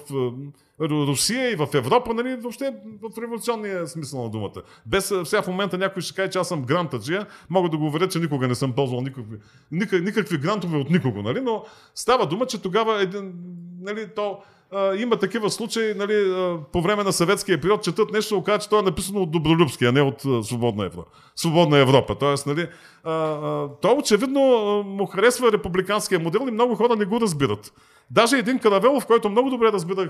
Русия, 0.81 1.51
и 1.51 1.55
в 1.55 1.67
Европа, 1.73 2.13
нали, 2.13 2.35
въобще 2.35 2.73
в 3.01 3.21
революционния 3.21 3.87
смисъл 3.87 4.23
на 4.23 4.29
думата. 4.29 4.61
Без 4.85 5.13
сега 5.23 5.41
в 5.41 5.47
момента 5.47 5.77
някой 5.77 6.01
ще 6.01 6.15
каже, 6.15 6.29
че 6.29 6.39
аз 6.39 6.47
съм 6.47 6.65
грантаджия, 6.65 7.25
мога 7.49 7.69
да 7.69 7.77
го 7.77 7.85
уверя, 7.85 8.07
че 8.07 8.19
никога 8.19 8.47
не 8.47 8.55
съм 8.55 8.73
ползвал 8.73 9.01
никакви, 9.01 9.37
никакви 10.01 10.37
грантове 10.37 10.77
от 10.77 10.89
никого, 10.89 11.21
нали, 11.21 11.41
но 11.41 11.63
става 11.95 12.25
дума, 12.27 12.45
че 12.45 12.61
тогава 12.61 13.01
един, 13.01 13.33
нали, 13.81 14.07
то 14.15 14.39
има 14.97 15.17
такива 15.17 15.49
случаи, 15.49 15.93
нали, 15.95 16.33
по 16.71 16.81
време 16.81 17.03
на 17.03 17.13
съветския 17.13 17.61
период, 17.61 17.83
четат 17.83 18.11
нещо, 18.11 18.37
оказа, 18.37 18.59
че 18.59 18.69
то 18.69 18.79
е 18.79 18.81
написано 18.81 19.21
от 19.21 19.31
Добролюбски, 19.31 19.85
а 19.85 19.91
не 19.91 20.01
от 20.01 20.45
Свободна 20.45 20.85
Европа. 20.85 21.11
Свободна 21.35 21.77
Европа. 21.77 22.15
Тоест, 22.15 22.47
нали, 22.47 22.67
а, 23.03 23.67
очевидно 23.97 24.41
му 24.85 25.05
харесва 25.05 25.51
републиканския 25.51 26.19
модел 26.19 26.45
и 26.47 26.51
много 26.51 26.75
хора 26.75 26.95
не 26.95 27.05
го 27.05 27.21
разбират. 27.21 27.73
Даже 28.11 28.37
един 28.37 28.59
Каравелов, 28.59 29.05
който 29.05 29.29
много 29.29 29.49
добре 29.49 29.71
разбирах 29.71 30.09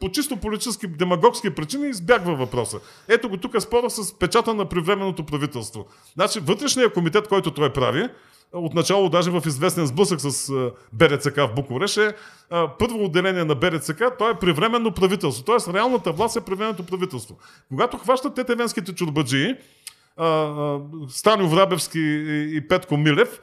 по 0.00 0.10
чисто 0.10 0.36
политически, 0.36 0.86
демагогски 0.86 1.50
причини, 1.50 1.88
избягва 1.88 2.34
въпроса. 2.34 2.80
Ето 3.08 3.28
го 3.28 3.36
тук 3.36 3.62
спора 3.62 3.90
с 3.90 4.18
печата 4.18 4.54
на 4.54 4.64
привременното 4.64 5.24
правителство. 5.24 5.86
Значи 6.14 6.40
вътрешният 6.40 6.94
комитет, 6.94 7.28
който 7.28 7.50
той 7.50 7.72
прави, 7.72 8.08
отначало 8.52 9.08
даже 9.08 9.30
в 9.30 9.42
известен 9.46 9.86
сблъсък 9.86 10.20
с 10.20 10.52
БРЦК 10.92 11.36
в 11.36 11.50
Букуреш 11.56 11.96
е 11.96 12.14
първо 12.78 13.04
отделение 13.04 13.44
на 13.44 13.54
БРЦК, 13.54 14.02
то 14.18 14.30
е 14.30 14.38
привременно 14.38 14.92
правителство. 14.92 15.44
Тоест 15.44 15.68
реалната 15.68 16.12
власт 16.12 16.36
е 16.36 16.40
привременното 16.40 16.86
правителство. 16.86 17.38
Когато 17.68 17.98
хващат 17.98 18.34
тетевенските 18.34 18.94
чурбаджии, 18.94 19.54
Станю 21.08 21.48
Врабевски 21.48 22.00
и 22.54 22.68
Петко 22.68 22.96
Милев, 22.96 23.40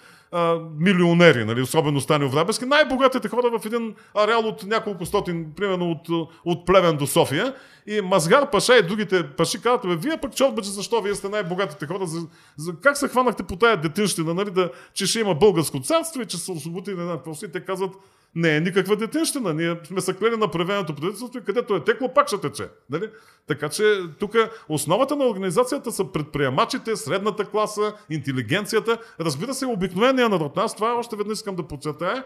милионери, 0.79 1.45
нали, 1.45 1.61
особено 1.61 2.01
Станио 2.01 2.29
Врабески, 2.29 2.65
най-богатите 2.65 3.29
хора 3.29 3.59
в 3.59 3.65
един 3.65 3.95
ареал 4.15 4.47
от 4.47 4.63
няколко 4.63 5.05
стотин, 5.05 5.51
примерно 5.55 5.91
от, 5.91 6.31
от 6.45 6.65
Плевен 6.65 6.97
до 6.97 7.07
София. 7.07 7.55
И 7.87 8.01
Мазгар 8.01 8.51
Паша 8.51 8.77
и 8.77 8.81
другите 8.81 9.29
паши 9.37 9.61
казват, 9.61 9.87
бе, 9.87 9.95
вие 9.95 10.17
пък 10.17 10.35
чорбаче, 10.35 10.69
защо 10.69 11.01
вие 11.01 11.15
сте 11.15 11.29
най-богатите 11.29 11.85
хора? 11.85 12.05
За, 12.05 12.27
за, 12.57 12.73
как 12.81 12.97
се 12.97 13.07
хванахте 13.07 13.43
по 13.43 13.55
тая 13.55 13.81
детинщина, 13.81 14.33
нали, 14.33 14.51
да, 14.51 14.71
че 14.93 15.05
ще 15.05 15.19
има 15.19 15.35
българско 15.35 15.79
царство 15.79 16.21
и 16.21 16.25
че 16.25 16.37
са 16.37 16.51
освободили 16.51 16.95
на 16.95 17.35
си? 17.35 17.51
Те 17.51 17.59
казват, 17.59 17.91
не 18.35 18.55
е 18.55 18.59
никаква 18.59 18.95
детинщина. 18.95 19.53
Ние 19.53 19.79
сме 19.87 20.01
се 20.01 20.13
клели 20.13 20.37
на 20.37 20.51
правеното 20.51 20.95
правителство 20.95 21.37
и 21.37 21.43
където 21.43 21.75
е 21.75 21.83
текло, 21.83 22.13
пак 22.13 22.27
ще 22.27 22.37
тече. 22.37 22.67
Нали? 22.89 23.09
Така 23.47 23.69
че 23.69 24.01
тук 24.19 24.35
основата 24.69 25.15
на 25.15 25.25
организацията 25.25 25.91
са 25.91 26.11
предприемачите, 26.11 26.95
средната 26.95 27.45
класа, 27.45 27.93
интелигенцията, 28.09 28.97
разбира 29.19 29.53
се, 29.53 29.65
обикновения 29.65 30.29
народ. 30.29 30.57
Аз 30.57 30.75
това 30.75 30.93
още 30.93 31.15
веднъж 31.15 31.37
искам 31.37 31.55
да 31.55 31.63
подчертая. 31.63 32.23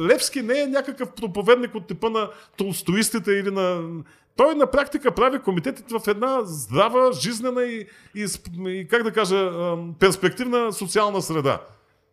Левски 0.00 0.42
не 0.42 0.60
е 0.60 0.66
някакъв 0.66 1.10
проповедник 1.12 1.74
от 1.74 1.86
типа 1.86 2.10
на 2.10 2.30
толстоистите 2.56 3.32
или 3.32 3.50
на... 3.50 3.82
Той 4.36 4.54
на 4.54 4.70
практика 4.70 5.10
прави 5.10 5.38
комитетите 5.38 5.94
в 5.98 6.08
една 6.08 6.40
здрава, 6.44 7.12
жизнена 7.12 7.64
и, 7.64 7.86
и, 8.14 8.26
и 8.68 8.88
как 8.88 9.02
да 9.02 9.10
кажа, 9.12 9.52
перспективна 9.98 10.72
социална 10.72 11.22
среда. 11.22 11.60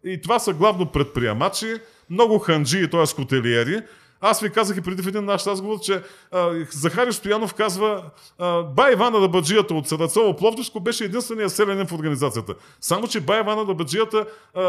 И 0.04 0.22
това 0.22 0.40
са 0.40 0.54
главно 0.54 0.92
предприемачи, 0.92 1.76
много 2.10 2.40
ханджи, 2.40 2.90
т.е. 2.90 3.06
скотелиери. 3.06 3.82
Аз 4.26 4.40
ви 4.40 4.50
казах 4.50 4.78
и 4.78 4.82
преди 4.82 5.02
в 5.02 5.08
един 5.08 5.26
наш 5.26 5.48
разговор, 5.48 5.80
че 5.80 6.02
а, 6.32 6.52
Захари 6.72 7.14
Стоянов 7.14 7.54
казва 7.54 8.04
а, 8.40 8.64
Бай 8.64 8.94
Ивана 8.94 9.20
Дабаджията 9.20 9.74
от 9.74 9.88
Сарацово 9.88 10.36
Пловдивско 10.36 10.80
беше 10.80 11.06
единствения 11.06 11.50
селенин 11.50 11.88
в 11.88 11.94
организацията. 11.94 12.54
Само, 12.82 13.08
че 13.08 13.22
Бай 13.22 13.40
Ивана 13.40 13.66
Дабаджията 13.66 14.26
е, 14.56 14.62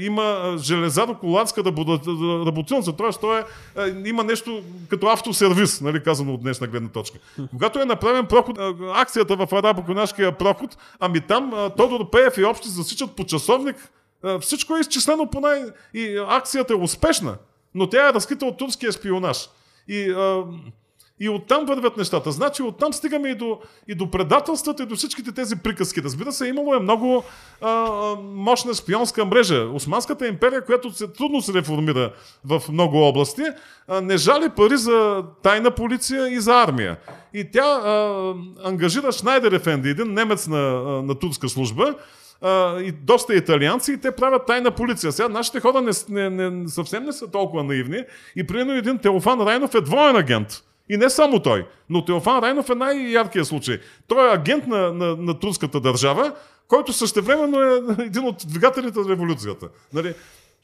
има 0.00 0.54
железаро-коланска 0.58 1.64
работилница, 2.46 2.92
т.е. 2.92 3.10
той 3.20 3.38
е, 3.38 3.44
има 4.04 4.24
нещо 4.24 4.62
като 4.88 5.06
автосервис, 5.06 5.80
нали, 5.80 6.02
казано 6.02 6.34
от 6.34 6.42
днешна 6.42 6.66
гледна 6.66 6.88
точка. 6.88 7.18
Когато 7.50 7.80
е 7.80 7.84
направен 7.84 8.26
проход, 8.26 8.58
акцията 8.94 9.36
в 9.36 9.46
арабо-конашкия 9.46 10.38
проход, 10.38 10.76
ами 11.00 11.20
там 11.20 11.70
Тодор 11.76 12.10
Пеев 12.10 12.38
и 12.38 12.44
общи 12.44 12.68
засичат 12.68 13.16
по 13.16 13.24
часовник 13.24 13.76
всичко 14.40 14.76
е 14.76 14.80
изчислено 14.80 15.30
по 15.30 15.40
най... 15.40 15.64
И 15.94 16.24
акцията 16.28 16.72
е 16.72 16.76
успешна, 16.76 17.36
но 17.74 17.88
тя 17.88 18.08
е 18.08 18.12
разкрита 18.12 18.46
от 18.46 18.58
турския 18.58 18.92
шпионаж. 18.92 19.48
И, 19.88 20.10
а, 20.10 20.44
и 21.20 21.28
оттам 21.28 21.64
вървят 21.64 21.96
нещата. 21.96 22.32
Значи 22.32 22.62
оттам 22.62 22.92
стигаме 22.92 23.28
и 23.28 23.34
до, 23.34 23.58
и 23.88 23.94
до 23.94 24.10
предателствата, 24.10 24.82
и 24.82 24.86
до 24.86 24.96
всичките 24.96 25.32
тези 25.32 25.56
приказки. 25.56 26.02
Разбира 26.02 26.32
се, 26.32 26.46
имало 26.46 26.74
е 26.74 26.80
много 26.80 27.24
а, 27.60 27.90
мощна 28.22 28.74
шпионска 28.74 29.24
мрежа. 29.24 29.68
Османската 29.74 30.26
империя, 30.26 30.64
която 30.64 30.90
се, 30.92 31.08
трудно 31.08 31.42
се 31.42 31.54
реформира 31.54 32.12
в 32.44 32.62
много 32.72 33.02
области, 33.02 33.42
а, 33.88 34.00
не 34.00 34.16
жали 34.16 34.48
пари 34.48 34.76
за 34.76 35.24
тайна 35.42 35.70
полиция 35.70 36.28
и 36.28 36.40
за 36.40 36.62
армия. 36.62 36.96
И 37.34 37.50
тя 37.52 37.64
а, 37.64 38.34
ангажира 38.64 39.12
Шнайдер 39.12 39.52
Ефенди, 39.52 39.88
един 39.88 40.12
немец 40.12 40.46
на, 40.46 40.82
на 41.02 41.14
турска 41.14 41.48
служба, 41.48 41.94
а, 42.42 42.80
и 42.80 42.92
доста 42.92 43.34
италианци 43.34 43.92
и 43.92 43.96
те 43.96 44.16
правят 44.16 44.46
тайна 44.46 44.70
полиция. 44.70 45.12
Сега 45.12 45.28
нашите 45.28 45.60
хора 45.60 45.80
не, 45.80 45.92
не, 46.08 46.50
не, 46.50 46.68
съвсем 46.68 47.04
не 47.04 47.12
са 47.12 47.30
толкова 47.30 47.64
наивни 47.64 48.04
и 48.36 48.46
примерно 48.46 48.72
един 48.72 48.98
Теофан 48.98 49.40
Райнов 49.40 49.74
е 49.74 49.80
двоен 49.80 50.16
агент. 50.16 50.62
И 50.90 50.96
не 50.96 51.10
само 51.10 51.42
той, 51.42 51.66
но 51.90 52.04
Теофан 52.04 52.44
Райнов 52.44 52.70
е 52.70 52.74
най-яркият 52.74 53.46
случай. 53.46 53.78
Той 54.06 54.28
е 54.28 54.34
агент 54.34 54.66
на, 54.66 54.92
на, 54.92 55.16
на 55.16 55.38
турската 55.38 55.80
държава, 55.80 56.32
който 56.68 56.92
същевременно 56.92 57.60
е 57.62 57.80
един 58.04 58.24
от 58.24 58.44
двигателите 58.46 58.98
на 58.98 59.08
революцията. 59.08 59.68
Нали? 59.92 60.14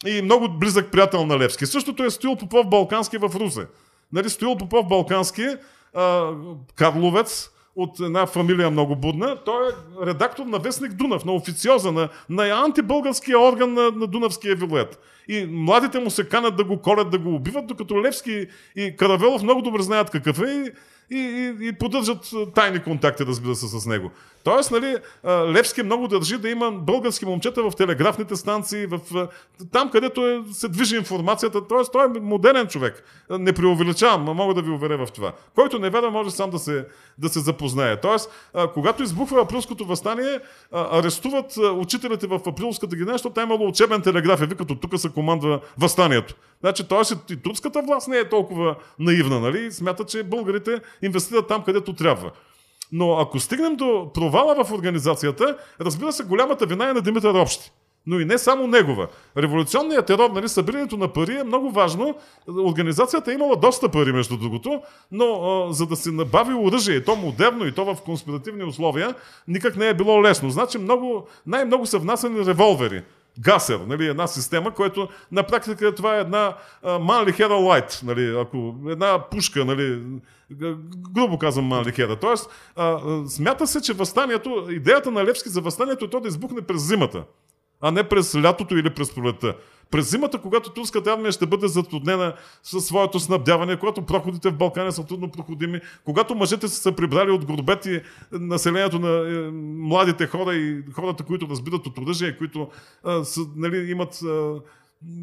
И 0.06 0.22
много 0.22 0.48
близък 0.48 0.92
приятел 0.92 1.26
на 1.26 1.38
Левски. 1.38 1.66
Същото 1.66 2.04
е 2.04 2.10
Стоил 2.10 2.36
Попов 2.36 2.68
Балкански 2.68 3.18
в 3.18 3.30
Русе. 3.34 3.66
Нали, 4.12 4.30
Стоил 4.30 4.56
Попов 4.56 4.88
Балкански, 4.88 5.46
а, 5.94 6.30
Карловец, 6.74 7.50
от 7.76 8.00
една 8.00 8.26
фамилия 8.26 8.70
много 8.70 8.96
будна. 8.96 9.36
Той 9.44 9.68
е 9.68 9.72
редактор 10.06 10.44
на 10.44 10.58
Вестник 10.58 10.92
Дунав, 10.92 11.24
на 11.24 11.32
официоза, 11.32 11.92
на, 11.92 12.08
на 12.28 12.64
антибългарския 12.64 13.40
орган 13.40 13.74
на, 13.74 13.90
на 13.90 14.06
Дунавския 14.06 14.56
вилет. 14.56 14.98
И 15.28 15.46
младите 15.50 15.98
му 15.98 16.10
се 16.10 16.28
канат 16.28 16.56
да 16.56 16.64
го 16.64 16.78
колят, 16.78 17.10
да 17.10 17.18
го 17.18 17.34
убиват, 17.34 17.66
докато 17.66 18.02
Левски 18.02 18.46
и 18.76 18.96
Каравелов 18.96 19.42
много 19.42 19.62
добре 19.62 19.82
знаят 19.82 20.10
какъв 20.10 20.38
е 20.42 20.72
и 21.10 21.16
и, 21.18 21.68
и, 21.68 21.72
поддържат 21.72 22.30
тайни 22.54 22.82
контакти, 22.82 23.26
разбира 23.26 23.54
се, 23.54 23.80
с 23.80 23.86
него. 23.86 24.10
Тоест, 24.44 24.70
нали, 24.70 24.96
Левски 25.26 25.82
много 25.82 26.08
държи 26.08 26.38
да 26.38 26.48
има 26.48 26.72
български 26.72 27.26
момчета 27.26 27.62
в 27.62 27.76
телеграфните 27.76 28.36
станции, 28.36 28.86
в, 28.86 29.28
там 29.72 29.90
където 29.90 30.26
е, 30.26 30.42
се 30.52 30.68
движи 30.68 30.96
информацията. 30.96 31.66
Тоест, 31.68 31.92
той 31.92 32.04
е 32.04 32.20
модерен 32.20 32.66
човек. 32.66 33.04
Не 33.30 33.52
преувеличавам, 33.52 34.24
но 34.24 34.34
мога 34.34 34.54
да 34.54 34.62
ви 34.62 34.70
уверя 34.70 35.06
в 35.06 35.12
това. 35.12 35.32
Който 35.54 35.78
не 35.78 35.90
вярва, 35.90 36.10
може 36.10 36.30
сам 36.30 36.50
да 36.50 36.58
се, 36.58 36.86
да 37.18 37.28
се 37.28 37.40
запознае. 37.40 38.00
Тоест, 38.00 38.50
когато 38.74 39.02
избухва 39.02 39.42
априлското 39.42 39.84
възстание, 39.84 40.40
арестуват 40.72 41.56
учителите 41.56 42.26
в 42.26 42.40
априлската 42.46 42.96
генерация, 42.96 43.14
защото 43.14 43.34
там 43.34 43.50
е 43.50 43.54
имало 43.54 43.68
учебен 43.68 44.02
телеграф 44.02 44.42
и 44.42 44.46
викат 44.46 44.70
от 44.70 44.80
тук 44.80 45.00
се 45.00 45.08
командва 45.08 45.60
възстанието. 45.78 46.34
Значи, 46.64 46.88
т.е. 46.88 47.32
и 47.32 47.36
турската 47.36 47.82
власт 47.82 48.08
не 48.08 48.18
е 48.18 48.28
толкова 48.28 48.76
наивна, 48.98 49.40
нали? 49.40 49.72
Смята, 49.72 50.04
че 50.04 50.22
българите 50.22 50.80
инвестират 51.02 51.48
там, 51.48 51.62
където 51.62 51.94
трябва. 51.94 52.30
Но 52.92 53.12
ако 53.12 53.40
стигнем 53.40 53.76
до 53.76 54.10
провала 54.14 54.64
в 54.64 54.72
организацията, 54.72 55.56
разбира 55.80 56.12
се, 56.12 56.24
голямата 56.24 56.66
вина 56.66 56.88
е 56.88 56.92
на 56.92 57.00
Димитър 57.00 57.34
Общи. 57.34 57.72
Но 58.06 58.20
и 58.20 58.24
не 58.24 58.38
само 58.38 58.66
негова. 58.66 59.08
Революционният 59.36 60.06
терор, 60.06 60.30
нали, 60.30 60.48
събирането 60.48 60.96
на 60.96 61.08
пари 61.08 61.36
е 61.36 61.44
много 61.44 61.70
важно. 61.70 62.14
Организацията 62.48 63.30
е 63.30 63.34
имала 63.34 63.56
доста 63.56 63.88
пари, 63.88 64.12
между 64.12 64.36
другото, 64.36 64.82
но 65.12 65.24
а, 65.24 65.72
за 65.72 65.86
да 65.86 65.96
се 65.96 66.10
набави 66.10 66.54
оръжие, 66.54 66.96
и 66.96 67.04
то 67.04 67.16
модерно, 67.16 67.66
и 67.66 67.72
то 67.72 67.94
в 67.94 68.02
конспиративни 68.02 68.64
условия, 68.64 69.14
никак 69.48 69.76
не 69.76 69.88
е 69.88 69.94
било 69.94 70.22
лесно. 70.22 70.50
Значи 70.50 70.78
много, 70.78 71.26
най-много 71.46 71.86
са 71.86 71.98
внасяни 71.98 72.46
револвери. 72.46 73.02
Гасер, 73.38 73.80
нали, 73.86 74.06
една 74.06 74.26
система, 74.26 74.70
която 74.70 75.08
на 75.32 75.42
практика 75.42 75.94
това 75.94 76.16
е 76.16 76.20
една 76.20 76.56
Манли 77.00 77.32
Хера 77.32 77.54
Лайт, 77.54 78.00
нали, 78.04 78.36
ако 78.40 78.74
една 78.88 79.28
пушка, 79.30 79.64
нали, 79.64 80.02
грубо 81.14 81.38
казвам 81.38 81.64
Манли 81.64 81.92
Хера. 81.92 82.16
Тоест, 82.16 82.50
а, 82.76 83.00
смята 83.28 83.66
се, 83.66 83.80
че 83.80 83.92
възстанието, 83.92 84.66
идеята 84.70 85.10
на 85.10 85.24
Левски 85.24 85.48
за 85.48 85.60
възстанието 85.60 86.04
е 86.04 86.10
то 86.10 86.20
да 86.20 86.28
избухне 86.28 86.62
през 86.62 86.82
зимата, 86.82 87.24
а 87.84 87.90
не 87.90 88.08
през 88.08 88.36
лятото 88.36 88.76
или 88.76 88.90
през 88.90 89.14
пролетта. 89.14 89.54
През 89.90 90.10
зимата, 90.10 90.38
когато 90.38 90.70
турската 90.70 91.12
армия 91.12 91.32
ще 91.32 91.46
бъде 91.46 91.68
затруднена 91.68 92.34
със 92.62 92.86
своето 92.86 93.20
снабдяване, 93.20 93.76
когато 93.76 94.02
проходите 94.02 94.50
в 94.50 94.56
Балкания 94.56 94.92
са 94.92 95.06
трудно 95.06 95.30
проходими, 95.30 95.80
когато 96.04 96.34
мъжете 96.34 96.68
са 96.68 96.74
се 96.76 96.96
прибрали 96.96 97.30
от 97.30 97.44
горбети 97.44 98.00
населението 98.32 98.98
на 98.98 99.08
е, 99.08 99.50
младите 99.78 100.26
хора 100.26 100.54
и 100.54 100.82
хората, 100.92 101.24
които 101.24 101.48
разбират 101.50 101.86
от 101.86 101.98
оръжие, 101.98 102.38
които 102.38 102.68
а, 103.04 103.24
са, 103.24 103.40
нали, 103.56 103.90
имат 103.90 104.22
а, 104.22 104.54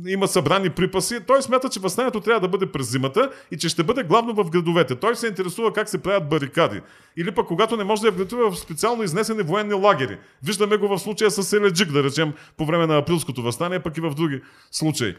има 0.08 0.28
събрани 0.28 0.70
припаси. 0.70 1.20
Той 1.28 1.42
смята, 1.42 1.70
че 1.70 1.80
възстанието 1.80 2.22
трябва 2.22 2.40
да 2.40 2.48
бъде 2.48 2.72
през 2.72 2.92
зимата 2.92 3.32
и 3.52 3.58
че 3.58 3.70
ще 3.70 3.84
бъде 3.84 4.04
главно 4.04 4.34
в 4.34 4.50
градовете. 4.50 4.96
Той 4.96 5.16
се 5.16 5.28
интересува 5.28 5.74
как 5.74 5.90
се 5.90 6.02
правят 6.02 6.30
барикади. 6.30 6.82
Или 7.18 7.32
пък 7.32 7.48
когато 7.48 7.78
не 7.78 7.84
може 7.84 8.02
да 8.02 8.08
е 8.08 8.12
в 8.12 8.56
специално 8.56 9.04
изнесени 9.04 9.44
военни 9.44 9.74
лагери. 9.74 10.18
Виждаме 10.44 10.78
го 10.78 10.88
в 10.88 11.00
случая 11.00 11.32
с 11.32 11.54
Еледжик, 11.54 11.92
да 11.92 12.04
речем, 12.04 12.34
по 12.58 12.66
време 12.66 12.88
на 12.88 12.98
априлското 12.98 13.42
възстание, 13.42 13.80
пък 13.80 13.98
и 13.98 14.02
в 14.02 14.14
други 14.14 14.42
случаи. 14.72 15.16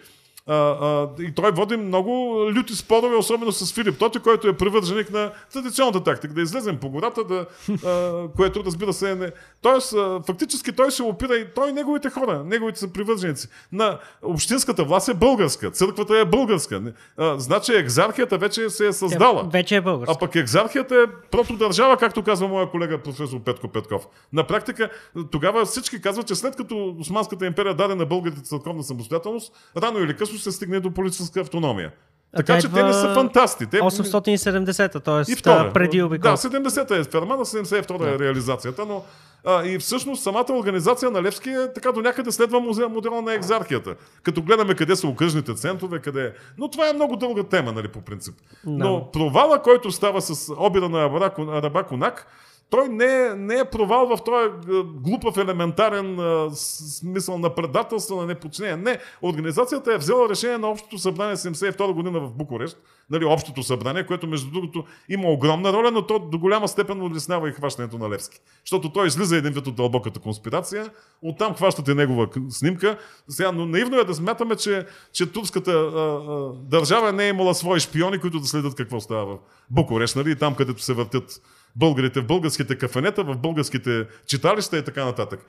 А, 0.46 0.54
а, 0.54 1.08
и 1.20 1.32
той 1.34 1.50
води 1.50 1.76
много 1.76 2.40
люти 2.56 2.76
спорове, 2.76 3.16
особено 3.16 3.52
с 3.52 3.74
Филип 3.74 3.98
Тоти, 3.98 4.18
който 4.18 4.48
е 4.48 4.56
привърженик 4.56 5.10
на 5.10 5.30
традиционната 5.52 6.04
тактика, 6.04 6.34
да 6.34 6.42
излезем 6.42 6.76
по 6.76 6.90
гората, 6.90 7.24
да, 7.24 7.46
а, 7.86 8.28
което 8.36 8.64
разбира 8.64 8.92
се 8.92 9.10
е 9.10 9.14
не. 9.14 9.30
Тоест, 9.62 9.92
а, 9.92 10.20
фактически 10.26 10.72
той 10.72 10.90
се 10.90 11.02
опира 11.02 11.36
и 11.36 11.46
той 11.54 11.70
и 11.70 11.72
неговите 11.72 12.10
хора, 12.10 12.44
неговите 12.46 12.78
са 12.78 12.88
привърженици. 12.88 13.48
На 13.72 13.98
общинската 14.22 14.84
власт 14.84 15.08
е 15.08 15.14
българска, 15.14 15.70
църквата 15.70 16.18
е 16.18 16.24
българска. 16.24 16.82
А, 17.16 17.38
значи 17.38 17.72
екзархията 17.72 18.38
вече 18.38 18.70
се 18.70 18.86
е 18.86 18.92
създала. 18.92 19.48
Вече 19.52 19.76
е 19.76 19.80
българска. 19.80 20.14
А 20.16 20.18
пък 20.18 20.36
екзархията 20.36 20.94
е 20.94 21.28
просто 21.30 21.56
държава, 21.56 21.96
както 21.96 22.22
казва 22.22 22.48
моя 22.48 22.70
колега 22.70 22.98
професор 22.98 23.40
Петко 23.40 23.68
Петков. 23.68 24.06
На 24.32 24.46
практика, 24.46 24.90
тогава 25.30 25.64
всички 25.64 26.00
казват, 26.00 26.26
че 26.26 26.34
след 26.34 26.56
като 26.56 26.96
Османската 27.00 27.46
империя 27.46 27.74
даде 27.74 27.94
на 27.94 28.06
българите 28.06 28.42
църковна 28.42 28.82
самостоятелност, 28.82 29.52
рано 29.76 29.98
или 29.98 30.16
късно 30.16 30.31
ще 30.38 30.50
се 30.50 30.56
стигне 30.56 30.80
до 30.80 30.90
политическа 30.90 31.40
автономия. 31.40 31.92
Така 32.36 32.60
че 32.60 32.68
те 32.68 32.82
не 32.82 32.92
са 32.92 33.14
фантасти. 33.14 33.66
Те... 33.66 33.80
870-та, 33.80 35.00
т.е. 35.00 35.72
преди 35.72 36.02
обикол. 36.02 36.30
Да, 36.30 36.36
70-та 36.36 36.96
е 36.96 37.04
Фермана, 37.04 37.44
72-та 37.44 37.98
да. 37.98 38.10
е 38.10 38.18
реализацията, 38.18 38.84
но 38.86 39.04
а, 39.44 39.64
и 39.66 39.78
всъщност 39.78 40.22
самата 40.22 40.46
организация 40.52 41.10
на 41.10 41.22
Левски 41.22 41.50
е 41.50 41.72
така 41.74 41.92
до 41.92 42.00
някъде 42.00 42.32
следва 42.32 42.60
модела 42.88 43.22
на 43.22 43.34
екзархията. 43.34 43.94
Като 44.22 44.42
гледаме 44.42 44.74
къде 44.74 44.96
са 44.96 45.08
окръжните 45.08 45.54
центрове, 45.54 45.98
къде 45.98 46.24
е. 46.24 46.32
Но 46.58 46.68
това 46.68 46.88
е 46.88 46.92
много 46.92 47.16
дълга 47.16 47.42
тема, 47.42 47.72
нали, 47.72 47.88
по 47.88 48.00
принцип. 48.00 48.34
Да. 48.66 48.84
Но 48.84 49.10
провала, 49.10 49.62
който 49.62 49.90
става 49.90 50.22
с 50.22 50.54
обира 50.56 50.88
на 50.88 51.04
Арабаконак, 51.38 52.26
той 52.72 52.88
не 52.88 53.26
е, 53.26 53.34
не 53.34 53.54
е 53.54 53.64
провал 53.64 54.16
в 54.16 54.24
този 54.24 54.48
глупав 54.84 55.36
елементарен 55.36 56.20
а, 56.20 56.50
смисъл 56.54 57.38
на 57.38 57.54
предателство, 57.54 58.16
на 58.16 58.26
неподчинение. 58.26 58.76
Не, 58.76 58.98
организацията 59.22 59.94
е 59.94 59.98
взела 59.98 60.28
решение 60.28 60.58
на 60.58 60.68
Общото 60.68 60.98
събрание 60.98 61.36
72 61.36 61.92
година 61.92 62.20
в 62.20 62.32
Букурещ, 62.32 62.76
нали, 63.10 63.24
Общото 63.24 63.62
събрание, 63.62 64.06
което 64.06 64.26
между 64.26 64.50
другото 64.50 64.84
има 65.08 65.28
огромна 65.28 65.72
роля, 65.72 65.90
но 65.90 66.06
то 66.06 66.18
до 66.18 66.38
голяма 66.38 66.68
степен 66.68 67.02
улеснява 67.02 67.48
и 67.48 67.52
хващането 67.52 67.98
на 67.98 68.10
Левски. 68.10 68.40
Защото 68.64 68.92
той 68.92 69.06
излиза 69.06 69.36
един 69.36 69.52
вид 69.52 69.66
от 69.66 69.76
дълбоката 69.76 70.20
конспирация, 70.20 70.90
оттам 71.22 71.54
хващате 71.54 71.94
негова 71.94 72.28
снимка. 72.48 72.98
Сега, 73.28 73.52
но 73.52 73.66
наивно 73.66 73.98
е 73.98 74.04
да 74.04 74.14
смятаме, 74.14 74.56
че, 74.56 74.86
че 75.12 75.32
турската 75.32 75.70
а, 75.70 75.98
а, 75.98 76.52
държава 76.54 77.12
не 77.12 77.24
е 77.24 77.28
имала 77.28 77.54
свои 77.54 77.80
шпиони, 77.80 78.18
които 78.18 78.40
да 78.40 78.46
следят 78.46 78.74
какво 78.74 79.00
става 79.00 79.26
в 79.26 79.38
Букурещ, 79.70 80.16
нали, 80.16 80.38
там 80.38 80.54
където 80.54 80.82
се 80.82 80.92
въртят 80.92 81.40
българите 81.76 82.20
в 82.20 82.26
българските 82.26 82.78
кафенета, 82.78 83.24
в 83.24 83.38
българските 83.38 84.06
читалища 84.26 84.78
и 84.78 84.84
така 84.84 85.04
нататък. 85.04 85.46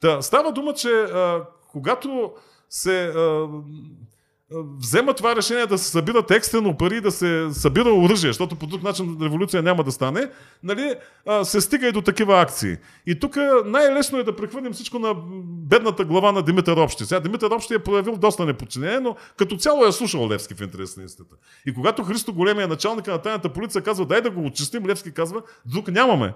Та, 0.00 0.22
става 0.22 0.52
дума, 0.52 0.74
че 0.74 0.88
а, 0.88 1.44
когато 1.68 2.32
се 2.70 3.04
а, 3.06 3.48
взема 4.78 5.14
това 5.14 5.36
решение 5.36 5.66
да 5.66 5.78
се 5.78 5.90
събират 5.90 6.30
екстрено 6.30 6.76
пари, 6.76 7.00
да 7.00 7.10
се 7.10 7.48
събира 7.52 7.92
оръжие, 7.92 8.30
защото 8.30 8.56
по 8.56 8.66
друг 8.66 8.82
начин 8.82 9.16
революция 9.22 9.62
няма 9.62 9.84
да 9.84 9.92
стане, 9.92 10.30
нали, 10.62 10.94
се 11.42 11.60
стига 11.60 11.88
и 11.88 11.92
до 11.92 12.02
такива 12.02 12.40
акции. 12.40 12.76
И 13.06 13.20
тук 13.20 13.36
най-лесно 13.64 14.18
е 14.18 14.24
да 14.24 14.36
прехвърлим 14.36 14.72
всичко 14.72 14.98
на 14.98 15.14
бедната 15.44 16.04
глава 16.04 16.32
на 16.32 16.42
Димитър 16.42 16.76
Общи. 16.76 17.04
Сега 17.04 17.20
Димитър 17.20 17.50
Общи 17.50 17.74
е 17.74 17.78
проявил 17.78 18.16
доста 18.16 18.46
неподчинение, 18.46 19.00
но 19.00 19.16
като 19.36 19.56
цяло 19.56 19.86
е 19.86 19.92
слушал 19.92 20.28
Левски 20.28 20.54
в 20.54 20.60
интерес 20.60 20.96
на 20.96 21.04
истината. 21.04 21.36
И 21.66 21.74
когато 21.74 22.04
Христо 22.04 22.32
Големия, 22.32 22.68
началника 22.68 23.10
на 23.10 23.18
тайната 23.18 23.48
полиция, 23.48 23.82
казва, 23.82 24.06
дай 24.06 24.20
да 24.20 24.30
го 24.30 24.44
очистим, 24.46 24.86
Левски 24.86 25.12
казва, 25.12 25.42
друг 25.66 25.88
нямаме. 25.88 26.34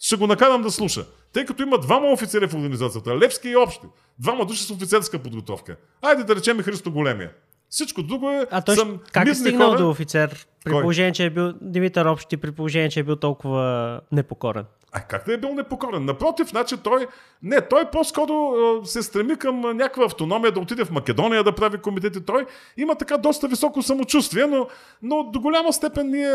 Ще 0.00 0.16
го 0.16 0.26
накарам 0.26 0.62
да 0.62 0.70
слуша. 0.70 1.06
Тъй 1.32 1.44
като 1.44 1.62
има 1.62 1.78
двама 1.78 2.12
офицери 2.12 2.48
в 2.48 2.54
организацията, 2.54 3.18
Левски 3.18 3.48
и 3.48 3.56
Общи. 3.56 3.86
Двама 4.18 4.46
души 4.46 4.64
с 4.64 4.70
офицерска 4.70 5.18
подготовка. 5.18 5.76
Айде 6.02 6.24
да 6.24 6.36
речем 6.36 6.60
и 6.60 6.62
Христо 6.62 6.92
Големия. 6.92 7.30
Всичко 7.72 8.02
друго 8.02 8.30
е... 8.30 8.46
А 8.50 8.60
той 8.60 8.76
съм 8.76 8.98
как 9.12 9.28
е 9.28 9.34
стигнал 9.34 9.68
хора... 9.68 9.78
до 9.78 9.90
офицер? 9.90 10.46
При 10.64 10.72
Кой? 10.72 10.80
положение, 10.80 11.12
че 11.12 11.24
е 11.24 11.30
бил 11.30 11.52
Димитър 11.60 12.06
Общи, 12.06 12.36
при 12.36 12.52
положение, 12.52 12.88
че 12.88 13.00
е 13.00 13.02
бил 13.02 13.16
толкова 13.16 14.00
непокорен. 14.12 14.64
А 14.94 15.00
как 15.00 15.26
да 15.26 15.34
е 15.34 15.36
бил 15.36 15.54
непокорен? 15.54 16.04
Напротив, 16.04 16.48
значи 16.48 16.76
той... 16.76 17.06
Не, 17.42 17.60
той 17.60 17.84
по-скоро 17.90 18.54
се 18.84 19.02
стреми 19.02 19.36
към 19.36 19.60
някаква 19.60 20.04
автономия, 20.04 20.52
да 20.52 20.60
отиде 20.60 20.84
в 20.84 20.90
Македония 20.90 21.44
да 21.44 21.54
прави 21.54 21.78
комитети. 21.78 22.24
Той 22.24 22.46
има 22.76 22.94
така 22.94 23.18
доста 23.18 23.48
високо 23.48 23.82
самочувствие, 23.82 24.46
но, 24.46 24.66
но 25.02 25.22
до 25.22 25.40
голяма 25.40 25.72
степен 25.72 26.10
ние, 26.10 26.32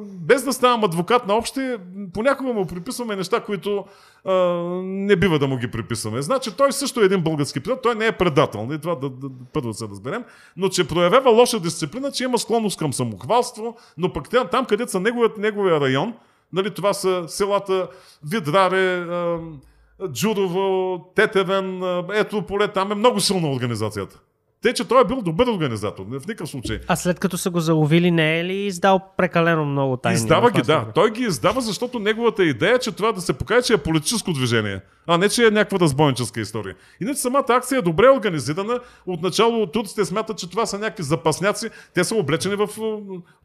без 0.00 0.44
да 0.44 0.52
ставам 0.52 0.84
адвокат 0.84 1.26
на 1.26 1.34
общи, 1.34 1.76
понякога 2.14 2.52
му 2.52 2.66
приписваме 2.66 3.16
неща, 3.16 3.40
които 3.40 3.84
а, 4.24 4.34
не 4.82 5.16
бива 5.16 5.38
да 5.38 5.46
му 5.46 5.56
ги 5.56 5.70
приписваме. 5.70 6.22
Значи 6.22 6.56
той 6.56 6.72
също 6.72 7.00
е 7.00 7.04
един 7.04 7.22
български 7.22 7.60
пилот, 7.60 7.82
той 7.82 7.94
не 7.94 8.06
е 8.06 8.12
предател, 8.12 8.66
не 8.66 8.78
това 8.78 8.94
да, 8.94 9.10
да, 9.10 9.28
да 9.28 9.44
първо 9.52 9.74
се 9.74 9.84
разберем, 9.84 10.24
но 10.56 10.68
че 10.68 10.88
проявява 10.88 11.30
лоша 11.30 11.60
дисциплина, 11.60 12.12
че 12.12 12.24
има 12.24 12.38
склонност 12.38 12.78
към 12.78 12.92
самохвалство, 12.92 13.65
но 13.98 14.12
пък 14.12 14.28
там, 14.50 14.64
където 14.64 14.90
са 14.90 15.00
неговият, 15.00 15.38
неговия 15.38 15.80
район, 15.80 16.14
Нали, 16.52 16.70
това 16.70 16.92
са 16.94 17.24
селата 17.28 17.88
Видраре, 18.30 19.06
Джурово, 20.12 20.98
Тетевен, 21.14 21.82
ето 22.12 22.42
поле, 22.42 22.68
там 22.68 22.92
е 22.92 22.94
много 22.94 23.20
силна 23.20 23.50
организацията. 23.50 24.20
Те, 24.62 24.74
че 24.74 24.88
той 24.88 25.00
е 25.00 25.04
бил 25.04 25.22
добър 25.22 25.46
организатор, 25.46 26.04
в 26.08 26.26
никакъв 26.26 26.48
случай. 26.48 26.80
А 26.88 26.96
след 26.96 27.20
като 27.20 27.38
са 27.38 27.50
го 27.50 27.60
заловили, 27.60 28.10
не 28.10 28.40
е 28.40 28.44
ли 28.44 28.54
издал 28.54 29.00
прекалено 29.16 29.64
много 29.64 29.96
тайни? 29.96 30.16
Издава 30.16 30.50
ги, 30.50 30.62
да. 30.62 30.86
Той 30.94 31.10
ги 31.10 31.22
издава, 31.22 31.60
защото 31.60 31.98
неговата 31.98 32.44
идея 32.44 32.74
е, 32.74 32.78
че 32.78 32.92
това 32.92 33.12
да 33.12 33.20
се 33.20 33.32
покаже, 33.32 33.62
че 33.62 33.72
е 33.72 33.78
политическо 33.78 34.32
движение, 34.32 34.80
а 35.06 35.18
не, 35.18 35.28
че 35.28 35.46
е 35.46 35.50
някаква 35.50 35.78
разбойническа 35.78 36.40
история. 36.40 36.74
Иначе 37.00 37.20
самата 37.20 37.44
акция 37.48 37.78
е 37.78 37.82
добре 37.82 38.10
организирана. 38.10 38.80
Отначало 39.06 39.66
турците 39.66 40.04
смятат, 40.04 40.38
че 40.38 40.50
това 40.50 40.66
са 40.66 40.78
някакви 40.78 41.02
запасняци. 41.02 41.70
Те 41.94 42.04
са 42.04 42.14
облечени 42.14 42.54
в 42.54 42.68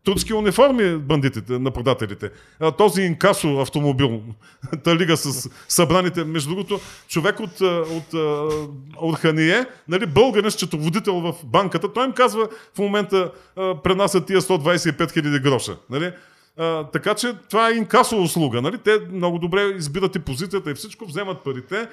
турски 0.03 0.33
униформи, 0.33 0.97
бандитите, 0.97 1.59
нападателите. 1.59 2.29
Този 2.77 3.01
инкасо 3.01 3.59
автомобил, 3.59 4.21
та 4.83 4.95
лига 4.95 5.17
с 5.17 5.49
събраните, 5.67 6.23
между 6.23 6.49
другото, 6.49 6.79
човек 7.07 7.39
от, 7.39 7.61
а, 7.61 7.65
от 7.65 8.13
а, 8.13 8.47
Орхание, 9.01 9.65
нали, 9.88 10.05
българин, 10.05 10.51
счетоводител 10.51 11.13
в 11.13 11.35
банката, 11.45 11.93
той 11.93 12.05
им 12.05 12.11
казва 12.11 12.49
в 12.75 12.79
момента 12.79 13.31
пренасят 13.55 14.25
тия 14.25 14.41
125 14.41 15.11
хиляди 15.11 15.39
гроша. 15.39 15.77
Нали? 15.89 16.11
А, 16.57 16.83
така 16.83 17.13
че 17.13 17.33
това 17.49 17.69
е 17.69 17.73
инкасо 17.73 18.21
услуга. 18.21 18.61
Нали? 18.61 18.77
Те 18.77 18.99
много 19.11 19.39
добре 19.39 19.61
избират 19.61 20.15
и 20.15 20.19
позицията 20.19 20.71
и 20.71 20.73
всичко, 20.73 21.05
вземат 21.05 21.43
парите. 21.43 21.87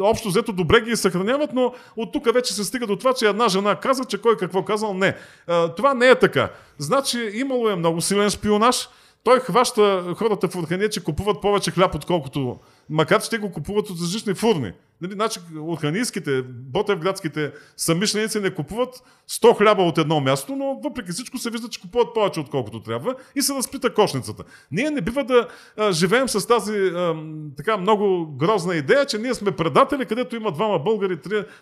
Общо 0.00 0.28
взето 0.28 0.52
добре 0.52 0.80
ги 0.80 0.96
съхраняват, 0.96 1.50
но 1.52 1.74
от 1.96 2.12
тук 2.12 2.34
вече 2.34 2.54
се 2.54 2.64
стига 2.64 2.86
до 2.86 2.96
това, 2.96 3.14
че 3.14 3.26
една 3.26 3.48
жена 3.48 3.76
каза, 3.76 4.04
че 4.04 4.20
кой 4.20 4.36
какво 4.36 4.64
казал. 4.64 4.94
Не. 4.94 5.16
А, 5.46 5.68
това 5.68 5.94
не 5.94 6.08
е 6.08 6.14
така. 6.14 6.50
Значи 6.78 7.30
имало 7.34 7.68
е 7.70 7.76
много 7.76 8.00
силен 8.00 8.30
шпионаж. 8.30 8.88
Той 9.24 9.40
хваща 9.40 10.14
хората 10.16 10.48
в 10.48 10.56
Орхания, 10.56 10.88
че 10.88 11.04
купуват 11.04 11.40
повече 11.40 11.70
хляб, 11.70 11.94
отколкото... 11.94 12.58
Макар, 12.90 13.22
че 13.22 13.30
те 13.30 13.38
го 13.38 13.52
купуват 13.52 13.90
от 13.90 14.00
различни 14.00 14.34
фурни. 14.34 14.72
Нали, 15.00 15.12
значи, 15.12 15.40
орханийските, 15.60 16.42
ботевградските 16.48 17.52
самишленици 17.76 18.40
не 18.40 18.54
купуват 18.54 19.02
100 19.30 19.58
хляба 19.58 19.82
от 19.82 19.98
едно 19.98 20.20
място, 20.20 20.56
но 20.56 20.80
въпреки 20.84 21.12
всичко 21.12 21.38
се 21.38 21.50
вижда, 21.50 21.68
че 21.68 21.80
купуват 21.80 22.14
повече, 22.14 22.40
отколкото 22.40 22.82
трябва 22.82 23.14
и 23.36 23.42
се 23.42 23.54
разпита 23.54 23.94
кошницата. 23.94 24.44
Ние 24.70 24.90
не 24.90 25.00
бива 25.00 25.24
да 25.24 25.48
а, 25.76 25.92
живеем 25.92 26.28
с 26.28 26.46
тази 26.46 26.76
а, 26.76 27.14
така 27.56 27.76
много 27.76 28.26
грозна 28.36 28.74
идея, 28.76 29.06
че 29.06 29.18
ние 29.18 29.34
сме 29.34 29.56
предатели, 29.56 30.06
където 30.06 30.36
има 30.36 30.52
двама 30.52 30.78
българи, 30.78 31.18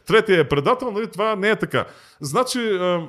третия 0.07 0.41
е 0.41 0.49
предател. 0.49 0.91
Нали, 0.91 1.11
това 1.11 1.37
не 1.37 1.51
е 1.51 1.57
така. 1.57 1.85
Значи... 2.21 2.59
А, 2.59 3.09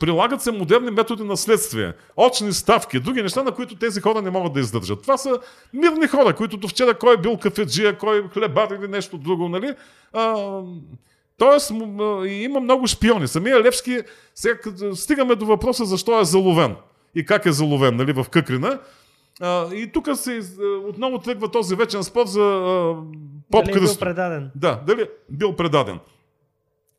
прилагат 0.00 0.42
се 0.42 0.52
модерни 0.52 0.90
методи 0.90 1.22
на 1.22 1.36
следствие, 1.36 1.92
очни 2.16 2.52
ставки, 2.52 3.00
други 3.00 3.22
неща, 3.22 3.42
на 3.42 3.52
които 3.52 3.76
тези 3.76 4.00
хора 4.00 4.22
не 4.22 4.30
могат 4.30 4.52
да 4.52 4.60
издържат. 4.60 5.02
Това 5.02 5.16
са 5.16 5.38
мирни 5.72 6.06
хора, 6.06 6.34
които 6.34 6.56
до 6.56 6.68
вчера 6.68 6.94
кой 6.94 7.14
е 7.14 7.20
бил 7.20 7.36
кафеджия, 7.36 7.98
кой 7.98 8.18
е 8.18 8.28
хлебар 8.28 8.68
или 8.70 8.88
нещо 8.88 9.18
друго, 9.18 9.48
нали? 9.48 9.74
А, 10.12 10.60
Тоест, 11.38 11.70
има 12.26 12.60
много 12.60 12.86
шпиони. 12.86 13.28
Самия 13.28 13.60
Левски, 13.60 13.98
сега 14.34 14.58
стигаме 14.94 15.34
до 15.34 15.46
въпроса 15.46 15.84
защо 15.84 16.20
е 16.20 16.24
заловен 16.24 16.76
и 17.14 17.26
как 17.26 17.46
е 17.46 17.52
заловен, 17.52 17.96
нали, 17.96 18.12
в 18.12 18.26
Къкрина. 18.30 18.78
А, 19.40 19.74
и 19.74 19.92
тук 19.92 20.08
се 20.14 20.40
отново 20.88 21.18
тръгва 21.18 21.50
този 21.50 21.74
вечен 21.74 22.04
спор 22.04 22.26
за 22.26 22.40
а, 22.40 22.94
Поп 23.50 23.64
Дали 23.64 23.78
е 23.78 23.80
бил 23.80 23.96
предаден? 24.00 24.50
Да, 24.54 24.80
дали 24.86 25.02
е 25.02 25.08
бил 25.30 25.56
предаден. 25.56 25.98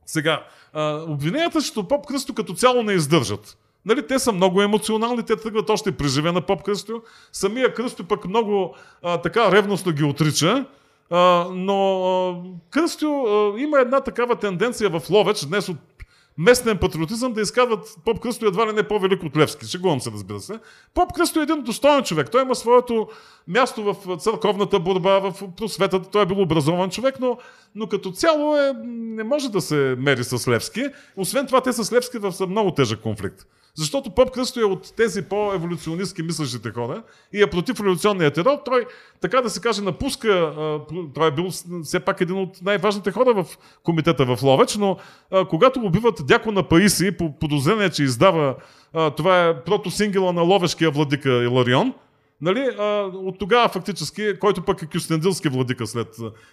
Сега, 0.05 0.43
а, 0.73 1.05
обвиненията 1.07 1.61
срещу 1.61 1.83
Поп 1.83 2.07
Кръсто 2.07 2.33
като 2.33 2.53
цяло 2.53 2.83
не 2.83 2.93
издържат. 2.93 3.57
Нали, 3.85 4.07
те 4.07 4.19
са 4.19 4.31
много 4.31 4.61
емоционални, 4.61 5.23
те 5.23 5.35
тръгват 5.35 5.69
още 5.69 5.91
при 5.91 6.07
живе 6.07 6.31
на 6.31 6.41
Поп 6.41 6.63
Кръсто. 6.63 7.01
Самия 7.31 7.73
Кръсто 7.73 8.03
пък 8.03 8.27
много 8.27 8.75
а, 9.03 9.17
така 9.17 9.51
ревностно 9.51 9.91
ги 9.91 10.03
отрича. 10.03 10.65
А, 11.09 11.47
но 11.53 12.03
а, 12.03 12.35
Кръстю 12.69 13.05
а, 13.05 13.59
има 13.59 13.79
една 13.79 13.99
такава 13.99 14.35
тенденция 14.35 14.89
в 14.89 15.09
Ловеч, 15.09 15.45
днес 15.45 15.69
от 15.69 15.77
местен 16.41 16.77
патриотизъм, 16.77 17.33
да 17.33 17.41
изказват 17.41 17.95
Поп 18.05 18.19
Кръсто 18.19 18.45
едва 18.45 18.67
ли 18.67 18.73
не 18.73 18.83
по-велик 18.83 19.23
от 19.23 19.37
Левски. 19.37 19.65
Шегувам 19.65 20.01
се, 20.01 20.11
разбира 20.11 20.39
се. 20.39 20.59
Поп 20.93 21.13
Кръсто 21.13 21.39
е 21.39 21.43
един 21.43 21.61
достоен 21.61 22.03
човек. 22.03 22.31
Той 22.31 22.41
има 22.41 22.55
своето 22.55 23.07
място 23.47 23.83
в 23.83 24.17
църковната 24.17 24.79
борба, 24.79 25.19
в 25.19 25.33
просветата. 25.57 26.09
Той 26.09 26.21
е 26.21 26.25
бил 26.25 26.41
образован 26.41 26.89
човек, 26.89 27.15
но, 27.19 27.37
но 27.75 27.87
като 27.87 28.11
цяло 28.11 28.57
е, 28.57 28.73
не 28.85 29.23
може 29.23 29.51
да 29.51 29.61
се 29.61 29.95
мери 29.99 30.23
с 30.23 30.47
Левски. 30.47 30.83
Освен 31.17 31.47
това, 31.47 31.61
те 31.61 31.73
с 31.73 31.93
Левски 31.93 32.17
в 32.17 32.33
много 32.47 32.71
тежък 32.71 33.01
конфликт. 33.01 33.45
Защото 33.75 34.09
Поп 34.09 34.31
Кръсто 34.31 34.59
е 34.59 34.63
от 34.63 34.93
тези 34.95 35.21
по-еволюционистски 35.21 36.23
мислещите 36.23 36.71
хора 36.71 37.03
и 37.33 37.41
е 37.41 37.47
против 37.47 37.79
революционния 37.79 38.31
терор. 38.31 38.57
Той, 38.65 38.85
така 39.21 39.41
да 39.41 39.49
се 39.49 39.61
каже, 39.61 39.81
напуска. 39.81 40.53
Той 41.13 41.27
е 41.27 41.31
бил 41.31 41.49
все 41.83 41.99
пак 41.99 42.21
един 42.21 42.37
от 42.37 42.61
най-важните 42.61 43.11
хора 43.11 43.43
в 43.43 43.45
комитета 43.83 44.25
в 44.25 44.43
Ловеч, 44.43 44.75
но 44.75 44.97
когато 45.49 45.79
убиват 45.79 46.21
дякона 46.27 46.63
Паиси 46.63 47.11
по 47.11 47.39
подозрение, 47.39 47.89
че 47.89 48.03
издава 48.03 48.55
това 49.17 49.47
е 49.47 49.63
протосингела 49.63 50.33
на 50.33 50.41
ловешкия 50.41 50.91
владика 50.91 51.43
Иларион, 51.43 51.93
Нали, 52.41 52.69
а, 52.79 52.83
от 53.13 53.39
тогава 53.39 53.69
фактически, 53.69 54.39
който 54.39 54.61
пък 54.61 54.81
е 54.81 54.85
кюстендилски 54.85 55.49
владика 55.49 55.87
след 55.87 56.07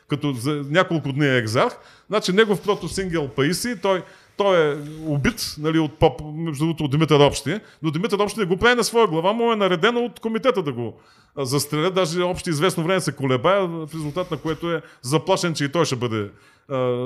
като 0.09 0.33
за 0.33 0.65
няколко 0.71 1.13
дни 1.13 1.27
е 1.27 1.37
екзарх, 1.37 1.77
значи 2.09 2.33
негов 2.33 2.63
протосингел 2.63 3.29
Паиси, 3.29 3.81
той, 3.83 4.03
той 4.39 4.73
е 4.73 4.77
убит 5.07 5.55
нали, 5.59 5.79
от 5.79 5.99
поп, 5.99 6.21
между 6.35 6.65
другото 6.65 6.85
от 6.85 6.91
Димитър 6.91 7.21
Общи, 7.21 7.61
но 7.83 7.91
Димитър 7.91 8.19
Общи 8.19 8.41
не 8.41 8.47
го 8.47 8.57
прави 8.57 8.75
на 8.75 8.85
своя 8.85 9.07
глава, 9.07 9.33
му 9.33 9.53
е 9.53 9.57
наредено 9.57 10.05
от 10.05 10.21
комитета 10.21 10.63
да 10.63 10.73
го 10.73 11.01
а, 11.37 11.45
застрелят. 11.45 11.95
Даже 11.95 12.23
Общи 12.23 12.51
известно 12.51 12.85
време 12.85 13.01
се 13.01 13.13
колебае, 13.13 13.61
в 13.61 13.89
резултат 13.95 14.31
на 14.31 14.37
което 14.37 14.73
е 14.73 14.83
заплашен, 15.03 15.55
че 15.55 15.65
и 15.65 15.73
той 15.73 15.85
ще 15.85 15.97
бъде, 15.97 16.31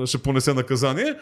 ще 0.07 0.19
понесе 0.19 0.55
наказание. 0.55 1.15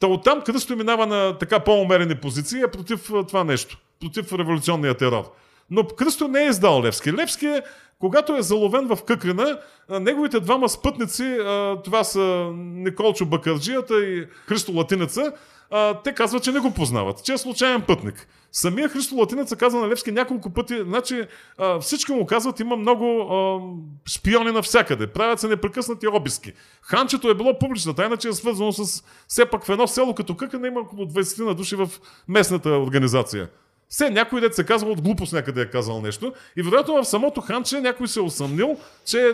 Та 0.00 0.06
оттам 0.06 0.40
Кръсто 0.40 0.76
минава 0.76 1.06
на 1.06 1.38
така 1.38 1.60
по-умерени 1.60 2.14
позиции, 2.14 2.60
е 2.60 2.70
против 2.70 3.10
това 3.28 3.44
нещо, 3.44 3.78
против 4.00 4.32
революционния 4.32 4.94
терор. 4.94 5.24
Но 5.70 5.86
Кръсто 5.86 6.28
не 6.28 6.42
е 6.42 6.48
издал 6.48 6.82
Левски. 6.82 7.12
Левски 7.12 7.46
е 7.46 7.62
когато 8.00 8.36
е 8.36 8.42
заловен 8.42 8.86
в 8.86 8.98
Къкрина, 9.04 9.58
неговите 9.90 10.40
двама 10.40 10.68
спътници, 10.68 11.38
това 11.84 12.04
са 12.04 12.50
Николчо 12.56 13.26
Бакарджията 13.26 14.04
и 14.04 14.26
Христо 14.46 14.72
Латинеца, 14.72 15.32
те 16.04 16.14
казват, 16.14 16.42
че 16.42 16.52
не 16.52 16.60
го 16.60 16.70
познават, 16.70 17.24
че 17.24 17.32
е 17.32 17.38
случайен 17.38 17.82
пътник. 17.82 18.28
Самия 18.52 18.88
Христо 18.88 19.14
Латинеца 19.16 19.56
казва 19.56 19.80
на 19.80 19.88
Левски 19.88 20.12
няколко 20.12 20.50
пъти, 20.50 20.82
значи 20.84 21.26
всички 21.80 22.12
му 22.12 22.26
казват, 22.26 22.60
има 22.60 22.76
много 22.76 23.26
шпиони 24.08 24.52
навсякъде, 24.52 25.06
правят 25.06 25.40
се 25.40 25.48
непрекъснати 25.48 26.08
обиски. 26.08 26.52
Ханчето 26.82 27.30
е 27.30 27.34
било 27.34 27.58
публична 27.58 27.94
тайна, 27.94 28.16
че 28.16 28.28
е 28.28 28.32
свързано 28.32 28.72
с 28.72 29.04
все 29.28 29.46
пак 29.46 29.64
в 29.64 29.68
едно 29.68 29.86
село 29.86 30.14
като 30.14 30.36
Къкрина 30.36 30.68
има 30.68 30.80
около 30.80 31.04
20 31.04 31.44
на 31.44 31.54
души 31.54 31.76
в 31.76 31.88
местната 32.28 32.70
организация. 32.70 33.48
Все 33.88 34.10
някой 34.10 34.40
дет 34.40 34.54
се 34.54 34.64
казва 34.64 34.90
от 34.90 35.00
глупост 35.00 35.32
някъде 35.32 35.60
е 35.60 35.70
казал 35.70 36.00
нещо 36.00 36.32
и 36.56 36.62
вероятно 36.62 37.02
в 37.02 37.04
самото 37.04 37.40
ханче 37.40 37.80
някой 37.80 38.08
се 38.08 38.20
е 38.20 38.22
усъмнил, 38.22 38.76
че 39.04 39.32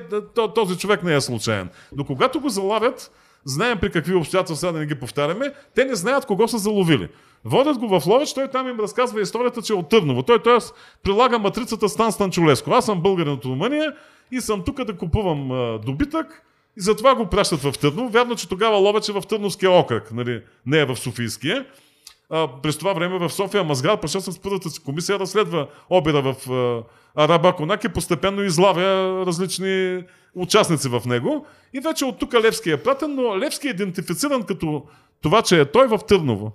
този 0.55 0.79
човек 0.79 1.03
не 1.03 1.15
е 1.15 1.21
случайен. 1.21 1.69
Но 1.97 2.05
когато 2.05 2.41
го 2.41 2.49
залавят, 2.49 3.11
знаем 3.45 3.79
при 3.81 3.91
какви 3.91 4.15
обстоятелства, 4.15 4.73
да 4.73 4.79
не 4.79 4.87
ги 4.87 4.95
повтаряме, 4.95 5.53
те 5.75 5.85
не 5.85 5.95
знаят 5.95 6.27
кого 6.27 6.49
са 6.49 6.59
заловили. 6.59 7.09
Водят 7.45 7.79
го 7.79 8.01
в 8.01 8.07
Ловеч, 8.07 8.35
той 8.35 8.49
там 8.49 8.69
им 8.69 8.81
разказва 8.81 9.21
историята, 9.21 9.63
че 9.63 9.73
е 9.73 9.77
от 9.77 9.89
Търново. 9.89 10.23
Той 10.23 10.43
т.е. 10.43 10.59
прилага 11.03 11.39
матрицата 11.39 11.89
Стан 11.89 12.13
Станчулеско. 12.13 12.71
Аз 12.71 12.87
съм 12.87 13.01
българин 13.03 13.33
от 13.33 13.45
Румъния 13.45 13.93
и 14.31 14.41
съм 14.41 14.63
тук 14.65 14.85
да 14.85 14.97
купувам 14.97 15.53
а, 15.53 15.79
добитък 15.79 16.43
и 16.77 16.81
затова 16.81 17.15
го 17.15 17.27
пращат 17.27 17.61
в 17.61 17.73
Търново. 17.81 18.09
Вярно, 18.09 18.37
че 18.37 18.49
тогава 18.49 18.77
Ловеч 18.77 19.09
е 19.09 19.13
в 19.13 19.23
Търновския 19.29 19.71
окръг, 19.71 20.13
нали? 20.13 20.43
не 20.67 20.79
е 20.79 20.85
в 20.85 20.97
Софийския 20.97 21.67
а, 22.31 22.49
през 22.63 22.79
това 22.79 22.93
време 22.93 23.19
в 23.19 23.31
София 23.31 23.65
Мазгар 23.65 24.01
паша 24.01 24.21
с 24.21 24.39
първата 24.39 24.71
си 24.71 24.83
комисия 24.83 25.19
разследва 25.19 25.67
обира 25.91 26.23
в 26.23 26.51
а, 26.51 26.83
Араба 27.25 27.53
Конак 27.53 27.85
и 27.85 27.89
постепенно 27.89 28.43
излавя 28.43 29.25
различни 29.27 30.03
участници 30.35 30.89
в 30.89 31.03
него. 31.07 31.47
И 31.73 31.81
вече 31.81 32.05
от 32.05 32.19
тук 32.19 32.35
Левски 32.35 32.71
е 32.71 32.83
пратен, 32.83 33.15
но 33.15 33.39
Левски 33.39 33.67
е 33.67 33.71
идентифициран 33.71 34.43
като 34.43 34.83
това, 35.23 35.43
че 35.43 35.61
е 35.61 35.65
той 35.65 35.87
в 35.87 35.99
Търново, 36.09 36.53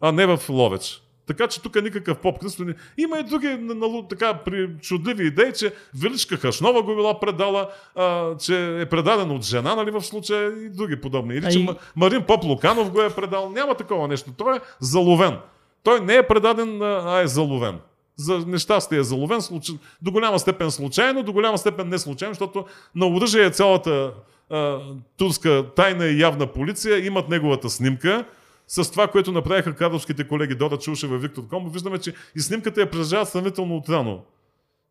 а 0.00 0.12
не 0.12 0.26
в 0.26 0.48
Ловеч. 0.48 1.02
Така 1.28 1.46
че 1.48 1.62
тук 1.62 1.82
никакъв 1.82 2.18
поп 2.18 2.42
не... 2.58 2.74
Има 2.98 3.18
и 3.18 3.22
други 3.22 3.48
нали, 3.48 4.04
така 4.08 4.34
при 4.34 4.70
чудливи 4.80 5.26
идеи, 5.26 5.52
че 5.52 5.72
Величка 5.94 6.36
Хашнова 6.36 6.82
го 6.82 6.96
била 6.96 7.20
предала, 7.20 7.68
а, 7.94 8.36
че 8.36 8.80
е 8.80 8.86
предаден 8.86 9.30
от 9.30 9.44
жена, 9.44 9.74
нали, 9.74 9.90
в 9.90 10.02
случая 10.02 10.64
и 10.64 10.68
други 10.68 11.00
подобни. 11.00 11.34
Или 11.34 11.52
че 11.52 11.66
Марин 11.96 12.22
Поп 12.22 12.44
Луканов 12.44 12.90
го 12.90 13.02
е 13.02 13.10
предал. 13.10 13.50
Няма 13.50 13.74
такова 13.74 14.08
нещо. 14.08 14.30
Той 14.36 14.56
е 14.56 14.60
заловен. 14.80 15.36
Той 15.82 16.00
не 16.00 16.14
е 16.14 16.22
предаден, 16.22 16.82
а 16.82 17.20
е 17.20 17.26
заловен. 17.26 17.78
За 18.16 18.38
нещастие 18.38 18.98
е 18.98 19.02
заловен, 19.02 19.42
случ... 19.42 19.70
до 20.02 20.10
голяма 20.10 20.38
степен 20.38 20.70
случайно, 20.70 21.22
до 21.22 21.32
голяма 21.32 21.58
степен 21.58 21.88
не 21.88 21.98
случайно, 21.98 22.34
защото 22.34 22.64
на 22.94 23.06
оръжие 23.06 23.44
е 23.44 23.50
цялата 23.50 24.12
а, 24.50 24.78
турска 25.16 25.64
тайна 25.76 26.06
и 26.06 26.20
явна 26.20 26.46
полиция, 26.46 27.06
имат 27.06 27.28
неговата 27.28 27.70
снимка, 27.70 28.24
с 28.68 28.90
това, 28.90 29.08
което 29.08 29.32
направиха 29.32 29.74
кадровските 29.74 30.28
колеги 30.28 30.54
Дора 30.54 30.78
Чушева 30.78 31.16
и 31.16 31.18
Виктор 31.18 31.48
Комбо, 31.48 31.70
виждаме, 31.70 31.98
че 31.98 32.14
и 32.36 32.40
снимката 32.40 32.80
я 32.80 32.90
прежават 32.90 33.28
сравнително 33.28 33.76
отрано 33.76 34.22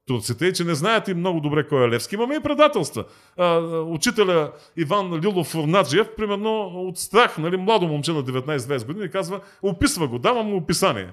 турците 0.08 0.46
и 0.46 0.54
че 0.54 0.64
не 0.64 0.76
знаят 0.76 1.08
и 1.08 1.14
много 1.14 1.40
добре 1.40 1.68
кой 1.68 1.86
е 1.86 1.90
Левски. 1.90 2.16
Имаме 2.16 2.36
и 2.36 2.40
предателства. 2.40 3.06
А, 3.38 3.60
учителя 3.82 4.52
Иван 4.78 5.20
Лилов 5.20 5.48
Фурнаджиев, 5.48 6.08
примерно 6.18 6.66
от 6.66 6.98
страх, 6.98 7.38
нали, 7.38 7.58
младо 7.58 7.88
момче 7.88 8.12
на 8.12 8.24
19-20 8.24 8.86
години, 8.86 9.10
казва, 9.10 9.40
описва 9.62 10.08
го, 10.08 10.20
давам 10.20 10.48
му 10.48 10.58
описание. 10.58 11.10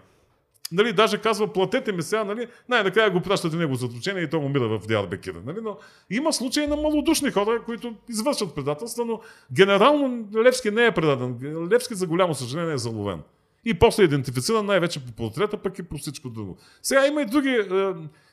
Нали, 0.73 0.93
даже 0.93 1.19
казва, 1.19 1.53
платете 1.53 1.93
ми 1.93 2.03
сега, 2.03 2.25
нали, 2.25 2.47
най-накрая 2.69 3.11
го 3.11 3.21
пращате 3.21 3.57
него 3.57 3.75
за 3.75 3.87
отручение 3.87 4.23
и 4.23 4.31
той 4.31 4.41
умира 4.41 4.79
в 4.79 4.87
Диарбекира. 4.87 5.43
Нали, 5.47 5.59
но 5.63 5.77
има 6.11 6.33
случаи 6.33 6.67
на 6.67 6.77
малодушни 6.77 7.31
хора, 7.31 7.63
които 7.65 7.95
извършват 8.09 8.55
предателства, 8.55 9.05
но 9.05 9.21
генерално 9.53 10.29
Левски 10.45 10.71
не 10.71 10.87
е 10.87 10.93
предаден. 10.93 11.39
Левски 11.73 11.95
за 11.95 12.07
голямо 12.07 12.35
съжаление 12.35 12.75
е 12.75 12.79
заловен. 12.79 13.21
И 13.65 13.75
после 13.75 14.03
е 14.03 14.05
идентифициран 14.05 14.67
най-вече 14.67 15.05
по 15.05 15.13
портрета, 15.13 15.57
пък 15.57 15.79
и 15.79 15.83
по 15.83 15.99
всичко 15.99 16.29
друго. 16.29 16.57
Сега 16.83 17.07
има 17.07 17.23
и 17.23 17.27
други 17.27 17.49
е, 17.49 17.93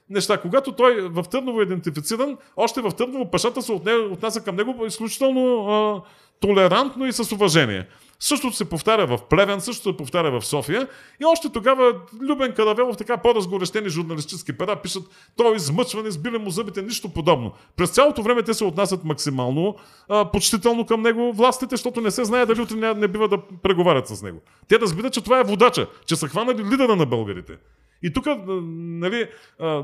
неща. 0.09 0.37
Когато 0.37 0.71
той 0.71 1.09
в 1.09 1.23
Търново 1.31 1.61
е 1.61 1.63
идентифициран, 1.63 2.37
още 2.57 2.81
в 2.81 2.91
Търново 2.91 3.31
пашата 3.31 3.61
се 3.61 3.71
отнася 3.71 4.43
към 4.43 4.55
него 4.55 4.85
изключително 4.85 5.67
е, 5.71 6.09
толерантно 6.39 7.05
и 7.05 7.13
с 7.13 7.31
уважение. 7.31 7.87
Същото 8.23 8.55
се 8.55 8.69
повтаря 8.69 9.07
в 9.07 9.19
Плевен, 9.29 9.61
същото 9.61 9.89
се 9.89 9.97
повтаря 9.97 10.39
в 10.39 10.45
София. 10.45 10.87
И 11.21 11.25
още 11.25 11.49
тогава 11.49 11.93
Любен 12.21 12.53
Каравелов, 12.53 12.97
така 12.97 13.17
по-разгорещени 13.17 13.89
журналистически 13.89 14.57
пера, 14.57 14.81
пишат, 14.81 15.03
той 15.37 15.53
е 15.53 15.55
измъчван, 15.55 16.07
избили 16.07 16.37
му 16.37 16.49
зъбите, 16.49 16.81
нищо 16.81 17.09
подобно. 17.09 17.53
През 17.75 17.89
цялото 17.89 18.23
време 18.23 18.43
те 18.43 18.53
се 18.53 18.65
отнасят 18.65 19.03
максимално 19.03 19.75
а, 20.09 20.31
почтително 20.31 20.85
към 20.85 21.01
него 21.01 21.33
властите, 21.33 21.73
защото 21.73 22.01
не 22.01 22.11
се 22.11 22.25
знае 22.25 22.45
дали 22.45 22.61
утре 22.61 22.75
не, 22.75 22.93
не 22.93 23.07
бива 23.07 23.27
да 23.27 23.37
преговарят 23.63 24.07
с 24.07 24.21
него. 24.21 24.41
Те 24.67 24.79
разбират, 24.79 25.13
че 25.13 25.23
това 25.23 25.39
е 25.39 25.43
водача, 25.43 25.87
че 26.05 26.15
са 26.15 26.27
хванали 26.27 26.63
лидера 26.63 26.95
на 26.95 27.05
българите. 27.05 27.57
И 28.03 28.13
тук, 28.13 28.25
нали, 28.47 29.29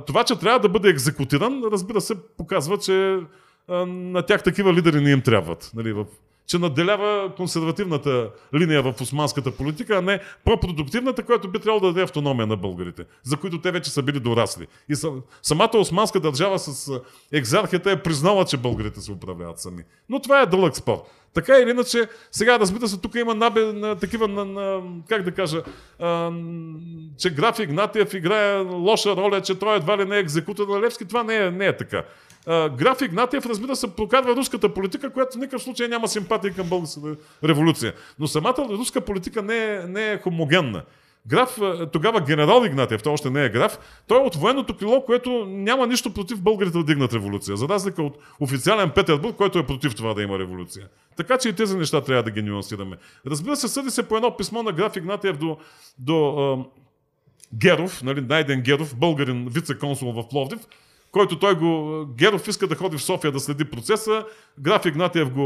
това, 0.07 0.23
че 0.23 0.39
трябва 0.39 0.59
да 0.59 0.69
бъде 0.69 0.89
екзекутиран, 0.89 1.63
разбира 1.71 2.01
се, 2.01 2.15
показва, 2.37 2.77
че 2.77 3.19
на 3.87 4.21
тях 4.21 4.43
такива 4.43 4.73
лидери 4.73 5.01
не 5.01 5.11
им 5.11 5.21
трябват. 5.21 5.71
Нали, 5.75 5.93
в 5.93 6.05
че 6.47 6.57
наделява 6.57 7.35
консервативната 7.35 8.29
линия 8.53 8.83
в 8.83 8.93
османската 9.01 9.51
политика, 9.51 9.97
а 9.97 10.01
не 10.01 10.19
по-продуктивната, 10.45 11.23
която 11.23 11.51
би 11.51 11.59
трябвало 11.59 11.79
да 11.79 11.87
даде 11.87 12.01
автономия 12.01 12.47
на 12.47 12.57
българите, 12.57 13.05
за 13.23 13.37
които 13.37 13.61
те 13.61 13.71
вече 13.71 13.89
са 13.89 14.03
били 14.03 14.19
дорасли. 14.19 14.67
И 14.89 14.95
самата 15.41 15.77
османска 15.77 16.19
държава 16.19 16.59
с 16.59 16.99
екзархията 17.31 17.91
е 17.91 18.03
признала, 18.03 18.45
че 18.45 18.57
българите 18.57 19.01
се 19.01 19.11
управляват 19.11 19.59
сами. 19.59 19.83
Но 20.09 20.19
това 20.19 20.41
е 20.41 20.45
дълъг 20.45 20.75
спор. 20.75 21.03
Така 21.33 21.57
или 21.57 21.69
иначе, 21.69 22.07
сега 22.31 22.59
разбира 22.59 22.87
се, 22.87 23.01
тук 23.01 23.15
има 23.15 23.35
набе, 23.35 23.61
на, 23.61 23.95
такива, 23.95 24.27
на, 24.27 24.45
на, 24.45 24.81
как 25.09 25.23
да 25.23 25.31
кажа, 25.31 25.63
а, 25.99 26.31
че 27.17 27.29
граф 27.29 27.59
Игнатиев 27.59 28.13
играе 28.13 28.59
лоша 28.59 29.15
роля, 29.15 29.41
че 29.41 29.59
той 29.59 29.75
едва 29.75 29.97
ли 29.97 30.05
не 30.05 30.15
е 30.15 30.19
екзекутор 30.19 30.67
на 30.67 30.81
Левски. 30.81 31.05
Това 31.05 31.23
не 31.23 31.35
е, 31.35 31.51
не 31.51 31.65
е 31.65 31.77
така 31.77 32.03
граф 32.47 33.01
Игнатиев, 33.01 33.45
разбира 33.45 33.75
се, 33.75 33.95
прокарва 33.95 34.35
руската 34.35 34.73
политика, 34.73 35.09
която 35.09 35.37
в 35.37 35.39
никакъв 35.39 35.63
случай 35.63 35.87
няма 35.87 36.07
симпатия 36.07 36.53
към 36.53 36.69
българската 36.69 37.15
революция. 37.43 37.93
Но 38.19 38.27
самата 38.27 38.55
руска 38.57 39.01
политика 39.01 39.41
не 39.41 39.57
е, 39.57 39.79
не 39.87 40.11
е 40.11 40.17
хомогенна. 40.17 40.83
Граф, 41.27 41.59
тогава 41.93 42.21
генерал 42.21 42.65
Игнатиев, 42.65 43.03
той 43.03 43.13
още 43.13 43.29
не 43.29 43.45
е 43.45 43.49
граф, 43.49 43.79
той 44.07 44.17
е 44.17 44.23
от 44.23 44.35
военното 44.35 44.77
крило, 44.77 45.05
което 45.05 45.45
няма 45.45 45.87
нищо 45.87 46.13
против 46.13 46.41
българите 46.41 46.77
да 46.77 46.83
дигнат 46.83 47.13
революция, 47.13 47.57
за 47.57 47.67
разлика 47.67 48.03
от 48.03 48.17
официален 48.39 48.89
Петербург, 48.89 49.35
който 49.35 49.59
е 49.59 49.65
против 49.65 49.95
това 49.95 50.13
да 50.13 50.21
има 50.23 50.39
революция. 50.39 50.87
Така 51.17 51.37
че 51.37 51.49
и 51.49 51.53
тези 51.53 51.77
неща 51.77 52.01
трябва 52.01 52.23
да 52.23 52.31
ги 52.31 52.41
нюансираме. 52.41 52.97
Разбира 53.25 53.55
се, 53.55 53.67
съди 53.67 53.89
се 53.89 54.07
по 54.07 54.15
едно 54.15 54.37
писмо 54.37 54.63
на 54.63 54.71
граф 54.71 54.95
Игнатиев 54.95 55.37
до, 55.37 55.57
до 55.99 56.65
Геров, 57.53 58.03
нали, 58.03 58.21
Найден 58.21 58.61
Геров, 58.61 58.95
българин 58.95 59.49
вице-консул 59.49 60.13
в 60.13 60.29
Пловдив, 60.29 60.59
който 61.11 61.39
той 61.39 61.55
го... 61.55 62.05
Геров 62.17 62.47
иска 62.47 62.67
да 62.67 62.75
ходи 62.75 62.97
в 62.97 63.03
София 63.03 63.31
да 63.31 63.39
следи 63.39 63.65
процеса, 63.65 64.25
граф 64.59 64.85
Игнатиев 64.85 65.31
го, 65.31 65.41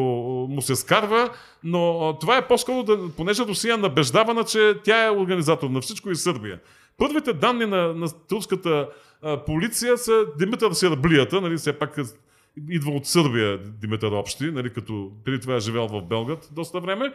му 0.49 0.61
се 0.61 0.75
скарва, 0.75 1.29
но 1.63 2.13
това 2.21 2.37
е 2.37 2.47
по-скоро, 2.47 2.83
да, 2.83 3.09
понеже 3.17 3.43
Русия 3.43 3.73
е 3.73 3.77
набеждавана, 3.77 4.43
че 4.43 4.73
тя 4.83 5.05
е 5.05 5.11
организатор 5.11 5.69
на 5.69 5.81
всичко 5.81 6.11
и 6.11 6.15
Сърбия. 6.15 6.59
Първите 6.97 7.33
данни 7.33 7.65
на, 7.65 7.93
на 7.93 8.07
турската 8.29 8.89
а, 9.21 9.37
полиция 9.45 9.97
са 9.97 10.25
Димитър 10.39 10.71
Серблията, 10.71 11.41
нали, 11.41 11.57
все 11.57 11.73
пак 11.73 11.97
идва 12.69 12.91
от 12.91 13.05
Сърбия 13.05 13.57
Димитър 13.57 14.11
Общи, 14.11 14.51
нали, 14.51 14.73
като 14.73 15.11
преди 15.25 15.39
това 15.39 15.55
е 15.55 15.59
живял 15.59 15.87
в 15.87 16.01
Белград 16.01 16.49
доста 16.51 16.79
време, 16.79 17.13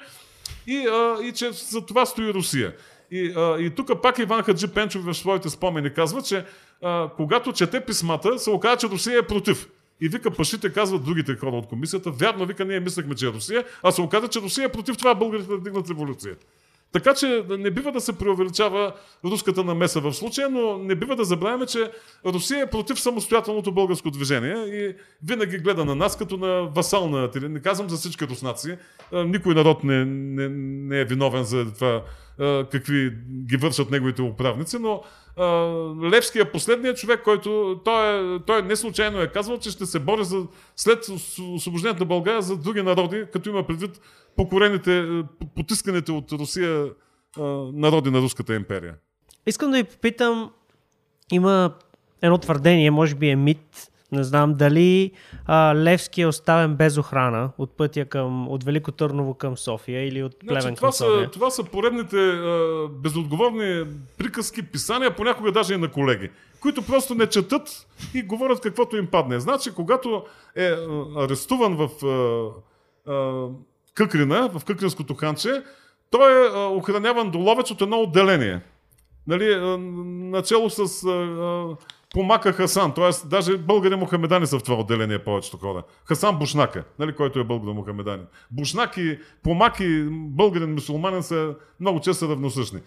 и, 0.67 0.77
а, 0.77 1.19
и 1.23 1.33
че 1.33 1.53
за 1.53 1.87
това 1.87 2.07
стои 2.07 2.35
Русия. 2.35 2.75
И, 3.11 3.33
а, 3.37 3.59
и 3.61 3.71
тук 3.71 4.03
пак 4.03 4.19
Иван 4.19 4.43
Хаджи 4.43 4.69
Пенчов 4.69 5.05
в 5.05 5.15
своите 5.15 5.51
спомени 5.51 5.93
казва, 5.93 6.23
че 6.23 6.45
а, 6.83 7.11
когато 7.17 7.53
чете 7.53 7.81
писмата, 7.81 8.39
се 8.39 8.51
оказа, 8.51 8.77
че 8.77 8.87
Русия 8.87 9.19
е 9.19 9.27
против. 9.27 9.69
И 10.01 10.09
вика, 10.09 10.31
пашите 10.31 10.73
казват 10.73 11.05
другите 11.05 11.37
хора 11.37 11.57
от 11.57 11.67
комисията. 11.67 12.11
Вярно, 12.11 12.47
вика, 12.47 12.65
ние 12.65 12.81
мислехме, 12.81 13.15
че 13.15 13.27
е 13.27 13.33
Русия, 13.33 13.65
а 13.83 13.93
се 13.93 14.03
оказа, 14.03 14.29
че 14.29 14.41
Русия 14.41 14.65
е 14.65 14.73
против 14.73 14.97
това 14.97 15.15
българите 15.15 15.49
да 15.49 15.61
дигнат 15.61 15.91
революция. 15.91 16.37
Така 16.93 17.15
че 17.15 17.45
не 17.59 17.71
бива 17.71 17.93
да 17.93 18.01
се 18.01 18.19
преувеличава 18.19 18.93
руската 19.25 19.65
намеса 19.65 20.01
в 20.01 20.15
случая, 20.15 20.51
но 20.51 20.79
не 20.79 20.95
бива 20.95 21.17
да 21.17 21.25
забравяме, 21.25 21.67
че 21.67 21.91
Русия 22.27 22.63
е 22.63 22.71
против 22.71 23.01
самостоятелното 23.01 23.73
българско 23.73 24.11
движение 24.11 24.55
и 24.55 24.95
винаги 25.25 25.59
гледа 25.59 25.85
на 25.85 25.95
нас 25.95 26.19
като 26.19 26.37
на 26.37 26.63
васална. 26.63 27.31
Не 27.35 27.61
казвам 27.61 27.89
за 27.89 27.97
всички 27.97 28.25
руснаци. 28.25 28.79
Никой 29.13 29.55
народ 29.55 29.85
не, 29.85 30.05
не, 30.05 30.49
не 30.49 31.01
е 31.01 31.05
виновен 31.05 31.45
за 31.45 31.75
това 31.75 32.03
какви 32.71 33.11
ги 33.49 33.57
вършат 33.57 33.91
неговите 33.91 34.23
управници, 34.23 34.77
но 34.81 35.03
Левски 36.11 36.39
е 36.39 36.53
последният 36.53 36.97
човек, 36.97 37.23
който 37.25 37.81
той, 37.85 38.35
е, 38.37 38.39
той 38.47 38.63
не 38.63 38.77
случайно 38.77 39.21
е 39.21 39.33
казвал, 39.33 39.59
че 39.59 39.71
ще 39.71 39.87
се 39.87 39.99
бори 39.99 40.25
за, 40.25 40.47
след 40.77 41.09
освобождението 41.55 42.03
на 42.03 42.07
България 42.07 42.43
за 42.43 42.57
други 42.57 42.83
народи, 42.83 43.25
като 43.33 43.49
има 43.49 43.67
предвид 43.67 44.01
покорените, 44.37 45.23
потисканите 45.57 46.13
от 46.13 46.33
Русия 46.33 46.91
народи 47.73 48.11
на 48.11 48.21
Руската 48.21 48.55
империя. 48.55 48.95
Искам 49.47 49.71
да 49.71 49.77
ви 49.77 49.85
попитам, 49.85 50.51
има 51.33 51.75
едно 52.23 52.39
твърдение, 52.39 52.91
може 52.91 53.15
би 53.15 53.29
е 53.29 53.37
мит, 53.37 53.91
не 54.13 54.25
знам 54.25 54.55
дали 54.55 55.11
а, 55.47 55.75
Левски 55.75 56.23
е 56.23 56.27
оставен 56.27 56.75
без 56.75 56.97
охрана 56.99 57.51
от 57.59 57.77
пътя 57.77 58.05
към, 58.05 58.49
от 58.49 58.65
Велико 58.65 58.93
Търново 58.93 59.35
към 59.35 59.57
София 59.57 60.09
или 60.09 60.23
от 60.23 60.39
Плевен 60.39 60.61
Значи, 60.61 60.77
това, 60.77 60.89
към 60.89 60.93
София. 60.93 61.25
са, 61.25 61.31
това 61.31 61.51
са 61.51 61.65
поредните 61.65 62.17
а, 62.17 62.89
безотговорни 62.91 63.85
приказки, 64.19 64.63
писания, 64.63 65.17
понякога 65.17 65.53
даже 65.53 65.75
и 65.75 65.77
на 65.77 65.91
колеги, 65.91 66.31
които 66.61 66.83
просто 66.83 67.15
не 67.15 67.27
четат 67.27 67.87
и 68.15 68.23
говорят 68.23 68.61
каквото 68.61 68.97
им 68.97 69.07
падне. 69.07 69.41
Значи, 69.41 69.71
когато 69.75 70.25
е 70.57 70.75
арестуван 71.17 71.77
в 71.77 72.07
а, 72.07 73.13
а, 73.13 73.47
Къкрина, 73.95 74.49
в 74.49 74.65
Къкринското 74.65 75.15
ханче, 75.15 75.63
той 76.11 76.45
е 76.45 76.49
а, 76.55 76.59
охраняван 76.67 77.31
до 77.31 77.39
ловеч 77.39 77.71
от 77.71 77.81
едно 77.81 78.01
отделение. 78.01 78.61
Нали, 79.27 79.53
а, 79.53 79.79
начало 79.79 80.71
с 80.71 81.05
а, 81.05 81.11
а, 81.11 81.77
Помака 82.17 82.53
Хасан, 82.53 82.95
т.е. 82.95 83.29
даже 83.29 83.59
българи 83.59 83.97
мухамедани 83.97 84.47
са 84.47 84.59
в 84.59 84.63
това 84.63 84.77
отделение 84.77 85.19
повечето 85.19 85.57
хора. 85.57 85.83
Хасан 86.05 86.39
Бушнака, 86.39 86.85
нали, 86.99 87.13
който 87.13 87.39
е 87.39 87.45
българ 87.45 87.73
мухамедани. 87.73 88.23
Бушнак 88.51 88.97
и 88.97 89.19
Помак 89.43 89.81
и 89.81 90.07
българин 90.11 90.75
мусулманин 90.75 91.23
са 91.23 91.55
много 91.81 92.01
често 92.01 92.29
равносъщни. 92.29 92.81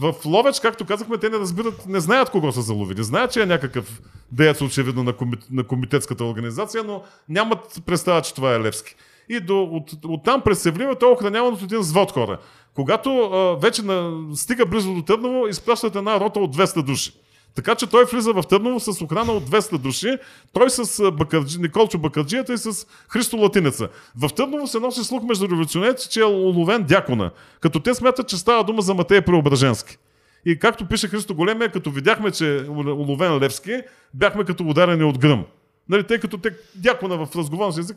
В 0.00 0.14
Ловеч, 0.26 0.60
както 0.60 0.84
казахме, 0.84 1.18
те 1.18 1.28
не 1.28 1.38
разбират, 1.38 1.86
не 1.86 2.00
знаят 2.00 2.30
кого 2.30 2.52
са 2.52 2.62
заловили. 2.62 3.02
Знаят, 3.02 3.32
че 3.32 3.42
е 3.42 3.46
някакъв 3.46 4.02
деец 4.32 4.60
очевидно 4.60 5.02
на, 5.02 5.12
комит, 5.12 5.46
на 5.50 5.64
комитетската 5.64 6.24
организация, 6.24 6.84
но 6.84 7.02
нямат 7.28 7.82
представа, 7.86 8.22
че 8.22 8.34
това 8.34 8.54
е 8.54 8.60
Левски. 8.60 8.94
И 9.28 9.40
до, 9.40 9.62
от, 9.62 10.24
там 10.24 10.40
през 10.40 10.62
Севлива 10.62 10.94
той 10.94 11.08
е 11.08 11.12
охраняван 11.12 11.54
от 11.54 11.62
един 11.62 11.78
взвод 11.78 12.12
хора. 12.12 12.38
Когато 12.74 13.20
а, 13.20 13.56
вече 13.60 13.82
на, 13.82 14.20
стига 14.34 14.66
близо 14.66 14.94
до 14.94 15.02
Търново, 15.02 15.46
изпращат 15.46 15.96
една 15.96 16.20
рота 16.20 16.40
от 16.40 16.56
200 16.56 16.82
души. 16.82 17.21
Така 17.54 17.74
че 17.74 17.86
той 17.86 18.04
влиза 18.04 18.32
в 18.32 18.42
Търново 18.48 18.80
с 18.80 19.04
охрана 19.04 19.32
от 19.32 19.50
200 19.50 19.78
души, 19.78 20.16
той 20.52 20.70
с 20.70 21.10
Бакърджи, 21.10 21.58
Николчо 21.58 21.98
Бакърджията 21.98 22.52
и 22.52 22.58
с 22.58 22.86
Христо 23.08 23.36
Латинеца. 23.36 23.88
В 24.16 24.30
Търново 24.34 24.66
се 24.66 24.80
носи 24.80 25.04
слух 25.04 25.22
между 25.22 25.48
революционерите, 25.48 26.08
че 26.08 26.20
е 26.20 26.24
уловен 26.24 26.82
дякона, 26.82 27.30
като 27.60 27.80
те 27.80 27.94
смятат, 27.94 28.28
че 28.28 28.36
става 28.36 28.64
дума 28.64 28.82
за 28.82 28.94
Матея 28.94 29.24
Преображенски. 29.24 29.98
И 30.46 30.58
както 30.58 30.88
пише 30.88 31.08
Христо 31.08 31.34
Големия, 31.34 31.72
като 31.72 31.90
видяхме, 31.90 32.30
че 32.30 32.56
е 32.56 32.68
уловен 32.68 33.38
Левски, 33.38 33.80
бяхме 34.14 34.44
като 34.44 34.64
ударени 34.64 35.04
от 35.04 35.18
гръм. 35.18 35.44
Нали, 35.88 36.04
тъй 36.04 36.18
като 36.18 36.38
те 36.38 36.50
дякона 36.74 37.26
в 37.26 37.36
разговорен 37.36 37.78
език 37.78 37.96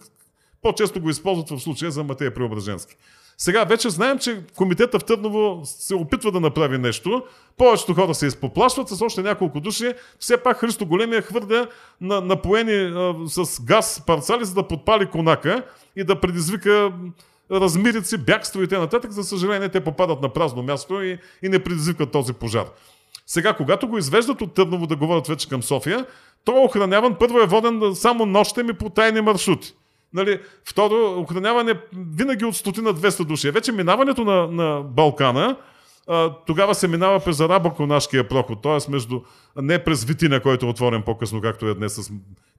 по-често 0.61 1.02
го 1.02 1.10
използват 1.10 1.49
в 1.49 1.60
случая 1.60 1.91
за 1.91 2.03
Матея 2.03 2.34
Преображенски. 2.34 2.95
Сега 3.37 3.63
вече 3.63 3.89
знаем, 3.89 4.19
че 4.19 4.41
комитета 4.55 4.99
в 4.99 5.03
Търново 5.03 5.61
се 5.63 5.95
опитва 5.95 6.31
да 6.31 6.39
направи 6.39 6.77
нещо. 6.77 7.23
Повечето 7.57 7.93
хора 7.93 8.13
се 8.13 8.25
изпоплашват 8.25 8.89
с 8.89 9.01
още 9.01 9.21
няколко 9.21 9.59
души. 9.59 9.93
Все 10.19 10.37
пак 10.37 10.57
Христо 10.57 10.85
Големия 10.85 11.21
хвърля 11.21 11.67
на, 12.01 12.21
напоени 12.21 12.73
а, 12.73 13.15
с 13.27 13.61
газ 13.61 14.03
парцали, 14.07 14.45
за 14.45 14.53
да 14.53 14.67
подпали 14.67 15.05
конака 15.05 15.63
и 15.95 16.03
да 16.03 16.19
предизвика 16.19 16.91
размирици, 17.51 18.17
бягство 18.17 18.61
и 18.63 18.67
т.н. 18.67 18.99
За 19.09 19.23
съжаление, 19.23 19.69
те 19.69 19.83
попадат 19.83 20.21
на 20.21 20.29
празно 20.29 20.63
място 20.63 21.03
и, 21.03 21.19
и 21.43 21.49
не 21.49 21.63
предизвикат 21.63 22.11
този 22.11 22.33
пожар. 22.33 22.65
Сега, 23.27 23.53
когато 23.53 23.87
го 23.87 23.97
извеждат 23.97 24.41
от 24.41 24.53
Търново 24.53 24.87
да 24.87 24.95
говорят 24.95 25.27
вече 25.27 25.49
към 25.49 25.63
София, 25.63 26.05
той 26.45 26.55
е 26.55 26.65
охраняван, 26.65 27.15
първо 27.19 27.39
е 27.39 27.45
воден 27.45 27.95
само 27.95 28.25
нощем 28.25 28.69
и 28.69 28.73
по 28.73 28.89
тайни 28.89 29.21
маршрути. 29.21 29.73
Нали, 30.14 30.40
второ, 30.65 31.19
охраняване 31.19 31.73
винаги 32.15 32.45
от 32.45 32.56
стотина 32.56 32.94
200 32.94 33.23
души. 33.23 33.52
Вече 33.52 33.72
минаването 33.72 34.23
на, 34.23 34.48
на 34.48 34.82
Балкана, 34.82 35.57
а, 36.07 36.34
тогава 36.48 36.76
се 36.76 36.88
минава 36.88 37.19
през 37.19 37.38
арабо-конашкия 37.38 38.27
проход, 38.27 38.61
т.е. 38.61 38.91
между 38.91 39.22
не 39.61 39.84
през 39.84 40.03
Витина, 40.03 40.40
който 40.40 40.65
е 40.65 40.69
отворен 40.69 41.02
по-късно, 41.02 41.41
както 41.41 41.68
е 41.68 41.73
днес 41.73 41.94
с 41.94 42.11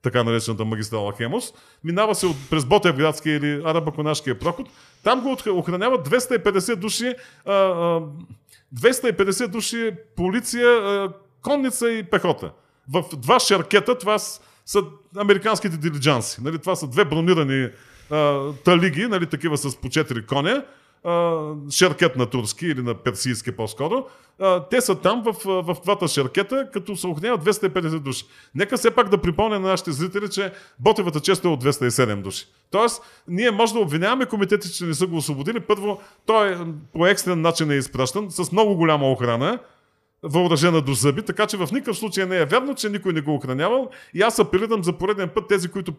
така 0.02 0.24
наречената 0.24 0.64
магистрала 0.64 1.12
Хемос, 1.12 1.52
минава 1.84 2.14
се 2.14 2.26
от, 2.26 2.36
през 2.50 2.64
Ботевградския 2.64 3.36
или 3.36 3.62
арабо-конашкия 3.62 4.38
проход. 4.38 4.68
Там 5.02 5.20
го 5.20 5.58
охраняват 5.58 6.08
250 6.08 6.76
души, 6.76 7.14
а, 7.44 7.52
а, 7.52 8.02
250 8.74 9.48
души 9.48 9.90
полиция, 10.16 10.68
а, 10.68 11.12
конница 11.42 11.90
и 11.90 12.02
пехота. 12.02 12.52
В 12.92 13.04
два 13.16 13.40
шаркета, 13.40 13.98
това 13.98 14.18
са 14.66 14.82
американските 15.16 15.76
дилиджанси. 15.76 16.42
Нали, 16.42 16.58
това 16.58 16.76
са 16.76 16.86
две 16.86 17.04
бронирани 17.04 17.68
а, 18.10 18.52
талиги, 18.52 19.06
нали, 19.06 19.26
такива 19.26 19.58
с 19.58 19.76
по 19.76 19.88
4 19.88 20.26
коня, 20.26 20.64
шеркет 21.70 22.16
на 22.16 22.26
турски 22.26 22.66
или 22.66 22.82
на 22.82 22.94
персийски 22.94 23.52
по-скоро. 23.52 24.06
А, 24.40 24.68
те 24.68 24.80
са 24.80 25.00
там 25.00 25.22
в, 25.22 25.62
в 25.62 25.76
двата 25.84 26.08
шеркета, 26.08 26.68
като 26.72 26.96
се 26.96 27.06
охраняват 27.06 27.44
250 27.44 27.98
души. 27.98 28.24
Нека 28.54 28.76
все 28.76 28.90
пак 28.90 29.08
да 29.08 29.18
припомня 29.18 29.60
на 29.60 29.68
нашите 29.68 29.92
зрители, 29.92 30.30
че 30.30 30.52
Ботевата 30.78 31.20
често 31.20 31.48
е 31.48 31.50
от 31.50 31.64
207 31.64 32.22
души. 32.22 32.46
Тоест, 32.70 33.02
ние 33.28 33.50
може 33.50 33.72
да 33.72 33.78
обвиняваме 33.78 34.26
комитетите, 34.26 34.74
че 34.74 34.84
не 34.84 34.94
са 34.94 35.06
го 35.06 35.16
освободили. 35.16 35.60
Първо, 35.60 36.00
той 36.26 36.58
по 36.92 37.06
екстрен 37.06 37.40
начин 37.40 37.70
е 37.70 37.74
изпращан 37.74 38.30
с 38.30 38.52
много 38.52 38.76
голяма 38.76 39.10
охрана 39.10 39.58
въоръжена 40.28 40.82
до 40.82 40.92
зъби, 40.92 41.22
така 41.22 41.46
че 41.46 41.56
в 41.56 41.68
никакъв 41.72 41.96
случай 41.96 42.26
не 42.26 42.36
е 42.36 42.44
вярно, 42.44 42.74
че 42.74 42.88
никой 42.88 43.12
не 43.12 43.20
го 43.20 43.34
охранявал. 43.34 43.90
И 44.14 44.22
аз 44.22 44.38
апелирам 44.38 44.84
за 44.84 44.92
пореден 44.92 45.30
път 45.34 45.48
тези, 45.48 45.68
които 45.68 45.94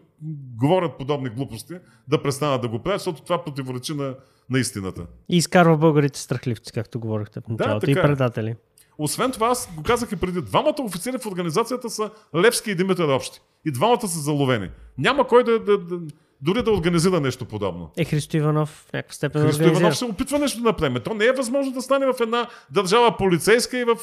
говорят 0.58 0.98
подобни 0.98 1.28
глупости, 1.30 1.74
да 2.08 2.22
престанат 2.22 2.62
да 2.62 2.68
го 2.68 2.78
правят, 2.78 3.00
защото 3.00 3.22
това 3.22 3.44
противоречи 3.44 3.94
на, 3.94 4.14
на 4.50 4.58
истината. 4.58 5.06
И 5.28 5.36
изкарва 5.36 5.76
българите 5.76 6.20
страхливци, 6.20 6.72
както 6.72 7.00
говорихте 7.00 7.40
в 7.40 7.48
началото, 7.48 7.86
да, 7.86 7.92
и 7.92 7.94
предатели. 7.94 8.56
Освен 8.98 9.32
това, 9.32 9.48
аз 9.48 9.68
го 9.76 9.82
казах 9.82 10.12
и 10.12 10.16
преди, 10.16 10.42
двамата 10.42 10.74
офицери 10.80 11.18
в 11.18 11.26
организацията 11.26 11.90
са 11.90 12.10
Левски 12.36 12.70
и 12.70 12.74
Димитър 12.74 13.08
Общи. 13.08 13.40
И 13.66 13.72
двамата 13.72 14.08
са 14.08 14.20
заловени. 14.20 14.70
Няма 14.98 15.26
кой 15.26 15.44
да, 15.44 15.58
да, 15.58 15.78
да 15.78 15.98
дори 16.40 16.62
да 16.62 16.72
организира 16.72 17.20
нещо 17.20 17.44
подобно. 17.44 17.90
Е, 17.96 18.04
Христо 18.04 18.36
Иванов 18.36 18.86
в 18.88 18.92
някаква 18.92 19.14
степен 19.14 19.42
Христо 19.42 19.62
организира. 19.62 19.80
Иванов 19.80 19.98
се 19.98 20.04
опитва 20.04 20.38
нещо 20.38 20.58
да 20.58 20.68
направи. 20.68 21.00
То 21.00 21.14
не 21.14 21.24
е 21.24 21.32
възможно 21.32 21.72
да 21.72 21.82
стане 21.82 22.06
в 22.06 22.14
една 22.20 22.46
държава 22.70 23.16
полицейска 23.16 23.78
и 23.78 23.84
в... 23.84 23.96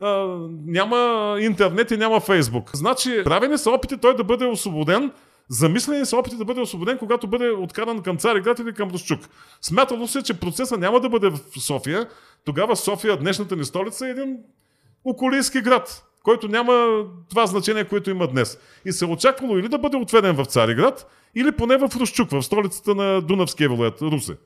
А, 0.00 0.38
няма 0.66 1.36
интернет 1.40 1.90
и 1.90 1.96
няма 1.96 2.20
фейсбук. 2.20 2.70
Значи, 2.74 3.22
правени 3.24 3.58
са 3.58 3.70
опити 3.70 3.96
той 3.96 4.16
да 4.16 4.24
бъде 4.24 4.46
освободен 4.46 5.12
Замислени 5.48 6.06
са 6.06 6.16
опити 6.16 6.36
да 6.36 6.44
бъде 6.44 6.60
освободен, 6.60 6.98
когато 6.98 7.26
бъде 7.26 7.50
откаран 7.50 8.02
към 8.02 8.16
Цариград 8.16 8.58
или 8.58 8.72
към 8.72 8.90
Русчук. 8.90 9.20
Смятало 9.60 10.06
се, 10.06 10.22
че 10.22 10.40
процеса 10.40 10.76
няма 10.76 11.00
да 11.00 11.08
бъде 11.08 11.28
в 11.28 11.38
София. 11.58 12.08
Тогава 12.44 12.76
София, 12.76 13.16
днешната 13.16 13.56
ни 13.56 13.64
столица, 13.64 14.06
е 14.06 14.10
един 14.10 14.38
околийски 15.04 15.60
град 15.60 16.02
който 16.26 16.48
няма 16.48 17.04
това 17.30 17.46
значение, 17.46 17.84
което 17.84 18.10
има 18.10 18.26
днес. 18.26 18.58
И 18.84 18.92
се 18.92 19.04
е 19.04 19.08
очаквало 19.08 19.58
или 19.58 19.68
да 19.68 19.78
бъде 19.78 19.96
отведен 19.96 20.36
в 20.36 20.44
Цариград, 20.44 21.06
или 21.36 21.52
поне 21.52 21.76
в 21.76 21.90
Русчук, 21.96 22.30
в 22.30 22.42
столицата 22.42 22.94
на 22.94 23.20
Дунавския 23.20 23.68
валет, 23.68 24.02
Русе. 24.02 24.36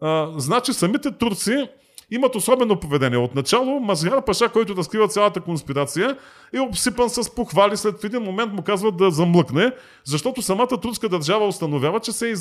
А, 0.00 0.32
значи 0.36 0.72
самите 0.72 1.10
турци 1.10 1.68
имат 2.10 2.34
особено 2.34 2.80
поведение. 2.80 3.18
Отначало 3.18 3.80
Мазяр 3.80 4.24
Паша, 4.24 4.48
който 4.48 4.76
разкрива 4.76 5.08
цялата 5.08 5.40
конспирация, 5.40 6.16
е 6.52 6.60
обсипан 6.60 7.10
с 7.10 7.34
похвали. 7.34 7.76
След 7.76 8.04
един 8.04 8.22
момент 8.22 8.52
му 8.52 8.62
казват 8.62 8.96
да 8.96 9.10
замлъкне, 9.10 9.72
защото 10.04 10.42
самата 10.42 10.80
турска 10.82 11.08
държава 11.08 11.46
установява, 11.46 12.00
че 12.00 12.12
се 12.12 12.30
е 12.30 12.34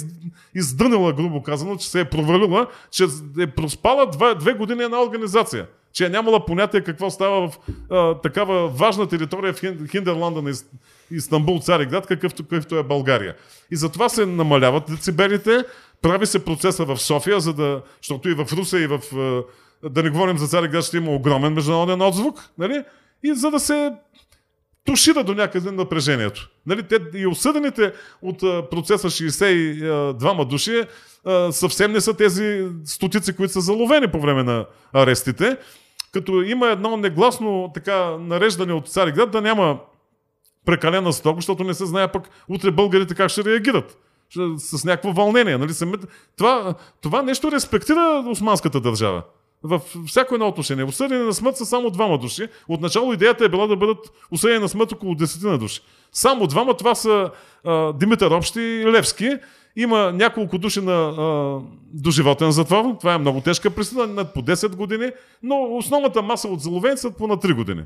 издънила, 0.56 1.14
грубо 1.14 1.44
казано, 1.44 1.78
че 1.78 1.90
се 1.90 2.00
е 2.00 2.10
провалила, 2.10 2.68
че 2.92 3.08
е 3.40 3.48
проспала 3.48 4.06
две, 4.06 4.36
две 4.36 4.54
години 4.54 4.84
една 4.84 5.04
организация 5.04 5.68
че 5.94 6.06
е 6.06 6.10
нямала 6.10 6.46
понятие 6.46 6.82
какво 6.82 7.10
става 7.10 7.48
в 7.48 7.58
а, 7.92 8.14
такава 8.22 8.68
важна 8.68 9.08
територия 9.08 9.54
в 9.54 9.88
Хиндерланда 9.88 10.42
на 10.42 10.54
Истанбул, 11.16 11.60
Цариград, 11.60 12.08
какъвто, 12.08 12.44
какъвто 12.44 12.78
е 12.78 12.84
България. 12.84 13.36
И 13.72 13.76
затова 13.76 14.10
се 14.10 14.26
намаляват 14.26 14.84
децибелите, 14.90 15.66
прави 16.02 16.26
се 16.26 16.46
процеса 16.46 16.86
в 16.86 16.98
София, 16.98 17.40
за 17.40 17.54
да, 17.54 17.82
защото 18.02 18.30
и 18.30 18.34
в 18.34 18.48
Руса, 18.54 18.80
и 18.80 18.88
в... 18.88 19.00
Да 19.90 20.04
не 20.04 20.10
говорим 20.10 20.38
за 20.38 20.48
Цариград, 20.48 20.84
ще 20.84 20.98
има 20.98 21.12
огромен 21.12 21.54
международен 21.54 22.02
отзвук, 22.02 22.50
нали? 22.58 22.84
И 23.24 23.34
за 23.34 23.52
да 23.52 23.60
се 23.60 23.92
тушира 24.86 25.24
до 25.24 25.34
някъде 25.34 25.72
напрежението. 25.72 26.50
Нали, 26.66 26.84
те, 26.84 27.00
и 27.14 27.28
осъдените 27.28 27.94
от 28.22 28.40
процеса 28.70 29.10
62 29.10 30.46
души 30.46 30.84
съвсем 31.52 31.92
не 31.92 32.02
са 32.02 32.14
тези 32.14 32.68
стотици, 32.86 33.36
които 33.36 33.54
са 33.54 33.62
заловени 33.62 34.08
по 34.08 34.22
време 34.22 34.44
на 34.44 34.66
арестите 34.94 35.58
като 36.14 36.42
има 36.42 36.68
едно 36.68 36.98
негласно 36.98 37.72
така 37.74 38.18
нареждане 38.18 38.74
от 38.74 38.90
Цариград 38.90 39.32
да 39.32 39.42
няма 39.42 39.80
прекалена 40.66 41.14
строго, 41.14 41.38
защото 41.38 41.64
не 41.64 41.74
се 41.74 41.86
знае 41.86 42.12
пък 42.12 42.30
утре 42.48 42.72
българите 42.72 43.16
как 43.16 43.30
ще 43.30 43.44
реагират. 43.44 43.98
С 44.58 44.84
някакво 44.84 45.12
вълнение. 45.12 45.58
Нали? 45.58 45.74
Това, 46.38 46.76
това 47.02 47.22
нещо 47.22 47.52
респектира 47.52 48.24
османската 48.28 48.82
държава. 48.82 49.24
В 49.64 49.82
всяко 50.08 50.36
едно 50.36 50.48
отношение. 50.48 50.84
Осъдени 50.84 51.24
на 51.24 51.34
смърт 51.34 51.58
са 51.58 51.66
само 51.66 51.90
двама 51.90 52.18
души. 52.18 52.48
Отначало 52.68 53.14
идеята 53.14 53.46
е 53.46 53.50
била 53.50 53.68
да 53.68 53.76
бъдат 53.76 54.12
осъдени 54.32 54.60
на 54.60 54.70
смърт 54.70 54.92
около 54.92 55.16
десетина 55.16 55.58
души. 55.58 55.82
Само 56.12 56.48
двама, 56.48 56.78
това 56.78 56.96
са 56.96 57.30
а, 57.64 57.94
Димитър 57.94 58.32
Общи 58.32 58.62
и 58.62 58.86
Левски. 58.86 59.38
Има 59.76 60.12
няколко 60.12 60.58
души 60.58 60.82
на 60.82 60.94
а, 60.94 61.60
доживотен 61.94 62.52
затвор. 62.52 62.96
Това 63.00 63.14
е 63.14 63.18
много 63.18 63.42
тежка 63.42 63.70
присъда, 63.70 64.08
над 64.08 64.34
по 64.34 64.42
10 64.42 64.76
години, 64.76 65.12
но 65.44 65.78
основната 65.78 66.22
маса 66.22 66.48
от 66.48 66.62
заловени 66.62 66.98
са 66.98 67.12
по 67.12 67.28
на 67.28 67.38
3 67.38 67.54
години. 67.54 67.84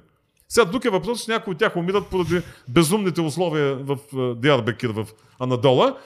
Сега 0.49 0.71
тук 0.71 0.85
е 0.85 0.89
въпрос, 0.89 1.25
че 1.25 1.31
някои 1.31 1.51
от 1.51 1.59
тях 1.59 1.75
умират 1.75 2.07
поради 2.07 2.41
безумните 2.67 3.21
условия 3.21 3.75
в 3.75 3.97
Диарбекир, 4.35 4.89
в 4.89 5.05
Анадола. 5.39 5.97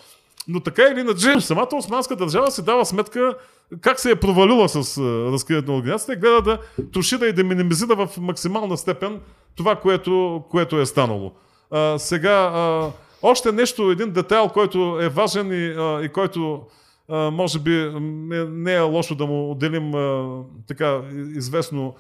Но 0.48 0.60
така 0.60 0.82
или 0.82 1.00
иначе, 1.00 1.42
самата 1.42 1.70
османска 1.74 2.16
държава 2.16 2.52
се 2.52 2.62
дава 2.62 2.86
сметка 2.86 3.36
как 3.82 4.00
се 4.00 4.12
е 4.12 4.16
провалила 4.16 4.70
с 4.70 4.98
разкриването 5.32 5.72
на 5.72 5.78
организацията 5.78 6.14
и 6.14 6.16
гледа 6.16 6.42
да 6.42 6.60
тушира 6.92 7.28
и 7.28 7.34
да 7.34 7.44
минимизира 7.44 7.96
в 7.96 8.18
максимална 8.18 8.78
степен 8.78 9.20
това, 9.56 9.76
което, 9.76 10.44
което 10.50 10.80
е 10.80 10.86
станало. 10.86 11.32
А, 11.72 12.00
сега, 12.00 12.52
а, 12.54 12.92
още 13.22 13.52
нещо, 13.52 13.92
един 13.92 14.12
детайл, 14.12 14.50
който 14.50 15.00
е 15.02 15.10
важен 15.10 15.52
и, 15.52 15.76
а, 15.78 16.02
и 16.04 16.10
който 16.10 16.62
а, 17.10 17.32
може 17.32 17.60
би 17.60 17.92
не, 18.02 18.46
не 18.46 18.74
е 18.74 18.80
лошо 18.80 19.16
да 19.16 19.26
му 19.26 19.52
отделим 19.52 19.96
а, 19.96 20.40
така 20.68 21.02
известно 21.36 21.96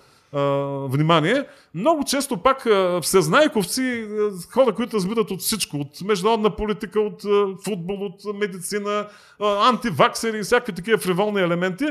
внимание. 0.89 1.43
Много 1.73 2.03
често 2.03 2.37
пак 2.37 2.67
всезнайковци, 3.01 4.07
хора, 4.53 4.75
които 4.75 4.95
разбират 4.95 5.31
от 5.31 5.39
всичко, 5.39 5.77
от 5.77 6.01
международна 6.01 6.55
политика, 6.55 6.99
от 6.99 7.21
футбол, 7.65 7.97
от 8.05 8.35
медицина, 8.39 9.07
антиваксери 9.39 10.37
и 10.37 10.43
всякакви 10.43 10.73
такива 10.73 10.97
фриволни 10.97 11.41
елементи, 11.41 11.85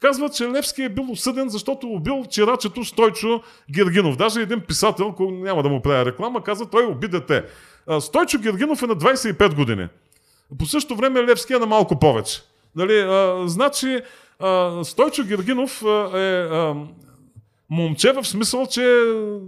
казват, 0.00 0.34
че 0.34 0.48
Левски 0.48 0.82
е 0.82 0.88
бил 0.88 1.10
осъден, 1.10 1.48
защото 1.48 1.86
убил 1.86 2.24
чирачето 2.30 2.84
Стойчо 2.84 3.42
Гергинов. 3.70 4.16
Даже 4.16 4.40
един 4.40 4.60
писател, 4.60 5.14
няма 5.20 5.62
да 5.62 5.68
му 5.68 5.82
правя 5.82 6.04
реклама, 6.04 6.42
каза, 6.42 6.66
той 6.66 6.86
уби 6.86 7.08
дете. 7.08 7.44
Стойчо 8.00 8.38
Гергинов 8.38 8.82
е 8.82 8.86
на 8.86 8.96
25 8.96 9.54
години. 9.54 9.88
По 10.58 10.66
същото 10.66 10.96
време 10.96 11.22
Левски 11.22 11.52
е 11.52 11.58
на 11.58 11.66
малко 11.66 11.98
повече. 11.98 12.42
Нали, 12.76 12.98
а, 12.98 13.42
значи, 13.46 14.00
а, 14.40 14.84
Стойчо 14.84 15.24
Гергинов 15.24 15.82
а, 15.84 16.10
е 16.14 16.42
а, 16.42 16.74
момче 17.70 18.12
в 18.12 18.24
смисъл, 18.24 18.66
че 18.66 18.82
е 18.82 18.96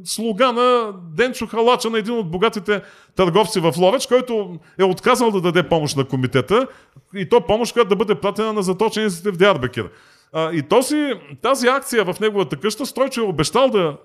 слуга 0.04 0.52
на 0.52 0.92
Денчо 1.16 1.46
Халача, 1.46 1.90
на 1.90 1.98
един 1.98 2.14
от 2.14 2.30
богатите 2.30 2.82
търговци 3.16 3.60
в 3.60 3.74
Ловеч, 3.78 4.06
който 4.06 4.58
е 4.78 4.84
отказал 4.84 5.30
да 5.30 5.40
даде 5.40 5.68
помощ 5.68 5.96
на 5.96 6.04
комитета 6.04 6.66
и 7.14 7.28
то 7.28 7.40
помощ, 7.40 7.72
която 7.72 7.88
да 7.88 7.96
бъде 7.96 8.14
пратена 8.14 8.52
на 8.52 8.62
заточениците 8.62 9.30
в 9.30 9.36
Диарбекер. 9.36 9.90
И 10.36 10.62
този, 10.62 11.12
тази 11.42 11.68
акция 11.68 12.04
в 12.04 12.20
неговата 12.20 12.56
къща, 12.56 12.86
Стойчо 12.86 13.20
е 13.20 13.24
обещал 13.24 13.68
да 13.68 13.96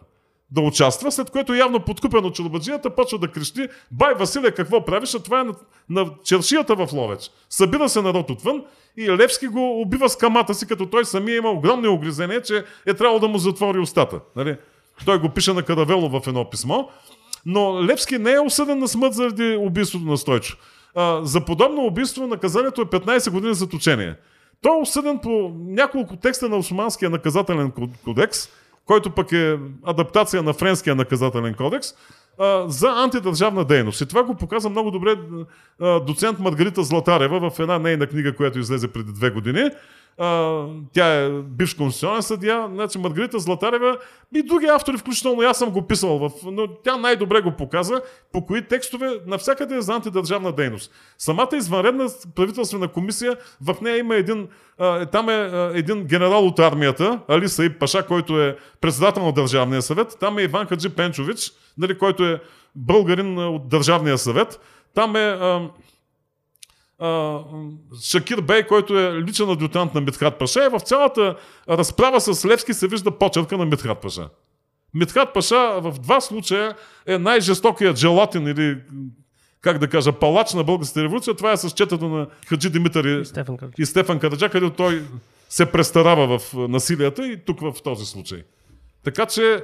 да 0.53 0.61
участва, 0.61 1.11
след 1.11 1.29
което 1.29 1.53
явно 1.53 1.79
подкупен 1.79 2.25
от 2.25 2.35
чорбаджията 2.35 2.89
почва 2.89 3.17
да 3.17 3.27
крещи 3.27 3.67
Бай, 3.91 4.13
Василе, 4.13 4.51
какво 4.51 4.85
правиш? 4.85 5.15
А 5.15 5.19
това 5.19 5.39
е 5.39 5.43
на, 5.43 5.53
на 5.89 6.11
чершията 6.23 6.75
в 6.75 6.93
Ловеч. 6.93 7.31
Събира 7.49 7.89
се 7.89 8.01
народ 8.01 8.29
отвън 8.29 8.63
и 8.97 9.11
Левски 9.11 9.47
го 9.47 9.81
убива 9.81 10.09
с 10.09 10.15
камата 10.15 10.53
си, 10.53 10.67
като 10.67 10.85
той 10.85 11.05
самия 11.05 11.37
има 11.37 11.49
огромни 11.49 11.87
огризения, 11.87 12.41
че 12.41 12.63
е 12.85 12.93
трябвало 12.93 13.19
да 13.19 13.27
му 13.27 13.37
затвори 13.37 13.79
устата. 13.79 14.19
Нали? 14.35 14.57
Той 15.05 15.19
го 15.19 15.29
пише 15.29 15.53
на 15.53 15.63
Каравело 15.63 16.09
в 16.09 16.27
едно 16.27 16.49
писмо. 16.49 16.83
Но 17.45 17.85
Левски 17.85 18.17
не 18.17 18.31
е 18.31 18.39
осъден 18.39 18.79
на 18.79 18.87
смърт 18.87 19.13
заради 19.13 19.57
убийството 19.59 20.05
на 20.05 20.17
Стойчо. 20.17 20.57
А, 20.95 21.25
за 21.25 21.45
подобно 21.45 21.85
убийство 21.85 22.27
наказанието 22.27 22.81
е 22.81 22.85
15 22.85 23.31
години 23.31 23.53
заточение. 23.53 24.15
Той 24.61 24.77
е 24.77 24.81
осъден 24.81 25.19
по 25.19 25.51
няколко 25.55 26.15
текста 26.15 26.49
на 26.49 26.57
Османския 26.57 27.09
наказателен 27.09 27.71
кодекс– 28.03 28.49
който 28.85 29.09
пък 29.09 29.31
е 29.31 29.59
адаптация 29.83 30.43
на 30.43 30.53
френския 30.53 30.95
наказателен 30.95 31.53
кодекс, 31.53 31.87
за 32.65 32.89
антидържавна 32.89 33.65
дейност. 33.65 34.01
И 34.01 34.05
това 34.05 34.23
го 34.23 34.35
показа 34.35 34.69
много 34.69 34.91
добре 34.91 35.15
доцент 36.05 36.39
Маргарита 36.39 36.83
Златарева 36.83 37.49
в 37.49 37.59
една 37.59 37.79
нейна 37.79 38.07
книга, 38.07 38.35
която 38.35 38.59
излезе 38.59 38.87
преди 38.87 39.13
две 39.13 39.29
години. 39.29 39.69
Тя 40.93 41.23
е 41.23 41.29
бивш 41.29 41.73
конституционен 41.73 42.21
съдия. 42.21 42.67
Значи 42.73 42.97
Маргарита 42.97 43.39
Златарева 43.39 43.97
и 44.35 44.43
други 44.43 44.65
автори, 44.65 44.97
включително 44.97 45.41
аз 45.41 45.57
съм 45.57 45.69
го 45.69 45.87
писал, 45.87 46.19
в, 46.19 46.31
но 46.45 46.67
тя 46.67 46.97
най-добре 46.97 47.41
го 47.41 47.51
показа, 47.51 48.01
по 48.31 48.45
кои 48.45 48.67
текстове 48.67 49.09
навсякъде 49.27 49.75
е 49.75 49.81
за 49.81 49.93
антидържавна 49.93 50.51
дейност. 50.51 50.91
Самата 51.17 51.49
извънредна 51.53 52.07
правителствена 52.35 52.87
комисия, 52.87 53.37
в 53.61 53.75
нея 53.81 53.97
има 53.97 54.15
един, 54.15 54.47
там 55.11 55.29
е 55.29 55.51
един 55.73 56.03
генерал 56.03 56.47
от 56.47 56.59
армията, 56.59 57.19
Али 57.27 57.49
Саиб 57.49 57.79
Паша, 57.79 58.05
който 58.05 58.41
е 58.41 58.57
председател 58.81 59.25
на 59.25 59.31
Държавния 59.31 59.81
съвет. 59.81 60.17
Там 60.19 60.37
е 60.37 60.43
Иван 60.43 60.65
Хаджи 60.65 60.89
Пенчович, 60.89 61.51
нали, 61.77 61.97
който 61.97 62.25
е 62.25 62.41
българин 62.75 63.37
от 63.37 63.69
Държавния 63.69 64.17
съвет. 64.17 64.59
Там 64.95 65.15
е 65.15 65.37
Шакир 68.03 68.41
Бей, 68.41 68.67
който 68.67 68.99
е 68.99 69.21
личен 69.21 69.49
адютант 69.49 69.93
на 69.93 70.01
Митхат 70.01 70.39
Паша, 70.39 70.65
и 70.65 70.69
в 70.69 70.79
цялата 70.79 71.35
разправа 71.69 72.21
с 72.21 72.45
Левски 72.45 72.73
се 72.73 72.87
вижда 72.87 73.11
почерка 73.11 73.57
на 73.57 73.65
Митхат 73.65 74.01
Паша. 74.01 74.29
Митхат 74.93 75.33
Паша 75.33 75.79
в 75.81 75.99
два 75.99 76.21
случая 76.21 76.75
е 77.07 77.17
най-жестокият 77.17 77.97
желатин 77.97 78.47
или 78.47 78.77
как 79.61 79.77
да 79.77 79.87
кажа, 79.87 80.11
палач 80.11 80.53
на 80.53 80.63
българската 80.63 81.03
революция. 81.03 81.33
Това 81.33 81.51
е 81.51 81.57
с 81.57 81.71
четата 81.71 82.05
на 82.05 82.27
Хаджи 82.47 82.69
Димитър 82.69 83.05
и, 83.05 83.21
и 83.21 83.25
Стефан, 83.25 83.57
и 83.77 83.85
Стефан 83.85 84.19
Караджа, 84.19 84.49
където 84.49 84.75
той 84.75 85.03
се 85.49 85.65
престарава 85.65 86.39
в 86.39 86.53
насилията 86.53 87.27
и 87.27 87.45
тук 87.45 87.59
в 87.59 87.73
този 87.83 88.05
случай. 88.05 88.43
Така 89.03 89.25
че 89.25 89.63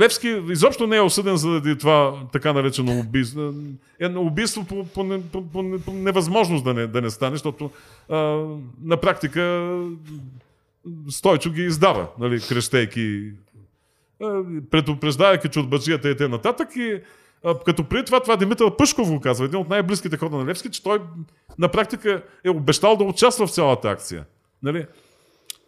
Левски 0.00 0.42
изобщо 0.50 0.86
не 0.86 0.96
е 0.96 1.00
осъден 1.00 1.36
заради 1.36 1.78
това 1.78 2.14
така 2.32 2.52
наречено 2.52 3.00
убийство. 3.00 3.52
Е 4.00 4.06
убийство 4.06 4.64
по, 4.64 4.84
по, 4.84 5.20
по, 5.32 5.44
по, 5.84 5.92
невъзможност 5.92 6.64
да 6.64 6.74
не, 6.74 6.86
да 6.86 7.00
не 7.00 7.10
стане, 7.10 7.34
защото 7.34 7.70
а, 8.08 8.16
на 8.82 8.96
практика 8.96 9.72
Стойчо 11.10 11.50
ги 11.50 11.62
издава, 11.62 12.08
нали, 12.18 12.40
крещейки, 12.40 13.32
предупреждавайки 14.70 15.48
чурбаджията 15.48 16.10
и 16.10 16.16
т.н. 16.16 16.28
нататък. 16.28 16.68
И 16.76 17.00
а, 17.44 17.58
като 17.58 17.84
преди 17.84 18.04
това, 18.04 18.20
това 18.20 18.36
Димитър 18.36 18.76
Пъшков 18.76 19.08
го 19.08 19.20
казва, 19.20 19.44
един 19.44 19.60
от 19.60 19.68
най-близките 19.68 20.16
хора 20.16 20.36
на 20.36 20.46
Левски, 20.46 20.70
че 20.70 20.82
той 20.82 20.98
на 21.58 21.68
практика 21.68 22.22
е 22.44 22.50
обещал 22.50 22.96
да 22.96 23.04
участва 23.04 23.46
в 23.46 23.52
цялата 23.52 23.88
акция. 23.88 24.24
Нали? 24.62 24.86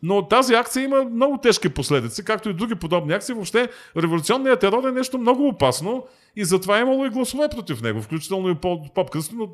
Но 0.02 0.28
тази 0.28 0.54
акция 0.54 0.84
има 0.84 1.04
много 1.04 1.38
тежки 1.38 1.68
последици, 1.68 2.24
както 2.24 2.48
и 2.48 2.54
други 2.54 2.74
подобни 2.74 3.12
акции. 3.12 3.34
Въобще 3.34 3.68
революционният 3.96 4.60
терор 4.60 4.88
е 4.88 4.92
нещо 4.92 5.18
много 5.18 5.48
опасно 5.48 6.06
и 6.36 6.44
затова 6.44 6.78
е 6.78 6.80
имало 6.80 7.06
и 7.06 7.10
гласове 7.10 7.48
против 7.48 7.82
него, 7.82 8.02
включително 8.02 8.50
и 8.50 8.54
по-късно. 8.94 9.38
Но 9.38 9.48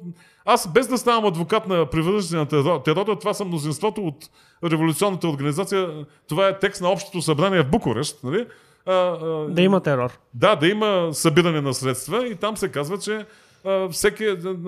аз 0.45 0.73
без 0.73 0.89
да 0.89 0.99
ставам 0.99 1.25
адвокат 1.25 1.69
на 1.69 1.87
привърженици 1.87 2.35
на 2.35 2.83
терора, 2.83 3.19
това 3.19 3.35
съм 3.35 3.49
мнозинството 3.49 4.07
от 4.07 4.31
революционната 4.65 5.29
организация. 5.29 6.07
Това 6.29 6.49
е 6.49 6.59
текст 6.59 6.83
на 6.83 6.91
Общото 6.91 7.23
събрание 7.23 7.63
в 7.63 7.71
Букурещ. 7.71 8.25
Нали? 8.25 8.47
А, 8.87 8.93
а, 8.93 9.47
да 9.49 9.63
има 9.63 9.81
терор. 9.81 10.19
Да, 10.35 10.57
да 10.57 10.69
има 10.69 11.09
събиране 11.13 11.61
на 11.61 11.75
средства 11.75 12.27
и 12.27 12.37
там 12.37 12.57
се 12.57 12.69
казва, 12.69 12.99
че 12.99 13.27
а, 13.65 13.89
всеки... 13.89 14.27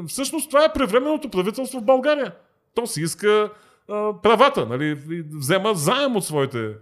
Всъщност 0.09 0.51
това 0.51 0.65
е 0.65 0.73
превременното 0.73 1.29
правителство 1.29 1.81
в 1.81 1.85
България. 1.85 2.33
То 2.75 2.87
си 2.87 3.03
иска 3.03 3.51
правата, 4.23 4.67
нали, 4.67 4.99
взема 5.33 5.75
заем 5.75 6.17
от 6.17 6.25
своите 6.25 6.73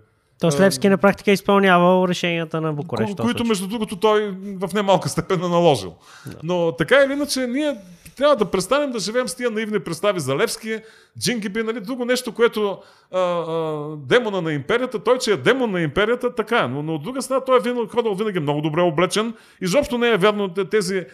то 0.42 0.60
Левски 0.60 0.88
на 0.88 0.98
практика 0.98 1.30
е 1.30 1.34
изпълнявал 1.34 2.08
решенията 2.08 2.60
на 2.60 2.72
Букурещ. 2.72 3.12
Ко- 3.12 3.22
които, 3.22 3.44
между 3.44 3.66
другото, 3.66 3.96
той 3.96 4.34
в 4.60 4.70
немалка 4.74 5.08
степен 5.08 5.44
е 5.44 5.48
наложил. 5.48 5.94
Да. 6.26 6.36
Но 6.42 6.72
така 6.72 6.96
или 7.06 7.12
иначе, 7.12 7.46
ние 7.46 7.76
трябва 8.16 8.36
да 8.36 8.44
престанем 8.44 8.90
да 8.90 8.98
живеем 8.98 9.28
с 9.28 9.34
тия 9.34 9.50
наивни 9.50 9.78
представи 9.78 10.20
за 10.20 10.36
Левски, 10.36 10.78
Джингиби, 11.18 11.62
нали, 11.62 11.80
друго 11.80 12.04
нещо, 12.04 12.34
което 12.34 12.78
а, 13.12 13.18
а, 13.20 13.96
демона 13.96 14.42
на 14.42 14.52
империята, 14.52 14.98
той, 14.98 15.18
че 15.18 15.32
е 15.32 15.36
демон 15.36 15.70
на 15.70 15.80
империята, 15.80 16.34
така 16.34 16.58
е. 16.58 16.68
Но, 16.68 16.82
но 16.82 16.94
от 16.94 17.02
друга 17.02 17.22
страна, 17.22 17.40
той 17.40 17.56
е 17.56 17.60
винаги, 17.60 17.88
ходил 17.88 18.14
винаги 18.14 18.40
много 18.40 18.60
добре 18.60 18.80
облечен. 18.80 19.34
Изобщо 19.60 19.98
не 19.98 20.08
е 20.08 20.16
вярно 20.16 20.48
тези 20.48 21.04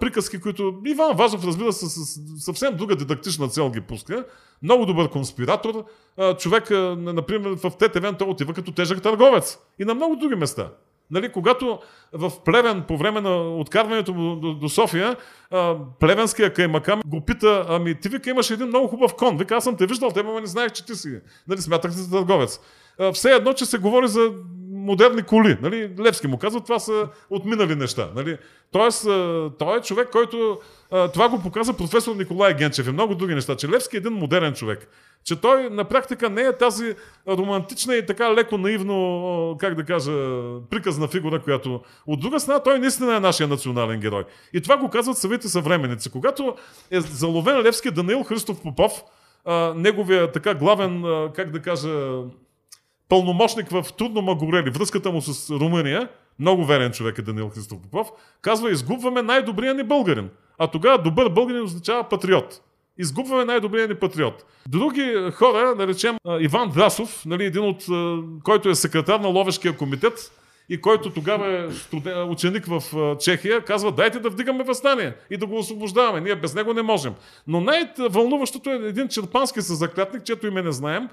приказки, 0.00 0.40
които 0.40 0.74
Иван 0.86 1.16
Важов, 1.16 1.46
разбира 1.46 1.72
се, 1.72 1.86
с, 1.86 2.20
съвсем 2.38 2.76
друга 2.76 2.96
дидактична 2.96 3.48
цел 3.48 3.70
ги 3.70 3.80
пуска. 3.80 4.24
Много 4.62 4.86
добър 4.86 5.10
конспиратор. 5.10 5.84
Човек, 6.38 6.70
например, 6.96 7.50
в 7.50 7.70
ТТВ 7.70 8.16
той 8.18 8.28
отива 8.28 8.54
като 8.54 8.72
тежък 8.72 9.02
търговец. 9.02 9.58
И 9.78 9.84
на 9.84 9.94
много 9.94 10.16
други 10.16 10.34
места. 10.34 10.68
Нали, 11.10 11.32
когато 11.32 11.78
в 12.12 12.32
Плевен, 12.44 12.84
по 12.88 12.96
време 12.96 13.20
на 13.20 13.56
откарването 13.56 14.14
му 14.14 14.36
до, 14.36 14.54
до 14.54 14.68
София, 14.68 15.16
плевенския 16.00 16.52
каймакам 16.52 17.00
го 17.06 17.20
пита, 17.20 17.66
ами 17.68 18.00
ти 18.00 18.08
вика 18.08 18.30
имаш 18.30 18.50
един 18.50 18.66
много 18.66 18.88
хубав 18.88 19.14
кон. 19.14 19.38
Вика, 19.38 19.54
аз 19.56 19.64
съм 19.64 19.76
те 19.76 19.86
виждал, 19.86 20.10
те 20.10 20.22
не 20.22 20.46
знаех, 20.46 20.72
че 20.72 20.86
ти 20.86 20.94
си. 20.94 21.20
Нали, 21.48 21.60
смятах 21.60 21.92
се 21.92 21.98
за 21.98 22.10
търговец. 22.10 22.60
Все 23.12 23.30
едно, 23.30 23.52
че 23.52 23.66
се 23.66 23.78
говори 23.78 24.08
за 24.08 24.32
модерни 24.82 25.22
коли. 25.22 25.56
Нали? 25.62 25.90
Левски 26.00 26.26
му 26.26 26.38
казва, 26.38 26.60
това 26.60 26.78
са 26.78 27.08
отминали 27.30 27.74
неща. 27.74 28.08
Нали? 28.16 28.38
Тоест, 28.72 29.04
той 29.58 29.78
е 29.78 29.82
човек, 29.82 30.08
който 30.12 30.58
това 31.12 31.28
го 31.28 31.42
показа 31.42 31.72
професор 31.72 32.16
Николай 32.16 32.54
Генчев 32.54 32.88
и 32.88 32.92
много 32.92 33.14
други 33.14 33.34
неща, 33.34 33.56
че 33.56 33.68
Левски 33.68 33.96
е 33.96 33.98
един 33.98 34.12
модерен 34.12 34.54
човек. 34.54 34.88
Че 35.24 35.40
той 35.40 35.70
на 35.70 35.84
практика 35.84 36.30
не 36.30 36.42
е 36.42 36.56
тази 36.56 36.94
романтична 37.28 37.96
и 37.96 38.06
така 38.06 38.34
леко 38.34 38.58
наивно, 38.58 39.56
как 39.60 39.74
да 39.74 39.84
кажа, 39.84 40.12
приказна 40.70 41.08
фигура, 41.08 41.42
която 41.42 41.80
от 42.06 42.20
друга 42.20 42.40
страна 42.40 42.62
той 42.62 42.78
наистина 42.78 43.16
е 43.16 43.20
нашия 43.20 43.48
национален 43.48 44.00
герой. 44.00 44.24
И 44.52 44.60
това 44.60 44.76
го 44.76 44.90
казват 44.90 45.18
самите 45.18 45.48
съвременници. 45.48 46.10
Когато 46.10 46.54
е 46.90 47.00
заловен 47.00 47.62
Левски 47.62 47.90
Даниил 47.90 48.22
Христов 48.22 48.62
Попов, 48.62 48.92
неговия 49.76 50.32
така 50.32 50.54
главен, 50.54 51.04
как 51.34 51.50
да 51.50 51.62
кажа, 51.62 52.20
пълномощник 53.12 53.68
в 53.70 53.86
Трудно 53.98 54.22
Магорели, 54.22 54.70
връзката 54.70 55.10
му 55.10 55.20
с 55.22 55.50
Румъния, 55.50 56.08
много 56.38 56.64
верен 56.64 56.92
човек 56.92 57.18
е 57.18 57.22
Данил 57.22 57.48
Христов 57.48 57.78
Попов, 57.82 58.08
казва, 58.42 58.70
изгубваме 58.70 59.22
най-добрия 59.22 59.74
ни 59.74 59.82
българин. 59.82 60.30
А 60.58 60.66
тогава 60.66 61.02
добър 61.02 61.28
българин 61.28 61.62
означава 61.62 62.08
патриот. 62.08 62.60
Изгубваме 62.98 63.44
най-добрия 63.44 63.88
ни 63.88 63.94
патриот. 63.94 64.44
Други 64.68 65.14
хора, 65.32 65.74
да 65.78 65.86
речем 65.86 66.16
Иван 66.40 66.70
Драсов, 66.70 67.26
нали, 67.26 67.44
един 67.44 67.62
от, 67.62 67.84
който 68.44 68.68
е 68.68 68.74
секретар 68.74 69.20
на 69.20 69.28
Ловешкия 69.28 69.76
комитет, 69.76 70.32
и 70.68 70.80
който 70.80 71.10
тогава 71.10 71.52
е 71.52 71.70
студен, 71.70 72.30
ученик 72.30 72.66
в 72.66 72.82
Чехия, 73.20 73.64
казва 73.64 73.92
дайте 73.92 74.20
да 74.20 74.30
вдигаме 74.30 74.64
възстание 74.64 75.14
и 75.30 75.36
да 75.36 75.46
го 75.46 75.58
освобождаваме. 75.58 76.20
Ние 76.20 76.36
без 76.36 76.54
него 76.54 76.74
не 76.74 76.82
можем. 76.82 77.14
Но 77.46 77.60
най-вълнуващото 77.60 78.70
е 78.70 78.74
един 78.74 79.08
черпански 79.08 79.62
съзаклятник, 79.62 80.24
чето 80.24 80.46
име 80.46 80.62
не 80.62 80.72
знаем. 80.72 81.08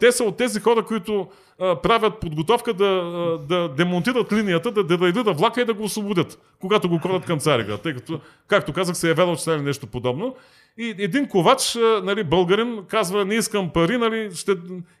Те 0.00 0.12
са 0.12 0.24
от 0.24 0.36
тези 0.36 0.60
хора, 0.60 0.84
които 0.84 1.28
а, 1.60 1.76
правят 1.76 2.20
подготовка 2.20 2.74
да, 2.74 2.84
а, 2.84 3.38
да 3.38 3.68
демонтират 3.68 4.32
линията, 4.32 4.70
да, 4.70 4.84
да 4.84 5.12
да 5.12 5.32
влака 5.32 5.60
и 5.60 5.64
да 5.64 5.74
го 5.74 5.82
освободят, 5.82 6.38
когато 6.60 6.88
го 6.88 7.00
крадат 7.00 7.24
към 7.24 7.38
Цариград. 7.38 7.82
Тъй 7.82 7.94
като, 7.94 8.20
както 8.48 8.72
казах, 8.72 8.96
се 8.96 9.10
е 9.10 9.14
вярвал, 9.14 9.36
че 9.36 9.56
нещо 9.56 9.86
подобно. 9.86 10.36
И 10.78 10.94
един 10.98 11.28
ковач, 11.28 11.78
нали, 12.02 12.24
българин, 12.24 12.84
казва, 12.88 13.24
не 13.24 13.34
искам 13.34 13.70
пари, 13.70 13.98
нали, 13.98 14.30
ще 14.34 14.52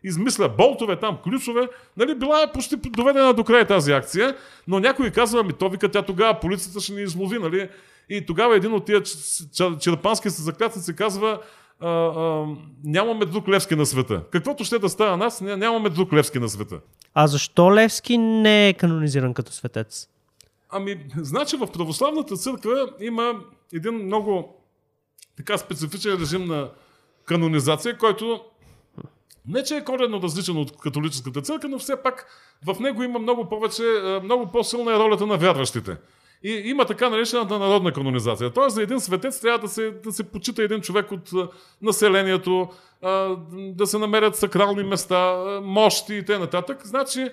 измисля 0.04 0.48
болтове 0.48 0.96
там, 0.96 1.18
ключове. 1.24 1.68
Нали, 1.96 2.14
била 2.14 2.42
е 2.42 2.52
почти 2.52 2.76
доведена 2.76 3.34
до 3.34 3.44
края 3.44 3.66
тази 3.66 3.92
акция, 3.92 4.36
но 4.68 4.80
някой 4.80 5.10
казва, 5.10 5.42
ми 5.42 5.52
то 5.52 5.68
вика, 5.68 5.90
тя 5.90 6.02
тогава 6.02 6.40
полицията 6.40 6.80
ще 6.80 6.92
ни 6.92 7.02
излови, 7.02 7.38
нали? 7.38 7.68
И 8.10 8.26
тогава 8.26 8.56
един 8.56 8.72
от 8.72 8.84
тия 8.84 9.02
черпански 9.80 10.30
се 10.30 10.42
заклятници 10.42 10.96
казва, 10.96 11.38
а, 11.80 11.88
а, 11.88 12.46
нямаме 12.84 13.24
друг 13.24 13.48
Левски 13.48 13.76
на 13.76 13.86
света. 13.86 14.22
Каквото 14.30 14.64
ще 14.64 14.78
да 14.78 14.88
става 14.88 15.16
нас, 15.16 15.40
нямаме 15.40 15.88
друг 15.88 16.12
Левски 16.12 16.38
на 16.38 16.48
света. 16.48 16.80
А 17.14 17.26
защо 17.26 17.74
Левски 17.74 18.18
не 18.18 18.68
е 18.68 18.72
канонизиран 18.72 19.34
като 19.34 19.52
светец? 19.52 20.08
Ами, 20.70 21.06
значи 21.16 21.56
в 21.56 21.66
православната 21.72 22.36
църква 22.36 22.88
има 23.00 23.32
един 23.74 23.94
много 23.94 24.60
така 25.36 25.58
специфичен 25.58 26.20
режим 26.20 26.44
на 26.44 26.70
канонизация, 27.24 27.98
който 27.98 28.40
не 29.48 29.62
че 29.62 29.76
е 29.76 29.84
коренно 29.84 30.22
различен 30.22 30.56
от 30.56 30.76
католическата 30.76 31.42
църква, 31.42 31.68
но 31.68 31.78
все 31.78 32.02
пак 32.02 32.26
в 32.66 32.80
него 32.80 33.02
има 33.02 33.18
много 33.18 33.48
повече, 33.48 33.82
много 34.22 34.52
по-силна 34.52 34.94
е 34.94 34.98
ролята 34.98 35.26
на 35.26 35.36
вярващите. 35.36 35.96
И 36.44 36.62
има 36.64 36.84
така 36.84 37.10
наречената 37.10 37.58
народна 37.58 37.92
канонизация. 37.92 38.50
Тоест 38.50 38.74
за 38.74 38.82
един 38.82 39.00
светец 39.00 39.40
трябва 39.40 39.58
да 39.58 39.68
се, 39.68 39.90
да 39.90 40.12
се 40.12 40.24
почита 40.24 40.62
един 40.62 40.80
човек 40.80 41.12
от 41.12 41.30
населението, 41.82 42.68
да 43.50 43.86
се 43.86 43.98
намерят 43.98 44.36
сакрални 44.36 44.82
места, 44.82 45.36
мощи 45.62 46.14
и 46.14 46.24
т.н. 46.24 46.64
Значи 46.84 47.28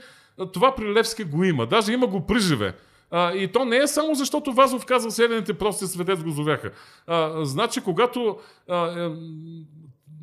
това 0.54 0.76
при 0.76 0.94
Левски 0.94 1.24
го 1.24 1.44
има. 1.44 1.66
Даже 1.66 1.94
има 1.94 2.08
го 2.08 2.26
приживе. 2.28 2.74
И 3.14 3.50
то 3.54 3.66
не 3.66 3.78
е 3.78 3.88
само 3.88 4.16
защото 4.16 4.54
Вазов 4.54 4.86
казал 4.86 5.12
седените 5.12 5.54
прости 5.54 5.88
светец 5.88 6.24
го 6.24 6.30
зовяха. 6.30 6.72
Значи, 7.44 7.82
когато 7.82 8.38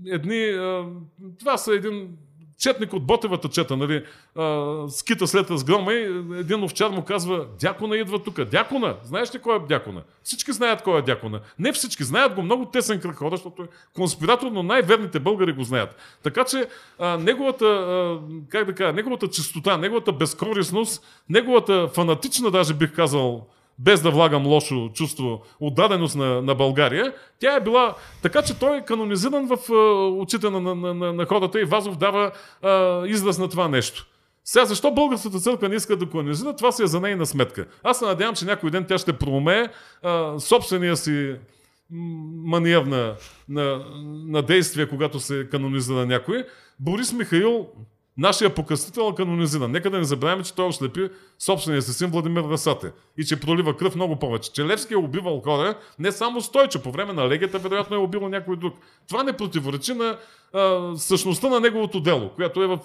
едни... 0.06 0.52
Това 1.38 1.56
са 1.56 1.74
един 1.74 2.08
четник 2.58 2.92
от 2.92 3.06
Ботевата 3.06 3.48
чета, 3.48 3.76
нали, 3.76 4.04
а, 4.36 4.84
скита 4.88 5.26
след 5.26 5.50
разгрома 5.50 5.92
и 5.92 6.02
един 6.38 6.64
овчар 6.64 6.90
му 6.90 7.04
казва, 7.04 7.46
дякона 7.60 7.96
идва 7.96 8.22
тук. 8.22 8.44
Дякона! 8.44 8.96
Знаеш 9.04 9.34
ли 9.34 9.38
кой 9.38 9.56
е 9.56 9.60
дякона? 9.68 10.02
Всички 10.22 10.52
знаят 10.52 10.82
кой 10.82 10.98
е 10.98 11.02
дякона. 11.02 11.40
Не 11.58 11.72
всички 11.72 12.04
знаят 12.04 12.34
го, 12.34 12.42
много 12.42 12.64
тесен 12.64 13.00
кръг 13.00 13.16
хора, 13.16 13.36
защото 13.36 13.62
е 13.62 13.66
конспиратор, 13.94 14.50
но 14.50 14.62
най-верните 14.62 15.20
българи 15.20 15.52
го 15.52 15.64
знаят. 15.64 15.96
Така 16.22 16.44
че 16.44 16.68
а, 16.98 17.16
неговата, 17.16 17.64
а, 17.64 18.18
как 18.48 18.64
да 18.64 18.74
кажа, 18.74 18.92
неговата 18.92 19.28
чистота, 19.28 19.76
неговата 19.76 20.12
безкорисност, 20.12 21.04
неговата 21.28 21.88
фанатична, 21.88 22.50
даже 22.50 22.74
бих 22.74 22.94
казал, 22.94 23.46
без 23.78 24.02
да 24.02 24.10
влагам 24.10 24.46
лошо 24.46 24.90
чувство, 24.94 25.42
отдаденост 25.60 26.16
на, 26.16 26.42
на 26.42 26.54
България, 26.54 27.14
тя 27.40 27.56
е 27.56 27.60
била 27.60 27.94
така, 28.22 28.42
че 28.42 28.58
той 28.58 28.78
е 28.78 28.84
канонизиран 28.84 29.46
в 29.46 29.56
uh, 29.56 30.20
очите 30.20 30.50
на, 30.50 30.60
на, 30.60 30.94
на, 30.94 31.12
на 31.12 31.26
хората 31.26 31.60
и 31.60 31.64
Вазов 31.64 31.96
дава 31.96 32.32
uh, 32.62 33.06
израз 33.06 33.38
на 33.38 33.48
това 33.48 33.68
нещо. 33.68 34.06
Сега, 34.44 34.64
защо 34.64 34.94
българската 34.94 35.38
църква 35.38 35.68
не 35.68 35.74
иска 35.74 35.96
да 35.96 36.10
канонизира, 36.10 36.56
това 36.56 36.72
си 36.72 36.82
е 36.82 36.86
за 36.86 37.00
нейна 37.00 37.26
сметка. 37.26 37.66
Аз 37.82 37.98
се 37.98 38.04
надявам, 38.04 38.34
че 38.34 38.44
някой 38.44 38.70
ден 38.70 38.84
тя 38.88 38.98
ще 38.98 39.12
промее 39.12 39.68
uh, 40.04 40.38
собствения 40.38 40.96
си 40.96 41.36
маниер 41.90 42.82
на, 42.82 43.14
на, 43.48 43.84
на 44.26 44.42
действие, 44.42 44.88
когато 44.88 45.20
се 45.20 45.48
канонизира 45.50 46.06
някой. 46.06 46.44
Борис 46.80 47.12
Михаил 47.12 47.66
Нашия 48.18 48.54
покъстител 48.54 49.10
е 49.12 49.14
канонизиран. 49.14 49.70
Нека 49.70 49.90
да 49.90 49.98
не 49.98 50.04
забравяме, 50.04 50.42
че 50.42 50.54
той 50.54 50.66
ослепи 50.66 51.08
собствения 51.38 51.82
си 51.82 51.92
син 51.92 52.10
Владимир 52.10 52.42
Расате 52.42 52.92
и 53.18 53.24
че 53.24 53.40
пролива 53.40 53.76
кръв 53.76 53.94
много 53.94 54.16
повече. 54.16 54.52
Че 54.52 54.64
Левски 54.64 54.94
е 54.94 54.96
убивал 54.96 55.40
хора, 55.40 55.74
не 55.98 56.12
само 56.12 56.40
Стойче, 56.40 56.82
по 56.82 56.90
време 56.90 57.12
на 57.12 57.28
легията 57.28 57.58
вероятно 57.58 57.96
е 57.96 57.98
убил 57.98 58.28
някой 58.28 58.56
друг. 58.56 58.74
Това 59.08 59.22
не 59.22 59.32
противоречи 59.32 59.94
на 59.94 60.18
а, 60.52 60.92
същността 60.96 61.48
на 61.48 61.60
неговото 61.60 62.00
дело, 62.00 62.30
която 62.34 62.62
е 62.62 62.66
в 62.66 62.78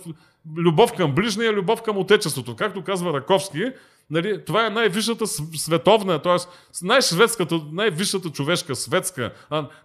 любов 0.57 0.93
към 0.93 1.15
ближния, 1.15 1.53
любов 1.53 1.81
към 1.81 1.97
отечеството. 1.97 2.55
Както 2.55 2.83
казва 2.83 3.13
Раковски, 3.13 3.71
нали, 4.09 4.45
това 4.45 4.65
е 4.65 4.69
най-висшата 4.69 5.27
световна, 5.27 6.19
т.е. 6.19 6.37
най-шведската, 6.81 7.61
най-висшата 7.71 8.29
човешка 8.29 8.75
светска, 8.75 9.33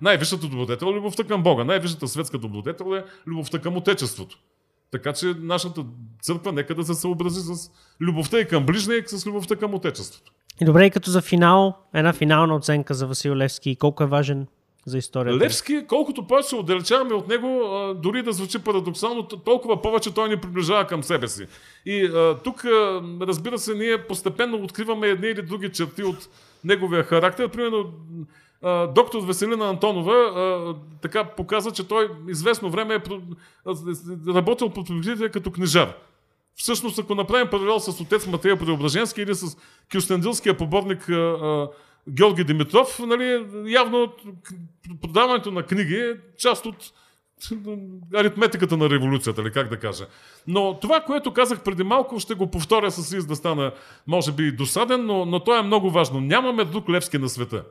най-висшата 0.00 0.46
добродетел 0.46 0.86
е 0.86 0.92
любовта 0.92 1.24
към 1.24 1.42
Бога. 1.42 1.64
Най-висшата 1.64 2.08
светска 2.08 2.38
добродетел 2.38 2.94
е 2.94 3.04
любовта 3.26 3.58
към 3.58 3.76
отечеството. 3.76 4.38
Така 4.90 5.12
че 5.12 5.34
нашата 5.38 5.84
църква 6.22 6.52
нека 6.52 6.74
да 6.74 6.84
се 6.84 6.94
съобрази 6.94 7.40
с 7.40 7.70
любовта 8.00 8.40
и 8.40 8.48
към 8.48 8.66
ближния 8.66 8.98
и 8.98 9.08
с 9.08 9.26
любовта 9.26 9.56
към 9.56 9.74
отечеството. 9.74 10.32
И 10.60 10.64
добре, 10.64 10.86
и 10.86 10.90
като 10.90 11.10
за 11.10 11.22
финал, 11.22 11.76
една 11.94 12.12
финална 12.12 12.54
оценка 12.54 12.94
за 12.94 13.06
Васил 13.06 13.36
Левски. 13.36 13.76
Колко 13.76 14.02
е 14.02 14.06
важен 14.06 14.46
за 14.86 14.98
историята? 14.98 15.44
Левски, 15.44 15.84
колкото 15.88 16.26
повече 16.26 16.48
се 16.48 16.56
отдалечаваме 16.56 17.14
от 17.14 17.28
него, 17.28 17.62
дори 18.02 18.22
да 18.22 18.32
звучи 18.32 18.58
парадоксално, 18.58 19.22
толкова 19.26 19.82
повече 19.82 20.14
той 20.14 20.28
ни 20.28 20.36
приближава 20.36 20.86
към 20.86 21.02
себе 21.02 21.28
си. 21.28 21.46
И 21.86 22.04
а, 22.04 22.38
тук, 22.44 22.64
разбира 23.20 23.58
се, 23.58 23.74
ние 23.74 24.06
постепенно 24.06 24.64
откриваме 24.64 25.08
едни 25.08 25.28
или 25.28 25.42
други 25.42 25.72
черти 25.72 26.02
от 26.02 26.28
неговия 26.64 27.02
характер. 27.02 27.48
Примерно, 27.48 27.92
доктор 28.94 29.22
Веселина 29.22 29.68
Антонова 29.68 30.74
така 31.02 31.24
показа, 31.24 31.70
че 31.70 31.88
той 31.88 32.10
известно 32.28 32.70
време 32.70 32.94
е 32.94 33.00
работил 34.34 34.70
под 34.70 34.86
прикритие 34.86 35.28
като 35.28 35.50
книжар. 35.50 35.94
Всъщност, 36.54 36.98
ако 36.98 37.14
направим 37.14 37.48
паралел 37.50 37.80
с 37.80 38.00
отец 38.00 38.26
Матея 38.26 38.58
Преображенски 38.58 39.22
или 39.22 39.34
с 39.34 39.56
кюстендилския 39.92 40.56
поборник 40.56 41.10
Георги 42.08 42.44
Димитров, 42.44 42.98
нали, 42.98 43.46
явно 43.66 44.12
продаването 45.02 45.50
на 45.50 45.62
книги 45.62 45.94
е 45.94 46.16
част 46.38 46.66
от 46.66 46.76
аритметиката 48.14 48.76
на 48.76 48.90
революцията, 48.90 49.42
или 49.42 49.52
как 49.52 49.68
да 49.68 49.76
кажа. 49.76 50.06
Но 50.46 50.78
това, 50.80 51.00
което 51.00 51.32
казах 51.32 51.62
преди 51.62 51.82
малко, 51.82 52.20
ще 52.20 52.34
го 52.34 52.50
повторя 52.50 52.90
с 52.90 53.12
риск 53.12 53.28
да 53.28 53.36
стана, 53.36 53.72
може 54.06 54.32
би, 54.32 54.52
досаден, 54.52 55.06
но, 55.06 55.24
но 55.24 55.40
то 55.40 55.56
е 55.56 55.62
много 55.62 55.90
важно. 55.90 56.20
Нямаме 56.20 56.64
друг 56.64 56.88
Левски 56.88 57.18
на 57.18 57.28
света. 57.28 57.64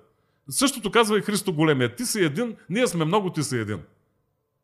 Същото 0.49 0.91
казва 0.91 1.18
и 1.18 1.22
Христо 1.22 1.53
Големия. 1.53 1.95
Ти 1.95 2.06
си 2.06 2.19
един, 2.19 2.56
ние 2.69 2.88
сме 2.88 3.06
много, 3.06 3.30
ти 3.30 3.44
си 3.44 3.57
един. 3.57 3.80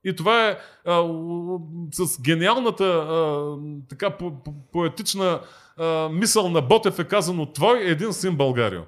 И 0.04 0.16
това 0.16 0.48
е 0.48 0.58
а, 0.86 1.04
с 1.92 2.22
гениалната 2.22 2.84
а, 2.84 3.56
така 3.90 4.10
по, 4.10 4.44
по, 4.44 4.54
поетична 4.72 5.40
а, 5.78 6.10
мисъл 6.10 6.50
на 6.50 6.62
Ботев 6.62 7.00
е 7.00 7.04
казано 7.04 7.46
Твой 7.46 7.80
е 7.80 7.90
един 7.90 8.14
син 8.14 8.36
Българио. 8.36 8.82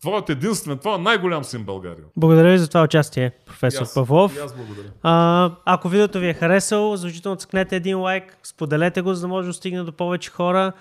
Твоят 0.00 0.30
единствен, 0.30 0.78
е 0.86 0.98
най-голям 0.98 1.44
син 1.44 1.64
Българио. 1.64 2.04
Благодаря 2.16 2.52
ви 2.52 2.58
за 2.58 2.68
това 2.68 2.82
участие, 2.82 3.30
професор 3.46 3.82
аз, 3.82 3.94
Павлов. 3.94 4.38
Аз 4.44 4.56
благодаря. 4.56 4.90
А, 5.02 5.50
ако 5.64 5.88
видеото 5.88 6.18
ви 6.20 6.28
е 6.28 6.34
харесало, 6.34 6.96
значително 6.96 7.36
цъкнете 7.36 7.76
един 7.76 8.00
лайк, 8.00 8.38
споделете 8.42 9.02
го, 9.02 9.14
за 9.14 9.20
да 9.20 9.28
може 9.28 9.48
да 9.48 9.52
стигне 9.52 9.82
до 9.82 9.92
повече 9.92 10.30
хора 10.30 10.72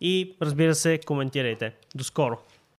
и 0.00 0.36
разбира 0.42 0.74
се, 0.74 1.00
коментирайте. 1.06 1.72
До 1.94 2.04
скоро! 2.04 2.38